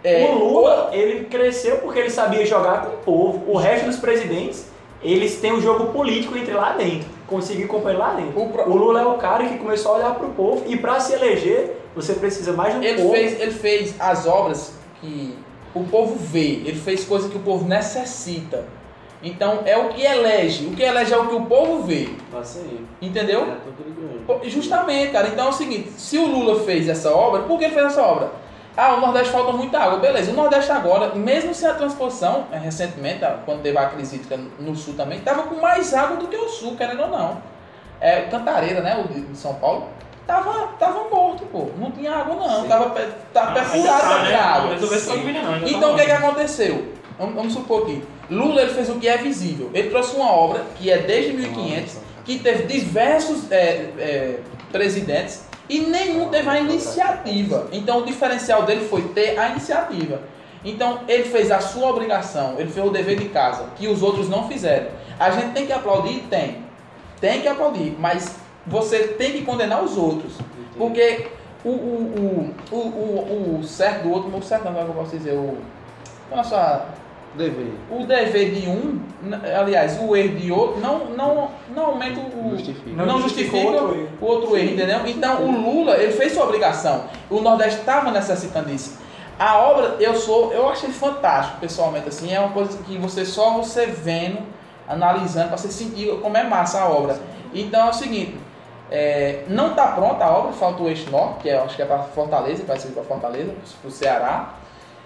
É, 0.02 0.26
o 0.26 0.34
Lula, 0.38 0.90
ele 0.92 1.24
cresceu 1.24 1.78
porque 1.78 1.98
ele 1.98 2.10
sabia 2.10 2.44
jogar 2.44 2.82
com 2.82 2.94
o 2.94 2.98
povo. 2.98 3.50
O 3.50 3.56
resto 3.56 3.86
dos 3.86 3.96
presidentes, 3.96 4.66
eles 5.02 5.36
têm 5.40 5.52
um 5.52 5.60
jogo 5.60 5.86
político 5.92 6.36
entre 6.36 6.52
lá 6.52 6.72
dentro. 6.72 7.08
Conseguir 7.26 7.64
acompanhar 7.64 7.98
lá 7.98 8.12
dentro. 8.14 8.38
O 8.40 8.48
pro- 8.50 8.68
O 8.70 8.76
Lula 8.76 9.00
é 9.00 9.06
o 9.06 9.14
cara 9.14 9.44
que 9.48 9.56
começou 9.56 9.92
a 9.92 9.96
olhar 9.96 10.14
pro 10.14 10.28
povo. 10.30 10.64
E 10.66 10.76
para 10.76 11.00
se 11.00 11.14
eleger, 11.14 11.78
você 11.96 12.12
precisa 12.14 12.52
mais 12.52 12.74
do 12.74 12.84
Ele 12.84 13.00
povo. 13.00 13.14
fez, 13.14 13.40
ele 13.40 13.50
fez 13.52 13.94
as 13.98 14.26
obras 14.26 14.74
que 15.00 15.36
o 15.74 15.82
povo 15.84 16.16
vê, 16.18 16.60
ele 16.66 16.78
fez 16.78 17.04
coisas 17.04 17.30
que 17.30 17.36
o 17.38 17.40
povo 17.40 17.66
necessita. 17.66 18.64
Então 19.24 19.60
é 19.64 19.76
o 19.76 19.88
que 19.88 20.02
elege, 20.04 20.66
o 20.66 20.72
que 20.76 20.82
elege 20.82 21.12
é 21.14 21.16
o 21.16 21.26
que 21.28 21.34
o 21.34 21.46
povo 21.46 21.82
vê, 21.82 22.10
Passa 22.30 22.58
aí. 22.58 22.84
entendeu? 23.00 23.46
É 24.42 24.48
Justamente, 24.48 25.12
cara. 25.12 25.28
Então 25.28 25.46
é 25.46 25.48
o 25.48 25.52
seguinte: 25.52 25.90
se 25.96 26.18
o 26.18 26.26
Lula 26.26 26.60
fez 26.64 26.88
essa 26.88 27.10
obra, 27.10 27.42
por 27.42 27.58
que 27.58 27.64
ele 27.64 27.74
fez 27.74 27.86
essa 27.86 28.02
obra? 28.02 28.30
Ah, 28.76 28.94
o 28.94 29.00
Nordeste 29.00 29.30
falta 29.32 29.52
muita 29.52 29.78
água. 29.78 29.98
Beleza, 29.98 30.30
o 30.32 30.34
Nordeste 30.34 30.70
agora, 30.72 31.14
mesmo 31.14 31.54
sem 31.54 31.68
a 31.68 31.74
transposição, 31.74 32.46
eh, 32.52 32.58
recentemente, 32.58 33.24
ah, 33.24 33.38
quando 33.46 33.62
teve 33.62 33.78
a 33.78 33.86
crise 33.86 34.16
hídrica 34.16 34.36
no 34.58 34.74
Sul 34.74 34.94
também, 34.94 35.18
estava 35.18 35.44
com 35.44 35.54
mais 35.60 35.94
água 35.94 36.16
do 36.16 36.26
que 36.26 36.36
o 36.36 36.48
Sul, 36.48 36.76
querendo 36.76 37.02
ou 37.02 37.08
não. 37.08 37.38
é, 38.00 38.22
Cantareira, 38.22 38.80
né? 38.82 39.02
O 39.02 39.08
de 39.08 39.38
São 39.38 39.54
Paulo. 39.54 39.88
Tava, 40.26 40.68
tava 40.78 41.08
morto, 41.08 41.44
pô. 41.46 41.68
Não 41.78 41.90
tinha 41.92 42.12
água, 42.12 42.34
não. 42.34 42.66
Tava, 42.66 42.90
pe- 42.90 43.08
tá 43.32 43.44
Ah, 43.44 43.52
perfurado 43.52 44.00
tá, 44.00 44.08
pra 44.08 44.22
né? 44.24 44.34
água. 44.34 44.70
Não 44.70 44.78
não, 45.60 45.68
Então 45.68 45.80
tá 45.80 45.88
o 45.88 45.96
que, 45.96 46.04
que 46.04 46.10
rolando. 46.12 46.26
aconteceu? 46.26 46.92
Vamos, 47.18 47.34
vamos 47.34 47.52
supor 47.52 47.82
aqui. 47.84 48.02
Lula 48.30 48.62
ele 48.62 48.74
fez 48.74 48.88
o 48.88 48.94
que 48.94 49.08
é 49.08 49.16
visível. 49.16 49.70
Ele 49.74 49.90
trouxe 49.90 50.16
uma 50.16 50.30
obra 50.30 50.64
que 50.76 50.90
é 50.90 50.98
desde 50.98 51.32
1500, 51.32 51.96
que 52.24 52.38
teve 52.38 52.64
diversos 52.64 53.50
é, 53.50 53.90
é, 53.98 54.38
presidentes 54.72 55.44
e 55.68 55.80
nenhum 55.80 56.28
teve 56.28 56.48
a 56.48 56.58
iniciativa. 56.58 57.68
Então 57.72 57.98
o 57.98 58.04
diferencial 58.04 58.62
dele 58.62 58.86
foi 58.88 59.02
ter 59.08 59.38
a 59.38 59.50
iniciativa. 59.50 60.20
Então 60.64 61.00
ele 61.06 61.24
fez 61.24 61.50
a 61.50 61.60
sua 61.60 61.90
obrigação, 61.90 62.54
ele 62.58 62.70
fez 62.70 62.86
o 62.86 62.90
dever 62.90 63.18
de 63.18 63.28
casa, 63.28 63.66
que 63.76 63.86
os 63.86 64.02
outros 64.02 64.28
não 64.28 64.48
fizeram. 64.48 64.88
A 65.18 65.30
gente 65.30 65.52
tem 65.52 65.66
que 65.66 65.72
aplaudir? 65.72 66.24
Tem. 66.30 66.64
Tem 67.20 67.40
que 67.40 67.48
aplaudir, 67.48 67.94
mas 67.98 68.36
você 68.66 69.08
tem 69.08 69.32
que 69.32 69.42
condenar 69.42 69.82
os 69.82 69.96
outros. 69.96 70.34
Porque 70.76 71.28
o, 71.64 71.68
o, 71.70 72.54
o, 72.70 72.76
o, 72.76 72.78
o, 72.78 73.58
o 73.60 73.64
certo 73.64 74.02
do 74.02 74.10
outro, 74.10 74.36
o 74.36 74.42
certo 74.42 74.64
não, 74.64 74.72
como 74.72 74.84
que 74.84 74.90
eu 74.90 74.94
posso 74.94 75.16
dizer, 75.16 75.32
o, 75.32 75.58
nossa, 76.30 76.86
Dever. 77.36 77.72
o 77.90 78.06
dever 78.06 78.54
de 78.54 78.68
um, 78.68 79.00
aliás, 79.58 79.98
o 80.00 80.14
erro 80.14 80.36
de 80.36 80.52
outro, 80.52 80.80
não, 80.80 81.06
não, 81.06 81.50
não 81.74 81.86
aumenta 81.86 82.20
o. 82.20 82.50
Justifica. 82.50 82.90
Não, 82.96 83.06
Não 83.06 83.20
justifica 83.20 83.56
justifica 83.56 83.82
o 83.82 83.86
o 83.86 83.86
outro, 83.86 84.18
outro 84.20 84.56
erro. 84.56 84.68
erro, 84.68 84.74
entendeu? 84.74 85.00
Então 85.06 85.42
o 85.44 85.50
Lula, 85.50 85.96
ele 85.96 86.12
fez 86.12 86.32
sua 86.32 86.44
obrigação. 86.44 87.04
O 87.28 87.40
Nordeste 87.40 87.80
estava 87.80 88.10
necessitando 88.10 88.66
disso. 88.66 88.98
A 89.38 89.58
obra, 89.58 89.96
eu 89.98 90.14
sou, 90.14 90.52
eu 90.52 90.68
achei 90.68 90.90
fantástico, 90.90 91.58
pessoalmente, 91.58 92.08
assim, 92.08 92.32
é 92.32 92.38
uma 92.38 92.50
coisa 92.50 92.78
que 92.84 92.96
você 92.98 93.24
só 93.24 93.50
você 93.54 93.86
vendo, 93.86 94.38
analisando, 94.88 95.48
para 95.48 95.56
você 95.56 95.72
sentir 95.72 96.08
como 96.20 96.36
é 96.36 96.44
massa 96.44 96.82
a 96.82 96.88
obra. 96.88 97.18
Então 97.52 97.88
é 97.88 97.90
o 97.90 97.92
seguinte, 97.92 98.36
é, 98.92 99.42
não 99.48 99.70
está 99.70 99.88
pronta 99.88 100.24
a 100.24 100.30
obra, 100.38 100.52
falta 100.52 100.82
o 100.84 100.88
eixo 100.88 101.10
norte, 101.10 101.40
que 101.40 101.48
eu 101.48 101.64
acho 101.64 101.74
que 101.74 101.82
é 101.82 101.84
para 101.84 101.98
Fortaleza, 101.98 102.62
vai 102.64 102.78
ser 102.78 102.88
para 102.90 103.02
Fortaleza, 103.02 103.52
para 103.80 103.88
o 103.88 103.90
Ceará. 103.90 104.54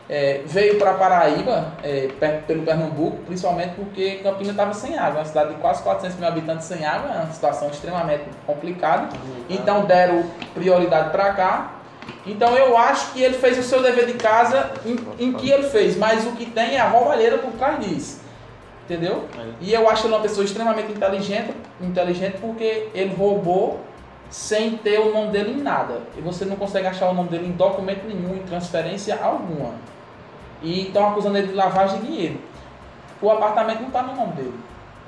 É, 0.08 0.40
veio 0.46 0.78
para 0.78 0.94
Paraíba, 0.94 1.74
é, 1.82 2.08
pelo 2.46 2.62
Pernambuco, 2.62 3.18
principalmente 3.26 3.74
porque 3.74 4.20
Campina 4.22 4.52
estava 4.52 4.72
sem 4.72 4.98
água, 4.98 5.20
uma 5.20 5.24
cidade 5.26 5.54
de 5.54 5.60
quase 5.60 5.82
400 5.82 6.16
mil 6.18 6.26
habitantes 6.26 6.66
sem 6.66 6.86
água, 6.86 7.10
é 7.12 7.22
uma 7.24 7.32
situação 7.32 7.68
extremamente 7.68 8.24
complicada. 8.46 9.10
Então 9.50 9.84
deram 9.84 10.24
prioridade 10.54 11.10
para 11.10 11.34
cá. 11.34 11.72
Então 12.26 12.56
eu 12.56 12.76
acho 12.78 13.12
que 13.12 13.22
ele 13.22 13.34
fez 13.34 13.58
o 13.58 13.62
seu 13.62 13.82
dever 13.82 14.06
de 14.06 14.14
casa 14.14 14.70
em, 14.86 14.98
em 15.18 15.32
que 15.34 15.50
ele 15.50 15.64
fez, 15.64 15.96
mas 15.96 16.26
o 16.26 16.32
que 16.32 16.46
tem 16.46 16.76
é 16.76 16.80
a 16.80 16.88
roubalheira 16.88 17.36
por 17.36 17.52
trás 17.52 17.78
disso. 17.80 18.20
Entendeu? 18.84 19.26
E 19.60 19.74
eu 19.74 19.90
acho 19.90 20.06
ele 20.06 20.14
uma 20.14 20.22
pessoa 20.22 20.42
extremamente 20.42 20.90
inteligente, 20.90 21.52
inteligente 21.82 22.38
porque 22.40 22.88
ele 22.94 23.14
roubou 23.14 23.80
sem 24.30 24.78
ter 24.78 24.98
o 25.00 25.12
nome 25.12 25.30
dele 25.30 25.52
em 25.52 25.62
nada. 25.62 26.00
E 26.16 26.22
você 26.22 26.46
não 26.46 26.56
consegue 26.56 26.86
achar 26.86 27.10
o 27.10 27.14
nome 27.14 27.28
dele 27.28 27.46
em 27.46 27.52
documento 27.52 28.06
nenhum, 28.06 28.36
em 28.36 28.42
transferência 28.42 29.18
alguma. 29.22 29.74
E 30.62 30.86
estão 30.88 31.10
acusando 31.10 31.38
ele 31.38 31.48
de 31.48 31.54
lavagem 31.54 32.00
de 32.00 32.06
dinheiro. 32.06 32.40
O 33.20 33.30
apartamento 33.30 33.80
não 33.80 33.88
está 33.88 34.02
no 34.02 34.14
nome 34.14 34.32
dele. 34.32 34.54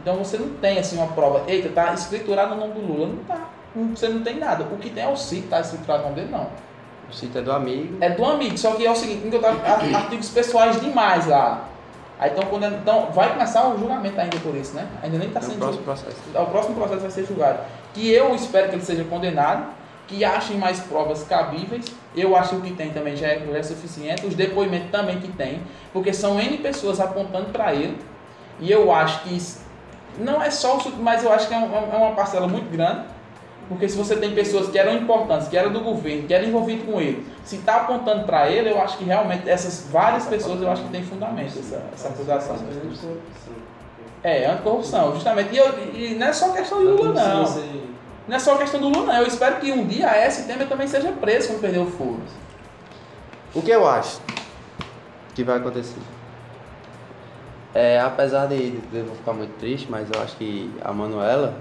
Então 0.03 0.17
você 0.17 0.39
não 0.39 0.49
tem 0.55 0.79
assim 0.79 0.97
uma 0.97 1.09
prova. 1.09 1.43
Eita, 1.47 1.69
está 1.69 1.93
escriturado 1.93 2.55
no 2.55 2.61
nome 2.61 2.75
do 2.75 2.81
Lula. 2.81 3.07
Não 3.09 3.21
está. 3.23 3.49
Você 3.95 4.09
não 4.09 4.23
tem 4.23 4.37
nada. 4.39 4.65
O 4.65 4.77
que 4.79 4.91
tem 4.91 5.05
é 5.05 5.09
o 5.09 5.17
sítio, 5.17 5.45
está 5.45 5.61
escriturado 5.61 6.03
no 6.03 6.09
nome 6.11 6.21
dele, 6.21 6.33
não. 6.33 6.47
O 7.09 7.13
sítio 7.13 7.39
é 7.39 7.43
do 7.43 7.53
amigo. 7.53 7.97
É 8.01 8.11
do 8.11 8.25
amigo, 8.25 8.57
só 8.59 8.73
que 8.73 8.87
é 8.87 8.91
o 8.91 8.97
seguinte, 8.97 9.29
artigos 9.95 10.29
pessoais 10.29 10.81
demais 10.81 11.27
lá. 11.27 11.65
Aí 12.19 12.31
então, 12.33 12.45
quando, 12.51 12.67
então 12.67 13.09
vai 13.13 13.31
começar 13.33 13.67
o 13.69 13.79
julgamento 13.79 14.21
ainda 14.21 14.39
por 14.41 14.55
isso, 14.55 14.75
né? 14.75 14.87
Ainda 15.03 15.19
nem 15.19 15.29
está 15.29 15.41
É 15.41 15.43
o 15.43 15.47
sendo 15.47 15.59
próximo 15.59 15.85
julgado. 15.85 16.01
processo. 16.03 16.39
O 16.39 16.47
próximo 16.51 16.75
processo 16.77 17.01
vai 17.01 17.11
ser 17.11 17.25
julgado. 17.27 17.59
Que 17.95 18.13
eu 18.13 18.35
espero 18.35 18.69
que 18.69 18.75
ele 18.75 18.85
seja 18.85 19.05
condenado, 19.05 19.67
que 20.11 20.25
achem 20.25 20.59
mais 20.59 20.81
provas 20.81 21.23
cabíveis. 21.23 21.87
Eu 22.17 22.37
acho 22.37 22.51
que 22.51 22.57
o 22.57 22.61
que 22.63 22.73
tem 22.73 22.91
também 22.91 23.17
já 23.17 23.29
é, 23.29 23.47
já 23.51 23.57
é 23.59 23.63
suficiente. 23.63 24.27
Os 24.27 24.35
depoimentos 24.35 24.91
também 24.91 25.21
que 25.21 25.29
tem, 25.29 25.63
porque 25.93 26.13
são 26.13 26.41
N 26.41 26.59
pessoas 26.59 26.99
apontando 27.01 27.47
para 27.51 27.73
ele. 27.73 27.97
E 28.59 28.71
eu 28.71 28.93
acho 28.93 29.23
que 29.23 29.35
isso 29.37 29.61
não 30.19 30.43
é 30.43 30.51
só 30.51 30.77
o 30.77 30.93
mas 30.99 31.23
eu 31.23 31.33
acho 31.33 31.47
que 31.49 31.55
é, 31.55 31.59
um- 31.59 31.73
é 31.75 31.97
uma 31.97 32.13
parcela 32.15 32.47
muito 32.49 32.71
grande. 32.71 33.05
Porque 33.69 33.89
se 33.89 33.97
você 33.97 34.17
tem 34.17 34.33
pessoas 34.35 34.69
que 34.69 34.77
eram 34.77 34.93
importantes, 34.97 35.47
que 35.47 35.57
eram 35.57 35.71
do 35.73 35.79
governo, 35.79 36.27
que 36.27 36.35
eram 36.35 36.49
envolvidas 36.49 36.85
com 36.93 37.01
ele, 37.01 37.25
se 37.45 37.55
está 37.55 37.77
apontando 37.77 38.25
para 38.25 38.51
ele, 38.51 38.69
eu 38.69 38.83
acho 38.83 38.99
que 38.99 39.05
realmente 39.05 39.49
essas 39.49 39.87
várias 39.93 40.27
pessoas, 40.27 40.61
eu 40.61 40.69
acho 40.69 40.83
que 40.83 40.89
tem 40.91 41.05
fundamento 41.05 41.57
essa, 41.57 41.81
essa 41.95 42.09
acusação. 42.09 42.57
É, 44.25 44.47
anticorrupção, 44.47 45.15
justamente. 45.15 45.55
E, 45.55 45.59
eu, 45.59 45.69
e 45.95 46.15
não 46.17 46.27
é 46.27 46.33
só 46.33 46.51
questão 46.51 46.81
de 46.81 46.85
Lula, 46.87 47.13
não. 47.15 47.45
Não 48.29 48.37
é 48.37 48.39
só 48.39 48.57
questão 48.57 48.81
do 48.81 48.89
Lula, 48.89 49.13
não. 49.13 49.21
Eu 49.21 49.27
espero 49.27 49.57
que 49.57 49.73
um 49.73 49.87
dia 49.87 50.09
a 50.09 50.17
S. 50.17 50.47
Temer 50.47 50.69
também 50.69 50.87
seja 50.87 51.11
preso 51.13 51.49
quando 51.49 51.61
perder 51.61 51.79
o 51.79 51.87
foro. 51.87 52.21
O 53.55 53.63
que 53.63 53.71
eu 53.71 53.89
acho 53.89 54.21
que 55.35 55.43
vai 55.43 55.57
acontecer? 55.57 55.99
É, 57.75 58.01
apesar 58.01 58.47
de, 58.47 58.71
de 58.73 58.99
eu 58.99 59.05
não 59.05 59.15
ficar 59.15 59.33
muito 59.33 59.57
triste, 59.59 59.87
mas 59.91 60.09
eu 60.13 60.23
acho 60.23 60.37
que 60.37 60.73
a 60.83 60.93
Manuela, 60.93 61.57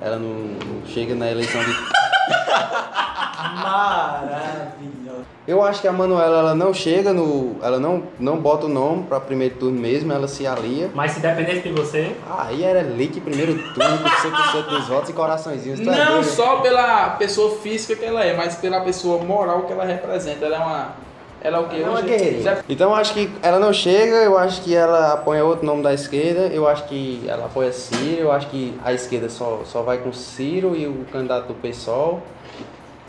ela 0.00 0.18
não, 0.18 0.28
não 0.28 0.86
chega 0.86 1.14
na 1.14 1.30
eleição 1.30 1.62
de. 1.62 1.70
Maravilhoso. 3.36 5.24
Eu 5.46 5.62
acho 5.62 5.82
que 5.82 5.88
a 5.88 5.92
Manuela 5.92 6.38
ela 6.38 6.54
não 6.54 6.72
chega 6.72 7.12
no. 7.12 7.56
Ela 7.62 7.78
não, 7.78 8.04
não 8.18 8.38
bota 8.38 8.64
o 8.64 8.68
nome 8.68 9.02
pra 9.04 9.20
primeiro 9.20 9.56
turno 9.56 9.78
mesmo, 9.78 10.10
ela 10.12 10.26
se 10.26 10.46
alia. 10.46 10.90
Mas 10.94 11.12
se 11.12 11.20
dependesse 11.20 11.60
de 11.68 11.70
você, 11.72 12.16
Aí 12.38 12.64
era 12.64 12.80
elite 12.80 13.20
primeiro 13.20 13.52
turno 13.74 13.98
com 13.98 14.08
100% 14.08 14.62
dos 14.68 14.88
votos 14.88 15.10
e 15.10 15.12
coraçõezinhos. 15.12 15.80
é 15.80 15.84
Não 15.84 15.94
doido? 16.12 16.24
só 16.24 16.56
pela 16.60 17.10
pessoa 17.10 17.58
física 17.58 17.94
que 17.94 18.04
ela 18.04 18.24
é, 18.24 18.34
mas 18.34 18.54
pela 18.56 18.80
pessoa 18.80 19.22
moral 19.22 19.62
que 19.62 19.72
ela 19.72 19.84
representa. 19.84 20.46
Ela 20.46 20.56
é 20.56 20.60
uma. 20.60 21.04
Ela 21.42 21.58
é 21.58 21.60
o 21.60 21.68
quê? 21.68 21.76
Ela 21.76 21.84
é 21.84 21.88
uma 21.90 21.98
Hoje- 21.98 22.06
guerreirinha. 22.08 22.42
já- 22.42 22.58
Então 22.66 22.88
eu 22.90 22.96
acho 22.96 23.12
que 23.12 23.30
ela 23.42 23.58
não 23.58 23.70
chega, 23.70 24.16
eu 24.16 24.38
acho 24.38 24.62
que 24.62 24.74
ela 24.74 25.12
apoia 25.12 25.44
outro 25.44 25.66
nome 25.66 25.82
da 25.82 25.92
esquerda, 25.92 26.46
eu 26.46 26.66
acho 26.66 26.84
que 26.84 27.22
ela 27.28 27.44
apoia 27.44 27.70
Ciro, 27.70 28.18
eu 28.18 28.32
acho 28.32 28.46
que 28.46 28.74
a 28.82 28.94
esquerda 28.94 29.28
só, 29.28 29.60
só 29.66 29.82
vai 29.82 29.98
com 29.98 30.10
Ciro 30.10 30.74
e 30.74 30.86
o 30.86 31.04
candidato 31.12 31.48
do 31.48 31.54
PSOL. 31.54 32.22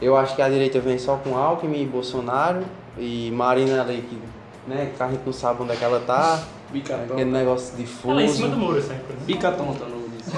Eu 0.05 0.15
acho 0.15 0.35
que 0.35 0.41
a 0.43 0.47
direita 0.47 0.79
vem 0.79 0.99
só 0.99 1.15
com 1.15 1.35
Alckmin 1.35 1.81
e 1.81 1.85
Bolsonaro 1.87 2.63
e 2.95 3.31
Marina 3.31 3.81
ali 3.81 4.05
que, 4.07 4.21
né, 4.67 4.91
que 4.95 5.01
a 5.01 5.07
gente 5.07 5.23
não 5.25 5.33
sabe 5.33 5.63
onde 5.63 5.71
é 5.71 5.75
que 5.75 5.83
ela 5.83 5.99
tá, 5.99 6.43
Bica 6.69 6.95
aquele 6.95 7.31
negócio 7.31 7.75
difuso. 7.75 8.11
ela 8.11 8.21
é 8.21 8.25
em 8.25 8.27
cima 8.27 8.49
do 8.49 8.57
muro 8.57 8.79
sempre. 8.79 9.13
Né? 9.13 9.19
Bica 9.25 9.51
tonta, 9.53 9.85
não 9.85 10.07
disse. 10.15 10.31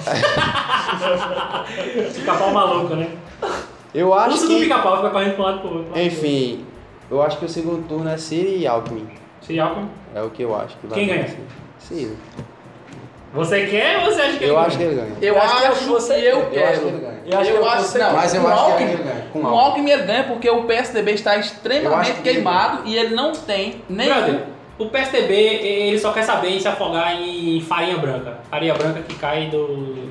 Pica-pau 2.17 2.51
maluco, 2.55 2.95
né? 2.95 3.09
Eu 3.93 4.13
acho 4.13 4.39
do 4.39 4.47
que, 4.47 4.61
pica-pau 4.61 4.95
fica 4.95 5.09
correndo 5.09 5.35
pra 5.35 5.43
um 5.43 5.47
lado 5.47 5.57
e 5.57 5.61
pro 5.61 5.77
outro. 5.79 5.99
enfim, 5.99 6.65
eu 7.11 7.21
acho 7.21 7.37
que 7.37 7.43
o 7.43 7.49
segundo 7.49 7.85
turno 7.89 8.09
é 8.09 8.15
Ciro 8.17 8.47
e 8.47 8.65
Alckmin. 8.65 9.05
Se 9.41 9.59
Alckmin. 9.59 9.89
É 10.15 10.21
o 10.21 10.29
que 10.29 10.43
eu 10.43 10.55
acho 10.55 10.77
que 10.77 10.87
vai 10.87 10.97
Quem 10.97 11.07
ganha? 11.09 11.27
Ciro. 11.77 12.15
Você 13.33 13.65
quer 13.67 13.99
ou 13.99 14.05
você 14.05 14.21
acha 14.21 14.37
que 14.37 14.43
ele 14.45 14.51
Eu 14.51 14.55
ganha? 14.55 14.67
acho 14.67 14.77
que 14.77 14.83
ele 14.83 14.95
ganha. 14.95 15.13
Eu 15.21 15.41
acho 15.41 15.57
que 15.57 15.63
é 15.65 15.69
o 15.69 15.75
que, 15.75 15.83
você 15.85 16.13
eu 16.13 16.19
Eu 16.25 16.37
acho 16.39 16.49
que 16.49 16.55
quero. 16.55 16.87
ele 16.87 16.97
ganha. 16.97 17.17
Eu 17.25 17.39
acho 17.39 17.51
que 17.51 17.57
eu 17.57 17.69
acho, 17.69 17.81
você 17.83 17.97
não, 17.99 18.13
Mas 18.13 18.33
eu 18.33 18.41
com 18.41 18.47
acho 18.47 18.55
que 18.65 18.71
Alckmin- 18.71 18.91
ele 18.91 19.03
ganha. 19.03 19.25
Com 19.33 19.41
Com 19.41 19.47
Alckmin. 19.47 19.97
Ganha 20.05 20.23
porque 20.23 20.49
o 20.49 20.63
PSDB 20.63 21.11
está 21.11 21.37
extremamente 21.37 22.13
que 22.13 22.29
ele 22.29 22.35
queimado 22.35 22.81
e 22.85 22.97
ele 22.97 23.13
não 23.13 23.31
tem 23.33 23.83
nem. 23.89 24.07
Brother, 24.07 24.43
o 24.79 24.85
PSDB, 24.89 25.33
ele 25.33 25.99
só 25.99 26.11
quer 26.13 26.23
saber 26.23 26.49
em 26.49 26.59
se 26.59 26.67
afogar 26.67 27.13
em 27.21 27.59
farinha 27.61 27.97
branca. 27.97 28.37
Farinha 28.49 28.73
branca 28.75 29.01
que 29.01 29.15
cai 29.15 29.47
do, 29.47 30.09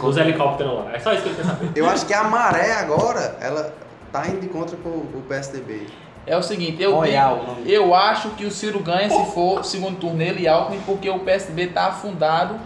dos 0.00 0.16
helicópteros 0.18 0.74
lá. 0.74 0.90
É 0.92 0.98
só 0.98 1.12
isso 1.12 1.22
que 1.22 1.28
ele 1.30 1.36
quer 1.36 1.44
saber. 1.46 1.70
Eu 1.74 1.88
acho 1.88 2.04
que 2.04 2.12
a 2.12 2.24
maré 2.24 2.72
agora, 2.74 3.36
ela 3.40 3.72
tá 4.12 4.26
indo 4.26 4.40
de 4.40 4.48
contra 4.48 4.76
com 4.76 4.88
o 4.90 5.22
PSDB. 5.28 5.86
É 6.28 6.36
o 6.36 6.42
seguinte, 6.42 6.82
eu, 6.82 6.94
Royal, 6.94 7.38
digo- 7.56 7.62
o 7.62 7.68
eu 7.68 7.94
acho 7.94 8.30
que 8.30 8.44
o 8.44 8.50
Ciro 8.50 8.80
ganha 8.80 9.08
se 9.08 9.32
for 9.32 9.64
segundo 9.64 9.98
turno 9.98 10.20
ele 10.22 10.42
e 10.42 10.48
Alckmin, 10.48 10.80
porque 10.84 11.08
o 11.08 11.18
PSDB 11.20 11.62
está 11.64 11.86
afundado 11.86 12.56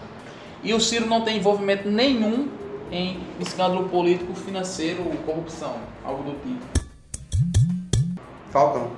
e 0.64 0.74
o 0.74 0.80
Ciro 0.80 1.06
não 1.06 1.20
tem 1.22 1.36
envolvimento 1.36 1.88
nenhum 1.88 2.48
em 2.90 3.18
escândalo 3.40 3.88
político, 3.88 4.34
financeiro, 4.34 5.02
corrupção, 5.24 5.76
algo 6.04 6.24
do 6.24 6.32
tipo. 6.42 6.82
Falcão. 8.50 8.90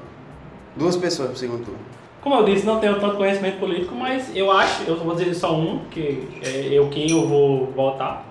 Duas 0.76 0.96
pessoas 0.96 1.28
pro 1.30 1.38
segundo 1.38 1.64
turno. 1.64 1.78
Como 2.20 2.34
eu 2.36 2.44
disse, 2.44 2.64
não 2.64 2.80
tenho 2.80 2.98
tanto 2.98 3.16
conhecimento 3.16 3.58
político, 3.58 3.94
mas 3.94 4.34
eu 4.34 4.50
acho, 4.50 4.82
eu 4.84 4.96
vou 4.96 5.14
dizer 5.14 5.34
só 5.34 5.54
um, 5.54 5.80
que 5.90 6.26
é 6.42 6.68
eu 6.72 6.88
quem 6.88 7.10
eu 7.10 7.28
vou 7.28 7.66
votar, 7.72 8.24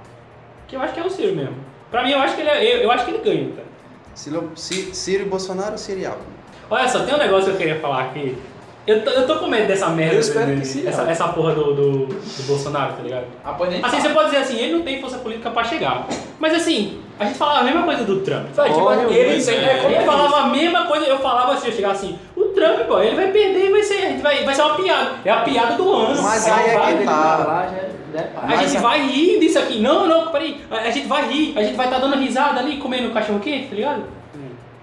que 0.68 0.76
eu 0.76 0.82
acho 0.82 0.94
que 0.94 1.00
é 1.00 1.06
o 1.06 1.10
Ciro 1.10 1.36
mesmo. 1.36 1.56
Pra 1.92 2.04
mim, 2.04 2.10
eu 2.12 2.20
acho 2.20 2.34
que 2.36 2.42
ele, 2.42 2.50
é- 2.50 2.76
eu, 2.76 2.80
eu 2.82 2.92
acho 2.92 3.06
que 3.06 3.12
ele 3.12 3.24
ganha, 3.24 3.50
cara. 3.52 3.68
Ciro, 4.16 4.52
Ci- 4.56 4.90
Ciro 4.94 5.24
e 5.24 5.26
Bolsonaro 5.26 5.72
ou 5.74 5.78
Ciro 5.78 6.00
e 6.00 6.06
Alckmin? 6.06 6.34
Olha 6.70 6.88
só, 6.88 7.00
tem 7.00 7.14
um 7.14 7.18
negócio 7.18 7.46
que 7.46 7.52
eu 7.52 7.58
queria 7.58 7.80
falar 7.80 8.02
aqui. 8.04 8.38
Eu 8.86 9.02
tô, 9.02 9.12
eu 9.12 9.26
tô 9.26 9.38
com 9.38 9.48
medo 9.48 9.66
dessa 9.68 9.88
merda, 9.88 10.16
Eu 10.16 10.20
espero 10.20 10.54
de- 10.54 10.60
que 10.60 10.68
sim, 10.68 10.86
essa, 10.86 11.04
essa 11.04 11.30
porra 11.30 11.54
do, 11.56 11.74
do, 11.74 12.06
do 12.08 12.44
Bolsonaro, 12.46 12.94
tá 12.94 13.02
ligado? 13.02 13.26
Nem 13.70 13.80
Assim, 13.84 14.02
você 14.02 14.10
pode 14.10 14.26
dizer 14.26 14.42
assim, 14.42 14.58
ele 14.60 14.74
não 14.74 14.82
tem 14.82 15.00
força 15.00 15.18
política 15.20 15.50
pra 15.52 15.64
chegar. 15.64 16.06
Mas 16.38 16.54
assim, 16.54 17.00
a 17.18 17.24
gente 17.24 17.38
falava 17.38 17.60
a 17.60 17.64
mesma 17.64 17.84
coisa 17.84 18.04
do 18.04 18.20
Trump. 18.20 18.48
Vai, 18.54 18.70
tipo, 18.70 18.82
Olha, 18.84 19.04
ele 19.04 19.36
mas 19.36 19.46
tem 19.46 19.56
é- 19.56 19.60
é, 19.86 19.86
Ele 19.86 20.06
falava 20.06 20.38
a 20.42 20.48
mesma 20.48 20.86
coisa, 20.86 21.06
eu 21.06 21.18
falava 21.20 21.54
assim, 21.54 21.68
eu 21.68 21.74
chegava 21.74 21.94
assim, 21.94 22.20
o 22.36 22.44
Trump, 22.48 22.80
pô, 22.88 23.00
ele 23.00 23.16
vai 23.16 23.32
perder 23.32 23.68
e 23.68 23.72
vai 23.72 23.84
ser, 23.84 23.94
a 24.06 24.10
gente 24.10 24.22
vai, 24.22 24.44
vai 24.44 24.54
ser 24.54 24.62
uma 24.64 24.76
piada. 24.76 25.12
É 25.24 25.30
a 25.32 25.38
piada 25.44 25.76
do 25.76 25.90
ano. 25.94 26.22
Mas 26.22 26.44
Só 26.44 26.54
aí 26.54 26.70
é 26.72 26.80
que 26.80 26.92
dele 26.94 27.06
tá. 27.06 27.68
É- 28.16 28.20
é 28.20 28.24
pai. 28.24 28.54
A 28.54 28.66
gente 28.66 28.82
vai 28.82 29.02
rir 29.08 29.40
disso 29.40 29.60
aqui. 29.60 29.80
Não, 29.80 30.08
não, 30.08 30.32
peraí. 30.32 30.62
A, 30.72 30.90
gente 30.92 31.08
vai 31.08 31.28
rir, 31.30 31.54
a 31.58 31.64
gente 31.64 31.76
vai 31.76 31.88
estar 31.88 32.00
dando 32.00 32.16
risada 32.18 32.60
ali, 32.60 32.78
comendo 32.78 33.12
cachorro 33.14 33.40
quente, 33.40 33.68
tá 33.70 33.76
ligado? 33.76 34.04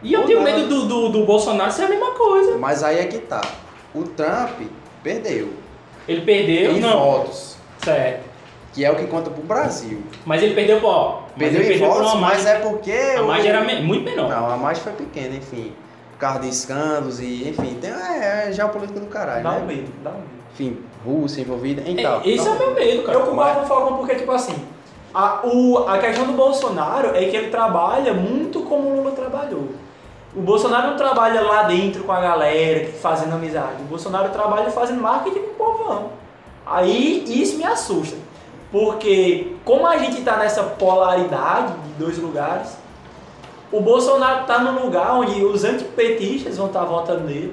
E 0.03 0.13
eu 0.15 0.21
Ou 0.21 0.27
tenho 0.27 0.39
não. 0.39 0.45
medo 0.45 0.67
do, 0.67 0.87
do, 0.87 1.09
do 1.11 1.25
Bolsonaro 1.27 1.71
ser 1.71 1.85
a 1.85 1.89
mesma 1.89 2.13
coisa. 2.13 2.57
Mas 2.57 2.83
aí 2.83 2.99
é 2.99 3.05
que 3.05 3.19
tá. 3.19 3.43
O 3.95 4.03
Trump 4.05 4.61
perdeu 5.03 5.51
Ele 6.09 6.23
perdeu, 6.23 6.73
em 6.73 6.81
não. 6.81 6.99
votos, 6.99 7.57
Certo. 7.85 8.25
que 8.73 8.83
é 8.85 8.91
o 8.91 8.97
que 8.97 9.07
conta 9.07 9.29
pro 9.29 9.43
Brasil. 9.43 10.03
Mas 10.25 10.43
ele 10.43 10.55
perdeu, 10.55 10.81
ó. 10.85 11.23
Mas 11.37 11.39
Perdeu 11.39 11.61
ele 11.61 11.75
em 11.75 11.79
perdeu 11.79 11.89
votos, 12.03 12.21
mas 12.21 12.47
é 12.47 12.59
porque. 12.61 12.93
A 13.17 13.23
o- 13.23 13.27
margem 13.27 13.51
era 13.51 13.61
me- 13.63 13.81
muito 13.83 14.05
menor. 14.05 14.29
Não, 14.31 14.51
a 14.51 14.57
margem 14.57 14.83
foi 14.83 14.93
pequena, 14.95 15.37
enfim. 15.37 15.73
Por 16.13 16.19
causa 16.19 16.41
de 16.41 16.49
escândalos 16.49 17.21
e, 17.21 17.49
enfim, 17.49 17.77
tem, 17.81 17.91
é, 17.91 18.47
é 18.49 18.53
geopolítica 18.53 19.01
do 19.01 19.07
caralho, 19.07 19.43
Dá 19.43 19.53
um 19.53 19.61
né? 19.61 19.75
medo, 19.75 19.93
dá 20.03 20.11
um 20.11 20.15
medo. 20.15 20.40
Enfim, 20.61 20.79
Rússia 21.05 21.41
envolvida 21.41 21.83
e 21.87 21.99
É, 21.99 22.03
tal. 22.03 22.21
esse 22.25 22.47
é 22.47 22.51
o 22.51 22.59
meu 22.59 22.75
medo, 22.75 23.03
cara. 23.05 23.19
Eu 23.19 23.27
concordo 23.27 23.55
com 23.61 23.63
o 23.63 23.67
Falcão 23.67 23.97
porque, 23.97 24.15
tipo 24.17 24.31
assim, 24.31 24.55
a, 25.15 25.41
o, 25.47 25.89
a 25.89 25.99
questão 25.99 26.27
do 26.27 26.35
Bolsonaro 26.35 27.17
é 27.17 27.25
que 27.25 27.37
ele 27.37 27.49
trabalha 27.51 28.13
muito 28.13 28.61
como 28.63 28.91
o 28.91 28.97
Lula 28.97 29.13
trabalhou. 29.13 29.69
O 30.37 30.43
Bolsonaro 30.43 30.89
não 30.89 30.97
trabalha 30.97 31.41
lá 31.41 31.63
dentro 31.65 32.05
com 32.05 32.13
a 32.13 32.21
galera, 32.21 32.89
fazendo 33.01 33.33
amizade. 33.35 33.81
O 33.81 33.85
Bolsonaro 33.87 34.29
trabalha 34.29 34.71
fazendo 34.71 35.01
marketing 35.01 35.41
com 35.41 35.65
o 35.65 35.73
povão. 35.73 36.11
Aí 36.67 37.25
isso 37.27 37.57
me 37.57 37.65
assusta. 37.65 38.17
Porque 38.71 39.57
como 39.65 39.87
a 39.87 39.97
gente 39.97 40.19
está 40.19 40.37
nessa 40.37 40.63
polaridade 40.63 41.73
de 41.73 41.93
dois 42.05 42.17
lugares, 42.19 42.77
o 43.73 43.81
Bolsonaro 43.81 44.43
está 44.43 44.61
no 44.61 44.85
lugar 44.85 45.15
onde 45.15 45.43
os 45.45 45.65
antipetistas 45.65 46.57
vão 46.59 46.67
estar 46.67 46.85
votando 46.85 47.25
nele. 47.25 47.53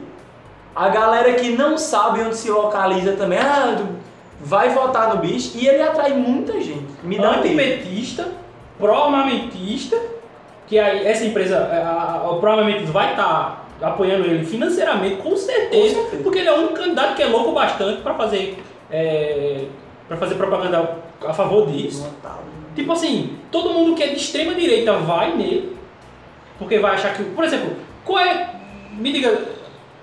A 0.78 0.90
galera 0.90 1.34
que 1.34 1.50
não 1.58 1.76
sabe 1.76 2.22
onde 2.22 2.38
se 2.38 2.52
localiza 2.52 3.14
também, 3.14 3.40
ah, 3.40 3.84
vai 4.40 4.70
votar 4.70 5.16
no 5.16 5.20
bicho 5.22 5.58
e 5.58 5.68
ele 5.68 5.82
atrai 5.82 6.14
muita 6.14 6.54
gente. 6.62 6.86
Me 7.04 7.18
dá. 7.18 7.38
Antipetista, 7.38 8.28
pró-armamentista, 8.78 10.00
que 10.68 10.78
aí 10.78 11.08
essa 11.08 11.26
empresa, 11.26 11.56
é, 11.56 11.78
a, 11.78 12.22
a, 12.30 12.38
pró-armamentista 12.40 12.92
vai 12.92 13.10
estar 13.10 13.68
apoiando 13.82 14.28
ele 14.28 14.46
financeiramente, 14.46 15.16
com 15.16 15.36
certeza, 15.36 15.96
Com 15.96 16.02
certeza. 16.02 16.24
porque 16.24 16.40
ele 16.40 16.50
é 16.50 16.54
um 16.54 16.68
candidato 16.68 17.16
que 17.16 17.24
é 17.24 17.26
louco 17.26 17.54
bastante 17.54 18.04
para 18.04 18.14
fazer, 18.14 18.64
é, 18.92 19.66
para 20.08 20.18
fazer 20.18 20.36
propaganda 20.36 20.96
a 21.26 21.34
favor 21.34 21.66
disso. 21.72 22.08
Tipo 22.76 22.92
assim, 22.92 23.36
todo 23.52 23.72
mundo 23.72 23.96
que 23.96 24.04
é 24.04 24.08
de 24.10 24.18
extrema 24.18 24.54
direita 24.54 24.94
vai 24.94 25.36
nele, 25.36 25.76
porque 26.60 26.78
vai 26.78 26.94
achar 26.94 27.16
que. 27.16 27.24
Por 27.24 27.44
exemplo, 27.44 27.76
qual 28.06 28.20
é. 28.20 28.52
Me 28.92 29.12
diga, 29.12 29.57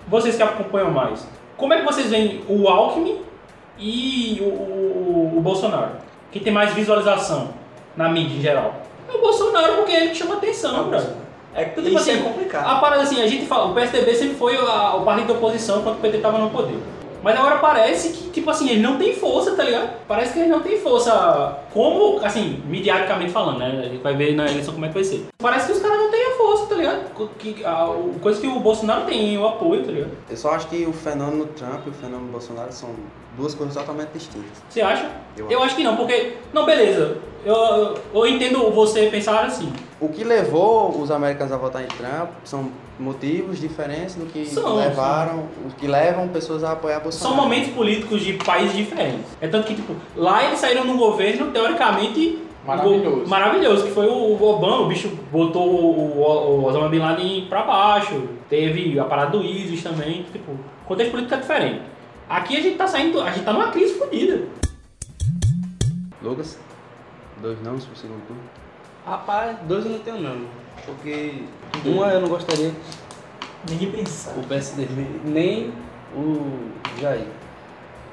vocês 0.09 0.37
que 0.37 0.43
acompanham 0.43 0.91
mais, 0.91 1.27
como 1.57 1.73
é 1.73 1.79
que 1.81 1.85
vocês 1.85 2.11
veem 2.11 2.43
o 2.49 2.69
Alckmin 2.69 3.21
e 3.79 4.39
o, 4.41 4.45
o, 4.45 5.35
o 5.37 5.41
Bolsonaro? 5.41 5.93
Quem 6.33 6.43
tem 6.43 6.53
mais 6.53 6.73
visualização 6.73 7.51
na 7.97 8.09
mídia 8.09 8.37
em 8.37 8.41
geral? 8.41 8.75
É 9.09 9.17
o 9.17 9.21
Bolsonaro, 9.21 9.75
porque 9.77 9.93
é 9.93 10.01
ele 10.03 10.11
que 10.11 10.17
chama 10.17 10.35
atenção, 10.37 10.91
cara. 10.91 11.17
É, 11.55 11.63
Então, 11.63 11.85
isso 11.85 11.97
tipo 11.97 12.11
é 12.11 12.13
assim, 12.15 12.23
complicado. 12.23 12.67
A 12.69 12.75
parada 12.81 13.03
assim, 13.03 13.23
a 13.23 13.27
gente 13.29 13.47
fala, 13.47 13.67
o 13.71 13.75
PSDB 13.75 14.15
sempre 14.15 14.35
foi 14.35 14.57
a- 14.57 14.97
o 14.97 15.05
partido 15.05 15.29
da 15.29 15.35
oposição 15.35 15.83
quando 15.83 15.97
o 15.99 16.01
PT 16.01 16.19
tava 16.19 16.39
no 16.39 16.51
poder. 16.51 16.77
Mas 17.23 17.39
agora 17.39 17.57
parece 17.57 18.11
que, 18.11 18.29
tipo 18.31 18.51
assim, 18.51 18.69
ele 18.69 18.81
não 18.83 18.99
tem 18.99 19.15
força, 19.15 19.53
tá 19.55 19.63
ligado? 19.63 19.91
Parece 20.07 20.35
que 20.35 20.41
ele 20.41 20.49
não 20.49 20.61
tem 20.61 20.79
força, 20.79 21.59
como, 21.73 22.19
assim, 22.23 22.61
mediaticamente 22.67 23.31
falando, 23.33 23.59
né? 23.61 23.83
A 23.87 23.89
gente 23.89 24.03
vai 24.03 24.15
ver 24.15 24.35
na 24.35 24.45
eleição 24.47 24.75
como 24.75 24.85
é 24.85 24.89
que 24.89 24.95
vai 24.95 25.05
ser. 25.05 25.25
Parece 25.39 25.67
que 25.69 25.73
os 25.73 25.79
caras 25.79 25.97
não 25.99 26.11
têm 26.11 26.24
força, 26.47 26.67
tá 26.67 26.75
ligado? 26.75 27.29
Que, 27.39 27.65
a, 27.65 27.89
o- 27.89 28.15
coisa 28.21 28.41
que 28.41 28.47
o 28.47 28.61
Bolsonaro 28.61 29.05
tem, 29.07 29.37
o 29.39 29.47
apoio, 29.47 29.85
tá 29.85 29.91
ligado? 29.93 30.11
Eu 30.29 30.37
só 30.37 30.51
acho 30.53 30.67
que 30.69 30.85
o 30.87 30.93
fenômeno 30.93 31.47
Trump 31.47 31.87
e 31.87 31.91
o 31.91 31.93
fenômeno 31.93 32.31
Bolsonaro 32.31 32.73
são 32.73 32.91
duas 33.37 33.55
coisas 33.55 33.75
totalmente 33.75 34.11
distintas. 34.15 34.63
Você 34.69 34.81
acha? 34.81 35.11
Eu 35.37 35.51
Eu 35.51 35.63
acho 35.63 35.75
que 35.77 35.83
não, 35.83 35.97
porque. 35.97 36.35
Não, 36.53 36.65
beleza. 36.65 37.17
Eu, 37.45 37.55
eu, 37.55 37.99
eu 38.15 38.27
entendo 38.27 38.71
você 38.71 39.07
pensar 39.11 39.45
assim. 39.45 39.71
O 40.01 40.09
que 40.09 40.25
levou 40.25 40.99
os 41.01 41.11
americanos 41.11 41.53
a 41.53 41.57
votar 41.57 41.83
em 41.83 41.87
Trump 41.87 42.31
são 42.45 42.71
motivos 42.99 43.59
diferentes 43.61 44.15
do 44.15 44.25
que 44.27 44.47
São, 44.47 44.77
levaram, 44.77 45.45
os 45.67 45.75
que 45.75 45.87
levam 45.87 46.29
pessoas 46.29 46.63
a 46.65 46.73
apoiar 46.73 46.97
São 46.97 47.03
Bolsonaro. 47.05 47.43
momentos 47.43 47.71
políticos 47.75 48.21
de 48.23 48.35
países 48.35 48.75
diferentes. 48.77 49.27
É 49.41 49.49
tanto 49.49 49.67
que, 49.67 49.75
tipo, 49.75 49.95
lá 50.17 50.45
eles 50.45 50.59
saíram 50.59 50.85
num 50.85 50.97
governo 50.97 51.51
teoricamente 51.51 52.39
Maravilhoso. 52.67 53.29
maravilhoso, 53.29 53.85
que 53.85 53.91
foi 53.91 54.07
o 54.07 54.43
Obama, 54.43 54.81
o 54.81 54.87
bicho 54.89 55.09
botou 55.31 55.69
o, 55.69 56.19
o, 56.19 56.61
o 56.61 56.65
Osama 56.65 56.89
Bin 56.89 56.99
Laden 56.99 57.47
pra 57.47 57.63
baixo. 57.63 58.23
Teve 58.49 58.99
a 58.99 59.05
parada 59.05 59.33
do 59.33 59.45
ISIS 59.45 59.83
também. 59.83 60.25
Tipo, 60.33 60.57
contexto 60.87 61.11
político 61.11 61.35
é 61.35 61.39
diferente. 61.39 61.83
Aqui 62.29 62.57
a 62.57 62.61
gente 62.61 62.77
tá 62.77 62.87
saindo, 62.87 63.21
a 63.21 63.31
gente 63.31 63.45
tá 63.45 63.53
numa 63.53 63.71
crise 63.71 63.95
fodida. 63.99 64.43
Lucas, 66.23 66.59
dois 67.43 67.63
não 67.63 67.77
pro 67.77 67.97
segundo 67.97 68.27
turno. 68.27 68.43
Rapaz, 69.05 69.59
dois 69.65 69.85
eu 69.85 69.93
não 69.93 69.99
tenho 69.99 70.21
não. 70.21 70.47
Porque 70.87 71.43
uma 71.85 72.09
eu 72.09 72.21
não 72.23 72.29
gostaria 72.29 72.73
Ninguém 73.69 73.91
pensar. 73.91 74.33
o 74.39 74.43
PSDB, 74.43 75.07
nem 75.25 75.73
o 76.17 76.71
Jair. 77.01 77.27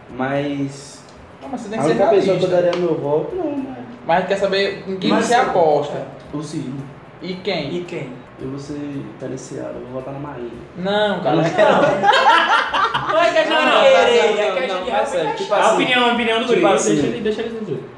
Mas 0.10 1.04
Não, 1.42 1.50
mas 1.50 1.62
você 1.62 1.70
tem 1.70 1.80
a 1.80 1.82
que 1.82 1.88
ser 1.88 1.94
única 1.94 2.10
pessoa 2.10 2.38
que 2.38 2.44
eu 2.44 2.50
daria 2.50 2.72
meu 2.78 2.96
voto, 2.96 3.36
não, 3.36 3.58
mas 3.58 3.81
Mas 4.12 4.18
a 4.18 4.20
gente 4.22 4.28
quer 4.28 4.38
saber 4.38 4.84
em 4.90 4.98
quem 4.98 5.10
Mas 5.10 5.26
você 5.26 5.36
eu- 5.36 5.42
aposta. 5.44 6.06
o 6.34 6.44
Ciro. 6.44 6.74
E 7.22 7.34
quem? 7.36 7.74
E 7.78 7.84
quem? 7.86 8.12
Eu 8.42 8.50
vou 8.50 8.60
ser 8.60 8.78
diferenciado, 9.14 9.76
eu 9.76 9.86
vou 9.86 10.02
votar 10.02 10.14
na 10.14 10.20
Marinha. 10.20 10.52
Não, 10.76 11.22
cara. 11.22 11.36
Não. 11.38 11.44
não 11.44 11.50
quero. 11.50 11.72
Não 13.12 13.18
é 13.22 13.32
questão 13.34 13.56
Não, 13.56 13.66
não. 13.66 13.72
não, 13.76 13.82
querer, 13.82 13.96
não, 13.96 14.40
é 14.42 14.50
não, 14.50 14.56
questão 14.58 14.80
não, 14.86 15.04
de 15.04 15.10
sério, 15.10 15.36
tipo 15.36 15.54
A 15.54 15.60
assim, 15.60 15.74
opinião, 15.76 16.10
a 16.10 16.14
opinião 16.14 16.40
do 16.40 16.48
tipo 16.48 16.62
guri, 16.62 16.74
assim. 16.74 16.94
deixa, 16.96 17.08
ele- 17.08 17.20
deixa 17.22 17.42
ele 17.42 17.60
dizer. 17.60 17.90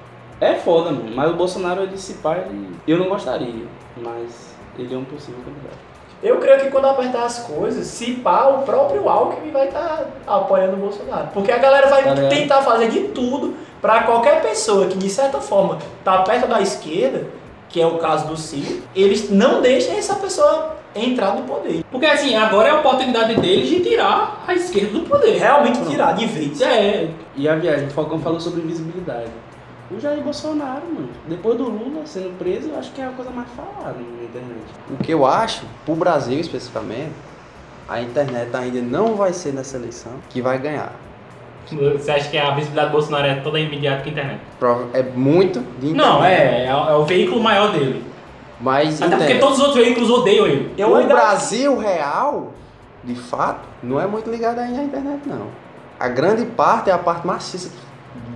É 0.42 0.54
foda, 0.56 0.92
mano. 0.92 1.12
Mas 1.16 1.32
o 1.32 1.34
Bolsonaro, 1.36 1.84
ele 1.84 1.98
se 1.98 2.16
pá, 2.16 2.36
ele... 2.38 2.70
eu 2.88 2.98
não 2.98 3.10
gostaria. 3.10 3.66
Mas 3.98 4.56
ele 4.78 4.94
é 4.94 4.98
um 4.98 5.04
possível 5.06 5.40
candidato. 5.46 5.78
Eu 6.24 6.38
creio 6.38 6.62
que 6.62 6.70
quando 6.72 6.86
apertar 6.86 7.26
as 7.26 7.40
coisas, 7.40 7.86
se 7.86 8.14
pá, 8.14 8.46
o 8.48 8.64
próprio 8.64 9.08
Alckmin 9.10 9.52
vai 9.52 9.68
estar 9.68 10.06
apoiando 10.26 10.74
o 10.74 10.80
Bolsonaro. 10.80 11.28
Porque 11.34 11.52
a 11.52 11.58
galera 11.58 11.88
vai 11.88 12.04
Tá 12.04 12.14
ligado? 12.14 12.30
tentar 12.30 12.62
fazer 12.62 12.90
de 12.90 13.00
tudo 13.10 13.56
pra 13.82 14.04
qualquer 14.04 14.42
pessoa 14.42 14.86
que, 14.88 14.98
de 14.98 15.10
certa 15.10 15.40
forma, 15.42 15.78
tá 16.04 16.22
perto 16.22 16.48
da 16.48 16.62
esquerda, 16.62 17.28
que 17.68 17.82
é 17.82 17.86
o 17.86 17.98
caso 17.98 18.28
do 18.28 18.38
Ciro, 18.38 18.84
eles 18.96 19.30
não 19.30 19.62
deixem 19.62 19.98
essa 19.98 20.16
pessoa 20.16 20.78
entrar 20.96 21.36
no 21.36 21.42
poder. 21.44 21.84
Porque 21.92 22.06
assim, 22.06 22.36
agora 22.36 22.70
é 22.70 22.72
a 22.72 22.80
oportunidade 22.80 23.36
deles 23.42 23.68
de 23.68 23.80
tirar 23.82 24.44
a 24.48 24.54
esquerda 24.54 25.00
do 25.00 25.02
poder. 25.02 25.38
Realmente 25.40 25.84
tirar 25.90 26.14
de 26.14 26.26
vez. 26.28 26.62
É, 26.62 27.10
E 27.36 27.50
a 27.50 27.56
viagem, 27.56 27.88
o 27.88 27.92
Falcão 27.92 28.20
falou 28.20 28.40
sobre 28.40 28.62
visibilidade. 28.62 29.26
O 29.96 30.00
Jair 30.00 30.22
Bolsonaro, 30.24 30.82
mano, 30.92 31.10
depois 31.28 31.58
do 31.58 31.66
Lula 31.66 32.06
sendo 32.06 32.36
preso, 32.38 32.70
eu 32.70 32.80
acho 32.80 32.92
que 32.94 33.02
é 33.02 33.06
a 33.06 33.10
coisa 33.10 33.30
mais 33.32 33.48
falada 33.50 33.96
na 34.00 34.24
internet. 34.24 34.64
O 34.90 34.98
que 34.98 35.12
eu 35.12 35.26
acho, 35.26 35.66
pro 35.86 35.94
Brasil 35.96 36.40
especificamente, 36.40 37.12
a 37.88 38.02
internet 38.02 38.50
ainda 38.56 38.82
não 38.82 39.16
vai 39.16 39.34
ser 39.34 39.54
nessa 39.54 39.78
eleição 39.78 40.14
que 40.30 40.42
vai 40.42 40.58
ganhar. 40.58 40.94
Você 41.70 42.12
acha 42.12 42.30
que 42.30 42.38
a 42.38 42.52
visibilidade 42.52 42.90
do 42.90 42.92
Bolsonaro 42.94 43.26
é 43.28 43.36
toda 43.36 43.60
imediata 43.60 44.04
com 44.04 44.10
a 44.10 44.12
internet? 44.12 44.40
Prova- 44.60 44.88
É 44.94 45.04
muito 45.04 45.60
de 45.80 45.90
internet. 45.90 45.96
Não, 45.96 46.24
é, 46.24 46.66
é, 46.66 46.76
o- 46.76 46.90
é 46.90 46.96
o 46.96 47.06
veículo 47.06 47.42
maior 47.42 47.72
dele. 47.72 48.04
Mas 48.60 49.02
Até 49.02 49.12
porque 49.12 49.24
internet. 49.34 49.40
todos 49.40 49.58
os 49.60 49.64
outros 49.66 49.84
veículos 49.84 50.10
odeiam 50.10 50.46
ele. 50.48 50.74
Eu 50.78 50.90
o 50.92 50.96
ainda- 50.96 51.14
Brasil 51.14 51.78
real, 51.78 52.52
de 53.04 53.16
fato, 53.16 53.62
não 53.82 54.00
é 54.00 54.08
muito 54.08 54.30
ligado 54.30 54.60
ainda 54.60 54.82
à 54.82 54.84
internet, 54.84 55.22
não. 55.26 55.48
A 56.00 56.08
grande 56.10 56.46
parte 56.46 56.90
é 56.90 56.94
a 56.94 56.98
parte 56.98 57.26
maciça 57.28 57.70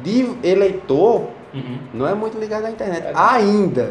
de 0.04 0.30
eleitor, 0.44 1.28
Uhum. 1.54 1.78
não 1.94 2.08
é 2.08 2.14
muito 2.14 2.38
ligado 2.40 2.66
à 2.66 2.70
internet. 2.70 3.08
Ainda. 3.16 3.90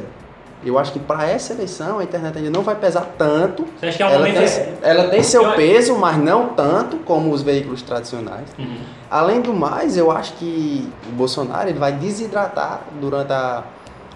Eu 0.65 0.79
acho 0.79 0.93
que 0.93 0.99
para 0.99 1.29
essa 1.29 1.53
eleição 1.53 1.99
a 1.99 2.03
internet 2.05 2.39
ainda 2.39 2.51
não 2.51 2.63
vai 2.63 2.75
pesar 2.75 3.15
tanto. 3.19 3.67
Você 3.79 3.87
acha 3.87 3.97
que 3.99 4.03
é 4.03 4.07
um 4.07 4.11
ela, 4.11 4.19
momento. 4.27 4.37
tem, 4.39 4.75
ela 4.83 5.09
tem 5.09 5.23
seu 5.23 5.43
Eu- 5.43 5.53
peso, 5.53 5.95
mas 5.97 6.17
não 6.17 6.49
tanto 6.49 6.97
como 6.99 7.31
os 7.31 7.43
veículos 7.43 7.83
tradicionais. 7.83 8.49
Uhum. 8.59 8.79
Além 9.11 9.41
do 9.43 9.53
mais, 9.53 9.97
eu 9.97 10.11
acho 10.11 10.33
que 10.35 10.91
o 11.09 11.13
Bolsonaro 11.13 11.69
ele 11.69 11.79
vai 11.79 11.93
desidratar 11.93 12.81
durante 13.01 13.33
a, 13.33 13.63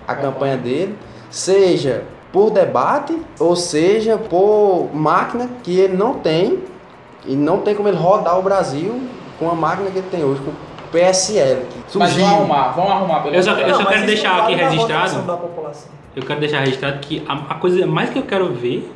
a 0.09 0.15
campanha 0.17 0.57
dele, 0.57 0.97
seja 1.31 2.05
por 2.33 2.51
debate 2.51 3.17
ou 3.39 3.55
seja 3.55 4.17
por 4.17 4.89
máquina 4.95 5.49
que 5.63 5.79
ele 5.79 5.97
não 5.97 6.15
tem 6.15 6.63
e 7.27 7.37
não 7.37 7.59
tem 7.59 7.75
como 7.75 7.89
ele 7.89 7.97
rodar 7.99 8.39
o 8.39 8.43
Brasil 8.43 9.01
com 9.39 9.51
a 9.51 9.55
máquina 9.55 9.91
que 9.91 9.99
ele 9.99 10.09
tem 10.11 10.25
hoje, 10.25 10.41
com 10.43 10.53
PSL. 10.93 11.63
Mas 11.95 12.15
vão 12.17 12.27
arrumar, 12.27 12.69
vão 12.73 12.91
arrumar 12.91 13.21
pelo 13.21 13.35
Eu 13.35 13.43
só- 13.43 13.53
eu 13.53 13.75
só 13.75 13.83
mas 13.85 13.89
quero 13.95 14.07
deixar 14.07 14.37
não 14.37 14.45
aqui 14.45 14.55
registrado. 14.55 15.41
Eu 16.17 16.23
quero 16.25 16.41
deixar 16.41 16.61
registrado 16.61 16.99
que 17.01 17.23
a, 17.29 17.35
a 17.35 17.55
coisa 17.55 17.87
mais 17.87 18.11
que 18.11 18.19
eu 18.19 18.23
quero 18.25 18.53
ver 18.53 18.91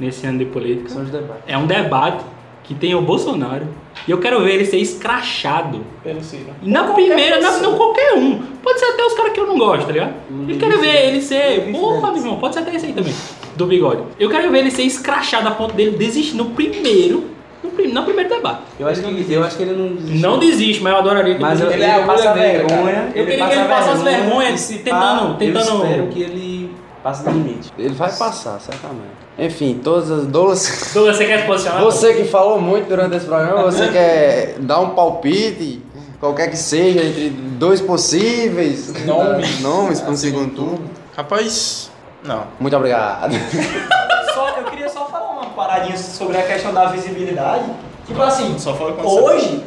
nesse 0.00 0.26
ano 0.26 0.38
de 0.38 0.46
política 0.46 0.88
São 0.88 1.02
os 1.02 1.10
debates. 1.10 1.42
é 1.46 1.56
um 1.56 1.66
debate 1.66 2.24
que 2.64 2.74
tem 2.74 2.94
o 2.94 3.00
Bolsonaro 3.02 3.66
e 4.08 4.10
eu 4.10 4.18
quero 4.18 4.42
ver 4.42 4.54
ele 4.54 4.64
ser 4.64 4.78
escrachado. 4.78 5.80
Pelo 6.02 6.22
Ciro. 6.22 6.46
Na 6.62 6.84
Qualquer 6.84 6.94
primeira, 7.06 7.40
na, 7.40 7.58
não 7.58 7.76
qualquer 7.76 8.14
um. 8.14 8.42
Pode 8.62 8.80
ser 8.80 8.86
até 8.86 9.04
os 9.04 9.12
caras 9.14 9.32
que 9.32 9.40
eu 9.40 9.46
não 9.46 9.56
gosto, 9.58 9.86
tá 9.86 9.92
ligado? 9.92 10.14
Eu 10.48 10.58
quero 10.58 10.80
ver 10.80 11.08
ele 11.08 11.22
ser. 11.22 11.70
Porra, 11.72 12.08
meu 12.10 12.16
irmão, 12.20 12.36
pode 12.38 12.54
ser 12.54 12.60
até 12.60 12.74
esse 12.74 12.86
aí 12.86 12.92
também. 12.92 13.14
Do 13.54 13.66
bigode. 13.66 14.02
Eu 14.18 14.28
quero 14.28 14.50
ver 14.50 14.58
ele 14.58 14.70
ser 14.70 14.82
escrachado 14.82 15.46
a 15.46 15.52
ponto 15.52 15.74
dele 15.74 15.96
desistir 15.96 16.34
no 16.36 16.46
primeiro. 16.46 17.35
No 17.66 17.94
no 17.94 18.04
primeiro 18.04 18.28
debate. 18.30 18.60
Eu 18.78 18.88
acho, 18.88 19.02
que, 19.02 19.32
eu 19.32 19.44
acho 19.44 19.56
que 19.56 19.62
ele 19.62 19.72
não 19.76 19.94
desiste. 19.94 20.18
Não 20.18 20.38
desiste, 20.38 20.82
mas 20.82 20.92
eu 20.92 20.98
adoraria 20.98 21.34
que 21.34 21.40
Mas 21.42 21.60
ele 21.60 21.68
eu, 21.68 21.72
Ele 21.72 21.82
ele, 21.84 21.92
é 21.92 22.04
passa 22.04 22.32
vergonha. 22.32 23.08
Eu 23.14 23.26
queria 23.26 23.46
que 23.46 23.52
ele 23.54 23.68
passasse 23.68 24.02
vergonha, 24.04 24.56
se 24.58 24.78
tentando- 24.78 25.28
pá, 25.32 25.36
tentando- 25.38 25.68
Eu 25.70 25.84
espero 25.84 26.06
que 26.08 26.22
ele 26.22 26.76
passe 27.02 27.24
do 27.24 27.30
limite. 27.30 27.72
Ele 27.78 27.94
vai 27.94 28.10
passar, 28.12 28.60
certamente. 28.60 29.16
Enfim, 29.38 29.80
todas 29.84 30.10
as 30.10 30.26
Douglas. 30.26 30.90
Douglas, 30.94 31.16
você 31.16 31.26
quer 31.26 31.40
se 31.40 31.46
posicionar? 31.46 31.82
Você 31.82 32.14
que 32.14 32.24
falou 32.24 32.60
muito 32.60 32.88
durante 32.88 33.16
esse 33.16 33.26
programa, 33.26 33.62
você 33.64 33.88
quer 33.92 34.54
dar 34.60 34.80
um 34.80 34.90
palpite, 34.90 35.82
qualquer 36.18 36.48
que 36.50 36.56
seja, 36.56 37.02
entre 37.04 37.28
dois 37.30 37.80
possíveis 37.80 38.92
Nomes. 39.04 39.60
nomes 39.60 40.00
para 40.00 40.10
um 40.12 40.16
segundo 40.16 40.54
turno? 40.54 40.90
Rapaz, 41.16 41.90
não. 42.24 42.44
Muito 42.58 42.76
obrigado. 42.76 43.32
Só, 44.34 44.48
eu 44.58 44.64
queria 44.64 44.88
só 44.88 45.06
falar 45.06 45.30
uma 45.30 45.46
paradinha 45.66 45.96
sobre 45.98 46.36
a 46.38 46.42
questão 46.42 46.72
da 46.72 46.86
visibilidade. 46.86 47.64
Tipo 48.06 48.22
assim, 48.22 48.56
hoje, 49.02 49.64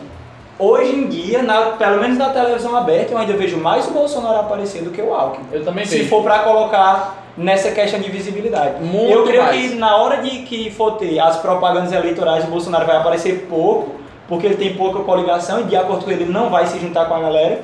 hoje 0.58 0.96
em 0.96 1.08
dia, 1.08 1.44
na- 1.44 1.72
pelo 1.72 2.00
menos 2.00 2.18
na 2.18 2.30
televisão 2.30 2.76
aberta, 2.76 3.12
eu 3.14 3.18
ainda 3.18 3.34
vejo 3.34 3.58
mais 3.58 3.86
o 3.88 3.92
Bolsonaro 3.92 4.40
aparecer 4.40 4.82
do 4.84 4.92
que 4.92 5.02
o 5.02 5.14
Alckmin. 5.14 5.46
Eu 5.52 5.64
também 5.66 5.86
Se 5.86 5.98
vejo. 5.98 6.10
for 6.10 6.24
pra 6.24 6.40
colocar 6.40 7.18
nessa 7.38 7.72
questão 7.72 8.00
de 8.00 8.10
visibilidade. 8.10 8.82
Muito 8.84 9.12
eu 9.12 9.24
creio 9.26 9.44
mais. 9.44 9.56
que 9.72 9.76
na 9.76 9.98
hora 9.98 10.18
de 10.22 10.30
que 10.44 10.72
for 10.72 10.92
ter 10.92 11.20
as 11.20 11.38
propagandas 11.38 11.92
eleitorais, 11.92 12.46
o 12.46 12.48
Bolsonaro 12.48 12.86
vai 12.86 12.96
aparecer 12.98 13.48
pouco, 13.50 13.92
porque 14.28 14.46
ele 14.46 14.56
tem 14.56 14.74
pouca 14.76 15.00
coligação 15.00 15.62
e 15.62 15.64
de 15.64 15.76
acordo 15.76 16.06
com 16.06 16.12
ele 16.12 16.24
ele 16.24 16.32
não 16.32 16.50
vai 16.50 16.66
se 16.66 16.80
juntar 16.80 17.06
com 17.06 17.14
a 17.16 17.20
galera. 17.20 17.62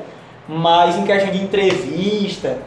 Mas 0.48 0.98
em 0.98 1.04
questão 1.06 1.32
de 1.32 1.42
entrevista, 1.42 2.58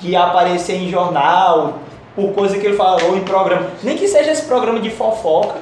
de 0.00 0.16
aparecer 0.16 0.76
em 0.76 0.88
jornal, 0.90 1.74
por 2.18 2.32
coisa 2.32 2.58
que 2.58 2.66
ele 2.66 2.76
falou 2.76 3.16
em 3.16 3.20
programa, 3.20 3.68
nem 3.80 3.96
que 3.96 4.08
seja 4.08 4.32
esse 4.32 4.44
programa 4.44 4.80
de 4.80 4.90
fofoca, 4.90 5.60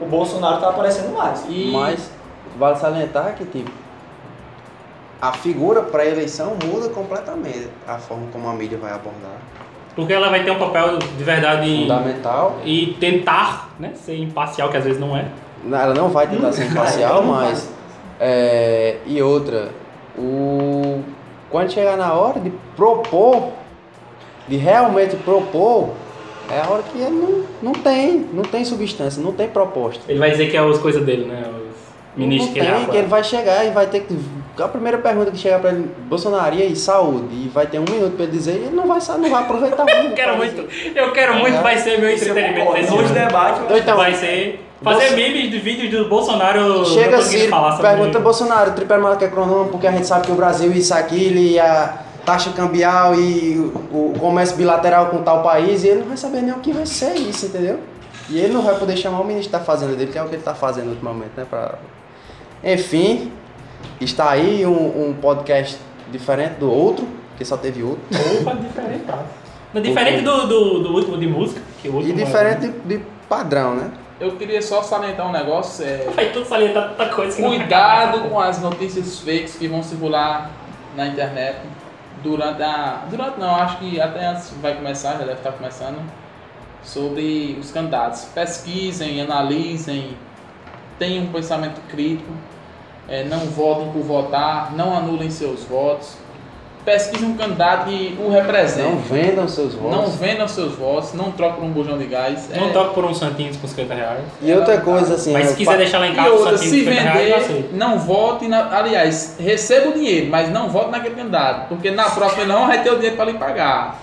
o 0.00 0.06
Bolsonaro 0.06 0.60
tá 0.60 0.68
aparecendo 0.70 1.12
mais. 1.12 1.44
E 1.48 1.72
Mas 1.72 2.12
vale 2.56 2.76
salientar 2.76 3.34
que, 3.34 3.44
tipo, 3.44 3.72
a 5.20 5.32
figura 5.32 5.82
para 5.82 6.04
a 6.04 6.06
eleição 6.06 6.56
muda 6.64 6.90
completamente 6.90 7.68
a 7.88 7.98
forma 7.98 8.28
como 8.32 8.48
a 8.48 8.52
mídia 8.52 8.78
vai 8.78 8.92
abordar. 8.92 9.36
Porque 9.96 10.12
ela 10.12 10.28
vai 10.28 10.44
ter 10.44 10.52
um 10.52 10.58
papel 10.60 10.96
de 10.98 11.24
verdade 11.24 11.82
Fundamental. 11.82 12.58
e 12.64 12.96
tentar 13.00 13.70
né, 13.76 13.90
ser 13.96 14.16
imparcial, 14.16 14.68
que 14.68 14.76
às 14.76 14.84
vezes 14.84 15.00
não 15.00 15.16
é. 15.16 15.24
Ela 15.64 15.92
não 15.92 16.08
vai 16.08 16.28
tentar 16.28 16.52
ser 16.52 16.66
imparcial, 16.66 17.20
mas. 17.26 17.68
é, 18.20 18.98
e 19.06 19.20
outra, 19.20 19.70
o, 20.16 21.02
quando 21.50 21.72
chegar 21.72 21.96
na 21.96 22.12
hora 22.12 22.38
de 22.38 22.52
propor, 22.76 23.50
de 24.48 24.56
realmente 24.56 25.16
propor, 25.16 25.90
é 26.50 26.60
a 26.60 26.70
hora 26.70 26.82
que 26.82 26.98
ele 26.98 27.10
não, 27.10 27.42
não 27.62 27.72
tem, 27.72 28.26
não 28.32 28.42
tem 28.42 28.64
substância, 28.64 29.22
não 29.22 29.32
tem 29.32 29.48
proposta. 29.48 30.02
Ele 30.08 30.18
vai 30.18 30.30
dizer 30.30 30.50
que 30.50 30.56
é 30.56 30.60
as 30.60 30.78
coisas 30.78 31.04
dele, 31.04 31.24
né? 31.24 31.42
Os 31.48 32.16
ministros 32.16 32.48
não 32.48 32.54
que 32.54 32.60
tem, 32.60 32.76
ele 32.82 32.90
que 32.90 32.96
ele 32.96 33.06
vai 33.08 33.24
chegar 33.24 33.64
e 33.64 33.70
vai 33.70 33.86
ter 33.86 34.00
que. 34.00 34.16
A 34.58 34.68
primeira 34.68 34.96
pergunta 34.96 35.30
que 35.30 35.36
chegar 35.36 35.58
pra 35.58 35.70
ele, 35.70 35.90
Bolsonaro, 36.08 36.54
e 36.54 36.62
aí, 36.62 36.74
saúde? 36.74 37.26
E 37.34 37.48
vai 37.52 37.66
ter 37.66 37.78
um 37.78 37.84
minuto 37.90 38.14
pra 38.16 38.24
ele 38.24 38.32
dizer, 38.32 38.52
ele 38.52 38.70
não 38.74 38.86
vai, 38.86 38.98
não 39.18 39.28
vai 39.30 39.42
aproveitar 39.42 39.84
muito. 39.84 40.08
Eu 40.08 40.14
quero 40.14 40.36
muito, 40.36 40.68
eu 40.94 41.12
quero 41.12 41.34
muito, 41.34 41.62
vai 41.62 41.76
ser 41.76 41.98
meu 42.00 42.08
eu 42.08 42.16
entretenimento 42.16 42.70
ano. 42.70 43.08
debates, 43.12 43.62
eu 43.68 43.76
Então, 43.76 43.96
Vai 43.96 44.14
ser 44.14 44.60
fazer 44.82 45.00
Bolso- 45.00 45.16
memes 45.16 45.50
de 45.50 45.58
vídeos 45.58 45.90
do 45.90 46.08
Bolsonaro 46.08 46.84
Chega 46.86 47.16
assim, 47.18 47.48
falar 47.48 47.72
sobre 47.72 47.86
pergunta 47.88 48.18
Bolsonaro, 48.20 48.70
tripé 48.72 48.96
maior 48.98 49.18
que 49.18 49.24
econômico, 49.24 49.72
porque 49.72 49.86
a 49.86 49.92
gente 49.92 50.06
sabe 50.06 50.26
que 50.26 50.32
o 50.32 50.36
Brasil 50.36 50.70
isso, 50.72 50.94
aquilo, 50.94 51.38
e 51.38 51.58
a 51.58 51.98
taxa 52.26 52.50
cambial 52.50 53.14
e 53.14 53.56
o, 53.90 54.12
comércio 54.18 54.56
bilateral 54.56 55.06
com 55.06 55.22
tal 55.22 55.42
país, 55.42 55.84
e 55.84 55.88
ele 55.88 56.00
não 56.00 56.08
vai 56.08 56.16
saber 56.16 56.42
nem 56.42 56.52
o 56.52 56.58
que 56.58 56.72
vai 56.72 56.84
ser 56.84 57.14
isso, 57.14 57.46
entendeu? 57.46 57.78
E 58.28 58.38
ele 58.38 58.52
não 58.52 58.62
vai 58.62 58.76
poder 58.76 58.96
chamar 58.96 59.20
o 59.20 59.24
ministro 59.24 59.52
da 59.52 59.60
Fazenda 59.60 59.94
dele, 59.94 60.10
que 60.10 60.18
é 60.18 60.22
o 60.22 60.24
que 60.24 60.32
ele 60.32 60.38
está 60.38 60.54
fazendo 60.54 60.90
ultimamente, 60.90 61.30
né? 61.36 61.46
Pra... 61.48 61.76
Enfim, 62.64 63.30
está 64.00 64.30
aí 64.30 64.66
um, 64.66 65.08
um 65.08 65.14
podcast 65.14 65.78
diferente 66.10 66.54
do 66.54 66.70
outro, 66.70 67.06
que 67.38 67.44
só 67.44 67.56
teve 67.56 67.84
outro. 67.84 68.02
Opa, 68.40 68.54
diferente. 68.56 69.04
Não, 69.72 69.80
diferente 69.80 70.22
do, 70.22 70.46
do, 70.48 70.82
do 70.82 70.94
último 70.94 71.16
de 71.16 71.26
música, 71.28 71.60
que 71.80 71.88
o 71.88 71.92
E 71.92 71.94
último 71.96 72.20
é- 72.20 72.24
diferente 72.24 72.60
de, 72.68 72.98
de 72.98 73.04
padrão, 73.28 73.76
né? 73.76 73.90
eu 74.18 74.32
queria 74.32 74.62
só 74.62 74.82
salientar 74.82 75.28
um 75.28 75.32
negócio. 75.32 75.84
É, 75.84 76.08
Vai 76.16 76.32
tudo 76.32 76.46
salientar 76.46 76.88
tanta 76.90 77.06
coisa 77.14 77.40
Cuidado 77.40 78.28
com 78.28 78.40
as 78.40 78.60
notícias 78.60 79.20
fakes 79.20 79.56
que 79.56 79.68
vão 79.68 79.82
circular 79.82 80.50
na 80.96 81.06
internet 81.06 81.58
durante 82.26 82.62
a. 82.62 83.04
Durante 83.08 83.38
não, 83.38 83.54
acho 83.54 83.78
que 83.78 84.00
até 84.00 84.26
antes 84.26 84.50
vai 84.60 84.74
começar, 84.74 85.12
já 85.12 85.18
deve 85.18 85.32
estar 85.34 85.52
começando. 85.52 85.98
Sobre 86.82 87.56
os 87.60 87.70
candidatos. 87.72 88.26
Pesquisem, 88.26 89.20
analisem, 89.20 90.16
tenham 90.98 91.24
um 91.24 91.32
pensamento 91.32 91.80
crítico, 91.88 92.30
é, 93.08 93.24
não 93.24 93.40
votem 93.40 93.90
por 93.92 94.02
votar, 94.02 94.72
não 94.72 94.96
anulem 94.96 95.30
seus 95.30 95.64
votos. 95.64 96.16
Pesquisem 96.86 97.28
um 97.28 97.36
candidato 97.36 97.86
que 97.86 98.16
o 98.18 98.30
represente. 98.30 98.88
Não 98.88 98.96
vendam 98.98 99.48
seus 99.48 99.74
votos. 99.74 99.90
Não 99.96 100.06
vendam 100.06 100.46
seus 100.46 100.72
votos, 100.76 101.12
não 101.14 101.32
troquem 101.32 101.56
por 101.58 101.64
um 101.64 101.70
bujão 101.70 101.98
de 101.98 102.06
gás. 102.06 102.48
Não 102.56 102.68
É, 102.68 102.72
toque 102.72 102.94
por 102.94 103.04
uns 103.04 103.18
santinhos 103.18 103.56
com 103.56 103.66
50 103.66 103.92
reais. 103.92 104.20
E 104.40 104.52
outra 104.52 104.78
coisa, 104.80 105.14
assim... 105.16 105.32
Mas 105.32 105.48
se 105.48 105.56
quiser 105.56 105.72
pa- 105.72 105.76
deixar 105.78 105.98
lá 105.98 106.06
em 106.06 106.12
E 106.12 106.14
casa 106.14 106.30
os 106.32 106.40
outra, 106.40 106.58
se 106.58 106.70
50 106.70 107.00
reais, 107.00 107.46
vender, 107.48 107.70
não 107.72 107.98
vote. 107.98 108.46
Na, 108.46 108.78
aliás, 108.78 109.34
receba 109.38 109.88
o 109.90 109.94
dinheiro, 109.94 110.28
mas 110.30 110.48
não 110.48 110.68
vote 110.70 110.92
naquele 110.92 111.16
candidato. 111.16 111.66
Porque 111.68 111.90
na 111.90 112.08
próxima 112.08 112.42
ele 112.44 112.52
não 112.52 112.68
vai 112.68 112.80
ter 112.80 112.90
o 112.92 112.94
dinheiro 112.94 113.16
para 113.16 113.24
lhe 113.32 113.34
pagar. 113.36 114.00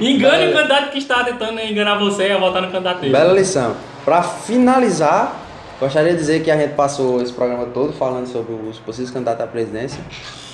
Engane 0.00 0.48
o 0.50 0.52
candidato 0.52 0.90
que 0.90 0.98
está 0.98 1.22
tentando 1.24 1.60
enganar 1.60 1.98
você 1.98 2.32
a 2.32 2.38
votar 2.38 2.62
no 2.62 2.70
candidato 2.70 2.98
dele. 3.00 3.12
Bela 3.12 3.32
lição. 3.32 3.74
Para 4.04 4.22
finalizar, 4.22 5.36
gostaria 5.80 6.12
de 6.12 6.18
dizer 6.18 6.42
que 6.42 6.50
a 6.50 6.56
gente 6.56 6.74
passou 6.74 7.22
esse 7.22 7.32
programa 7.32 7.66
todo 7.66 7.92
falando 7.92 8.26
sobre 8.26 8.52
os 8.52 8.78
possíveis 8.78 9.10
candidatos 9.10 9.44
à 9.44 9.46
presidência, 9.46 10.00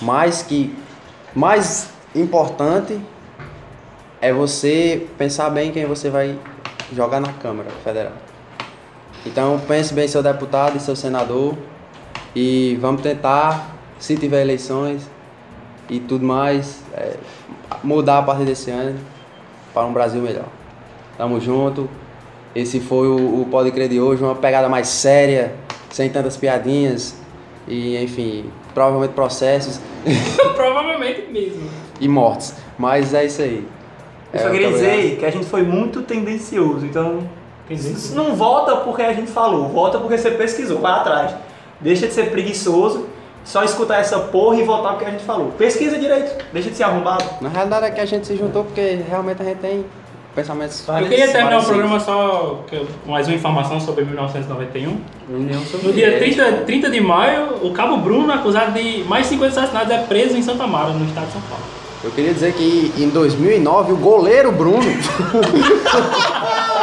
mas 0.03 0.43
que 0.43 0.77
mais 1.35 1.91
importante 2.15 3.01
é 4.21 4.33
você 4.33 5.07
pensar 5.19 5.51
bem 5.51 5.73
quem 5.73 5.87
você 5.87 6.11
vai 6.11 6.39
jogar 6.93 7.21
na 7.21 7.33
Câmara 7.33 7.71
Federal. 7.83 8.13
Então 9.27 9.61
pense 9.67 9.95
bem 9.95 10.07
seu 10.07 10.23
deputado 10.23 10.77
e 10.77 10.81
seu 10.81 10.95
senador 10.95 11.57
e 12.37 12.77
vamos 12.81 13.01
tentar, 13.01 13.75
se 13.99 14.17
tiver 14.17 14.43
eleições 14.43 15.09
e 15.89 15.99
tudo 16.01 16.25
mais, 16.25 16.83
é, 16.95 17.17
mudar 17.83 18.19
a 18.19 18.23
partir 18.23 18.45
desse 18.45 18.71
ano 18.71 18.99
para 19.73 19.87
um 19.87 19.93
Brasil 19.93 20.21
melhor. 20.21 20.49
Tamo 21.17 21.41
junto. 21.41 21.89
Esse 22.55 22.79
foi 22.81 23.09
o, 23.09 23.43
o 23.43 23.47
Pode 23.51 23.71
Crer 23.73 23.89
de 23.89 24.01
hoje, 24.01 24.23
uma 24.23 24.35
pegada 24.35 24.69
mais 24.69 24.89
séria, 24.89 25.53
sem 25.91 26.09
tantas 26.09 26.37
piadinhas 26.37 27.17
e, 27.67 27.97
enfim, 28.03 28.45
provavelmente 28.73 29.13
processos 29.13 29.81
Provavelmente 30.55 31.27
mesmo. 31.33 31.69
e 32.01 32.09
mortes. 32.09 32.55
Mas 32.79 33.13
é 33.15 33.25
isso 33.25 33.43
aí. 33.43 33.67
Eu 34.33 34.41
É, 34.41 34.43
só 34.43 34.51
queria 34.51 34.69
muito 34.69 34.81
obrigado. 34.81 35.01
dizer 35.03 35.17
que 35.19 35.25
a 35.27 35.31
gente 35.31 35.47
foi 35.47 35.63
muito 35.63 36.03
tendencioso, 36.03 36.85
então 36.87 37.21
Tendencioso. 37.69 38.15
não 38.15 38.35
vota 38.37 38.77
porque 38.77 39.03
a 39.03 39.13
gente 39.13 39.31
falou, 39.31 39.69
vota 39.69 39.99
porque 39.99 40.19
você 40.19 40.31
pesquisou, 40.33 40.81
vai 40.81 40.93
atrás. 40.93 41.35
Deixa 41.81 42.07
de 42.07 42.13
ser 42.15 42.31
preguiçoso, 42.31 43.07
só 43.45 43.63
escutar 43.65 43.99
essa 43.99 44.19
porra 44.19 44.57
e 44.57 44.63
votar 44.65 44.93
porque 44.93 45.07
a 45.07 45.11
gente 45.11 45.25
falou. 45.25 45.51
Pesquisa 45.59 45.99
direito, 45.99 46.45
deixa 46.53 46.71
de 46.71 46.77
ser 46.77 46.85
arrombado. 46.85 47.25
Na 47.41 47.49
realidade 47.49 47.87
é 47.87 47.91
que 47.91 48.01
a 48.01 48.05
gente 48.07 48.27
se 48.27 48.37
juntou 48.37 48.65
porque 48.65 49.01
realmente 49.09 49.41
a 49.43 49.45
gente 49.45 49.59
tem 49.59 49.85
pensamentos. 50.35 50.85
Eu 50.87 51.09
queria 51.09 51.29
terminar 51.29 51.61
o 51.61 51.65
programa 51.65 52.01
só 52.01 52.65
com 53.05 53.11
mais 53.11 53.27
uma 53.29 53.37
informação 53.37 53.81
sobre 53.81 54.05
1991. 54.05 55.01
União 55.31 55.63
No 55.83 55.93
dia 55.93 56.19
30, 56.19 56.53
30 56.67 56.91
de 56.91 57.01
maio, 57.01 57.59
o 57.63 57.73
Cabo 57.73 57.97
Bruno, 57.99 58.33
acusado 58.33 58.73
de 58.73 59.05
mais 59.05 59.25
de 59.25 59.31
50 59.31 59.61
assassinatos, 59.61 59.91
é 59.91 59.99
preso 59.99 60.37
em 60.37 60.43
Santa 60.43 60.67
Mara, 60.67 60.91
no 60.91 61.05
estado 61.07 61.27
de 61.27 61.33
São 61.33 61.43
Paulo. 61.43 61.65
Eu 62.03 62.11
queria 62.11 62.35
dizer 62.35 62.53
que 62.53 62.93
em 62.99 63.09
2009 63.09 63.93
o 63.93 63.97
goleiro 63.97 64.53
Bruno. 64.53 64.85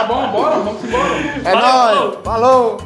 Tá 0.01 0.07
bom, 0.07 0.31
bora, 0.31 0.55
vamos 0.55 0.83
embora. 0.83 1.13
é 1.45 1.53
nóis! 1.53 2.17
Falou! 2.23 2.77